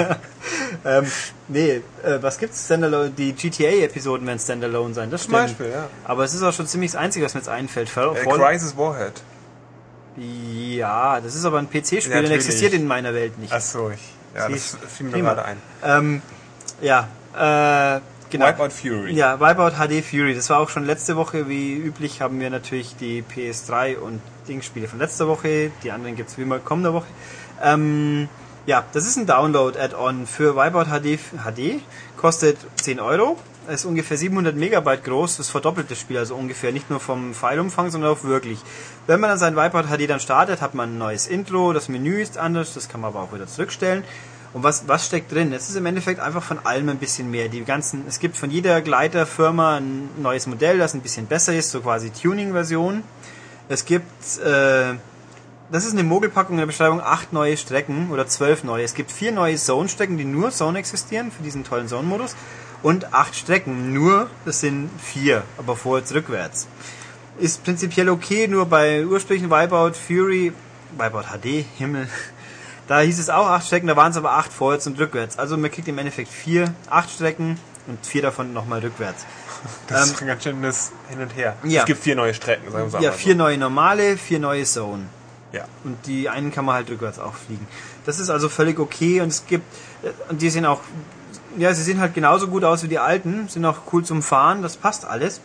ähm, 1.04 1.06
nee, 1.48 1.80
äh, 2.02 2.18
was 2.20 2.38
gibt's 2.38 2.64
Standalone? 2.64 3.10
Die 3.10 3.32
GTA-Episoden 3.32 4.26
werden 4.26 4.38
Standalone 4.38 4.94
sein, 4.94 5.10
das 5.10 5.22
zum 5.22 5.34
stimmt. 5.34 5.48
Beispiel, 5.58 5.70
ja. 5.70 5.88
Aber 6.04 6.24
es 6.24 6.34
ist 6.34 6.42
auch 6.42 6.52
schon 6.52 6.66
ziemlich 6.66 6.92
das 6.92 7.00
Einzige, 7.00 7.24
was 7.24 7.34
mir 7.34 7.40
jetzt 7.40 7.48
einfällt. 7.48 7.88
Fall, 7.88 8.16
Äh, 8.16 8.24
Crisis 8.24 8.76
Warhead. 8.76 9.22
ja, 10.16 11.20
das 11.20 11.34
ist 11.34 11.44
aber 11.44 11.58
ein 11.58 11.68
PC-Spiel, 11.68 12.00
Ja, 12.10 12.16
natürlich. 12.16 12.32
existiert 12.32 12.72
in 12.74 12.86
meiner 12.86 13.14
Welt 13.14 13.38
nicht. 13.38 13.52
Achso, 13.52 13.90
ich. 13.90 14.00
Ja, 14.34 14.48
das 14.48 14.76
fiel 14.88 15.06
mir 15.06 15.20
gerade 15.20 15.44
ein. 15.44 15.56
Ähm, 15.84 16.22
ja, 16.80 17.08
äh, 17.34 18.00
genau. 18.30 18.48
Wipeout 18.48 18.70
Fury. 18.70 19.12
Ja, 19.12 19.38
Wipeout 19.40 19.72
HD 19.76 20.02
Fury. 20.02 20.34
Das 20.34 20.48
war 20.50 20.58
auch 20.58 20.68
schon 20.70 20.84
letzte 20.86 21.16
Woche. 21.16 21.48
Wie 21.48 21.74
üblich 21.74 22.20
haben 22.22 22.40
wir 22.40 22.48
natürlich 22.50 22.96
die 22.96 23.22
PS3 23.22 23.96
und 23.98 24.20
Dingspiele 24.48 24.88
von 24.88 24.98
letzter 24.98 25.28
Woche. 25.28 25.70
Die 25.82 25.92
anderen 25.92 26.16
gibt's 26.16 26.38
wie 26.38 26.42
immer 26.42 26.58
kommende 26.58 26.92
Woche. 26.94 27.06
Ähm, 27.62 28.28
ja, 28.66 28.84
das 28.92 29.06
ist 29.06 29.16
ein 29.16 29.26
Download-Add-on 29.26 30.26
für 30.26 30.56
Wipeout 30.56 30.86
HD. 30.86 31.18
HD 31.44 31.80
kostet 32.16 32.58
10 32.76 33.00
Euro. 33.00 33.38
Ist 33.68 33.84
ungefähr 33.84 34.16
700 34.16 34.56
Megabyte 34.56 35.04
groß. 35.04 35.36
Das 35.36 35.48
verdoppelt 35.48 35.90
das 35.90 35.98
Spiel 35.98 36.18
also 36.18 36.34
ungefähr. 36.34 36.72
Nicht 36.72 36.90
nur 36.90 37.00
vom 37.00 37.34
Fileumfang, 37.34 37.90
sondern 37.90 38.12
auch 38.12 38.24
wirklich. 38.24 38.58
Wenn 39.06 39.20
man 39.20 39.30
dann 39.30 39.38
sein 39.38 39.56
Wipeout 39.56 39.84
HD 39.84 40.08
dann 40.08 40.20
startet, 40.20 40.60
hat 40.60 40.74
man 40.74 40.94
ein 40.94 40.98
neues 40.98 41.26
Intro. 41.26 41.72
Das 41.72 41.88
Menü 41.88 42.20
ist 42.20 42.38
anders. 42.38 42.74
Das 42.74 42.88
kann 42.88 43.00
man 43.00 43.10
aber 43.10 43.22
auch 43.22 43.32
wieder 43.32 43.46
zurückstellen. 43.46 44.04
Und 44.52 44.62
was, 44.62 44.86
was 44.86 45.06
steckt 45.06 45.32
drin? 45.32 45.52
Es 45.52 45.68
ist 45.68 45.76
im 45.76 45.86
Endeffekt 45.86 46.20
einfach 46.20 46.42
von 46.42 46.58
allem 46.64 46.88
ein 46.88 46.98
bisschen 46.98 47.30
mehr. 47.30 47.48
Die 47.48 47.64
ganzen, 47.64 48.04
es 48.06 48.18
gibt 48.18 48.36
von 48.36 48.50
jeder 48.50 48.80
Gleiterfirma 48.82 49.76
ein 49.76 50.10
neues 50.18 50.46
Modell, 50.46 50.78
das 50.78 50.94
ein 50.94 51.00
bisschen 51.00 51.26
besser 51.26 51.54
ist, 51.54 51.70
so 51.70 51.80
quasi 51.80 52.10
Tuning-Version. 52.10 53.02
Es 53.68 53.86
gibt, 53.86 54.38
äh, 54.44 54.94
das 55.72 55.84
ist 55.84 55.92
eine 55.92 56.02
Mogelpackung 56.04 56.54
in 56.54 56.58
der 56.58 56.66
Beschreibung, 56.66 57.00
acht 57.00 57.32
neue 57.32 57.56
Strecken 57.56 58.10
oder 58.10 58.26
zwölf 58.26 58.62
neue. 58.62 58.84
Es 58.84 58.94
gibt 58.94 59.10
vier 59.10 59.32
neue 59.32 59.56
Zone-Strecken, 59.56 60.18
die 60.18 60.24
nur 60.24 60.50
Zone 60.50 60.78
existieren 60.78 61.32
für 61.32 61.42
diesen 61.42 61.64
tollen 61.64 61.88
Zone-Modus. 61.88 62.36
Und 62.82 63.14
acht 63.14 63.34
Strecken, 63.34 63.92
nur, 63.92 64.28
das 64.44 64.60
sind 64.60 64.90
vier, 65.00 65.44
aber 65.56 65.76
vorwärts, 65.76 66.12
rückwärts. 66.14 66.66
Ist 67.38 67.64
prinzipiell 67.64 68.08
okay, 68.08 68.48
nur 68.48 68.66
bei 68.66 69.06
ursprünglichen 69.06 69.50
Wipeout 69.50 69.92
Fury, 69.94 70.52
Wipeout 70.98 71.24
HD, 71.38 71.64
Himmel, 71.78 72.08
da 72.88 73.00
hieß 73.00 73.18
es 73.18 73.30
auch 73.30 73.46
acht 73.46 73.66
Strecken, 73.66 73.86
da 73.86 73.96
waren 73.96 74.10
es 74.10 74.16
aber 74.18 74.32
acht 74.32 74.52
vorwärts 74.52 74.86
und 74.86 74.98
rückwärts. 74.98 75.38
Also 75.38 75.56
man 75.56 75.70
kriegt 75.70 75.88
im 75.88 75.96
Endeffekt 75.98 76.30
vier, 76.30 76.74
acht 76.90 77.08
Strecken 77.10 77.58
und 77.86 78.04
vier 78.04 78.22
davon 78.22 78.52
nochmal 78.52 78.80
rückwärts. 78.80 79.24
Das 79.86 80.08
Ähm, 80.08 80.14
ist 80.14 80.20
ein 80.22 80.26
ganz 80.26 80.42
schönes 80.42 80.90
Hin 81.08 81.20
und 81.20 81.36
Her. 81.36 81.54
ja. 81.62 81.80
Es 81.82 81.86
gibt 81.86 82.02
vier 82.02 82.16
neue 82.16 82.34
Strecken, 82.34 82.70
sagen 82.72 82.92
wir 82.92 83.00
Ja, 83.00 83.10
mal 83.10 83.16
vier 83.16 83.34
so. 83.34 83.38
neue 83.38 83.56
normale, 83.58 84.16
vier 84.18 84.40
neue 84.40 84.64
Zone. 84.64 85.04
Ja. 85.52 85.64
Und 85.84 86.06
die 86.06 86.28
einen 86.28 86.50
kann 86.50 86.64
man 86.64 86.74
halt 86.74 86.90
rückwärts 86.90 87.18
auch 87.18 87.34
fliegen. 87.34 87.66
Das 88.06 88.18
ist 88.18 88.30
also 88.30 88.48
völlig 88.48 88.78
okay 88.78 89.20
und 89.20 89.28
es 89.28 89.46
gibt, 89.46 89.64
äh, 90.02 90.10
und 90.30 90.42
die 90.42 90.50
sind 90.50 90.64
auch, 90.64 90.80
ja, 91.58 91.72
sie 91.74 91.82
sehen 91.82 92.00
halt 92.00 92.14
genauso 92.14 92.48
gut 92.48 92.64
aus 92.64 92.82
wie 92.82 92.88
die 92.88 92.98
alten, 92.98 93.48
sind 93.48 93.64
auch 93.64 93.80
cool 93.92 94.04
zum 94.04 94.22
Fahren, 94.22 94.62
das 94.62 94.76
passt 94.76 95.04
alles. 95.04 95.40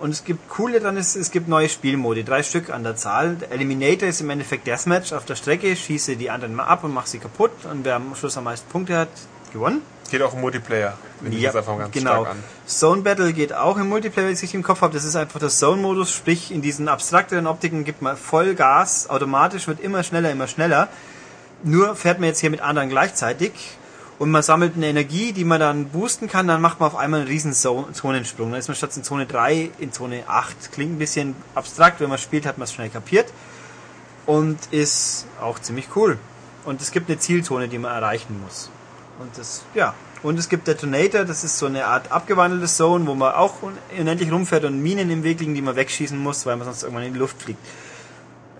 Und 0.00 0.10
es 0.10 0.24
gibt 0.24 0.48
coole 0.48 0.80
dann 0.80 0.96
ist, 0.96 1.14
es 1.14 1.30
gibt 1.30 1.46
neue 1.46 1.68
Spielmodi, 1.68 2.24
drei 2.24 2.42
Stück 2.42 2.70
an 2.70 2.82
der 2.82 2.96
Zahl. 2.96 3.36
Der 3.36 3.52
Eliminator 3.52 4.08
ist 4.08 4.20
im 4.20 4.30
Endeffekt 4.30 4.66
Deathmatch 4.66 5.12
auf 5.12 5.24
der 5.26 5.36
Strecke, 5.36 5.76
schieße 5.76 6.16
die 6.16 6.28
anderen 6.28 6.56
mal 6.56 6.64
ab 6.64 6.82
und 6.82 6.92
mach 6.92 7.06
sie 7.06 7.18
kaputt 7.18 7.52
und 7.70 7.84
wer 7.84 7.96
am 7.96 8.16
Schluss 8.16 8.36
am 8.36 8.44
meisten 8.44 8.68
Punkte 8.68 8.98
hat, 8.98 9.10
gewonnen. 9.52 9.82
Geht 10.12 10.22
auch 10.22 10.34
im 10.34 10.40
Multiplayer. 10.42 10.96
Ich 11.24 11.40
jetzt 11.40 11.56
einfach 11.56 11.78
ganz 11.78 11.90
genau. 11.92 12.24
Zone 12.66 13.02
Battle 13.02 13.32
geht 13.32 13.52
auch 13.52 13.76
im 13.78 13.88
Multiplayer, 13.88 14.26
wenn 14.26 14.32
ich 14.32 14.38
es 14.38 14.42
richtig 14.42 14.56
im 14.56 14.62
Kopf 14.62 14.82
habe. 14.82 14.92
Das 14.92 15.04
ist 15.04 15.16
einfach 15.16 15.40
der 15.40 15.48
Zone-Modus, 15.48 16.12
sprich 16.12 16.52
in 16.52 16.62
diesen 16.62 16.86
abstrakteren 16.88 17.46
Optiken 17.46 17.84
gibt 17.84 18.02
man 18.02 18.16
voll 18.16 18.54
Gas, 18.54 19.08
automatisch 19.10 19.66
wird 19.68 19.80
immer 19.80 20.02
schneller, 20.02 20.30
immer 20.30 20.46
schneller. 20.48 20.88
Nur 21.64 21.96
fährt 21.96 22.18
man 22.20 22.28
jetzt 22.28 22.40
hier 22.40 22.50
mit 22.50 22.60
anderen 22.60 22.88
gleichzeitig 22.90 23.52
und 24.18 24.30
man 24.30 24.42
sammelt 24.42 24.74
eine 24.76 24.86
Energie, 24.88 25.32
die 25.32 25.44
man 25.44 25.58
dann 25.60 25.86
boosten 25.88 26.28
kann, 26.28 26.46
dann 26.46 26.60
macht 26.60 26.78
man 26.78 26.88
auf 26.88 26.96
einmal 26.96 27.20
einen 27.20 27.28
riesen 27.28 27.54
Zo- 27.54 27.88
Zonensprung. 27.92 28.50
Dann 28.50 28.60
ist 28.60 28.68
man 28.68 28.76
statt 28.76 28.96
in 28.96 29.04
Zone 29.04 29.26
3 29.26 29.70
in 29.78 29.92
Zone 29.92 30.24
8. 30.26 30.72
Klingt 30.72 30.92
ein 30.94 30.98
bisschen 30.98 31.34
abstrakt, 31.54 32.00
wenn 32.00 32.08
man 32.10 32.18
spielt, 32.18 32.44
hat 32.46 32.58
man 32.58 32.64
es 32.64 32.72
schnell 32.74 32.90
kapiert 32.90 33.32
und 34.26 34.58
ist 34.72 35.26
auch 35.40 35.58
ziemlich 35.58 35.88
cool. 35.96 36.18
Und 36.64 36.80
es 36.82 36.90
gibt 36.92 37.08
eine 37.08 37.18
Zielzone, 37.18 37.68
die 37.68 37.78
man 37.78 37.92
erreichen 37.92 38.40
muss. 38.44 38.70
Und 39.22 39.38
das, 39.38 39.62
ja. 39.74 39.94
Und 40.22 40.38
es 40.38 40.48
gibt 40.48 40.68
Detonator, 40.68 41.24
das 41.24 41.42
ist 41.42 41.58
so 41.58 41.66
eine 41.66 41.86
Art 41.86 42.12
abgewandelte 42.12 42.66
Zone, 42.66 43.06
wo 43.06 43.14
man 43.14 43.34
auch 43.34 43.54
unendlich 43.96 44.30
rumfährt 44.30 44.64
und 44.64 44.80
Minen 44.80 45.10
im 45.10 45.24
Weg 45.24 45.40
liegen, 45.40 45.54
die 45.54 45.62
man 45.62 45.74
wegschießen 45.74 46.16
muss, 46.16 46.46
weil 46.46 46.56
man 46.56 46.66
sonst 46.66 46.82
irgendwann 46.84 47.04
in 47.04 47.12
die 47.12 47.18
Luft 47.18 47.42
fliegt. 47.42 47.58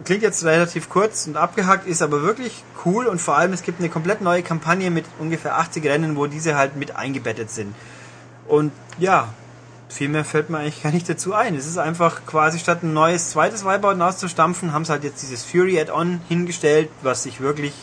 Klingt 0.04 0.22
jetzt 0.22 0.44
relativ 0.44 0.88
kurz 0.88 1.28
und 1.28 1.36
abgehackt, 1.36 1.86
ist 1.86 2.02
aber 2.02 2.22
wirklich 2.22 2.64
cool 2.84 3.06
und 3.06 3.20
vor 3.20 3.36
allem 3.36 3.52
es 3.52 3.62
gibt 3.62 3.78
eine 3.78 3.88
komplett 3.88 4.20
neue 4.20 4.42
Kampagne 4.42 4.90
mit 4.90 5.04
ungefähr 5.20 5.56
80 5.58 5.84
Rennen, 5.84 6.16
wo 6.16 6.26
diese 6.26 6.56
halt 6.56 6.76
mit 6.76 6.96
eingebettet 6.96 7.50
sind. 7.50 7.74
Und 8.48 8.72
ja, 8.98 9.28
viel 9.88 10.08
mehr 10.08 10.24
fällt 10.24 10.50
mir 10.50 10.58
eigentlich 10.58 10.82
gar 10.82 10.90
nicht 10.90 11.08
dazu 11.08 11.34
ein. 11.34 11.54
Es 11.54 11.66
ist 11.66 11.78
einfach 11.78 12.26
quasi 12.26 12.58
statt 12.58 12.82
ein 12.82 12.92
neues 12.92 13.30
zweites 13.30 13.64
Wipeout 13.64 14.02
auszustampfen, 14.02 14.72
haben 14.72 14.84
sie 14.84 14.92
halt 14.92 15.04
jetzt 15.04 15.22
dieses 15.22 15.44
Fury 15.44 15.78
Add-on 15.78 16.20
hingestellt, 16.28 16.88
was 17.02 17.22
sich 17.22 17.40
wirklich 17.40 17.74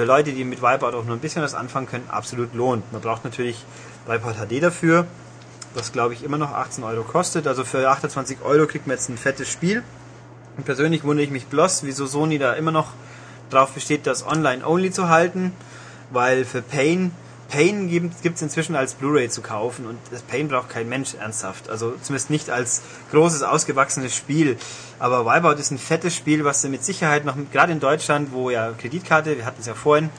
für 0.00 0.06
Leute, 0.06 0.32
die 0.32 0.44
mit 0.44 0.62
Wipeout 0.62 0.96
auch 0.96 1.04
nur 1.04 1.14
ein 1.14 1.20
bisschen 1.20 1.42
was 1.42 1.52
anfangen 1.52 1.86
können, 1.86 2.08
absolut 2.08 2.54
lohnt. 2.54 2.90
Man 2.90 3.02
braucht 3.02 3.22
natürlich 3.22 3.66
Wipeout 4.06 4.32
HD 4.32 4.62
dafür, 4.62 5.06
das 5.74 5.92
glaube 5.92 6.14
ich 6.14 6.24
immer 6.24 6.38
noch 6.38 6.52
18 6.54 6.82
Euro 6.84 7.02
kostet. 7.02 7.46
Also 7.46 7.64
für 7.64 7.86
28 7.86 8.38
Euro 8.42 8.66
kriegt 8.66 8.86
man 8.86 8.96
jetzt 8.96 9.10
ein 9.10 9.18
fettes 9.18 9.50
Spiel. 9.50 9.82
Und 10.56 10.64
persönlich 10.64 11.04
wundere 11.04 11.26
ich 11.26 11.30
mich 11.30 11.48
bloß, 11.48 11.82
wieso 11.82 12.06
Sony 12.06 12.38
da 12.38 12.54
immer 12.54 12.70
noch 12.70 12.94
drauf 13.50 13.72
besteht, 13.72 14.06
das 14.06 14.26
online-only 14.26 14.90
zu 14.90 15.10
halten, 15.10 15.52
weil 16.08 16.46
für 16.46 16.62
Pain, 16.62 17.12
Pain 17.50 17.88
gibt 17.88 18.36
es 18.36 18.42
inzwischen 18.42 18.76
als 18.76 18.94
Blu-ray 18.94 19.28
zu 19.28 19.42
kaufen 19.42 19.86
und 19.86 19.98
das 20.10 20.22
Pain 20.22 20.48
braucht 20.48 20.70
kein 20.70 20.88
Mensch 20.88 21.14
ernsthaft. 21.14 21.68
Also 21.68 21.94
zumindest 22.02 22.30
nicht 22.30 22.48
als 22.48 22.82
großes, 23.10 23.42
ausgewachsenes 23.42 24.14
Spiel. 24.14 24.56
Aber 24.98 25.26
Wipeout 25.26 25.58
ist 25.58 25.72
ein 25.72 25.78
fettes 25.78 26.14
Spiel, 26.14 26.44
was 26.44 26.62
mit 26.64 26.84
Sicherheit 26.84 27.24
noch, 27.24 27.36
gerade 27.52 27.72
in 27.72 27.80
Deutschland, 27.80 28.32
wo 28.32 28.50
ja 28.50 28.72
Kreditkarte, 28.72 29.36
wir 29.36 29.44
hatten 29.44 29.60
es 29.60 29.66
ja 29.66 29.74
vorhin, 29.74 30.10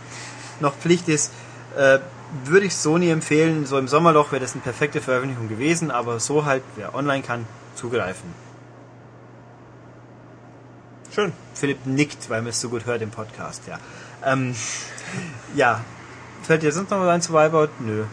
noch 0.60 0.76
Pflicht 0.76 1.08
ist, 1.08 1.32
äh, 1.78 2.00
würde 2.46 2.66
ich 2.66 2.76
Sony 2.76 3.10
empfehlen, 3.10 3.66
so 3.66 3.78
im 3.78 3.88
Sommerloch 3.88 4.32
wäre 4.32 4.42
das 4.42 4.54
eine 4.54 4.62
perfekte 4.62 5.02
Veröffentlichung 5.02 5.50
gewesen, 5.50 5.90
aber 5.90 6.20
so 6.20 6.46
halt, 6.46 6.64
wer 6.76 6.96
online 6.96 7.24
kann, 7.24 7.46
zugreifen. 7.76 8.34
Schön. 11.14 11.34
Philipp 11.54 11.86
nickt, 11.86 12.30
weil 12.30 12.42
man 12.42 12.52
es 12.52 12.62
so 12.62 12.70
gut 12.70 12.86
hört 12.86 13.02
im 13.02 13.12
Podcast, 13.12 13.64
ja. 13.68 13.80
Ähm, 14.26 14.56
ja. 15.56 15.82
Fällt 16.52 16.64
dir 16.64 16.74
sonst 16.74 16.90
noch 16.90 17.00
was 17.00 17.08
ein 17.08 17.22
zu 17.22 17.32
Wipeout? 17.32 17.70
Nö. 17.80 18.04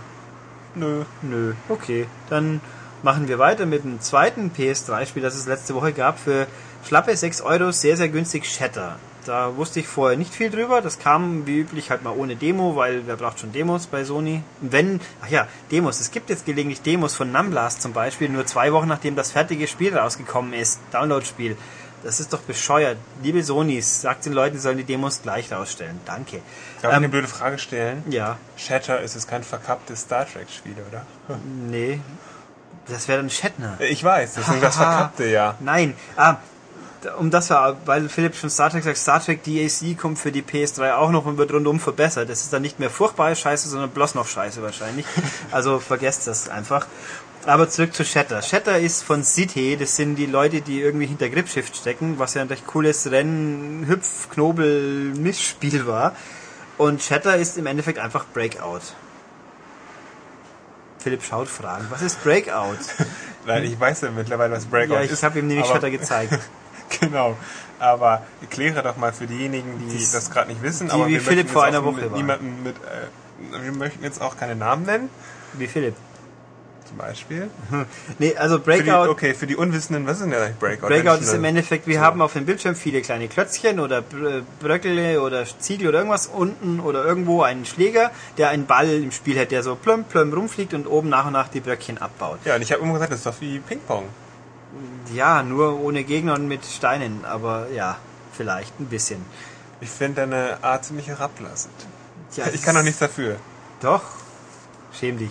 Nö. 0.77 1.03
Nö. 1.23 1.55
Okay. 1.69 2.07
Dann 2.31 2.61
machen 3.03 3.27
wir 3.27 3.41
weiter 3.41 3.67
mit 3.67 3.83
dem 3.83 4.01
zweiten 4.01 4.53
PS3-Spiel, 4.57 5.25
das 5.25 5.35
es 5.35 5.49
letzte 5.49 5.75
Woche 5.75 5.93
gab, 5.93 6.21
für 6.21 6.47
schlappe 6.87 7.17
6 7.17 7.41
Euro, 7.41 7.73
sehr, 7.73 7.97
sehr 7.97 8.09
günstig 8.09 8.47
Shatter. 8.47 8.95
Da 9.27 9.57
wusste 9.57 9.81
ich 9.81 9.89
vorher 9.89 10.17
nicht 10.17 10.33
viel 10.33 10.51
drüber. 10.51 10.81
Das 10.81 11.01
kam 11.01 11.49
wie 11.49 11.59
üblich 11.59 11.91
halt 11.91 12.05
mal 12.05 12.15
ohne 12.17 12.37
Demo, 12.37 12.77
weil 12.77 13.09
wer 13.09 13.17
braucht 13.17 13.41
schon 13.41 13.51
Demos 13.51 13.89
bei 13.89 14.05
Sony? 14.05 14.45
Wenn, 14.61 15.01
ach 15.21 15.31
ja, 15.31 15.49
Demos. 15.73 15.99
Es 15.99 16.13
gibt 16.13 16.31
jetzt 16.31 16.47
gelegentlich 16.47 16.83
Demos 16.83 17.17
von 17.17 17.33
Numblast 17.33 17.83
zum 17.83 17.93
Beispiel, 17.93 18.29
nur 18.29 18.47
zwei 18.47 18.73
Wochen 18.73 18.87
nachdem 18.87 19.17
das 19.17 19.33
fertige 19.33 19.67
Spiel 19.67 19.99
rausgekommen 19.99 20.53
ist. 20.53 20.79
Download-Spiel. 20.93 21.57
Das 22.05 22.21
ist 22.21 22.33
doch 22.33 22.41
bescheuert. 22.41 22.97
Liebe 23.23 23.43
Sonys, 23.43 24.01
sagt 24.03 24.25
den 24.27 24.33
Leuten, 24.33 24.57
sie 24.57 24.63
sollen 24.63 24.79
die 24.79 24.85
Demos 24.85 25.23
gleich 25.23 25.53
rausstellen. 25.53 26.01
Danke. 26.05 26.41
Darf 26.81 26.93
ich 26.93 26.97
eine 26.97 27.07
Ähm, 27.07 27.11
blöde 27.11 27.29
Frage 27.29 27.59
stellen? 27.59 28.03
ja, 28.09 28.37
Shatter 28.57 29.01
ist 29.01 29.17
es 29.17 29.27
kein 29.27 29.43
verkapptes 29.43 30.03
Star 30.03 30.27
Trek-Spiel, 30.27 30.77
oder? 30.89 31.05
nee. 31.69 32.01
Das 32.87 33.07
wäre 33.09 33.19
dann 33.19 33.29
Shatner. 33.31 33.77
Ich 33.81 34.03
weiß, 34.03 34.35
deswegen 34.35 34.61
das 34.61 34.77
Verkappte, 34.77 35.27
ja. 35.27 35.57
Nein. 35.61 35.95
Ah, 36.17 36.37
um 37.19 37.31
das 37.31 37.51
war, 37.51 37.77
weil 37.85 38.09
Philipp 38.09 38.35
schon 38.35 38.51
Star 38.51 38.71
Trek 38.71 38.83
sagt, 38.83 38.97
Star 38.97 39.23
Trek 39.23 39.45
DAC 39.45 39.97
kommt 39.97 40.19
für 40.19 40.33
die 40.33 40.43
PS3 40.43 40.95
auch 40.95 41.11
noch 41.11 41.27
und 41.27 41.37
wird 41.37 41.53
rundum 41.53 41.79
verbessert. 41.81 42.29
Das 42.31 42.41
ist 42.43 42.53
dann 42.53 42.63
nicht 42.63 42.81
mehr 42.81 42.91
furchtbare 42.91 43.37
Scheiße, 43.37 43.69
sondern 43.69 43.91
bloß 43.91 44.15
noch 44.15 44.27
Scheiße 44.27 44.63
wahrscheinlich. 44.63 45.05
Also 45.51 45.79
vergesst 45.81 46.27
das 46.27 46.49
einfach. 46.49 46.87
Aber 47.47 47.69
zurück 47.69 47.95
zu 47.95 48.05
Shatter. 48.05 48.43
Shatter 48.43 48.79
ist 48.79 49.03
von 49.05 49.25
City, 49.25 49.77
das 49.79 49.97
sind 49.97 50.17
die 50.17 50.27
Leute, 50.27 50.61
die 50.61 50.81
irgendwie 50.81 51.07
hinter 51.07 51.29
Gripshift 51.31 51.77
stecken, 51.77 52.19
was 52.19 52.35
ja 52.35 52.43
ein 52.43 52.49
recht 52.49 52.67
cooles 52.67 53.11
Rennen, 53.11 53.87
Hüpf, 53.89 54.29
Knobel, 54.31 55.15
Missspiel 55.17 55.87
war. 55.87 56.15
Und 56.77 57.03
Shatter 57.03 57.37
ist 57.37 57.57
im 57.57 57.67
Endeffekt 57.67 57.99
einfach 57.99 58.27
Breakout. 58.35 58.81
Philipp 60.99 61.23
schaut 61.23 61.49
fragen, 61.49 61.87
was 61.91 62.03
ist 62.03 62.23
Breakout? 62.23 62.77
Nein, 63.47 63.65
ich 63.65 63.79
weiß 63.79 64.03
ja 64.03 64.11
mittlerweile, 64.11 64.53
was 64.55 64.67
Breakout 64.67 64.95
ja, 64.95 65.01
ist. 65.01 65.13
ich 65.13 65.23
habe 65.25 65.39
ihm 65.39 65.47
nämlich 65.47 65.67
Shatter 65.67 65.91
gezeigt. 65.91 66.39
Genau. 67.01 67.37
Aber 67.79 68.23
erkläre 68.41 68.83
doch 68.83 68.97
mal 68.97 69.13
für 69.13 69.27
diejenigen, 69.27 69.79
die 69.91 69.99
Das- 69.99 70.11
das, 70.13 70.31
gerade 70.31 70.49
nicht 70.49 70.63
wissen. 70.63 70.87
die 70.87 70.93
aber 70.95 71.07
wie 71.07 71.13
wir 71.13 71.21
Philipp 71.21 71.51
vor 71.51 71.65
einer 71.65 71.85
Woche 71.85 72.01
mit 72.01 72.11
war. 72.11 72.17
Niemanden 72.17 72.63
mit, 72.63 72.77
äh, 72.77 73.63
wir 73.63 73.73
möchten 73.73 74.03
jetzt 74.03 74.23
auch 74.23 74.39
keine 74.39 74.57
Namen 74.57 74.85
nennen, 74.87 75.11
Wie 75.53 75.67
Philipp. 75.67 75.95
Zum 76.87 76.97
Beispiel. 76.99 77.51
Nee, 78.19 78.35
also 78.37 78.59
Für 78.59 78.73
die, 78.73 78.83
Breakout, 78.83 79.11
okay, 79.11 79.35
für 79.35 79.47
die 79.47 79.57
Unwissenden, 79.57 80.07
was 80.07 80.21
ist 80.21 80.25
denn 80.25 80.35
eigentlich 80.35 80.57
Breakout? 80.59 80.89
Breakout 80.89 81.21
ist 81.23 81.33
im 81.35 81.45
Endeffekt, 81.45 81.87
wir 81.87 82.01
haben 82.01 82.23
auf 82.23 82.33
dem 82.33 82.47
Bildschirm 82.47 82.75
viele 82.75 83.03
kleine 83.03 83.29
Klötzchen 83.29 83.79
oder 83.81 84.03
Br- 84.03 84.43
Bröckele 84.61 85.21
oder 85.21 85.45
Ziegel 85.59 85.89
oder 85.89 85.99
irgendwas. 85.99 86.27
Unten 86.29 86.81
oder 86.81 87.05
irgendwo 87.05 87.43
einen 87.43 87.65
Schläger, 87.67 88.11
der 88.39 88.49
einen 88.51 88.67
Ball 88.67 88.89
im 88.89 89.13
Spiel 89.13 89.39
hat, 89.39 89.51
der 89.51 89.63
so 89.63 89.75
plömm, 89.77 90.05
plömm 90.05 90.33
rumfliegt 90.33 90.75
und 90.75 90.87
oben 90.87 91.09
nach 91.09 91.27
und 91.27 91.33
nach 91.35 91.49
die 91.49 91.61
Bröckchen 91.61 91.99
abbaut. 91.99 92.39
Ja, 92.45 92.57
und 92.57 92.63
ich 92.63 92.73
habe 92.73 92.83
immer 92.83 92.95
gesagt, 92.95 93.13
das 93.13 93.19
ist 93.21 93.27
doch 93.27 93.41
wie 93.41 93.59
Ping-Pong. 93.61 94.05
Ja, 95.15 95.43
nur 95.43 95.81
ohne 95.81 96.05
Gegner 96.05 96.35
und 96.35 96.47
mit 96.49 96.65
Steinen, 96.65 97.25
aber 97.25 97.69
ja, 97.75 97.97
vielleicht 98.33 98.79
ein 98.81 98.87
bisschen. 98.87 99.25
Ich 99.81 99.89
finde 99.91 100.23
deine 100.23 100.59
Art 100.63 100.85
ziemlich 100.85 101.07
herablassend. 101.09 101.73
Ja, 102.37 102.47
ich 102.53 102.63
kann 102.63 102.75
doch 102.75 102.83
nichts 102.83 102.99
dafür. 102.99 103.37
Doch, 103.81 104.03
schäm 104.99 105.19
dich. 105.19 105.31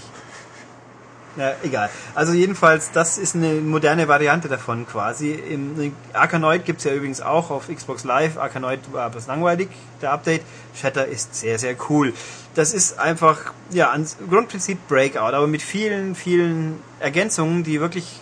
Ja, 1.38 1.54
egal. 1.62 1.90
Also 2.16 2.34
jedenfalls, 2.34 2.92
das 2.92 3.20
ist 3.20 3.36
eine 3.36 3.54
moderne 3.62 4.08
Variante 4.08 4.48
davon 4.48 4.88
quasi. 4.88 5.32
Im 5.32 5.94
Arkanoid 6.14 6.66
gibt's 6.66 6.84
ja 6.84 6.92
übrigens 6.94 7.22
auch 7.22 7.52
auf 7.52 7.68
Xbox 7.68 8.04
Live. 8.04 8.38
Arkanoid 8.38 8.80
war 8.92 9.06
aber 9.06 9.20
langweilig, 9.28 9.70
der 10.02 10.14
Update. 10.14 10.42
Shatter 10.76 11.06
ist 11.06 11.36
sehr, 11.36 11.60
sehr 11.60 11.76
cool. 11.90 12.14
Das 12.56 12.74
ist 12.74 12.98
einfach, 12.98 13.54
ja, 13.70 13.92
ans 13.92 14.18
Grundprinzip 14.28 14.88
Breakout, 14.88 15.36
aber 15.36 15.46
mit 15.46 15.62
vielen, 15.62 16.16
vielen 16.16 16.80
Ergänzungen, 17.00 17.64
die 17.64 17.80
wirklich 17.80 18.20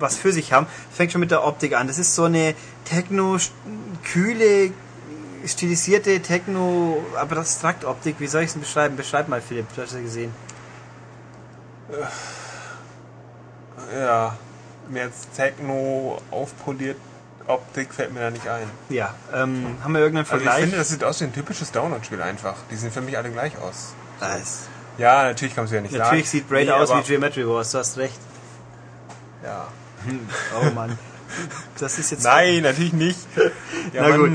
was 0.00 0.16
für 0.16 0.32
sich 0.32 0.52
haben. 0.52 0.66
Fängt 0.92 1.12
schon 1.12 1.20
mit 1.20 1.30
der 1.30 1.44
Optik 1.44 1.76
an. 1.76 1.86
Das 1.86 1.98
ist 1.98 2.16
so 2.16 2.24
eine 2.24 2.54
techno-kühle, 2.84 4.72
stilisierte 5.46 6.20
Techno, 6.20 7.04
aber 7.14 7.36
Abstrakt-Optik. 7.36 8.16
Wie 8.18 8.26
soll 8.26 8.42
ich 8.42 8.50
es 8.50 8.56
beschreiben? 8.56 8.96
Beschreib 8.96 9.28
mal, 9.28 9.40
Philipp. 9.40 9.66
Du 9.76 9.82
hast 9.82 9.92
ja 9.92 10.00
gesehen. 10.00 10.32
Ja, 13.94 14.36
mehr 14.88 15.04
als 15.04 15.28
Techno 15.36 16.20
aufpoliert 16.30 16.96
Optik 17.46 17.92
fällt 17.92 18.12
mir 18.14 18.20
da 18.20 18.30
nicht 18.30 18.46
ein. 18.48 18.70
Ja, 18.90 19.14
ähm, 19.34 19.76
haben 19.82 19.92
wir 19.92 20.00
irgendeinen 20.00 20.26
Also 20.26 20.36
ich 20.36 20.42
Vergleich? 20.42 20.60
finde, 20.62 20.76
das 20.76 20.88
sieht 20.88 21.02
aus 21.02 21.20
wie 21.20 21.24
ein 21.24 21.32
typisches 21.32 21.72
Download-Spiel 21.72 22.22
einfach. 22.22 22.54
Die 22.70 22.76
sehen 22.76 22.92
für 22.92 23.00
mich 23.00 23.16
alle 23.16 23.30
gleich 23.30 23.58
aus. 23.58 23.94
Nice. 24.20 24.68
Ja, 24.98 25.24
natürlich 25.24 25.54
kann 25.54 25.64
man 25.64 25.66
es 25.66 25.74
ja 25.74 25.80
nicht 25.80 25.90
sagen. 25.92 26.04
Natürlich 26.04 26.30
sieht 26.30 26.48
Braid 26.48 26.66
Nee, 26.66 26.72
aus 26.72 26.90
wie 26.94 27.02
Geometry 27.02 27.48
Wars, 27.48 27.72
du 27.72 27.78
hast 27.78 27.98
recht. 27.98 28.18
Ja. 29.42 29.66
Oh 30.60 30.70
Mann. 30.70 30.98
Das 31.78 31.98
ist 31.98 32.10
jetzt... 32.10 32.24
Nein, 32.24 32.62
natürlich 32.62 32.92
nicht. 32.92 33.18
Ja, 33.92 34.08
Na 34.08 34.16
gut. 34.16 34.30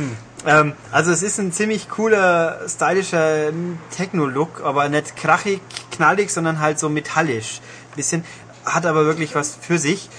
Ähm, 0.46 0.74
also 0.92 1.12
es 1.12 1.24
ist 1.24 1.40
ein 1.40 1.52
ziemlich 1.54 1.90
cooler, 1.90 2.60
stylischer 2.68 3.52
Techno-Look, 3.96 4.62
aber 4.64 4.90
nicht 4.90 5.16
krachig, 5.16 5.62
knallig, 5.92 6.32
sondern 6.32 6.60
halt 6.60 6.80
so 6.80 6.90
metallisch. 6.90 7.62
Bisschen, 7.96 8.26
hat 8.66 8.86
aber 8.86 9.06
wirklich 9.06 9.36
was 9.36 9.58
für 9.60 9.78
sich. 9.78 10.10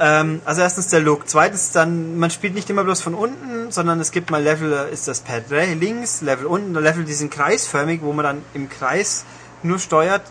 Ähm, 0.00 0.40
also 0.44 0.60
erstens 0.60 0.88
der 0.88 1.00
Look. 1.00 1.28
Zweitens 1.28 1.72
dann, 1.72 2.18
man 2.18 2.30
spielt 2.30 2.54
nicht 2.54 2.70
immer 2.70 2.84
bloß 2.84 3.00
von 3.00 3.14
unten, 3.14 3.70
sondern 3.72 4.00
es 4.00 4.10
gibt 4.10 4.30
mal 4.30 4.42
Level, 4.42 4.88
ist 4.92 5.08
das 5.08 5.20
Pad 5.20 5.44
links, 5.50 6.20
Level 6.20 6.46
unten, 6.46 6.74
Level, 6.74 7.04
die 7.04 7.14
sind 7.14 7.30
kreisförmig, 7.30 8.02
wo 8.02 8.12
man 8.12 8.24
dann 8.24 8.42
im 8.54 8.68
Kreis 8.68 9.24
nur 9.62 9.78
steuert. 9.78 10.22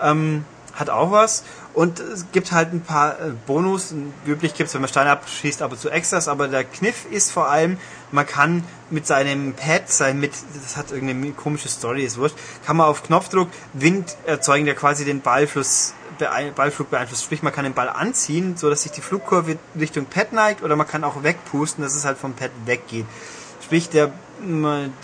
Ähm, 0.00 0.44
hat 0.74 0.90
auch 0.90 1.10
was. 1.12 1.44
Und 1.72 2.00
es 2.00 2.26
gibt 2.32 2.50
halt 2.52 2.72
ein 2.72 2.80
paar 2.80 3.20
äh, 3.20 3.30
Bonus. 3.46 3.94
Üblich 4.26 4.54
gibt 4.54 4.68
es, 4.68 4.74
wenn 4.74 4.80
man 4.80 4.88
Steine 4.88 5.10
abschießt, 5.10 5.62
ab 5.62 5.72
und 5.72 5.78
zu 5.78 5.90
Extras. 5.90 6.26
Aber 6.26 6.48
der 6.48 6.64
Kniff 6.64 7.06
ist 7.10 7.30
vor 7.30 7.48
allem, 7.48 7.78
man 8.10 8.26
kann 8.26 8.64
mit 8.90 9.06
seinem 9.06 9.54
Pad, 9.54 9.90
sein 9.90 10.18
mit, 10.18 10.32
das 10.54 10.76
hat 10.76 10.90
irgendeine 10.90 11.32
komische 11.32 11.68
Story, 11.68 12.04
ist 12.04 12.18
wurscht, 12.18 12.36
kann 12.66 12.76
man 12.76 12.86
auf 12.86 13.04
Knopfdruck 13.04 13.48
Wind 13.72 14.16
erzeugen, 14.26 14.64
der 14.64 14.74
quasi 14.74 15.04
den 15.04 15.20
Ballfluss, 15.20 15.94
beein- 16.20 16.54
Ballflug 16.54 16.90
beeinflusst. 16.90 17.24
Sprich, 17.24 17.42
man 17.42 17.52
kann 17.52 17.64
den 17.64 17.74
Ball 17.74 17.88
anziehen, 17.88 18.56
so 18.56 18.70
dass 18.70 18.82
sich 18.82 18.92
die 18.92 19.00
Flugkurve 19.00 19.58
Richtung 19.78 20.06
Pad 20.06 20.32
neigt, 20.32 20.62
oder 20.62 20.76
man 20.76 20.86
kann 20.86 21.02
auch 21.02 21.22
wegpusten, 21.22 21.82
dass 21.82 21.94
es 21.94 22.04
halt 22.04 22.18
vom 22.18 22.34
Pad 22.34 22.50
weggeht. 22.64 23.06
Sprich, 23.62 23.88
der, 23.88 24.12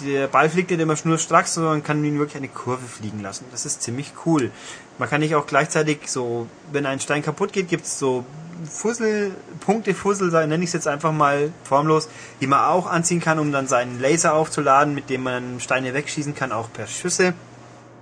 der 0.05 0.28
Ball 0.28 0.48
fliegt 0.48 0.70
nicht 0.70 0.80
immer 0.80 0.97
schnurstracks, 0.97 1.55
sondern 1.55 1.74
man 1.74 1.82
kann 1.82 2.05
ihn 2.05 2.18
wirklich 2.18 2.36
eine 2.36 2.48
Kurve 2.48 2.86
fliegen 2.86 3.20
lassen. 3.20 3.44
Das 3.51 3.66
ist 3.66 3.82
ziemlich 3.82 4.12
cool. 4.24 4.51
Man 4.98 5.10
kann 5.10 5.20
nicht 5.20 5.34
auch 5.34 5.47
gleichzeitig 5.47 5.98
so, 6.06 6.47
wenn 6.72 6.86
ein 6.86 7.01
Stein 7.01 7.22
kaputt 7.22 7.52
geht, 7.52 7.68
gibt 7.68 7.84
es 7.84 7.98
so 7.98 8.24
Fussel, 8.70 9.36
Punkte-Fussel, 9.60 10.30
nenne 10.47 10.64
ich 10.64 10.70
es 10.70 10.72
jetzt 10.72 10.88
einfach 10.88 11.12
mal 11.12 11.52
formlos, 11.64 12.09
die 12.40 12.47
man 12.47 12.60
auch 12.60 12.86
anziehen 12.86 13.20
kann, 13.20 13.38
um 13.38 13.52
dann 13.52 13.66
seinen 13.66 14.01
Laser 14.01 14.32
aufzuladen, 14.32 14.94
mit 14.94 15.10
dem 15.10 15.22
man 15.24 15.60
Steine 15.60 15.93
wegschießen 15.93 16.34
kann, 16.34 16.52
auch 16.52 16.72
per 16.72 16.86
Schüsse. 16.86 17.34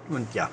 Und 0.08 0.32
ja, 0.34 0.50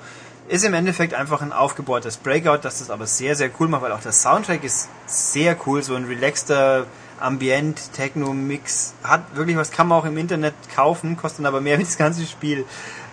ist 0.48 0.64
im 0.64 0.74
Endeffekt 0.74 1.14
einfach 1.14 1.42
ein 1.42 1.52
aufgebohrtes 1.52 2.16
Breakout, 2.16 2.58
das 2.62 2.80
das 2.80 2.90
aber 2.90 3.06
sehr, 3.06 3.36
sehr 3.36 3.50
cool 3.58 3.68
macht, 3.68 3.82
weil 3.82 3.92
auch 3.92 4.00
der 4.00 4.12
Soundtrack 4.12 4.64
ist 4.64 4.88
sehr 5.06 5.56
cool, 5.66 5.82
so 5.82 5.94
ein 5.94 6.04
relaxter 6.04 6.86
Ambient, 7.20 7.92
Techno-Mix, 7.92 8.94
hat 9.04 9.36
wirklich 9.36 9.56
was, 9.56 9.70
kann 9.70 9.88
man 9.88 9.98
auch 9.98 10.04
im 10.04 10.18
Internet 10.18 10.54
kaufen, 10.74 11.16
kostet 11.16 11.40
dann 11.40 11.46
aber 11.46 11.60
mehr 11.60 11.78
wie 11.78 11.84
das 11.84 11.96
ganze 11.96 12.26
Spiel, 12.26 12.64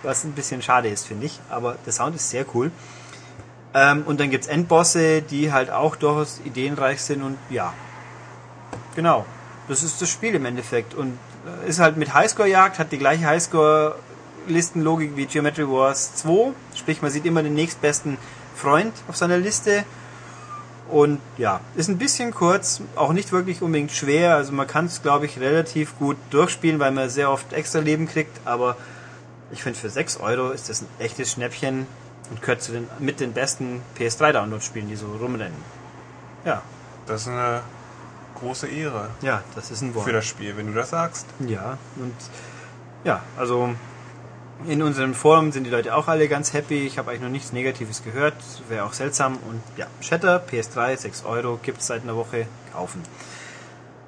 was 0.02 0.24
ein 0.24 0.32
bisschen 0.32 0.62
schade 0.62 0.88
ist, 0.88 1.06
finde 1.06 1.26
ich, 1.26 1.40
aber 1.48 1.76
der 1.86 1.92
Sound 1.92 2.16
ist 2.16 2.30
sehr 2.30 2.44
cool. 2.54 2.70
Ähm, 3.72 4.02
und 4.04 4.18
dann 4.18 4.30
gibt's 4.30 4.48
Endbosse, 4.48 5.22
die 5.22 5.52
halt 5.52 5.70
auch 5.70 5.94
durchaus 5.94 6.40
ideenreich 6.44 7.00
sind 7.00 7.22
und 7.22 7.38
ja, 7.50 7.72
genau, 8.96 9.24
das 9.68 9.84
ist 9.84 10.02
das 10.02 10.10
Spiel 10.10 10.34
im 10.34 10.44
Endeffekt. 10.44 10.94
Und 10.94 11.18
äh, 11.64 11.68
ist 11.68 11.78
halt 11.78 11.96
mit 11.96 12.12
Highscore-Jagd, 12.12 12.78
hat 12.78 12.92
die 12.92 12.98
gleiche 12.98 13.26
Highscore-Listenlogik 14.46 15.16
wie 15.16 15.26
Geometry 15.26 15.68
Wars 15.68 16.14
2, 16.16 16.52
sprich 16.74 17.02
man 17.02 17.10
sieht 17.10 17.24
immer 17.24 17.42
den 17.42 17.54
nächstbesten 17.54 18.18
Freund 18.54 18.92
auf 19.08 19.16
seiner 19.16 19.38
Liste 19.38 19.84
und 20.90 21.20
ja, 21.38 21.60
ist 21.76 21.88
ein 21.88 21.98
bisschen 21.98 22.32
kurz, 22.32 22.80
auch 22.96 23.12
nicht 23.12 23.32
wirklich 23.32 23.62
unbedingt 23.62 23.92
schwer, 23.92 24.34
also 24.34 24.52
man 24.52 24.66
kann 24.66 24.86
es 24.86 25.02
glaube 25.02 25.26
ich 25.26 25.38
relativ 25.38 25.96
gut 25.98 26.16
durchspielen, 26.30 26.80
weil 26.80 26.90
man 26.90 27.08
sehr 27.08 27.30
oft 27.30 27.52
extra 27.52 27.78
Leben 27.78 28.08
kriegt, 28.08 28.40
aber 28.44 28.76
ich 29.52 29.62
finde 29.62 29.78
für 29.78 29.90
6 29.90 30.18
Euro 30.18 30.50
ist 30.50 30.68
das 30.68 30.82
ein 30.82 30.88
echtes 30.98 31.32
Schnäppchen 31.32 31.86
und 32.30 32.40
gehört 32.40 32.62
zu 32.62 32.72
den, 32.72 32.88
mit 32.98 33.20
den 33.20 33.32
besten 33.32 33.82
PS3-Download-Spielen, 33.98 34.88
die 34.88 34.96
so 34.96 35.06
rumrennen. 35.20 35.58
Ja, 36.44 36.62
Das 37.06 37.22
ist 37.22 37.28
eine 37.28 37.62
große 38.38 38.68
Ehre 38.68 39.08
ja, 39.22 39.42
das 39.54 39.70
ist 39.70 39.82
ein 39.82 39.94
Wort. 39.94 40.06
für 40.06 40.12
das 40.12 40.24
Spiel, 40.26 40.56
wenn 40.56 40.66
du 40.66 40.72
das 40.72 40.90
sagst. 40.90 41.26
Ja, 41.46 41.76
und 41.96 42.14
ja, 43.04 43.22
also 43.36 43.70
in 44.66 44.82
unserem 44.82 45.14
Forum 45.14 45.52
sind 45.52 45.64
die 45.64 45.70
Leute 45.70 45.94
auch 45.94 46.08
alle 46.08 46.28
ganz 46.28 46.52
happy. 46.52 46.86
Ich 46.86 46.98
habe 46.98 47.10
eigentlich 47.10 47.22
noch 47.22 47.30
nichts 47.30 47.52
Negatives 47.52 48.02
gehört. 48.02 48.34
Wäre 48.68 48.84
auch 48.84 48.92
seltsam. 48.92 49.38
Und 49.48 49.62
ja, 49.76 49.86
Shatter, 50.00 50.42
PS3, 50.50 50.96
6 50.96 51.24
Euro, 51.24 51.58
gibt 51.62 51.80
es 51.80 51.86
seit 51.86 52.02
einer 52.02 52.16
Woche. 52.16 52.46
Kaufen. 52.72 53.02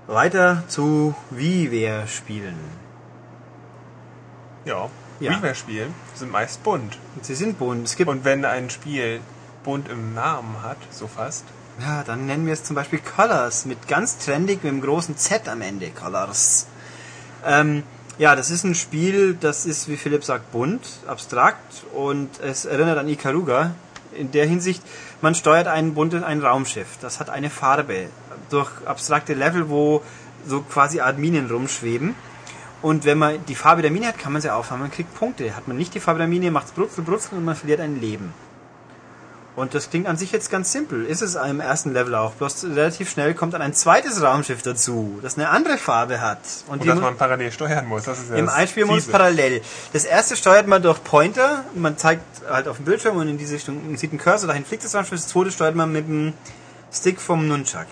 Weiter 0.06 0.64
zu 0.68 1.14
WiiWare-Spielen. 1.30 2.56
Ja. 4.64 4.88
Ja. 5.20 5.30
WiiWare-Spiele 5.30 5.88
sind 6.14 6.30
meist 6.30 6.62
bunt. 6.62 6.98
Sie 7.22 7.34
sind 7.34 7.58
bunt. 7.58 7.86
Es 7.86 7.96
gibt, 7.96 8.10
Und 8.10 8.24
wenn 8.24 8.44
ein 8.44 8.70
Spiel 8.70 9.20
bunt 9.64 9.88
im 9.88 10.14
Namen 10.14 10.62
hat, 10.62 10.78
so 10.90 11.06
fast, 11.06 11.44
ja, 11.80 12.02
dann 12.04 12.26
nennen 12.26 12.46
wir 12.46 12.52
es 12.52 12.64
zum 12.64 12.76
Beispiel 12.76 13.00
Colors 13.00 13.64
mit 13.64 13.88
ganz 13.88 14.18
trendig 14.18 14.62
mit 14.62 14.72
einem 14.72 14.82
großen 14.82 15.16
Z 15.16 15.48
am 15.48 15.62
Ende. 15.62 15.90
Colors. 15.90 16.66
Ähm, 17.44 17.82
ja, 18.18 18.36
das 18.36 18.50
ist 18.50 18.64
ein 18.64 18.74
Spiel, 18.74 19.34
das 19.34 19.66
ist, 19.66 19.88
wie 19.88 19.96
Philipp 19.96 20.24
sagt, 20.24 20.52
bunt, 20.52 20.86
abstrakt 21.06 21.84
und 21.94 22.28
es 22.40 22.64
erinnert 22.64 22.98
an 22.98 23.08
Ikaruga. 23.08 23.74
In 24.14 24.30
der 24.30 24.46
Hinsicht, 24.46 24.82
man 25.22 25.34
steuert 25.34 25.66
ein 25.66 25.94
buntes, 25.94 26.22
ein 26.22 26.42
Raumschiff. 26.42 26.98
Das 27.00 27.18
hat 27.18 27.30
eine 27.30 27.48
Farbe. 27.48 28.08
Durch 28.50 28.70
abstrakte 28.84 29.32
Level, 29.32 29.70
wo 29.70 30.02
so 30.46 30.60
quasi 30.60 31.00
Art 31.00 31.18
Minen 31.18 31.50
rumschweben. 31.50 32.14
Und 32.82 33.04
wenn 33.06 33.16
man 33.16 33.44
die 33.46 33.54
Farbe 33.54 33.80
der 33.80 33.90
Mine 33.90 34.08
hat, 34.08 34.18
kann 34.18 34.32
man 34.32 34.42
sie 34.42 34.52
aufhaben. 34.52 34.82
Man 34.82 34.90
kriegt 34.90 35.14
Punkte. 35.14 35.56
Hat 35.56 35.66
man 35.66 35.78
nicht 35.78 35.94
die 35.94 36.00
Farbe 36.00 36.18
der 36.18 36.28
Mine, 36.28 36.50
macht 36.50 36.66
es 36.66 36.72
brutzel, 36.72 37.04
brutzel 37.04 37.38
und 37.38 37.44
man 37.44 37.56
verliert 37.56 37.80
ein 37.80 38.00
Leben. 38.00 38.34
Und 39.54 39.74
das 39.74 39.90
klingt 39.90 40.06
an 40.06 40.16
sich 40.16 40.32
jetzt 40.32 40.50
ganz 40.50 40.72
simpel. 40.72 41.04
Ist 41.04 41.20
es 41.20 41.34
im 41.34 41.60
ersten 41.60 41.92
Level 41.92 42.14
auch. 42.14 42.32
Bloß 42.32 42.64
relativ 42.74 43.10
schnell 43.10 43.34
kommt 43.34 43.52
dann 43.52 43.60
ein 43.60 43.74
zweites 43.74 44.22
Raumschiff 44.22 44.62
dazu, 44.62 45.18
das 45.20 45.36
eine 45.36 45.50
andere 45.50 45.76
Farbe 45.76 46.22
hat. 46.22 46.38
Und, 46.68 46.86
dass 46.86 46.94
mu- 46.94 47.02
man 47.02 47.16
parallel 47.18 47.52
steuern 47.52 47.86
muss. 47.86 48.04
Das 48.04 48.18
ist 48.18 48.30
ja 48.30 48.36
im 48.36 48.46
das 48.46 48.54
Einspielmodus 48.54 49.08
parallel. 49.08 49.60
Das 49.92 50.04
erste 50.04 50.36
steuert 50.36 50.66
man 50.68 50.82
durch 50.82 51.04
Pointer. 51.04 51.64
Man 51.74 51.98
zeigt 51.98 52.24
halt 52.48 52.66
auf 52.66 52.76
dem 52.76 52.86
Bildschirm 52.86 53.18
und 53.18 53.28
in 53.28 53.36
diese 53.36 53.54
Richtung 53.56 53.86
man 53.86 53.98
sieht 53.98 54.12
einen 54.12 54.20
Cursor, 54.20 54.48
dahin 54.48 54.64
fliegt 54.64 54.84
das 54.84 54.94
Raumschiff. 54.94 55.20
Das 55.20 55.28
zweite 55.28 55.50
steuert 55.50 55.74
man 55.74 55.92
mit 55.92 56.08
dem 56.08 56.32
Stick 56.90 57.20
vom 57.20 57.46
Nunchuck. 57.46 57.86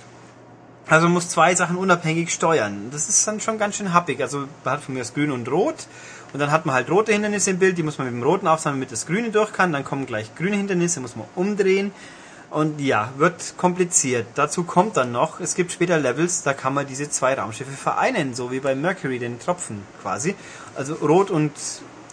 Also 0.88 1.06
man 1.06 1.12
muss 1.12 1.28
zwei 1.28 1.54
Sachen 1.54 1.76
unabhängig 1.76 2.32
steuern. 2.32 2.88
Das 2.90 3.08
ist 3.10 3.24
dann 3.28 3.38
schon 3.40 3.58
ganz 3.58 3.76
schön 3.76 3.92
happig. 3.92 4.22
Also 4.22 4.46
man 4.64 4.74
hat 4.74 4.80
von 4.82 4.94
mir 4.94 5.00
das 5.00 5.12
Grün 5.14 5.30
und 5.30 5.46
Rot. 5.50 5.86
Und 6.32 6.40
dann 6.40 6.50
hat 6.50 6.66
man 6.66 6.74
halt 6.74 6.90
rote 6.90 7.12
Hindernisse 7.12 7.50
im 7.50 7.58
Bild, 7.58 7.78
die 7.78 7.82
muss 7.82 7.98
man 7.98 8.06
mit 8.06 8.14
dem 8.14 8.22
Roten 8.22 8.46
aufsammeln, 8.46 8.80
damit 8.80 8.92
das 8.92 9.06
Grüne 9.06 9.30
durch 9.30 9.52
kann. 9.52 9.72
Dann 9.72 9.84
kommen 9.84 10.06
gleich 10.06 10.34
grüne 10.34 10.56
Hindernisse, 10.56 11.00
muss 11.00 11.16
man 11.16 11.26
umdrehen. 11.34 11.92
Und 12.50 12.80
ja, 12.80 13.12
wird 13.16 13.54
kompliziert. 13.56 14.26
Dazu 14.34 14.64
kommt 14.64 14.96
dann 14.96 15.12
noch, 15.12 15.38
es 15.38 15.54
gibt 15.54 15.70
später 15.70 15.98
Levels, 15.98 16.42
da 16.42 16.52
kann 16.52 16.74
man 16.74 16.86
diese 16.86 17.08
zwei 17.08 17.34
Raumschiffe 17.34 17.70
vereinen, 17.70 18.34
so 18.34 18.50
wie 18.50 18.58
bei 18.58 18.74
Mercury, 18.74 19.20
den 19.20 19.38
Tropfen 19.38 19.82
quasi. 20.02 20.34
Also 20.74 20.94
Rot 20.94 21.30
und 21.30 21.52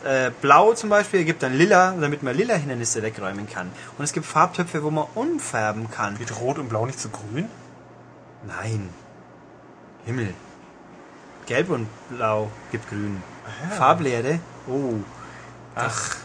äh, 0.04 0.30
Blau 0.42 0.74
zum 0.74 0.92
Beispiel 0.92 1.22
ergibt 1.22 1.42
dann 1.42 1.58
Lila, 1.58 1.96
damit 2.00 2.22
man 2.22 2.36
lila 2.36 2.54
Hindernisse 2.54 3.02
wegräumen 3.02 3.50
kann. 3.50 3.72
Und 3.98 4.04
es 4.04 4.14
gibt 4.14 4.28
Farbtöpfe, 4.28 4.84
wo 4.84 4.92
man 4.92 5.08
umfärben 5.16 5.90
kann. 5.90 6.20
Wird 6.20 6.40
Rot 6.40 6.60
und 6.60 6.70
Blau 6.70 6.86
nicht 6.86 7.00
zu 7.00 7.10
grün? 7.10 7.50
Nein. 8.46 8.90
Himmel. 10.06 10.34
Gelb 11.48 11.70
und 11.70 11.88
Blau 12.10 12.52
gibt 12.72 12.90
Grün. 12.90 13.24
Farblehre? 13.78 14.40
Oh. 14.68 14.94
Ach. 15.76 16.16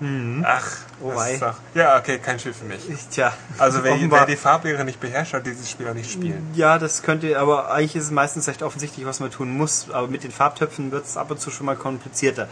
Hm. 0.00 0.42
Ach. 0.48 0.66
Oh 1.02 1.14
wei. 1.14 1.36
doch- 1.38 1.56
Ja, 1.74 1.98
okay, 1.98 2.18
kein 2.18 2.38
Spiel 2.38 2.54
für 2.54 2.64
mich. 2.64 2.80
Tja. 3.10 3.34
Also 3.58 3.84
wer, 3.84 3.96
wer 4.10 4.24
die 4.26 4.36
Farblehre 4.36 4.82
nicht 4.84 4.98
beherrscht, 4.98 5.34
hat 5.34 5.44
dieses 5.44 5.68
Spiel 5.70 5.88
auch 5.88 5.94
nicht 5.94 6.10
spielen. 6.10 6.50
Ja, 6.54 6.78
das 6.78 7.02
könnte, 7.02 7.38
aber 7.38 7.70
eigentlich 7.70 7.96
ist 7.96 8.04
es 8.04 8.10
meistens 8.10 8.48
recht 8.48 8.62
offensichtlich, 8.62 9.04
was 9.04 9.20
man 9.20 9.30
tun 9.30 9.54
muss. 9.56 9.88
Aber 9.90 10.08
mit 10.08 10.24
den 10.24 10.30
Farbtöpfen 10.30 10.90
wird 10.90 11.04
es 11.04 11.16
ab 11.18 11.30
und 11.30 11.38
zu 11.40 11.50
schon 11.50 11.66
mal 11.66 11.76
komplizierter. 11.76 12.48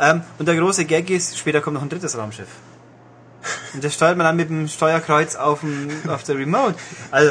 Ähm, 0.00 0.22
und 0.40 0.46
der 0.48 0.56
große 0.56 0.84
Gag 0.86 1.08
ist, 1.10 1.38
später 1.38 1.60
kommt 1.60 1.74
noch 1.74 1.82
ein 1.82 1.88
drittes 1.88 2.18
Raumschiff. 2.18 2.48
Und 3.74 3.84
das 3.84 3.94
steuert 3.94 4.16
man 4.16 4.26
dann 4.26 4.36
mit 4.36 4.50
dem 4.50 4.66
Steuerkreuz 4.66 5.36
auf, 5.36 5.60
dem, 5.60 5.90
auf 6.08 6.24
der 6.24 6.36
Remote. 6.36 6.74
Also, 7.12 7.30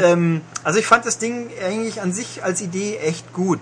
äh, 0.00 0.12
ähm, 0.12 0.40
also 0.64 0.78
ich 0.78 0.86
fand 0.86 1.04
das 1.04 1.18
Ding 1.18 1.50
eigentlich 1.62 2.00
an 2.00 2.12
sich 2.14 2.42
als 2.42 2.62
Idee 2.62 2.96
echt 2.96 3.32
gut. 3.34 3.60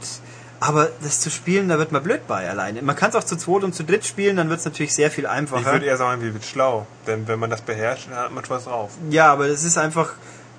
Aber 0.63 0.91
das 1.03 1.21
zu 1.21 1.31
spielen, 1.31 1.71
da 1.71 1.79
wird 1.79 1.91
man 1.91 2.03
blöd 2.03 2.27
bei 2.29 2.49
alleine. 2.49 2.83
Man 2.83 2.95
kann 2.95 3.09
es 3.11 3.17
auch 3.17 3.25
zu 3.25 3.37
zweit 3.37 3.65
und 3.65 3.75
zu 3.75 3.83
dritt 3.83 4.05
spielen, 4.05 4.37
dann 4.37 4.51
wird 4.51 4.59
es 4.61 4.67
natürlich 4.67 4.93
sehr 4.95 5.11
viel 5.11 5.25
Ich 5.25 5.31
einfacher. 5.31 5.73
würde 5.73 5.87
eher 5.87 5.97
sagen, 5.97 6.21
wie 6.21 6.35
wird 6.35 6.45
schlau. 6.45 6.87
Denn 7.07 7.27
wenn 7.27 7.39
man 7.39 7.49
das 7.49 7.63
beherrscht, 7.63 8.09
dann 8.11 8.19
hat 8.19 8.33
man 8.33 8.45
schon 8.45 8.57
was 8.57 8.65
drauf. 8.65 8.91
Ja, 9.09 9.33
aber 9.33 9.49
das 9.49 9.65
ist 9.65 9.79
einfach 9.79 10.13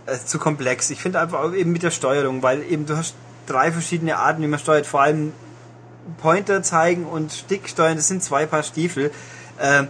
äh, 0.07 0.17
zu 0.17 0.39
komplex. 0.39 0.89
Ich 0.89 1.01
finde 1.01 1.19
einfach 1.19 1.39
auch 1.39 1.53
eben 1.53 1.71
mit 1.71 1.83
der 1.83 1.91
Steuerung, 1.91 2.41
weil 2.41 2.63
eben 2.63 2.87
du 2.87 2.97
hast 2.97 3.13
drei 3.45 3.71
verschiedene 3.71 4.17
Arten, 4.17 4.41
wie 4.41 4.47
man 4.47 4.59
steuert. 4.59 4.87
Vor 4.87 5.01
allem 5.01 5.33
Pointer 6.19 6.63
zeigen 6.63 7.05
und 7.05 7.31
Stick 7.31 7.69
steuern, 7.69 7.95
das 7.95 8.07
sind 8.07 8.23
zwei 8.23 8.47
Paar 8.47 8.63
Stiefel. 8.63 9.11
Ähm, 9.59 9.87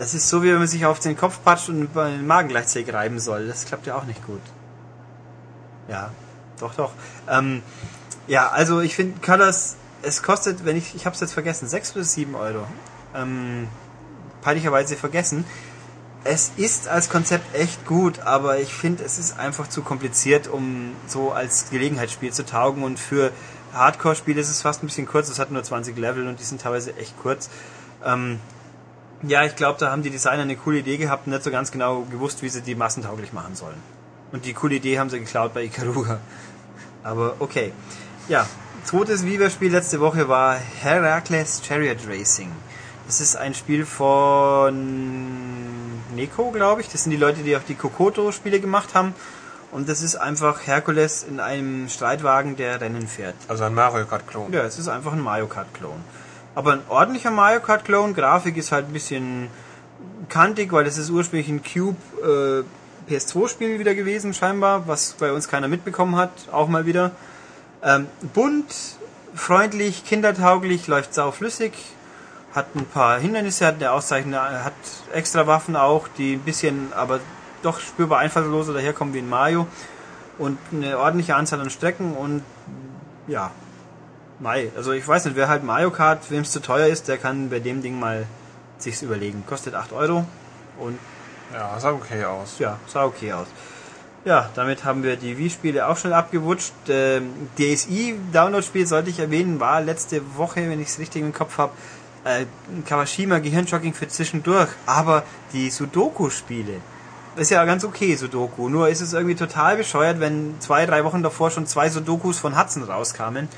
das 0.00 0.14
ist 0.14 0.28
so, 0.28 0.42
wie 0.42 0.50
wenn 0.50 0.58
man 0.58 0.66
sich 0.66 0.84
auf 0.86 0.98
den 0.98 1.16
Kopf 1.16 1.38
patscht 1.44 1.68
und 1.68 1.94
den 1.94 2.26
Magen 2.26 2.48
gleichzeitig 2.48 2.92
reiben 2.92 3.20
soll. 3.20 3.46
Das 3.46 3.64
klappt 3.64 3.86
ja 3.86 3.94
auch 3.94 4.04
nicht 4.04 4.26
gut. 4.26 4.40
Ja, 5.88 6.10
doch, 6.58 6.74
doch. 6.74 6.90
Ähm, 7.30 7.62
ja, 8.26 8.48
also 8.48 8.80
ich 8.80 8.94
finde 8.94 9.20
Colors, 9.20 9.76
es 10.02 10.22
kostet, 10.22 10.64
wenn 10.64 10.76
ich, 10.76 10.94
ich 10.94 11.06
habe 11.06 11.14
es 11.14 11.20
jetzt 11.20 11.32
vergessen, 11.32 11.68
6 11.68 11.96
oder 11.96 12.04
7 12.04 12.34
Euro. 12.34 12.66
Ähm, 13.14 13.68
peinlicherweise 14.42 14.96
vergessen. 14.96 15.44
Es 16.24 16.52
ist 16.56 16.86
als 16.86 17.08
Konzept 17.08 17.54
echt 17.54 17.84
gut, 17.84 18.20
aber 18.20 18.58
ich 18.58 18.72
finde, 18.72 19.02
es 19.04 19.18
ist 19.18 19.38
einfach 19.38 19.68
zu 19.68 19.82
kompliziert, 19.82 20.46
um 20.46 20.92
so 21.08 21.32
als 21.32 21.70
Gelegenheitsspiel 21.70 22.32
zu 22.32 22.46
taugen. 22.46 22.84
Und 22.84 22.98
für 22.98 23.32
Hardcore-Spiele 23.74 24.40
ist 24.40 24.48
es 24.48 24.62
fast 24.62 24.82
ein 24.82 24.86
bisschen 24.86 25.06
kurz. 25.06 25.28
Es 25.28 25.38
hat 25.38 25.50
nur 25.50 25.64
20 25.64 25.96
Level 25.98 26.28
und 26.28 26.38
die 26.38 26.44
sind 26.44 26.60
teilweise 26.60 26.96
echt 26.96 27.18
kurz. 27.20 27.50
Ähm, 28.04 28.38
ja, 29.24 29.44
ich 29.44 29.56
glaube, 29.56 29.78
da 29.80 29.90
haben 29.90 30.02
die 30.02 30.10
Designer 30.10 30.42
eine 30.42 30.56
coole 30.56 30.78
Idee 30.78 30.96
gehabt 30.96 31.26
und 31.26 31.32
nicht 31.32 31.44
so 31.44 31.50
ganz 31.50 31.72
genau 31.72 32.02
gewusst, 32.02 32.42
wie 32.42 32.48
sie 32.48 32.62
die 32.62 32.74
massentauglich 32.74 33.32
machen 33.32 33.56
sollen. 33.56 33.80
Und 34.30 34.44
die 34.44 34.52
coole 34.52 34.76
Idee 34.76 34.98
haben 34.98 35.10
sie 35.10 35.18
geklaut 35.18 35.54
bei 35.54 35.64
Ikaruga. 35.64 36.20
Aber 37.02 37.36
okay. 37.40 37.72
Ja, 38.28 38.46
zweites 38.84 39.24
Viva-Spiel 39.26 39.72
letzte 39.72 40.00
Woche 40.00 40.28
war 40.28 40.54
Heracles 40.54 41.60
Chariot 41.66 42.06
Racing. 42.08 42.52
Das 43.06 43.20
ist 43.20 43.34
ein 43.34 43.52
Spiel 43.52 43.84
von 43.84 44.76
Neko, 46.14 46.52
glaube 46.52 46.82
ich. 46.82 46.88
Das 46.88 47.02
sind 47.02 47.10
die 47.10 47.16
Leute, 47.16 47.42
die 47.42 47.56
auch 47.56 47.64
die 47.66 47.74
Kokoto-Spiele 47.74 48.60
gemacht 48.60 48.94
haben. 48.94 49.12
Und 49.72 49.88
das 49.88 50.02
ist 50.02 50.14
einfach 50.14 50.64
Herkules 50.66 51.24
in 51.24 51.40
einem 51.40 51.88
Streitwagen, 51.88 52.56
der 52.56 52.80
Rennen 52.80 53.08
fährt. 53.08 53.34
Also 53.48 53.64
ein 53.64 53.74
Mario 53.74 54.06
Kart-Klon. 54.06 54.52
Ja, 54.52 54.62
es 54.62 54.78
ist 54.78 54.86
einfach 54.86 55.12
ein 55.12 55.20
Mario 55.20 55.48
Kart-Klon. 55.48 56.04
Aber 56.54 56.74
ein 56.74 56.80
ordentlicher 56.88 57.32
Mario 57.32 57.58
Kart-Klon. 57.58 58.14
Grafik 58.14 58.56
ist 58.56 58.70
halt 58.70 58.86
ein 58.86 58.92
bisschen 58.92 59.48
kantig, 60.28 60.72
weil 60.72 60.84
das 60.84 60.96
ist 60.96 61.10
ursprünglich 61.10 61.48
ein 61.48 61.62
Cube 61.62 61.96
äh, 62.22 63.12
PS2-Spiel 63.12 63.80
wieder 63.80 63.96
gewesen, 63.96 64.32
scheinbar, 64.32 64.86
was 64.86 65.14
bei 65.14 65.32
uns 65.32 65.48
keiner 65.48 65.66
mitbekommen 65.66 66.14
hat, 66.14 66.30
auch 66.52 66.68
mal 66.68 66.86
wieder. 66.86 67.10
Ähm, 67.82 68.06
bunt, 68.32 68.72
freundlich, 69.34 70.04
kindertauglich, 70.04 70.86
läuft 70.86 71.14
sauflüssig, 71.14 71.72
hat 72.54 72.66
ein 72.76 72.86
paar 72.86 73.18
Hindernisse, 73.18 73.66
hat 73.66 73.76
eine 73.76 73.90
Auszeichnung, 73.92 74.34
hat 74.38 74.72
extra 75.12 75.46
Waffen 75.46 75.74
auch, 75.74 76.06
die 76.16 76.34
ein 76.34 76.40
bisschen, 76.40 76.92
aber 76.92 77.20
doch 77.62 77.80
spürbar 77.80 78.18
einfallsloser 78.18 78.72
daherkommen 78.72 79.14
wie 79.14 79.18
in 79.20 79.28
Mario 79.28 79.66
und 80.38 80.58
eine 80.72 80.98
ordentliche 80.98 81.34
Anzahl 81.36 81.60
an 81.60 81.70
Strecken 81.70 82.14
und 82.14 82.42
ja, 83.26 83.50
Mai. 84.38 84.70
Also 84.76 84.92
ich 84.92 85.06
weiß 85.06 85.24
nicht, 85.26 85.36
wer 85.36 85.48
halt 85.48 85.62
Mario 85.62 85.90
Kart, 85.90 86.30
wem 86.30 86.42
es 86.42 86.50
zu 86.50 86.60
teuer 86.60 86.86
ist, 86.88 87.08
der 87.08 87.18
kann 87.18 87.50
bei 87.50 87.60
dem 87.60 87.82
Ding 87.82 87.98
mal 87.98 88.26
sich's 88.78 89.02
überlegen. 89.02 89.44
Kostet 89.46 89.74
8 89.74 89.92
Euro 89.92 90.24
und 90.78 90.98
Ja, 91.52 91.78
sah 91.78 91.92
okay 91.92 92.24
aus. 92.24 92.58
ja, 92.58 92.78
sah 92.86 93.04
okay 93.04 93.32
aus. 93.32 93.46
Ja, 94.24 94.50
damit 94.54 94.84
haben 94.84 95.02
wir 95.02 95.16
die 95.16 95.36
Wii-Spiele 95.36 95.88
auch 95.88 95.96
schnell 95.96 96.12
abgewutscht. 96.12 96.72
Ähm, 96.88 97.32
DSI-Download-Spiel 97.58 98.86
sollte 98.86 99.10
ich 99.10 99.18
erwähnen, 99.18 99.58
war 99.58 99.80
letzte 99.80 100.22
Woche, 100.36 100.68
wenn 100.70 100.80
ich 100.80 100.88
es 100.88 100.98
richtig 101.00 101.22
im 101.22 101.32
Kopf 101.32 101.58
habe, 101.58 101.72
äh, 102.24 102.44
Kawashima 102.86 103.40
Gehirnjogging 103.40 103.94
für 103.94 104.06
zwischendurch. 104.06 104.68
Aber 104.86 105.24
die 105.52 105.70
Sudoku-Spiele, 105.70 106.80
ist 107.34 107.50
ja 107.50 107.64
ganz 107.64 107.84
okay, 107.84 108.14
Sudoku. 108.14 108.68
Nur 108.68 108.88
ist 108.88 109.00
es 109.00 109.12
irgendwie 109.12 109.34
total 109.34 109.76
bescheuert, 109.76 110.20
wenn 110.20 110.54
zwei, 110.60 110.86
drei 110.86 111.04
Wochen 111.04 111.22
davor 111.22 111.50
schon 111.50 111.66
zwei 111.66 111.88
Sudokus 111.88 112.38
von 112.38 112.58
Hudson 112.58 112.82
rauskamen. 112.82 113.48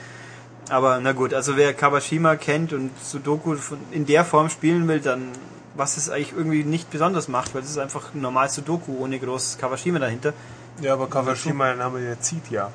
Aber 0.71 0.99
na 1.01 1.13
gut, 1.13 1.35
also 1.35 1.57
wer 1.57 1.75
Kawashima 1.75 2.37
kennt 2.37 2.73
und 2.73 2.91
Sudoku 3.03 3.57
in 3.91 4.07
der 4.07 4.25
Form 4.25 4.49
spielen 4.49 4.89
will, 4.89 5.01
dann 5.01 5.29
was 5.77 5.97
es 5.97 6.11
eigentlich 6.11 6.33
irgendwie 6.37 6.65
nicht 6.65 6.91
besonders 6.91 7.29
macht, 7.29 7.55
weil 7.55 7.63
es 7.63 7.71
ist 7.71 7.79
einfach 7.79 8.15
ein 8.15 8.21
normales 8.21 8.55
Sudoku 8.55 8.97
ohne 8.99 9.19
groß 9.19 9.59
Kawashima 9.59 9.99
dahinter. 9.99 10.33
Ja, 10.81 10.95
aber 10.95 11.09
Kawashima, 11.09 11.67
der 11.67 11.77
Name, 11.77 12.01
der 12.01 12.21
zieht 12.21 12.51
ja. 12.51 12.71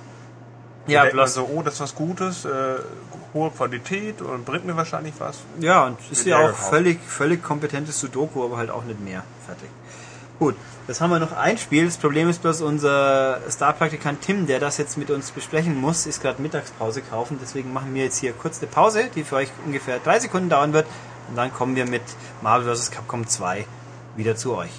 Ja, 0.88 1.06
bloß, 1.06 1.36
so, 1.36 1.50
oh, 1.54 1.62
das 1.62 1.76
ist 1.76 1.82
was 1.82 1.96
Gutes, 1.96 2.46
äh, 2.46 2.50
hohe 3.34 3.52
Qualität 3.52 4.22
und 4.22 4.46
bringt 4.46 4.66
mir 4.66 4.76
wahrscheinlich 4.76 5.14
was. 5.20 5.40
ja, 5.60 5.86
und 5.86 5.98
ist 6.10 6.26
ja 6.26 6.38
auch 6.38 6.48
gekauft. 6.48 6.70
völlig, 6.70 7.00
völlig 7.06 7.44
kompetentes 7.44 8.00
Sudoku, 8.00 8.44
aber 8.44 8.58
halt 8.58 8.72
auch 8.72 8.84
nicht 8.84 9.00
mehr. 9.00 9.24
Fertig. 9.46 9.70
Gut, 10.40 10.56
jetzt 10.88 11.02
haben 11.02 11.10
wir 11.10 11.20
noch 11.20 11.34
ein 11.34 11.58
Spiel. 11.58 11.86
Das 11.86 11.98
Problem 11.98 12.30
ist 12.30 12.42
bloß, 12.42 12.62
unser 12.62 13.40
Star-Praktikant 13.50 14.22
Tim, 14.22 14.48
der 14.48 14.60
das 14.60 14.78
jetzt 14.78 14.98
mit 14.98 15.12
uns 15.12 15.32
besprechen 15.32 15.76
muss, 15.76 16.06
ist 16.06 16.22
gerade 16.22 16.42
Mittagspause 16.42 17.02
kaufen. 17.02 17.38
Deswegen 17.42 17.74
machen 17.74 17.94
wir 17.94 18.06
jetzt 18.06 18.20
hier 18.20 18.32
kurz 18.32 18.60
eine 18.60 18.68
Pause, 18.68 19.10
die 19.14 19.26
für 19.26 19.36
euch 19.36 19.50
ungefähr 19.66 20.00
drei 20.00 20.18
Sekunden 20.20 20.48
dauern 20.50 20.72
wird. 20.72 20.88
Und 21.30 21.36
dann 21.36 21.54
kommen 21.54 21.76
wir 21.76 21.86
mit 21.86 22.04
Marvel 22.42 22.76
vs. 22.76 22.92
Capcom 22.92 23.28
2 23.28 23.66
wieder 24.16 24.36
zu 24.36 24.56
euch. 24.56 24.72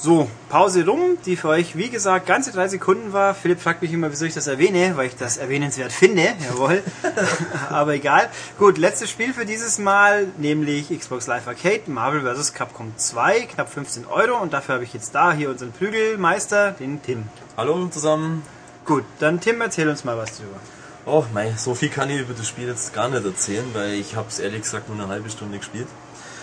So, 0.00 0.30
Pause 0.48 0.86
rum, 0.86 1.18
die 1.26 1.34
für 1.34 1.48
euch, 1.48 1.76
wie 1.76 1.90
gesagt, 1.90 2.26
ganze 2.26 2.52
drei 2.52 2.68
Sekunden 2.68 3.12
war. 3.12 3.34
Philipp 3.34 3.60
fragt 3.60 3.82
mich 3.82 3.92
immer, 3.92 4.12
wieso 4.12 4.26
ich 4.26 4.34
das 4.34 4.46
erwähne, 4.46 4.96
weil 4.96 5.08
ich 5.08 5.16
das 5.16 5.38
erwähnenswert 5.38 5.90
finde. 5.90 6.22
Jawohl. 6.50 6.84
Aber 7.68 7.94
egal. 7.94 8.30
Gut, 8.60 8.78
letztes 8.78 9.10
Spiel 9.10 9.34
für 9.34 9.44
dieses 9.44 9.78
Mal, 9.78 10.28
nämlich 10.36 10.96
Xbox 10.96 11.26
Live 11.26 11.48
Arcade, 11.48 11.82
Marvel 11.86 12.22
vs. 12.22 12.54
Capcom 12.54 12.92
2, 12.96 13.46
knapp 13.46 13.72
15 13.72 14.06
Euro. 14.06 14.40
Und 14.40 14.52
dafür 14.52 14.76
habe 14.76 14.84
ich 14.84 14.94
jetzt 14.94 15.16
da 15.16 15.32
hier 15.32 15.50
unseren 15.50 15.72
Prügelmeister, 15.72 16.70
den 16.72 17.02
Tim. 17.02 17.24
Hallo 17.56 17.88
zusammen. 17.88 18.44
Gut, 18.84 19.04
dann 19.18 19.40
Tim, 19.40 19.60
erzähl 19.60 19.88
uns 19.88 20.04
mal 20.04 20.16
was 20.16 20.36
drüber. 20.36 20.60
Oh, 21.10 21.24
mei, 21.32 21.54
so 21.56 21.74
viel 21.74 21.88
kann 21.88 22.10
ich 22.10 22.20
über 22.20 22.34
das 22.34 22.46
Spiel 22.46 22.68
jetzt 22.68 22.92
gar 22.92 23.08
nicht 23.08 23.24
erzählen, 23.24 23.64
weil 23.72 23.92
ich 23.92 24.14
habe 24.14 24.28
es 24.28 24.40
ehrlich 24.40 24.60
gesagt 24.60 24.90
nur 24.90 24.98
eine 24.98 25.08
halbe 25.08 25.30
Stunde 25.30 25.56
gespielt. 25.56 25.86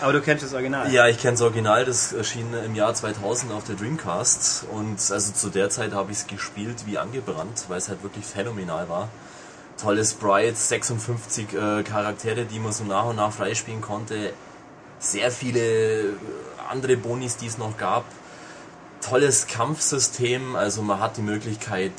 Aber 0.00 0.12
du 0.12 0.20
kennst 0.20 0.42
das 0.42 0.54
Original. 0.54 0.92
Ja, 0.92 1.06
ich 1.06 1.18
kenne 1.18 1.34
das 1.34 1.42
Original, 1.42 1.84
das 1.84 2.12
erschien 2.12 2.52
im 2.52 2.74
Jahr 2.74 2.92
2000 2.92 3.52
auf 3.52 3.62
der 3.62 3.76
Dreamcast 3.76 4.64
und 4.72 4.98
also 5.12 5.32
zu 5.32 5.50
der 5.50 5.70
Zeit 5.70 5.92
habe 5.92 6.10
ich 6.10 6.18
es 6.18 6.26
gespielt 6.26 6.84
wie 6.84 6.98
angebrannt, 6.98 7.66
weil 7.68 7.78
es 7.78 7.88
halt 7.88 8.02
wirklich 8.02 8.24
phänomenal 8.24 8.88
war. 8.88 9.08
Tolle 9.80 10.04
Sprites, 10.04 10.68
56 10.68 11.54
äh, 11.54 11.82
Charaktere, 11.84 12.44
die 12.44 12.58
man 12.58 12.72
so 12.72 12.82
nach 12.82 13.04
und 13.04 13.16
nach 13.16 13.32
freispielen 13.32 13.82
konnte, 13.82 14.32
sehr 14.98 15.30
viele 15.30 15.60
äh, 15.60 16.12
andere 16.68 16.96
Bonis, 16.96 17.36
die 17.36 17.46
es 17.46 17.56
noch 17.56 17.76
gab. 17.78 18.04
tolles 19.00 19.46
Kampfsystem, 19.46 20.56
also 20.56 20.82
man 20.82 20.98
hat 20.98 21.18
die 21.18 21.22
Möglichkeit, 21.22 21.92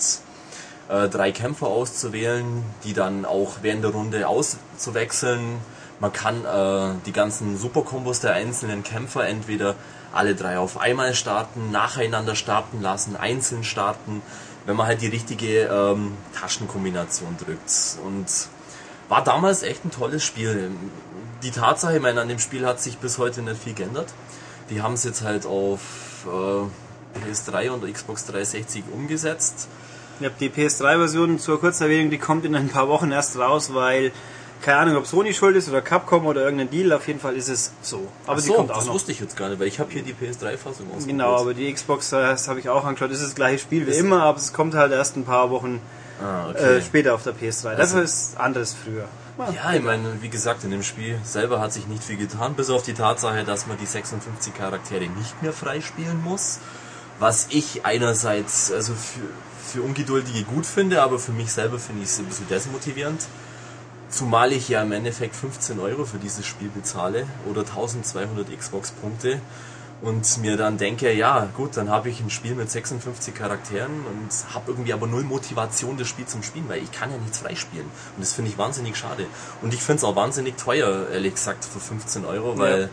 äh, 0.89 1.09
drei 1.09 1.31
Kämpfer 1.31 1.67
auszuwählen, 1.67 2.63
die 2.83 2.93
dann 2.93 3.25
auch 3.25 3.57
während 3.61 3.83
der 3.83 3.91
Runde 3.91 4.27
auszuwechseln. 4.27 5.57
Man 5.99 6.13
kann 6.13 6.45
äh, 6.45 6.95
die 7.05 7.11
ganzen 7.11 7.57
Superkombos 7.57 8.19
der 8.19 8.33
einzelnen 8.33 8.83
Kämpfer 8.83 9.27
entweder 9.27 9.75
alle 10.13 10.35
drei 10.35 10.57
auf 10.57 10.79
einmal 10.79 11.13
starten, 11.13 11.71
nacheinander 11.71 12.35
starten 12.35 12.81
lassen, 12.81 13.15
einzeln 13.15 13.63
starten, 13.63 14.21
wenn 14.65 14.75
man 14.75 14.87
halt 14.87 15.01
die 15.01 15.07
richtige 15.07 15.63
ähm, 15.63 16.13
Taschenkombination 16.39 17.35
drückt. 17.37 17.97
Und 18.05 18.27
war 19.09 19.23
damals 19.23 19.63
echt 19.63 19.85
ein 19.85 19.91
tolles 19.91 20.23
Spiel. 20.23 20.71
Die 21.43 21.51
Tatsache, 21.51 21.95
ich 21.95 22.01
meine, 22.01 22.21
an 22.21 22.27
dem 22.27 22.39
Spiel 22.39 22.65
hat 22.65 22.81
sich 22.81 22.97
bis 22.97 23.17
heute 23.17 23.41
nicht 23.41 23.61
viel 23.61 23.73
geändert. 23.73 24.13
Die 24.69 24.81
haben 24.81 24.93
es 24.93 25.03
jetzt 25.03 25.23
halt 25.23 25.45
auf 25.45 26.25
äh, 26.25 27.19
PS3 27.19 27.69
und 27.69 27.91
Xbox 27.91 28.25
360 28.25 28.83
umgesetzt. 28.91 29.67
Ich 30.19 30.25
habe 30.25 30.35
die 30.39 30.49
PS3-Version 30.49 31.39
zur 31.39 31.59
Kurzerwähnung, 31.59 32.09
die 32.09 32.17
kommt 32.17 32.45
in 32.45 32.55
ein 32.55 32.69
paar 32.69 32.87
Wochen 32.87 33.11
erst 33.11 33.37
raus, 33.37 33.73
weil 33.73 34.11
keine 34.61 34.79
Ahnung, 34.79 34.97
ob 34.97 35.05
Sony 35.05 35.33
schuld 35.33 35.55
ist 35.55 35.69
oder 35.69 35.81
Capcom 35.81 36.25
oder 36.25 36.43
irgendein 36.43 36.69
Deal, 36.69 36.91
auf 36.91 37.07
jeden 37.07 37.19
Fall 37.19 37.35
ist 37.35 37.47
es 37.47 37.71
so. 37.81 38.07
Aber 38.25 38.37
Ach 38.37 38.43
so, 38.43 38.53
kommt 38.53 38.71
auch 38.71 38.77
das 38.77 38.87
noch. 38.87 38.93
wusste 38.93 39.11
ich 39.11 39.19
jetzt 39.19 39.37
gar 39.37 39.49
nicht, 39.49 39.59
weil 39.59 39.67
ich 39.67 39.79
habe 39.79 39.91
hier 39.91 40.01
die 40.01 40.13
PS3-Fassung 40.13 40.87
ausprobiert. 40.87 41.07
Genau, 41.07 41.35
aber 41.35 41.53
die 41.53 41.71
Xbox, 41.71 42.09
das 42.09 42.47
habe 42.47 42.59
ich 42.59 42.69
auch 42.69 42.83
angeschaut, 42.83 43.11
das 43.11 43.19
ist 43.19 43.27
das 43.27 43.35
gleiche 43.35 43.59
Spiel 43.59 43.85
wie 43.85 43.91
ist 43.91 43.99
immer, 43.99 44.23
aber 44.23 44.37
es 44.37 44.53
kommt 44.53 44.73
halt 44.73 44.91
erst 44.91 45.15
ein 45.15 45.25
paar 45.25 45.51
Wochen 45.51 45.79
ah, 46.21 46.49
okay. 46.49 46.77
äh, 46.77 46.81
später 46.81 47.13
auf 47.13 47.23
der 47.23 47.33
PS3. 47.33 47.75
Das 47.75 47.93
also, 47.93 47.99
ist 47.99 48.39
anders 48.39 48.73
früher. 48.73 49.07
Ja, 49.53 49.71
ich 49.73 49.83
meine, 49.83 50.19
wie 50.21 50.29
gesagt, 50.29 50.63
in 50.63 50.71
dem 50.71 50.81
Spiel 50.81 51.19
selber 51.23 51.59
hat 51.59 51.71
sich 51.71 51.85
nicht 51.85 52.03
viel 52.03 52.17
getan, 52.17 52.55
bis 52.55 52.71
auf 52.71 52.81
die 52.81 52.95
Tatsache, 52.95 53.43
dass 53.43 53.67
man 53.67 53.77
die 53.77 53.85
56 53.85 54.51
Charaktere 54.55 55.01
nicht 55.01 55.43
mehr 55.43 55.53
freispielen 55.53 56.23
muss. 56.23 56.57
Was 57.19 57.47
ich 57.49 57.85
einerseits 57.85 58.71
also 58.71 58.93
für, 58.93 59.21
für 59.67 59.81
Ungeduldige 59.81 60.43
gut 60.43 60.65
finde, 60.65 61.01
aber 61.01 61.19
für 61.19 61.31
mich 61.31 61.51
selber 61.51 61.79
finde 61.79 62.03
ich 62.03 62.09
es 62.09 62.19
ein 62.19 62.25
bisschen 62.25 62.47
desmotivierend. 62.47 63.21
Zumal 64.09 64.53
ich 64.53 64.69
ja 64.69 64.81
im 64.81 64.91
Endeffekt 64.93 65.35
15 65.35 65.79
Euro 65.79 66.05
für 66.05 66.17
dieses 66.17 66.45
Spiel 66.45 66.69
bezahle 66.69 67.27
oder 67.49 67.61
1200 67.61 68.57
Xbox-Punkte 68.57 69.41
und 70.01 70.37
mir 70.37 70.57
dann 70.57 70.77
denke, 70.77 71.11
ja 71.11 71.47
gut, 71.55 71.75
dann 71.75 71.89
habe 71.89 72.09
ich 72.09 72.21
ein 72.21 72.29
Spiel 72.29 72.53
mit 72.53 72.69
56 72.69 73.33
Charakteren 73.33 73.91
und 73.91 74.53
habe 74.53 74.71
irgendwie 74.71 74.93
aber 74.93 75.07
null 75.07 75.23
Motivation, 75.23 75.97
das 75.97 76.07
Spiel 76.07 76.25
zum 76.25 76.43
Spielen, 76.43 76.69
weil 76.69 76.83
ich 76.83 76.91
kann 76.91 77.11
ja 77.11 77.17
nichts 77.17 77.39
freispielen. 77.39 77.85
Und 77.85 78.21
das 78.21 78.33
finde 78.33 78.51
ich 78.51 78.57
wahnsinnig 78.57 78.95
schade. 78.95 79.25
Und 79.61 79.73
ich 79.73 79.81
finde 79.81 79.97
es 79.97 80.03
auch 80.03 80.15
wahnsinnig 80.15 80.55
teuer, 80.57 81.09
ehrlich 81.11 81.33
gesagt, 81.33 81.65
für 81.65 81.79
15 81.79 82.25
Euro, 82.25 82.57
weil 82.59 82.81
ja. 82.83 82.89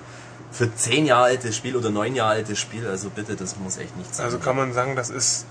für 0.51 0.75
10 0.75 1.07
Jahre 1.07 1.25
altes 1.25 1.57
Spiel 1.57 1.77
oder 1.77 1.91
9 1.91 2.15
Jahre 2.15 2.33
altes 2.33 2.59
Spiel, 2.59 2.87
also 2.87 3.11
bitte, 3.11 3.37
das 3.37 3.57
muss 3.59 3.77
echt 3.77 3.97
nicht 3.99 4.15
sein. 4.15 4.25
Also 4.25 4.39
kann 4.39 4.57
man 4.57 4.73
sagen, 4.73 4.97
das 4.97 5.11
ist 5.11 5.45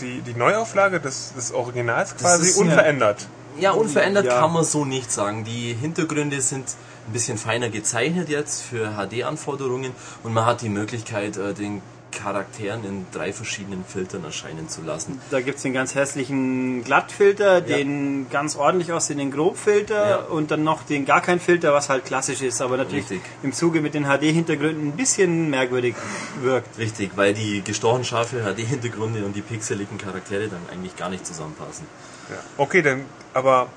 die, 0.00 0.20
die 0.20 0.34
Neuauflage 0.34 1.00
des, 1.00 1.32
des 1.34 1.52
Originals 1.52 2.16
quasi 2.16 2.60
unverändert. 2.60 3.26
Ja, 3.58 3.72
unverändert 3.72 4.26
ja. 4.26 4.40
kann 4.40 4.52
man 4.52 4.64
so 4.64 4.84
nicht 4.84 5.10
sagen. 5.12 5.44
Die 5.44 5.74
Hintergründe 5.74 6.40
sind 6.40 6.66
ein 7.06 7.12
bisschen 7.12 7.38
feiner 7.38 7.68
gezeichnet 7.68 8.28
jetzt 8.28 8.62
für 8.62 8.92
HD-Anforderungen 8.96 9.92
und 10.22 10.32
man 10.32 10.46
hat 10.46 10.62
die 10.62 10.68
Möglichkeit, 10.68 11.36
äh, 11.36 11.52
den 11.54 11.82
Charakteren 12.10 12.84
in 12.84 13.06
drei 13.12 13.32
verschiedenen 13.32 13.84
Filtern 13.84 14.24
erscheinen 14.24 14.68
zu 14.68 14.82
lassen. 14.82 15.20
Da 15.30 15.40
gibt 15.40 15.56
es 15.56 15.62
den 15.62 15.72
ganz 15.72 15.94
hässlichen 15.94 16.84
Glattfilter, 16.84 17.54
ja. 17.54 17.60
den 17.60 18.28
ganz 18.30 18.56
ordentlich 18.56 18.92
aussehenden 18.92 19.30
Grobfilter 19.30 20.10
ja. 20.10 20.16
und 20.16 20.50
dann 20.50 20.64
noch 20.64 20.82
den 20.82 21.04
gar 21.04 21.20
kein 21.20 21.40
Filter, 21.40 21.72
was 21.72 21.88
halt 21.88 22.04
klassisch 22.04 22.42
ist, 22.42 22.60
aber 22.60 22.76
natürlich 22.76 23.10
Richtig. 23.10 23.30
im 23.42 23.52
Zuge 23.52 23.80
mit 23.80 23.94
den 23.94 24.04
HD-Hintergründen 24.04 24.88
ein 24.88 24.96
bisschen 24.96 25.50
merkwürdig 25.50 25.94
wirkt. 26.40 26.78
Richtig, 26.78 27.12
weil 27.16 27.34
die 27.34 27.62
gestochen 27.62 28.04
scharfe 28.04 28.42
HD-Hintergründe 28.42 29.24
und 29.24 29.34
die 29.34 29.42
pixeligen 29.42 29.98
Charaktere 29.98 30.48
dann 30.48 30.60
eigentlich 30.70 30.96
gar 30.96 31.10
nicht 31.10 31.26
zusammenpassen. 31.26 31.86
Ja. 32.28 32.36
Okay, 32.56 32.82
dann 32.82 33.04
aber 33.34 33.68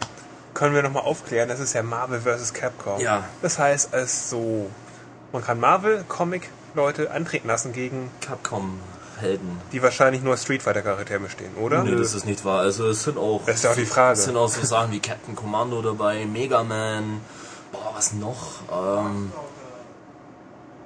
können 0.54 0.76
wir 0.76 0.84
nochmal 0.84 1.04
aufklären, 1.04 1.50
das 1.50 1.60
ist 1.60 1.74
ja 1.74 1.84
Marvel 1.84 2.22
vs. 2.22 2.54
Capcom. 2.54 3.00
Ja. 3.00 3.26
Das 3.42 3.58
heißt, 3.58 3.94
es 3.94 4.30
so, 4.30 4.70
man 5.32 5.44
kann 5.44 5.60
Marvel 5.60 6.06
Comic 6.08 6.50
Leute 6.76 7.12
antreten 7.12 7.48
lassen 7.48 7.74
gegen 7.74 8.10
Capcom 8.22 8.80
Helden. 9.20 9.62
Die 9.72 9.82
wahrscheinlich 9.82 10.22
nur 10.24 10.38
Street 10.38 10.64
Fighter 10.64 10.82
Charaktere 10.82 11.20
bestehen, 11.20 11.56
oder? 11.56 11.84
Nee, 11.84 11.96
das 11.96 12.14
ist 12.14 12.26
nicht 12.26 12.44
wahr. 12.46 12.62
Also 12.62 12.88
es 12.88 13.04
sind 13.04 13.18
auch 13.18 13.42
Das 13.46 13.58
ist 13.58 13.64
ja 13.64 13.72
auch 13.72 13.76
die 13.76 13.86
Frage. 13.86 14.14
Es 14.14 14.26
sind 14.26 14.36
auch 14.36 14.50
so 14.50 14.66
Sachen 14.66 14.92
wie 14.92 15.00
Captain 15.00 15.36
Commando 15.36 15.82
dabei, 15.82 16.26
Mega 16.26 16.64
Man, 16.64 17.22
boah, 17.72 17.94
was 17.96 18.14
noch? 18.14 18.62
Ähm, 18.72 19.32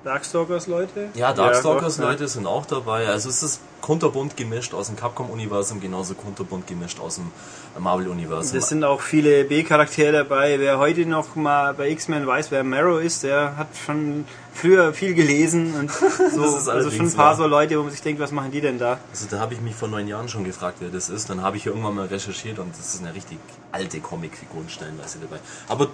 Darkstalkers 0.08 0.68
Leute? 0.68 1.10
Ja, 1.16 1.34
Darkstalkers 1.34 1.98
ja, 1.98 2.06
Leute 2.06 2.30
sind 2.30 2.48
auch 2.48 2.66
dabei. 2.66 3.10
Also 3.10 3.28
es 3.28 3.44
ist 3.44 3.60
kunterbunt 3.82 4.38
gemischt 4.38 4.74
aus 4.74 4.88
dem 4.88 4.96
Capcom-Universum, 4.96 5.82
genauso 5.82 6.14
kunterbunt 6.14 6.66
gemischt 6.66 7.02
aus 7.02 7.16
dem 7.16 7.30
Marvel-Universum. 7.78 8.58
Es 8.58 8.70
sind 8.70 8.86
auch 8.86 9.02
viele 9.02 9.44
B-Charaktere 9.44 10.14
dabei. 10.14 10.60
Wer 10.60 10.78
heute 10.78 11.06
noch 11.06 11.36
mal 11.36 11.74
bei 11.74 11.90
X-Men 11.90 12.26
weiß, 12.26 12.52
wer 12.52 12.64
Marrow 12.64 13.02
ist, 13.02 13.24
der 13.24 13.58
hat 13.58 13.68
schon 13.86 14.24
früher 14.54 14.94
viel 14.94 15.14
gelesen 15.14 15.76
und 15.76 15.92
so, 16.34 16.72
also 16.72 16.90
schon 16.90 17.08
ein 17.08 17.14
paar 17.14 17.36
so 17.36 17.46
Leute, 17.46 17.78
wo 17.78 17.84
man 17.84 17.92
sich 17.92 18.02
denkt, 18.02 18.22
was 18.22 18.32
machen 18.32 18.52
die 18.52 18.62
denn 18.62 18.80
da? 18.80 19.00
Also 19.12 19.28
da 19.30 19.40
habe 19.40 19.56
ich 19.56 19.60
mich 19.60 19.76
vor 19.76 19.90
neun 19.90 20.08
Jahren 20.08 20.30
schon 20.30 20.46
gefragt, 20.46 20.78
wer 20.80 20.90
das 20.90 21.10
ist. 21.10 21.30
Dann 21.30 21.42
habe 21.42 21.58
ich 21.58 21.66
irgendwann 21.66 21.96
mal 21.96 22.06
recherchiert 22.06 22.60
und 22.60 22.72
das 22.80 22.96
ist 22.96 23.02
eine 23.02 23.14
richtig 23.14 23.40
alte 23.74 24.00
Comicfigur 24.00 24.64
stellenweise 24.70 25.20
dabei. 25.20 25.42
Aber 25.68 25.90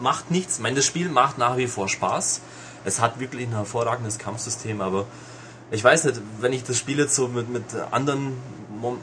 macht 0.00 0.32
nichts. 0.32 0.56
Ich 0.56 0.62
meine, 0.62 0.74
das 0.74 0.84
Spiel 0.84 1.08
macht 1.08 1.38
nach 1.38 1.56
wie 1.56 1.68
vor 1.68 1.88
Spaß 1.88 2.40
es 2.84 3.00
hat 3.00 3.20
wirklich 3.20 3.46
ein 3.46 3.52
hervorragendes 3.52 4.18
Kampfsystem, 4.18 4.80
aber 4.80 5.06
ich 5.70 5.82
weiß 5.82 6.04
nicht, 6.04 6.20
wenn 6.40 6.52
ich 6.52 6.64
das 6.64 6.76
Spiel 6.78 6.98
jetzt 6.98 7.14
so 7.14 7.28
mit, 7.28 7.48
mit 7.48 7.64
anderen 7.90 8.36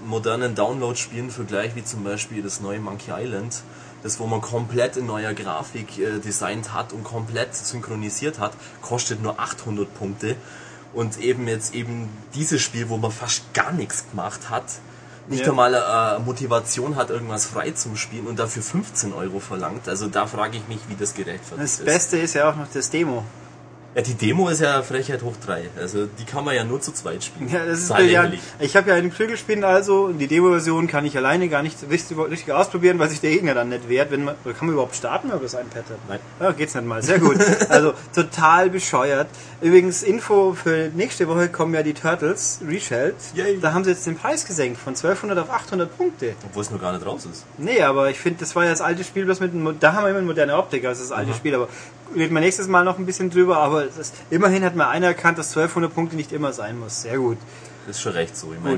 modernen 0.06 0.56
Download-Spielen 0.56 1.32
vergleiche, 1.32 1.76
wie 1.78 1.84
zum 1.84 2.04
Beispiel 2.04 2.44
das 2.44 2.60
neue 2.60 2.80
Monkey 2.80 3.12
Island, 3.12 3.62
das 4.04 4.20
wo 4.20 4.28
man 4.28 4.42
komplett 4.42 4.98
in 4.98 5.06
neuer 5.06 5.34
Grafik 5.34 5.98
äh, 5.98 6.20
designt 6.20 6.74
hat 6.74 6.94
und 6.94 7.04
komplett 7.04 7.56
synchronisiert 7.56 8.40
hat, 8.40 8.54
kostet 8.82 9.22
nur 9.22 9.40
800 9.40 9.94
Punkte. 9.94 10.36
Und 10.94 11.20
eben 11.20 11.48
jetzt 11.48 11.76
eben 11.76 12.10
dieses 12.34 12.62
Spiel, 12.62 12.90
wo 12.90 12.98
man 12.98 13.12
fast 13.12 13.54
gar 13.54 13.72
nichts 13.72 14.10
gemacht 14.10 14.50
hat, 14.50 14.66
nicht 15.28 15.44
ja. 15.44 15.50
einmal 15.50 15.74
äh, 15.74 16.20
Motivation 16.20 16.96
hat, 16.96 17.12
irgendwas 17.12 17.46
frei 17.46 17.72
zum 17.72 17.96
Spielen 17.96 18.26
und 18.26 18.40
dafür 18.40 18.64
15 18.64 19.14
Euro 19.14 19.40
verlangt. 19.40 19.88
Also 19.88 20.08
da 20.08 20.26
frage 20.26 20.58
ich 20.58 20.68
mich, 20.68 20.80
wie 20.88 20.96
das 20.96 21.14
gerechtfertigt 21.14 21.64
ist. 21.64 21.80
Das 21.80 21.86
Beste 21.86 22.18
ist 22.18 22.34
ja 22.34 22.50
auch 22.50 22.56
noch 22.56 22.68
das 22.74 22.90
Demo. 22.90 23.24
Ja, 23.96 24.04
die 24.04 24.14
Demo 24.14 24.50
ist 24.50 24.62
ja 24.62 24.84
Frechheit 24.84 25.24
hoch 25.24 25.34
3. 25.44 25.70
Also 25.80 26.06
die 26.06 26.24
kann 26.24 26.46
man 26.46 26.56
ja 26.56 26.64
nur 26.64 26.80
zu 26.80 26.94
zweit 26.94 27.24
spielen. 27.24 27.50
Ja, 27.50 27.66
das 27.66 27.80
ist 27.80 27.90
ja, 27.90 28.32
Ich 28.60 28.76
habe 28.76 28.90
ja 28.90 28.96
einen 28.96 29.10
Prügelspiel 29.10 29.64
also 29.64 30.06
und 30.06 30.20
die 30.20 30.28
Demo-Version 30.28 30.88
kann 30.88 31.06
ich 31.06 31.18
alleine 31.18 31.50
gar 31.50 31.64
nicht 31.64 31.78
richtig, 31.90 32.18
richtig 32.18 32.54
ausprobieren, 32.54 33.00
weil 33.00 33.10
sich 33.10 33.20
der 33.20 33.32
Gegner 33.32 33.56
dann 33.56 33.70
nicht 33.70 33.90
wehrt. 33.90 34.12
Wenn 34.12 34.26
man, 34.26 34.36
kann 34.44 34.68
man 34.68 34.74
überhaupt 34.74 34.96
starten, 34.96 35.30
wenn 35.30 35.38
man 35.38 35.44
das 35.44 35.54
iPad 35.54 35.76
hat? 35.76 35.98
Nein. 36.08 36.20
Ja, 36.40 36.52
geht's 36.52 36.76
nicht 36.76 36.86
mal. 36.86 37.02
Sehr 37.02 37.20
gut. 37.20 37.38
Also 37.70 37.94
total 38.14 38.70
bescheuert. 38.70 39.28
Übrigens, 39.62 40.04
Info 40.04 40.54
für 40.54 40.92
nächste 40.94 41.28
Woche 41.28 41.50
kommen 41.50 41.74
ja 41.74 41.82
die 41.82 41.94
Turtles 41.94 42.60
Reshelled. 42.66 43.16
Da 43.62 43.74
haben 43.74 43.84
sie 43.84 43.90
jetzt 43.90 44.06
den 44.06 44.18
Preis 44.18 44.46
gesenkt 44.46 44.80
von 44.80 44.94
1200 44.94 45.40
auf 45.40 45.50
800 45.50 45.98
Punkte. 45.98 46.36
Obwohl 46.46 46.62
es 46.62 46.70
noch 46.70 46.80
gar 46.80 46.94
nicht 46.94 47.06
raus 47.06 47.26
ist. 47.26 47.44
Nee, 47.58 47.82
aber 47.82 48.12
ich 48.12 48.20
finde, 48.20 48.40
das 48.42 48.56
war 48.56 48.66
ja 48.66 48.70
das 48.70 48.82
alte 48.82 49.04
Spiel, 49.04 49.28
was 49.28 49.40
mit 49.40 49.52
da 49.80 49.94
haben 49.94 50.04
wir 50.04 50.10
immer 50.10 50.20
eine 50.20 50.28
moderne 50.28 50.56
Optik, 50.56 50.86
also 50.86 51.02
das 51.02 51.12
alte 51.12 51.32
Aha. 51.32 51.38
Spiel, 51.38 51.56
aber 51.56 51.68
reden 52.16 52.34
wir 52.34 52.42
nächstes 52.42 52.68
Mal 52.68 52.84
noch 52.84 52.98
ein 52.98 53.06
bisschen 53.06 53.30
drüber, 53.30 53.58
aber 53.58 53.86
ist, 53.86 54.14
immerhin 54.30 54.64
hat 54.64 54.76
mal 54.76 54.90
einer 54.90 55.08
erkannt, 55.08 55.38
dass 55.38 55.50
1200 55.50 55.94
Punkte 55.94 56.16
nicht 56.16 56.32
immer 56.32 56.54
sein 56.54 56.80
muss. 56.80 57.02
Sehr 57.02 57.18
gut. 57.18 57.38
Das 57.88 57.98
ist 57.98 58.02
schon 58.02 58.14
recht 58.14 58.36
so. 58.36 58.54
Ich 58.54 58.64
meine, 58.64 58.76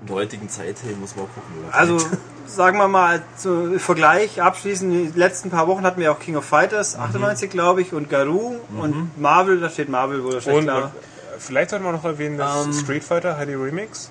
in 0.00 0.06
der 0.06 0.16
heutigen 0.16 0.48
Zeit 0.48 0.76
hey, 0.84 0.94
muss 0.94 1.16
man 1.16 1.26
auch 1.26 1.34
gucken. 1.34 1.52
Also, 1.72 1.98
sagen 2.46 2.78
wir 2.78 2.88
mal, 2.88 3.22
zum 3.36 3.78
Vergleich 3.78 4.40
abschließend, 4.40 5.14
die 5.14 5.18
letzten 5.18 5.50
paar 5.50 5.66
Wochen 5.66 5.82
hatten 5.82 6.00
wir 6.00 6.12
auch 6.12 6.18
King 6.18 6.36
of 6.36 6.44
Fighters, 6.44 6.96
mhm. 6.96 7.02
98 7.02 7.50
glaube 7.50 7.82
ich, 7.82 7.92
und 7.92 8.08
Garou 8.08 8.56
mhm. 8.70 8.80
und 8.80 9.20
Marvel, 9.20 9.60
da 9.60 9.70
steht 9.70 9.88
Marvel, 9.88 10.24
wo 10.24 10.30
da 10.30 10.40
steht 10.40 10.54
und, 10.54 10.64
klar. 10.64 10.92
Vielleicht 11.38 11.70
sollte 11.70 11.84
man 11.84 11.94
noch 11.94 12.04
erwähnen, 12.04 12.36
dass 12.36 12.64
um, 12.64 12.72
ähm, 12.72 12.72
Street 12.72 13.04
Fighter 13.04 13.36
HD 13.36 13.50
Remix 13.50 14.10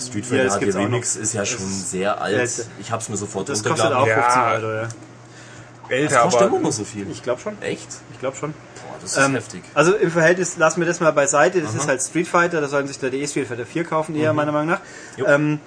Street 0.00 0.26
Fighter 0.26 0.46
ja, 0.46 0.58
HD 0.58 0.74
Remix 0.74 1.14
ist 1.14 1.32
ja 1.32 1.44
schon 1.44 1.64
sehr 1.64 2.20
alt. 2.20 2.66
Ich 2.80 2.90
habe 2.90 3.00
es 3.00 3.08
mir 3.08 3.16
sofort 3.16 3.48
Das 3.48 3.62
kostet 3.62 3.92
auch 3.92 4.04
15 4.04 4.14
ja. 4.14 4.52
Euro, 4.52 4.72
ja 4.72 4.88
älter. 5.88 6.14
Das 6.14 6.22
kostet 6.24 6.52
immer 6.52 6.72
so 6.72 6.84
viel. 6.84 7.10
Ich 7.10 7.22
glaube 7.22 7.40
schon. 7.40 7.60
Echt? 7.62 7.88
Ich 8.12 8.20
glaube 8.20 8.36
schon. 8.36 8.52
Boah, 8.52 8.96
das 9.00 9.16
ist 9.16 9.24
ähm, 9.24 9.34
heftig. 9.34 9.62
Also 9.74 9.94
im 9.94 10.10
Verhältnis, 10.10 10.56
lassen 10.56 10.80
wir 10.80 10.86
das 10.86 11.00
mal 11.00 11.12
beiseite, 11.12 11.60
das 11.60 11.70
Aha. 11.70 11.78
ist 11.78 11.88
halt 11.88 12.02
Street 12.02 12.28
Fighter, 12.28 12.60
da 12.60 12.68
sollen 12.68 12.86
sich 12.86 12.98
der 12.98 13.10
DS 13.10 13.30
Street 13.30 13.48
Fighter 13.48 13.66
4 13.66 13.84
kaufen, 13.84 14.14
eher 14.14 14.32
mhm. 14.32 14.36
meiner 14.36 14.52
Meinung 14.52 14.68
nach. 14.68 14.80
Ähm, 15.26 15.60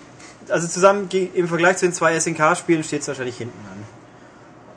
also 0.50 0.68
zusammen 0.68 1.10
im 1.12 1.48
Vergleich 1.48 1.78
zu 1.78 1.86
den 1.86 1.94
zwei 1.94 2.20
SNK-Spielen 2.20 2.84
steht 2.84 3.02
es 3.02 3.08
wahrscheinlich 3.08 3.38
hinten 3.38 3.60
an. 3.72 3.80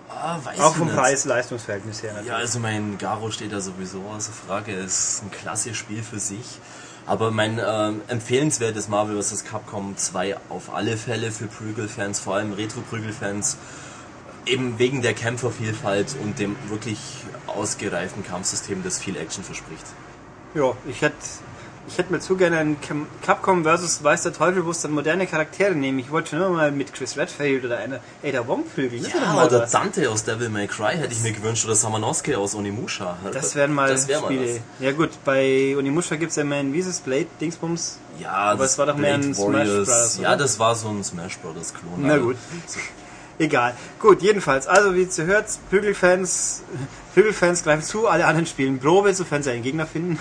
Ah, 0.08 0.38
Auch 0.60 0.76
vom 0.76 0.88
Preis-Leistungsverhältnis 0.88 2.02
her 2.02 2.12
natürlich. 2.12 2.28
Ja, 2.28 2.36
also 2.36 2.60
mein 2.60 2.96
Garo 2.96 3.32
steht 3.32 3.52
da 3.52 3.60
sowieso 3.60 4.02
außer 4.14 4.30
Frage. 4.32 4.72
Es 4.72 5.14
ist 5.14 5.24
ein 5.24 5.32
klasse 5.32 5.74
Spiel 5.74 6.02
für 6.04 6.20
sich. 6.20 6.60
Aber 7.06 7.32
mein 7.32 7.60
ähm, 7.64 8.02
empfehlenswertes 8.06 8.86
Marvel 8.86 9.20
vs. 9.20 9.44
Capcom 9.44 9.96
2 9.96 10.36
auf 10.48 10.72
alle 10.72 10.96
Fälle 10.96 11.32
für 11.32 11.46
Prügelfans, 11.46 12.20
vor 12.20 12.36
allem 12.36 12.52
Retro-Prügelfans 12.52 13.56
eben 14.46 14.78
wegen 14.78 15.02
der 15.02 15.14
Kämpfervielfalt 15.14 16.16
und 16.22 16.38
dem 16.38 16.56
wirklich 16.68 16.98
ausgereiften 17.46 18.24
Kampfsystem, 18.24 18.82
das 18.82 18.98
viel 18.98 19.16
Action 19.16 19.44
verspricht. 19.44 19.84
Ja, 20.54 20.72
ich 20.88 21.00
hätte 21.02 21.16
ich 21.88 21.98
hätte 21.98 22.12
mir 22.12 22.20
zu 22.20 22.36
gerne 22.36 22.58
einen 22.58 22.80
Cam- 22.80 23.08
Capcom 23.22 23.64
versus 23.64 24.04
Weiß 24.04 24.22
der 24.22 24.32
Teufel, 24.32 24.64
wo 24.64 24.70
es 24.70 24.82
dann 24.82 24.92
moderne 24.92 25.26
Charaktere 25.26 25.74
nehmen. 25.74 25.98
Ich 25.98 26.12
wollte 26.12 26.30
schon 26.30 26.38
immer 26.38 26.50
mal 26.50 26.70
mit 26.70 26.94
Chris 26.94 27.16
Redfield 27.16 27.64
oder 27.64 27.78
einer 27.78 27.98
Ada 28.22 28.46
wäre 28.46 28.60
doch 29.02 29.14
Ja, 29.14 29.32
mal 29.32 29.46
oder 29.48 29.62
was. 29.62 29.72
Dante 29.72 30.08
aus 30.08 30.22
Devil 30.22 30.48
May 30.48 30.68
Cry 30.68 30.94
hätte 30.96 31.12
ich 31.12 31.20
mir 31.22 31.32
gewünscht 31.32 31.64
oder 31.64 31.74
Samanosuke 31.74 32.38
aus 32.38 32.54
Onimusha. 32.54 33.16
Das 33.32 33.56
wären 33.56 33.72
mal 33.74 33.90
das 33.90 34.06
wär 34.06 34.20
mal 34.20 34.26
Spiele. 34.28 34.60
Ja 34.78 34.92
gut, 34.92 35.10
bei 35.24 35.74
Onimusha 35.76 36.14
gibt 36.14 36.30
es 36.30 36.36
ja 36.36 36.42
immerhin 36.42 36.72
dieses 36.72 37.00
Blade, 37.00 37.26
Dingsbums. 37.40 37.98
Ja, 38.20 38.30
Aber 38.30 38.64
es 38.64 38.78
war 38.78 38.86
doch 38.86 38.96
mehr 38.96 39.14
ein 39.14 39.20
Blade 39.32 39.34
Smash 39.34 39.52
Warriors. 39.68 39.88
Bros., 39.88 40.18
Ja, 40.22 40.36
das 40.36 40.58
war 40.60 40.76
so 40.76 40.88
ein 40.88 41.02
Smash 41.02 41.36
Brothers 41.38 41.74
Klon. 41.74 41.94
Na 41.98 42.12
Also, 42.12 42.26
gut. 42.26 42.36
Egal. 43.38 43.74
Gut, 43.98 44.22
jedenfalls, 44.22 44.66
also 44.66 44.94
wie 44.94 45.02
ihr 45.02 45.24
hört, 45.26 45.46
Prügelfans, 45.70 46.62
Prügelfans 47.14 47.62
greifen 47.64 47.82
zu, 47.82 48.06
alle 48.08 48.26
anderen 48.26 48.46
spielen 48.46 48.78
Probe, 48.78 49.14
sofern 49.14 49.42
sie 49.42 49.50
einen 49.50 49.62
Gegner 49.62 49.86
finden. 49.86 50.18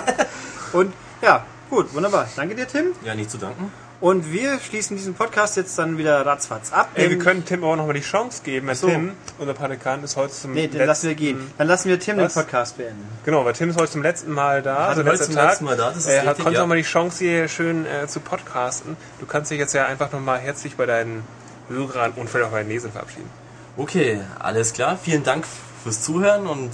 Und 0.72 0.92
ja, 1.22 1.44
gut, 1.68 1.92
wunderbar. 1.94 2.28
Danke 2.36 2.54
dir, 2.54 2.66
Tim. 2.66 2.92
Ja, 3.04 3.14
nicht 3.14 3.30
zu 3.30 3.38
danken. 3.38 3.72
Und 4.00 4.32
wir 4.32 4.58
schließen 4.60 4.96
diesen 4.96 5.12
Podcast 5.12 5.58
jetzt 5.58 5.78
dann 5.78 5.98
wieder 5.98 6.24
ratzfatz 6.24 6.72
ab. 6.72 6.88
Ey, 6.94 7.10
wir 7.10 7.18
können 7.18 7.44
Tim 7.44 7.62
auch 7.62 7.76
nochmal 7.76 7.92
die 7.92 8.00
Chance 8.00 8.40
geben. 8.42 8.74
so. 8.74 8.86
Tim, 8.86 9.12
unser 9.38 9.52
Praktikant, 9.52 10.02
ist 10.02 10.16
heute 10.16 10.32
zum 10.32 10.54
Nee, 10.54 10.68
den 10.68 10.86
lassen 10.86 11.08
wir 11.08 11.14
gehen. 11.14 11.52
Dann 11.58 11.68
lassen 11.68 11.90
wir 11.90 12.00
Tim 12.00 12.16
Was? 12.16 12.32
den 12.32 12.42
Podcast 12.42 12.78
beenden. 12.78 13.06
Genau, 13.26 13.44
weil 13.44 13.52
Tim 13.52 13.68
ist 13.68 13.78
heute 13.78 13.92
zum 13.92 14.02
letzten 14.02 14.32
Mal 14.32 14.62
da. 14.62 14.88
Also 14.88 15.04
heute 15.04 15.20
zum 15.20 15.34
Tag. 15.34 15.50
letzten 15.50 15.66
Mal 15.66 15.76
da, 15.76 15.88
das 15.90 15.98
ist 15.98 16.06
er 16.06 16.20
hat 16.22 16.28
richtig, 16.28 16.44
konnte 16.44 16.56
ja. 16.56 16.60
nochmal 16.62 16.78
die 16.78 16.84
Chance 16.84 17.18
hier 17.18 17.48
schön 17.48 17.84
äh, 17.84 18.06
zu 18.06 18.20
podcasten. 18.20 18.96
Du 19.18 19.26
kannst 19.26 19.50
dich 19.50 19.58
jetzt 19.58 19.74
ja 19.74 19.84
einfach 19.84 20.10
nochmal 20.12 20.38
herzlich 20.38 20.76
bei 20.76 20.86
deinen 20.86 21.22
Hörern 21.70 22.12
und 22.16 22.28
vielleicht 22.28 22.48
auch 22.48 22.52
bei 22.52 22.62
den 22.62 22.68
Lesern 22.68 22.92
verabschieden. 22.92 23.30
Okay, 23.76 24.20
alles 24.38 24.72
klar. 24.72 24.98
Vielen 25.02 25.24
Dank 25.24 25.46
fürs 25.82 26.02
Zuhören 26.02 26.46
und 26.46 26.72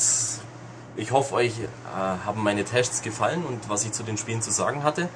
ich 0.96 1.12
hoffe, 1.12 1.34
euch 1.34 1.52
äh, 1.60 1.66
haben 1.94 2.42
meine 2.42 2.64
Tests 2.64 3.02
gefallen 3.02 3.44
und 3.44 3.68
was 3.68 3.84
ich 3.84 3.92
zu 3.92 4.02
den 4.02 4.16
Spielen 4.16 4.42
zu 4.42 4.50
sagen 4.50 4.82
hatte. 4.82 5.08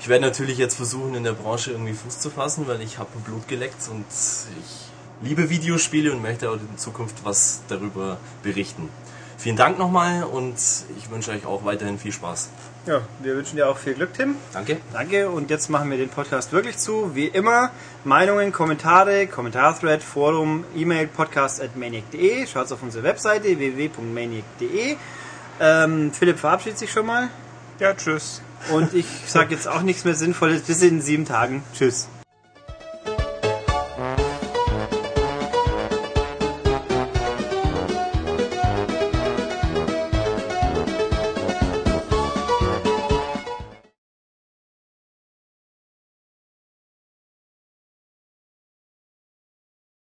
Ich 0.00 0.08
werde 0.08 0.24
natürlich 0.24 0.56
jetzt 0.56 0.76
versuchen, 0.76 1.14
in 1.14 1.24
der 1.24 1.32
Branche 1.32 1.72
irgendwie 1.72 1.92
Fuß 1.92 2.20
zu 2.20 2.30
fassen, 2.30 2.66
weil 2.66 2.80
ich 2.80 2.98
habe 2.98 3.10
Blut 3.24 3.46
geleckt 3.46 3.86
und 3.90 4.06
ich 4.08 4.90
liebe 5.22 5.50
Videospiele 5.50 6.10
und 6.10 6.22
möchte 6.22 6.48
auch 6.48 6.54
in 6.54 6.78
Zukunft 6.78 7.16
was 7.22 7.60
darüber 7.68 8.16
berichten. 8.42 8.88
Vielen 9.36 9.56
Dank 9.56 9.78
nochmal 9.78 10.24
und 10.24 10.56
ich 10.98 11.10
wünsche 11.10 11.30
euch 11.30 11.44
auch 11.44 11.64
weiterhin 11.64 11.98
viel 11.98 12.12
Spaß. 12.12 12.48
Ja, 12.86 13.02
wir 13.20 13.36
wünschen 13.36 13.56
dir 13.56 13.68
auch 13.68 13.76
viel 13.76 13.94
Glück, 13.94 14.14
Tim. 14.14 14.36
Danke. 14.52 14.78
Danke 14.92 15.28
und 15.28 15.50
jetzt 15.50 15.68
machen 15.68 15.90
wir 15.90 15.98
den 15.98 16.08
Podcast 16.08 16.50
wirklich 16.52 16.78
zu. 16.78 17.14
Wie 17.14 17.26
immer, 17.26 17.70
Meinungen, 18.04 18.52
Kommentare, 18.52 19.26
Kommentarthread, 19.26 20.02
Forum, 20.02 20.64
E-Mail, 20.74 21.06
podcast 21.06 21.60
at 21.62 21.76
maniac.de. 21.76 22.46
Schaut 22.46 22.72
auf 22.72 22.82
unsere 22.82 23.04
Webseite 23.04 23.58
www.maniac.de. 23.58 24.96
Ähm, 25.60 26.12
Philipp 26.12 26.38
verabschiedet 26.38 26.78
sich 26.78 26.90
schon 26.90 27.04
mal 27.06 27.28
Ja, 27.78 27.92
tschüss. 27.94 28.40
und 28.72 28.94
ich 28.94 29.06
sage 29.26 29.54
jetzt 29.54 29.68
auch 29.68 29.82
nichts 29.82 30.04
mehr 30.06 30.14
Sinnvolles. 30.14 30.62
Bis 30.62 30.80
in 30.82 31.02
sieben 31.02 31.26
Tagen. 31.26 31.62
Tschüss. 31.74 32.08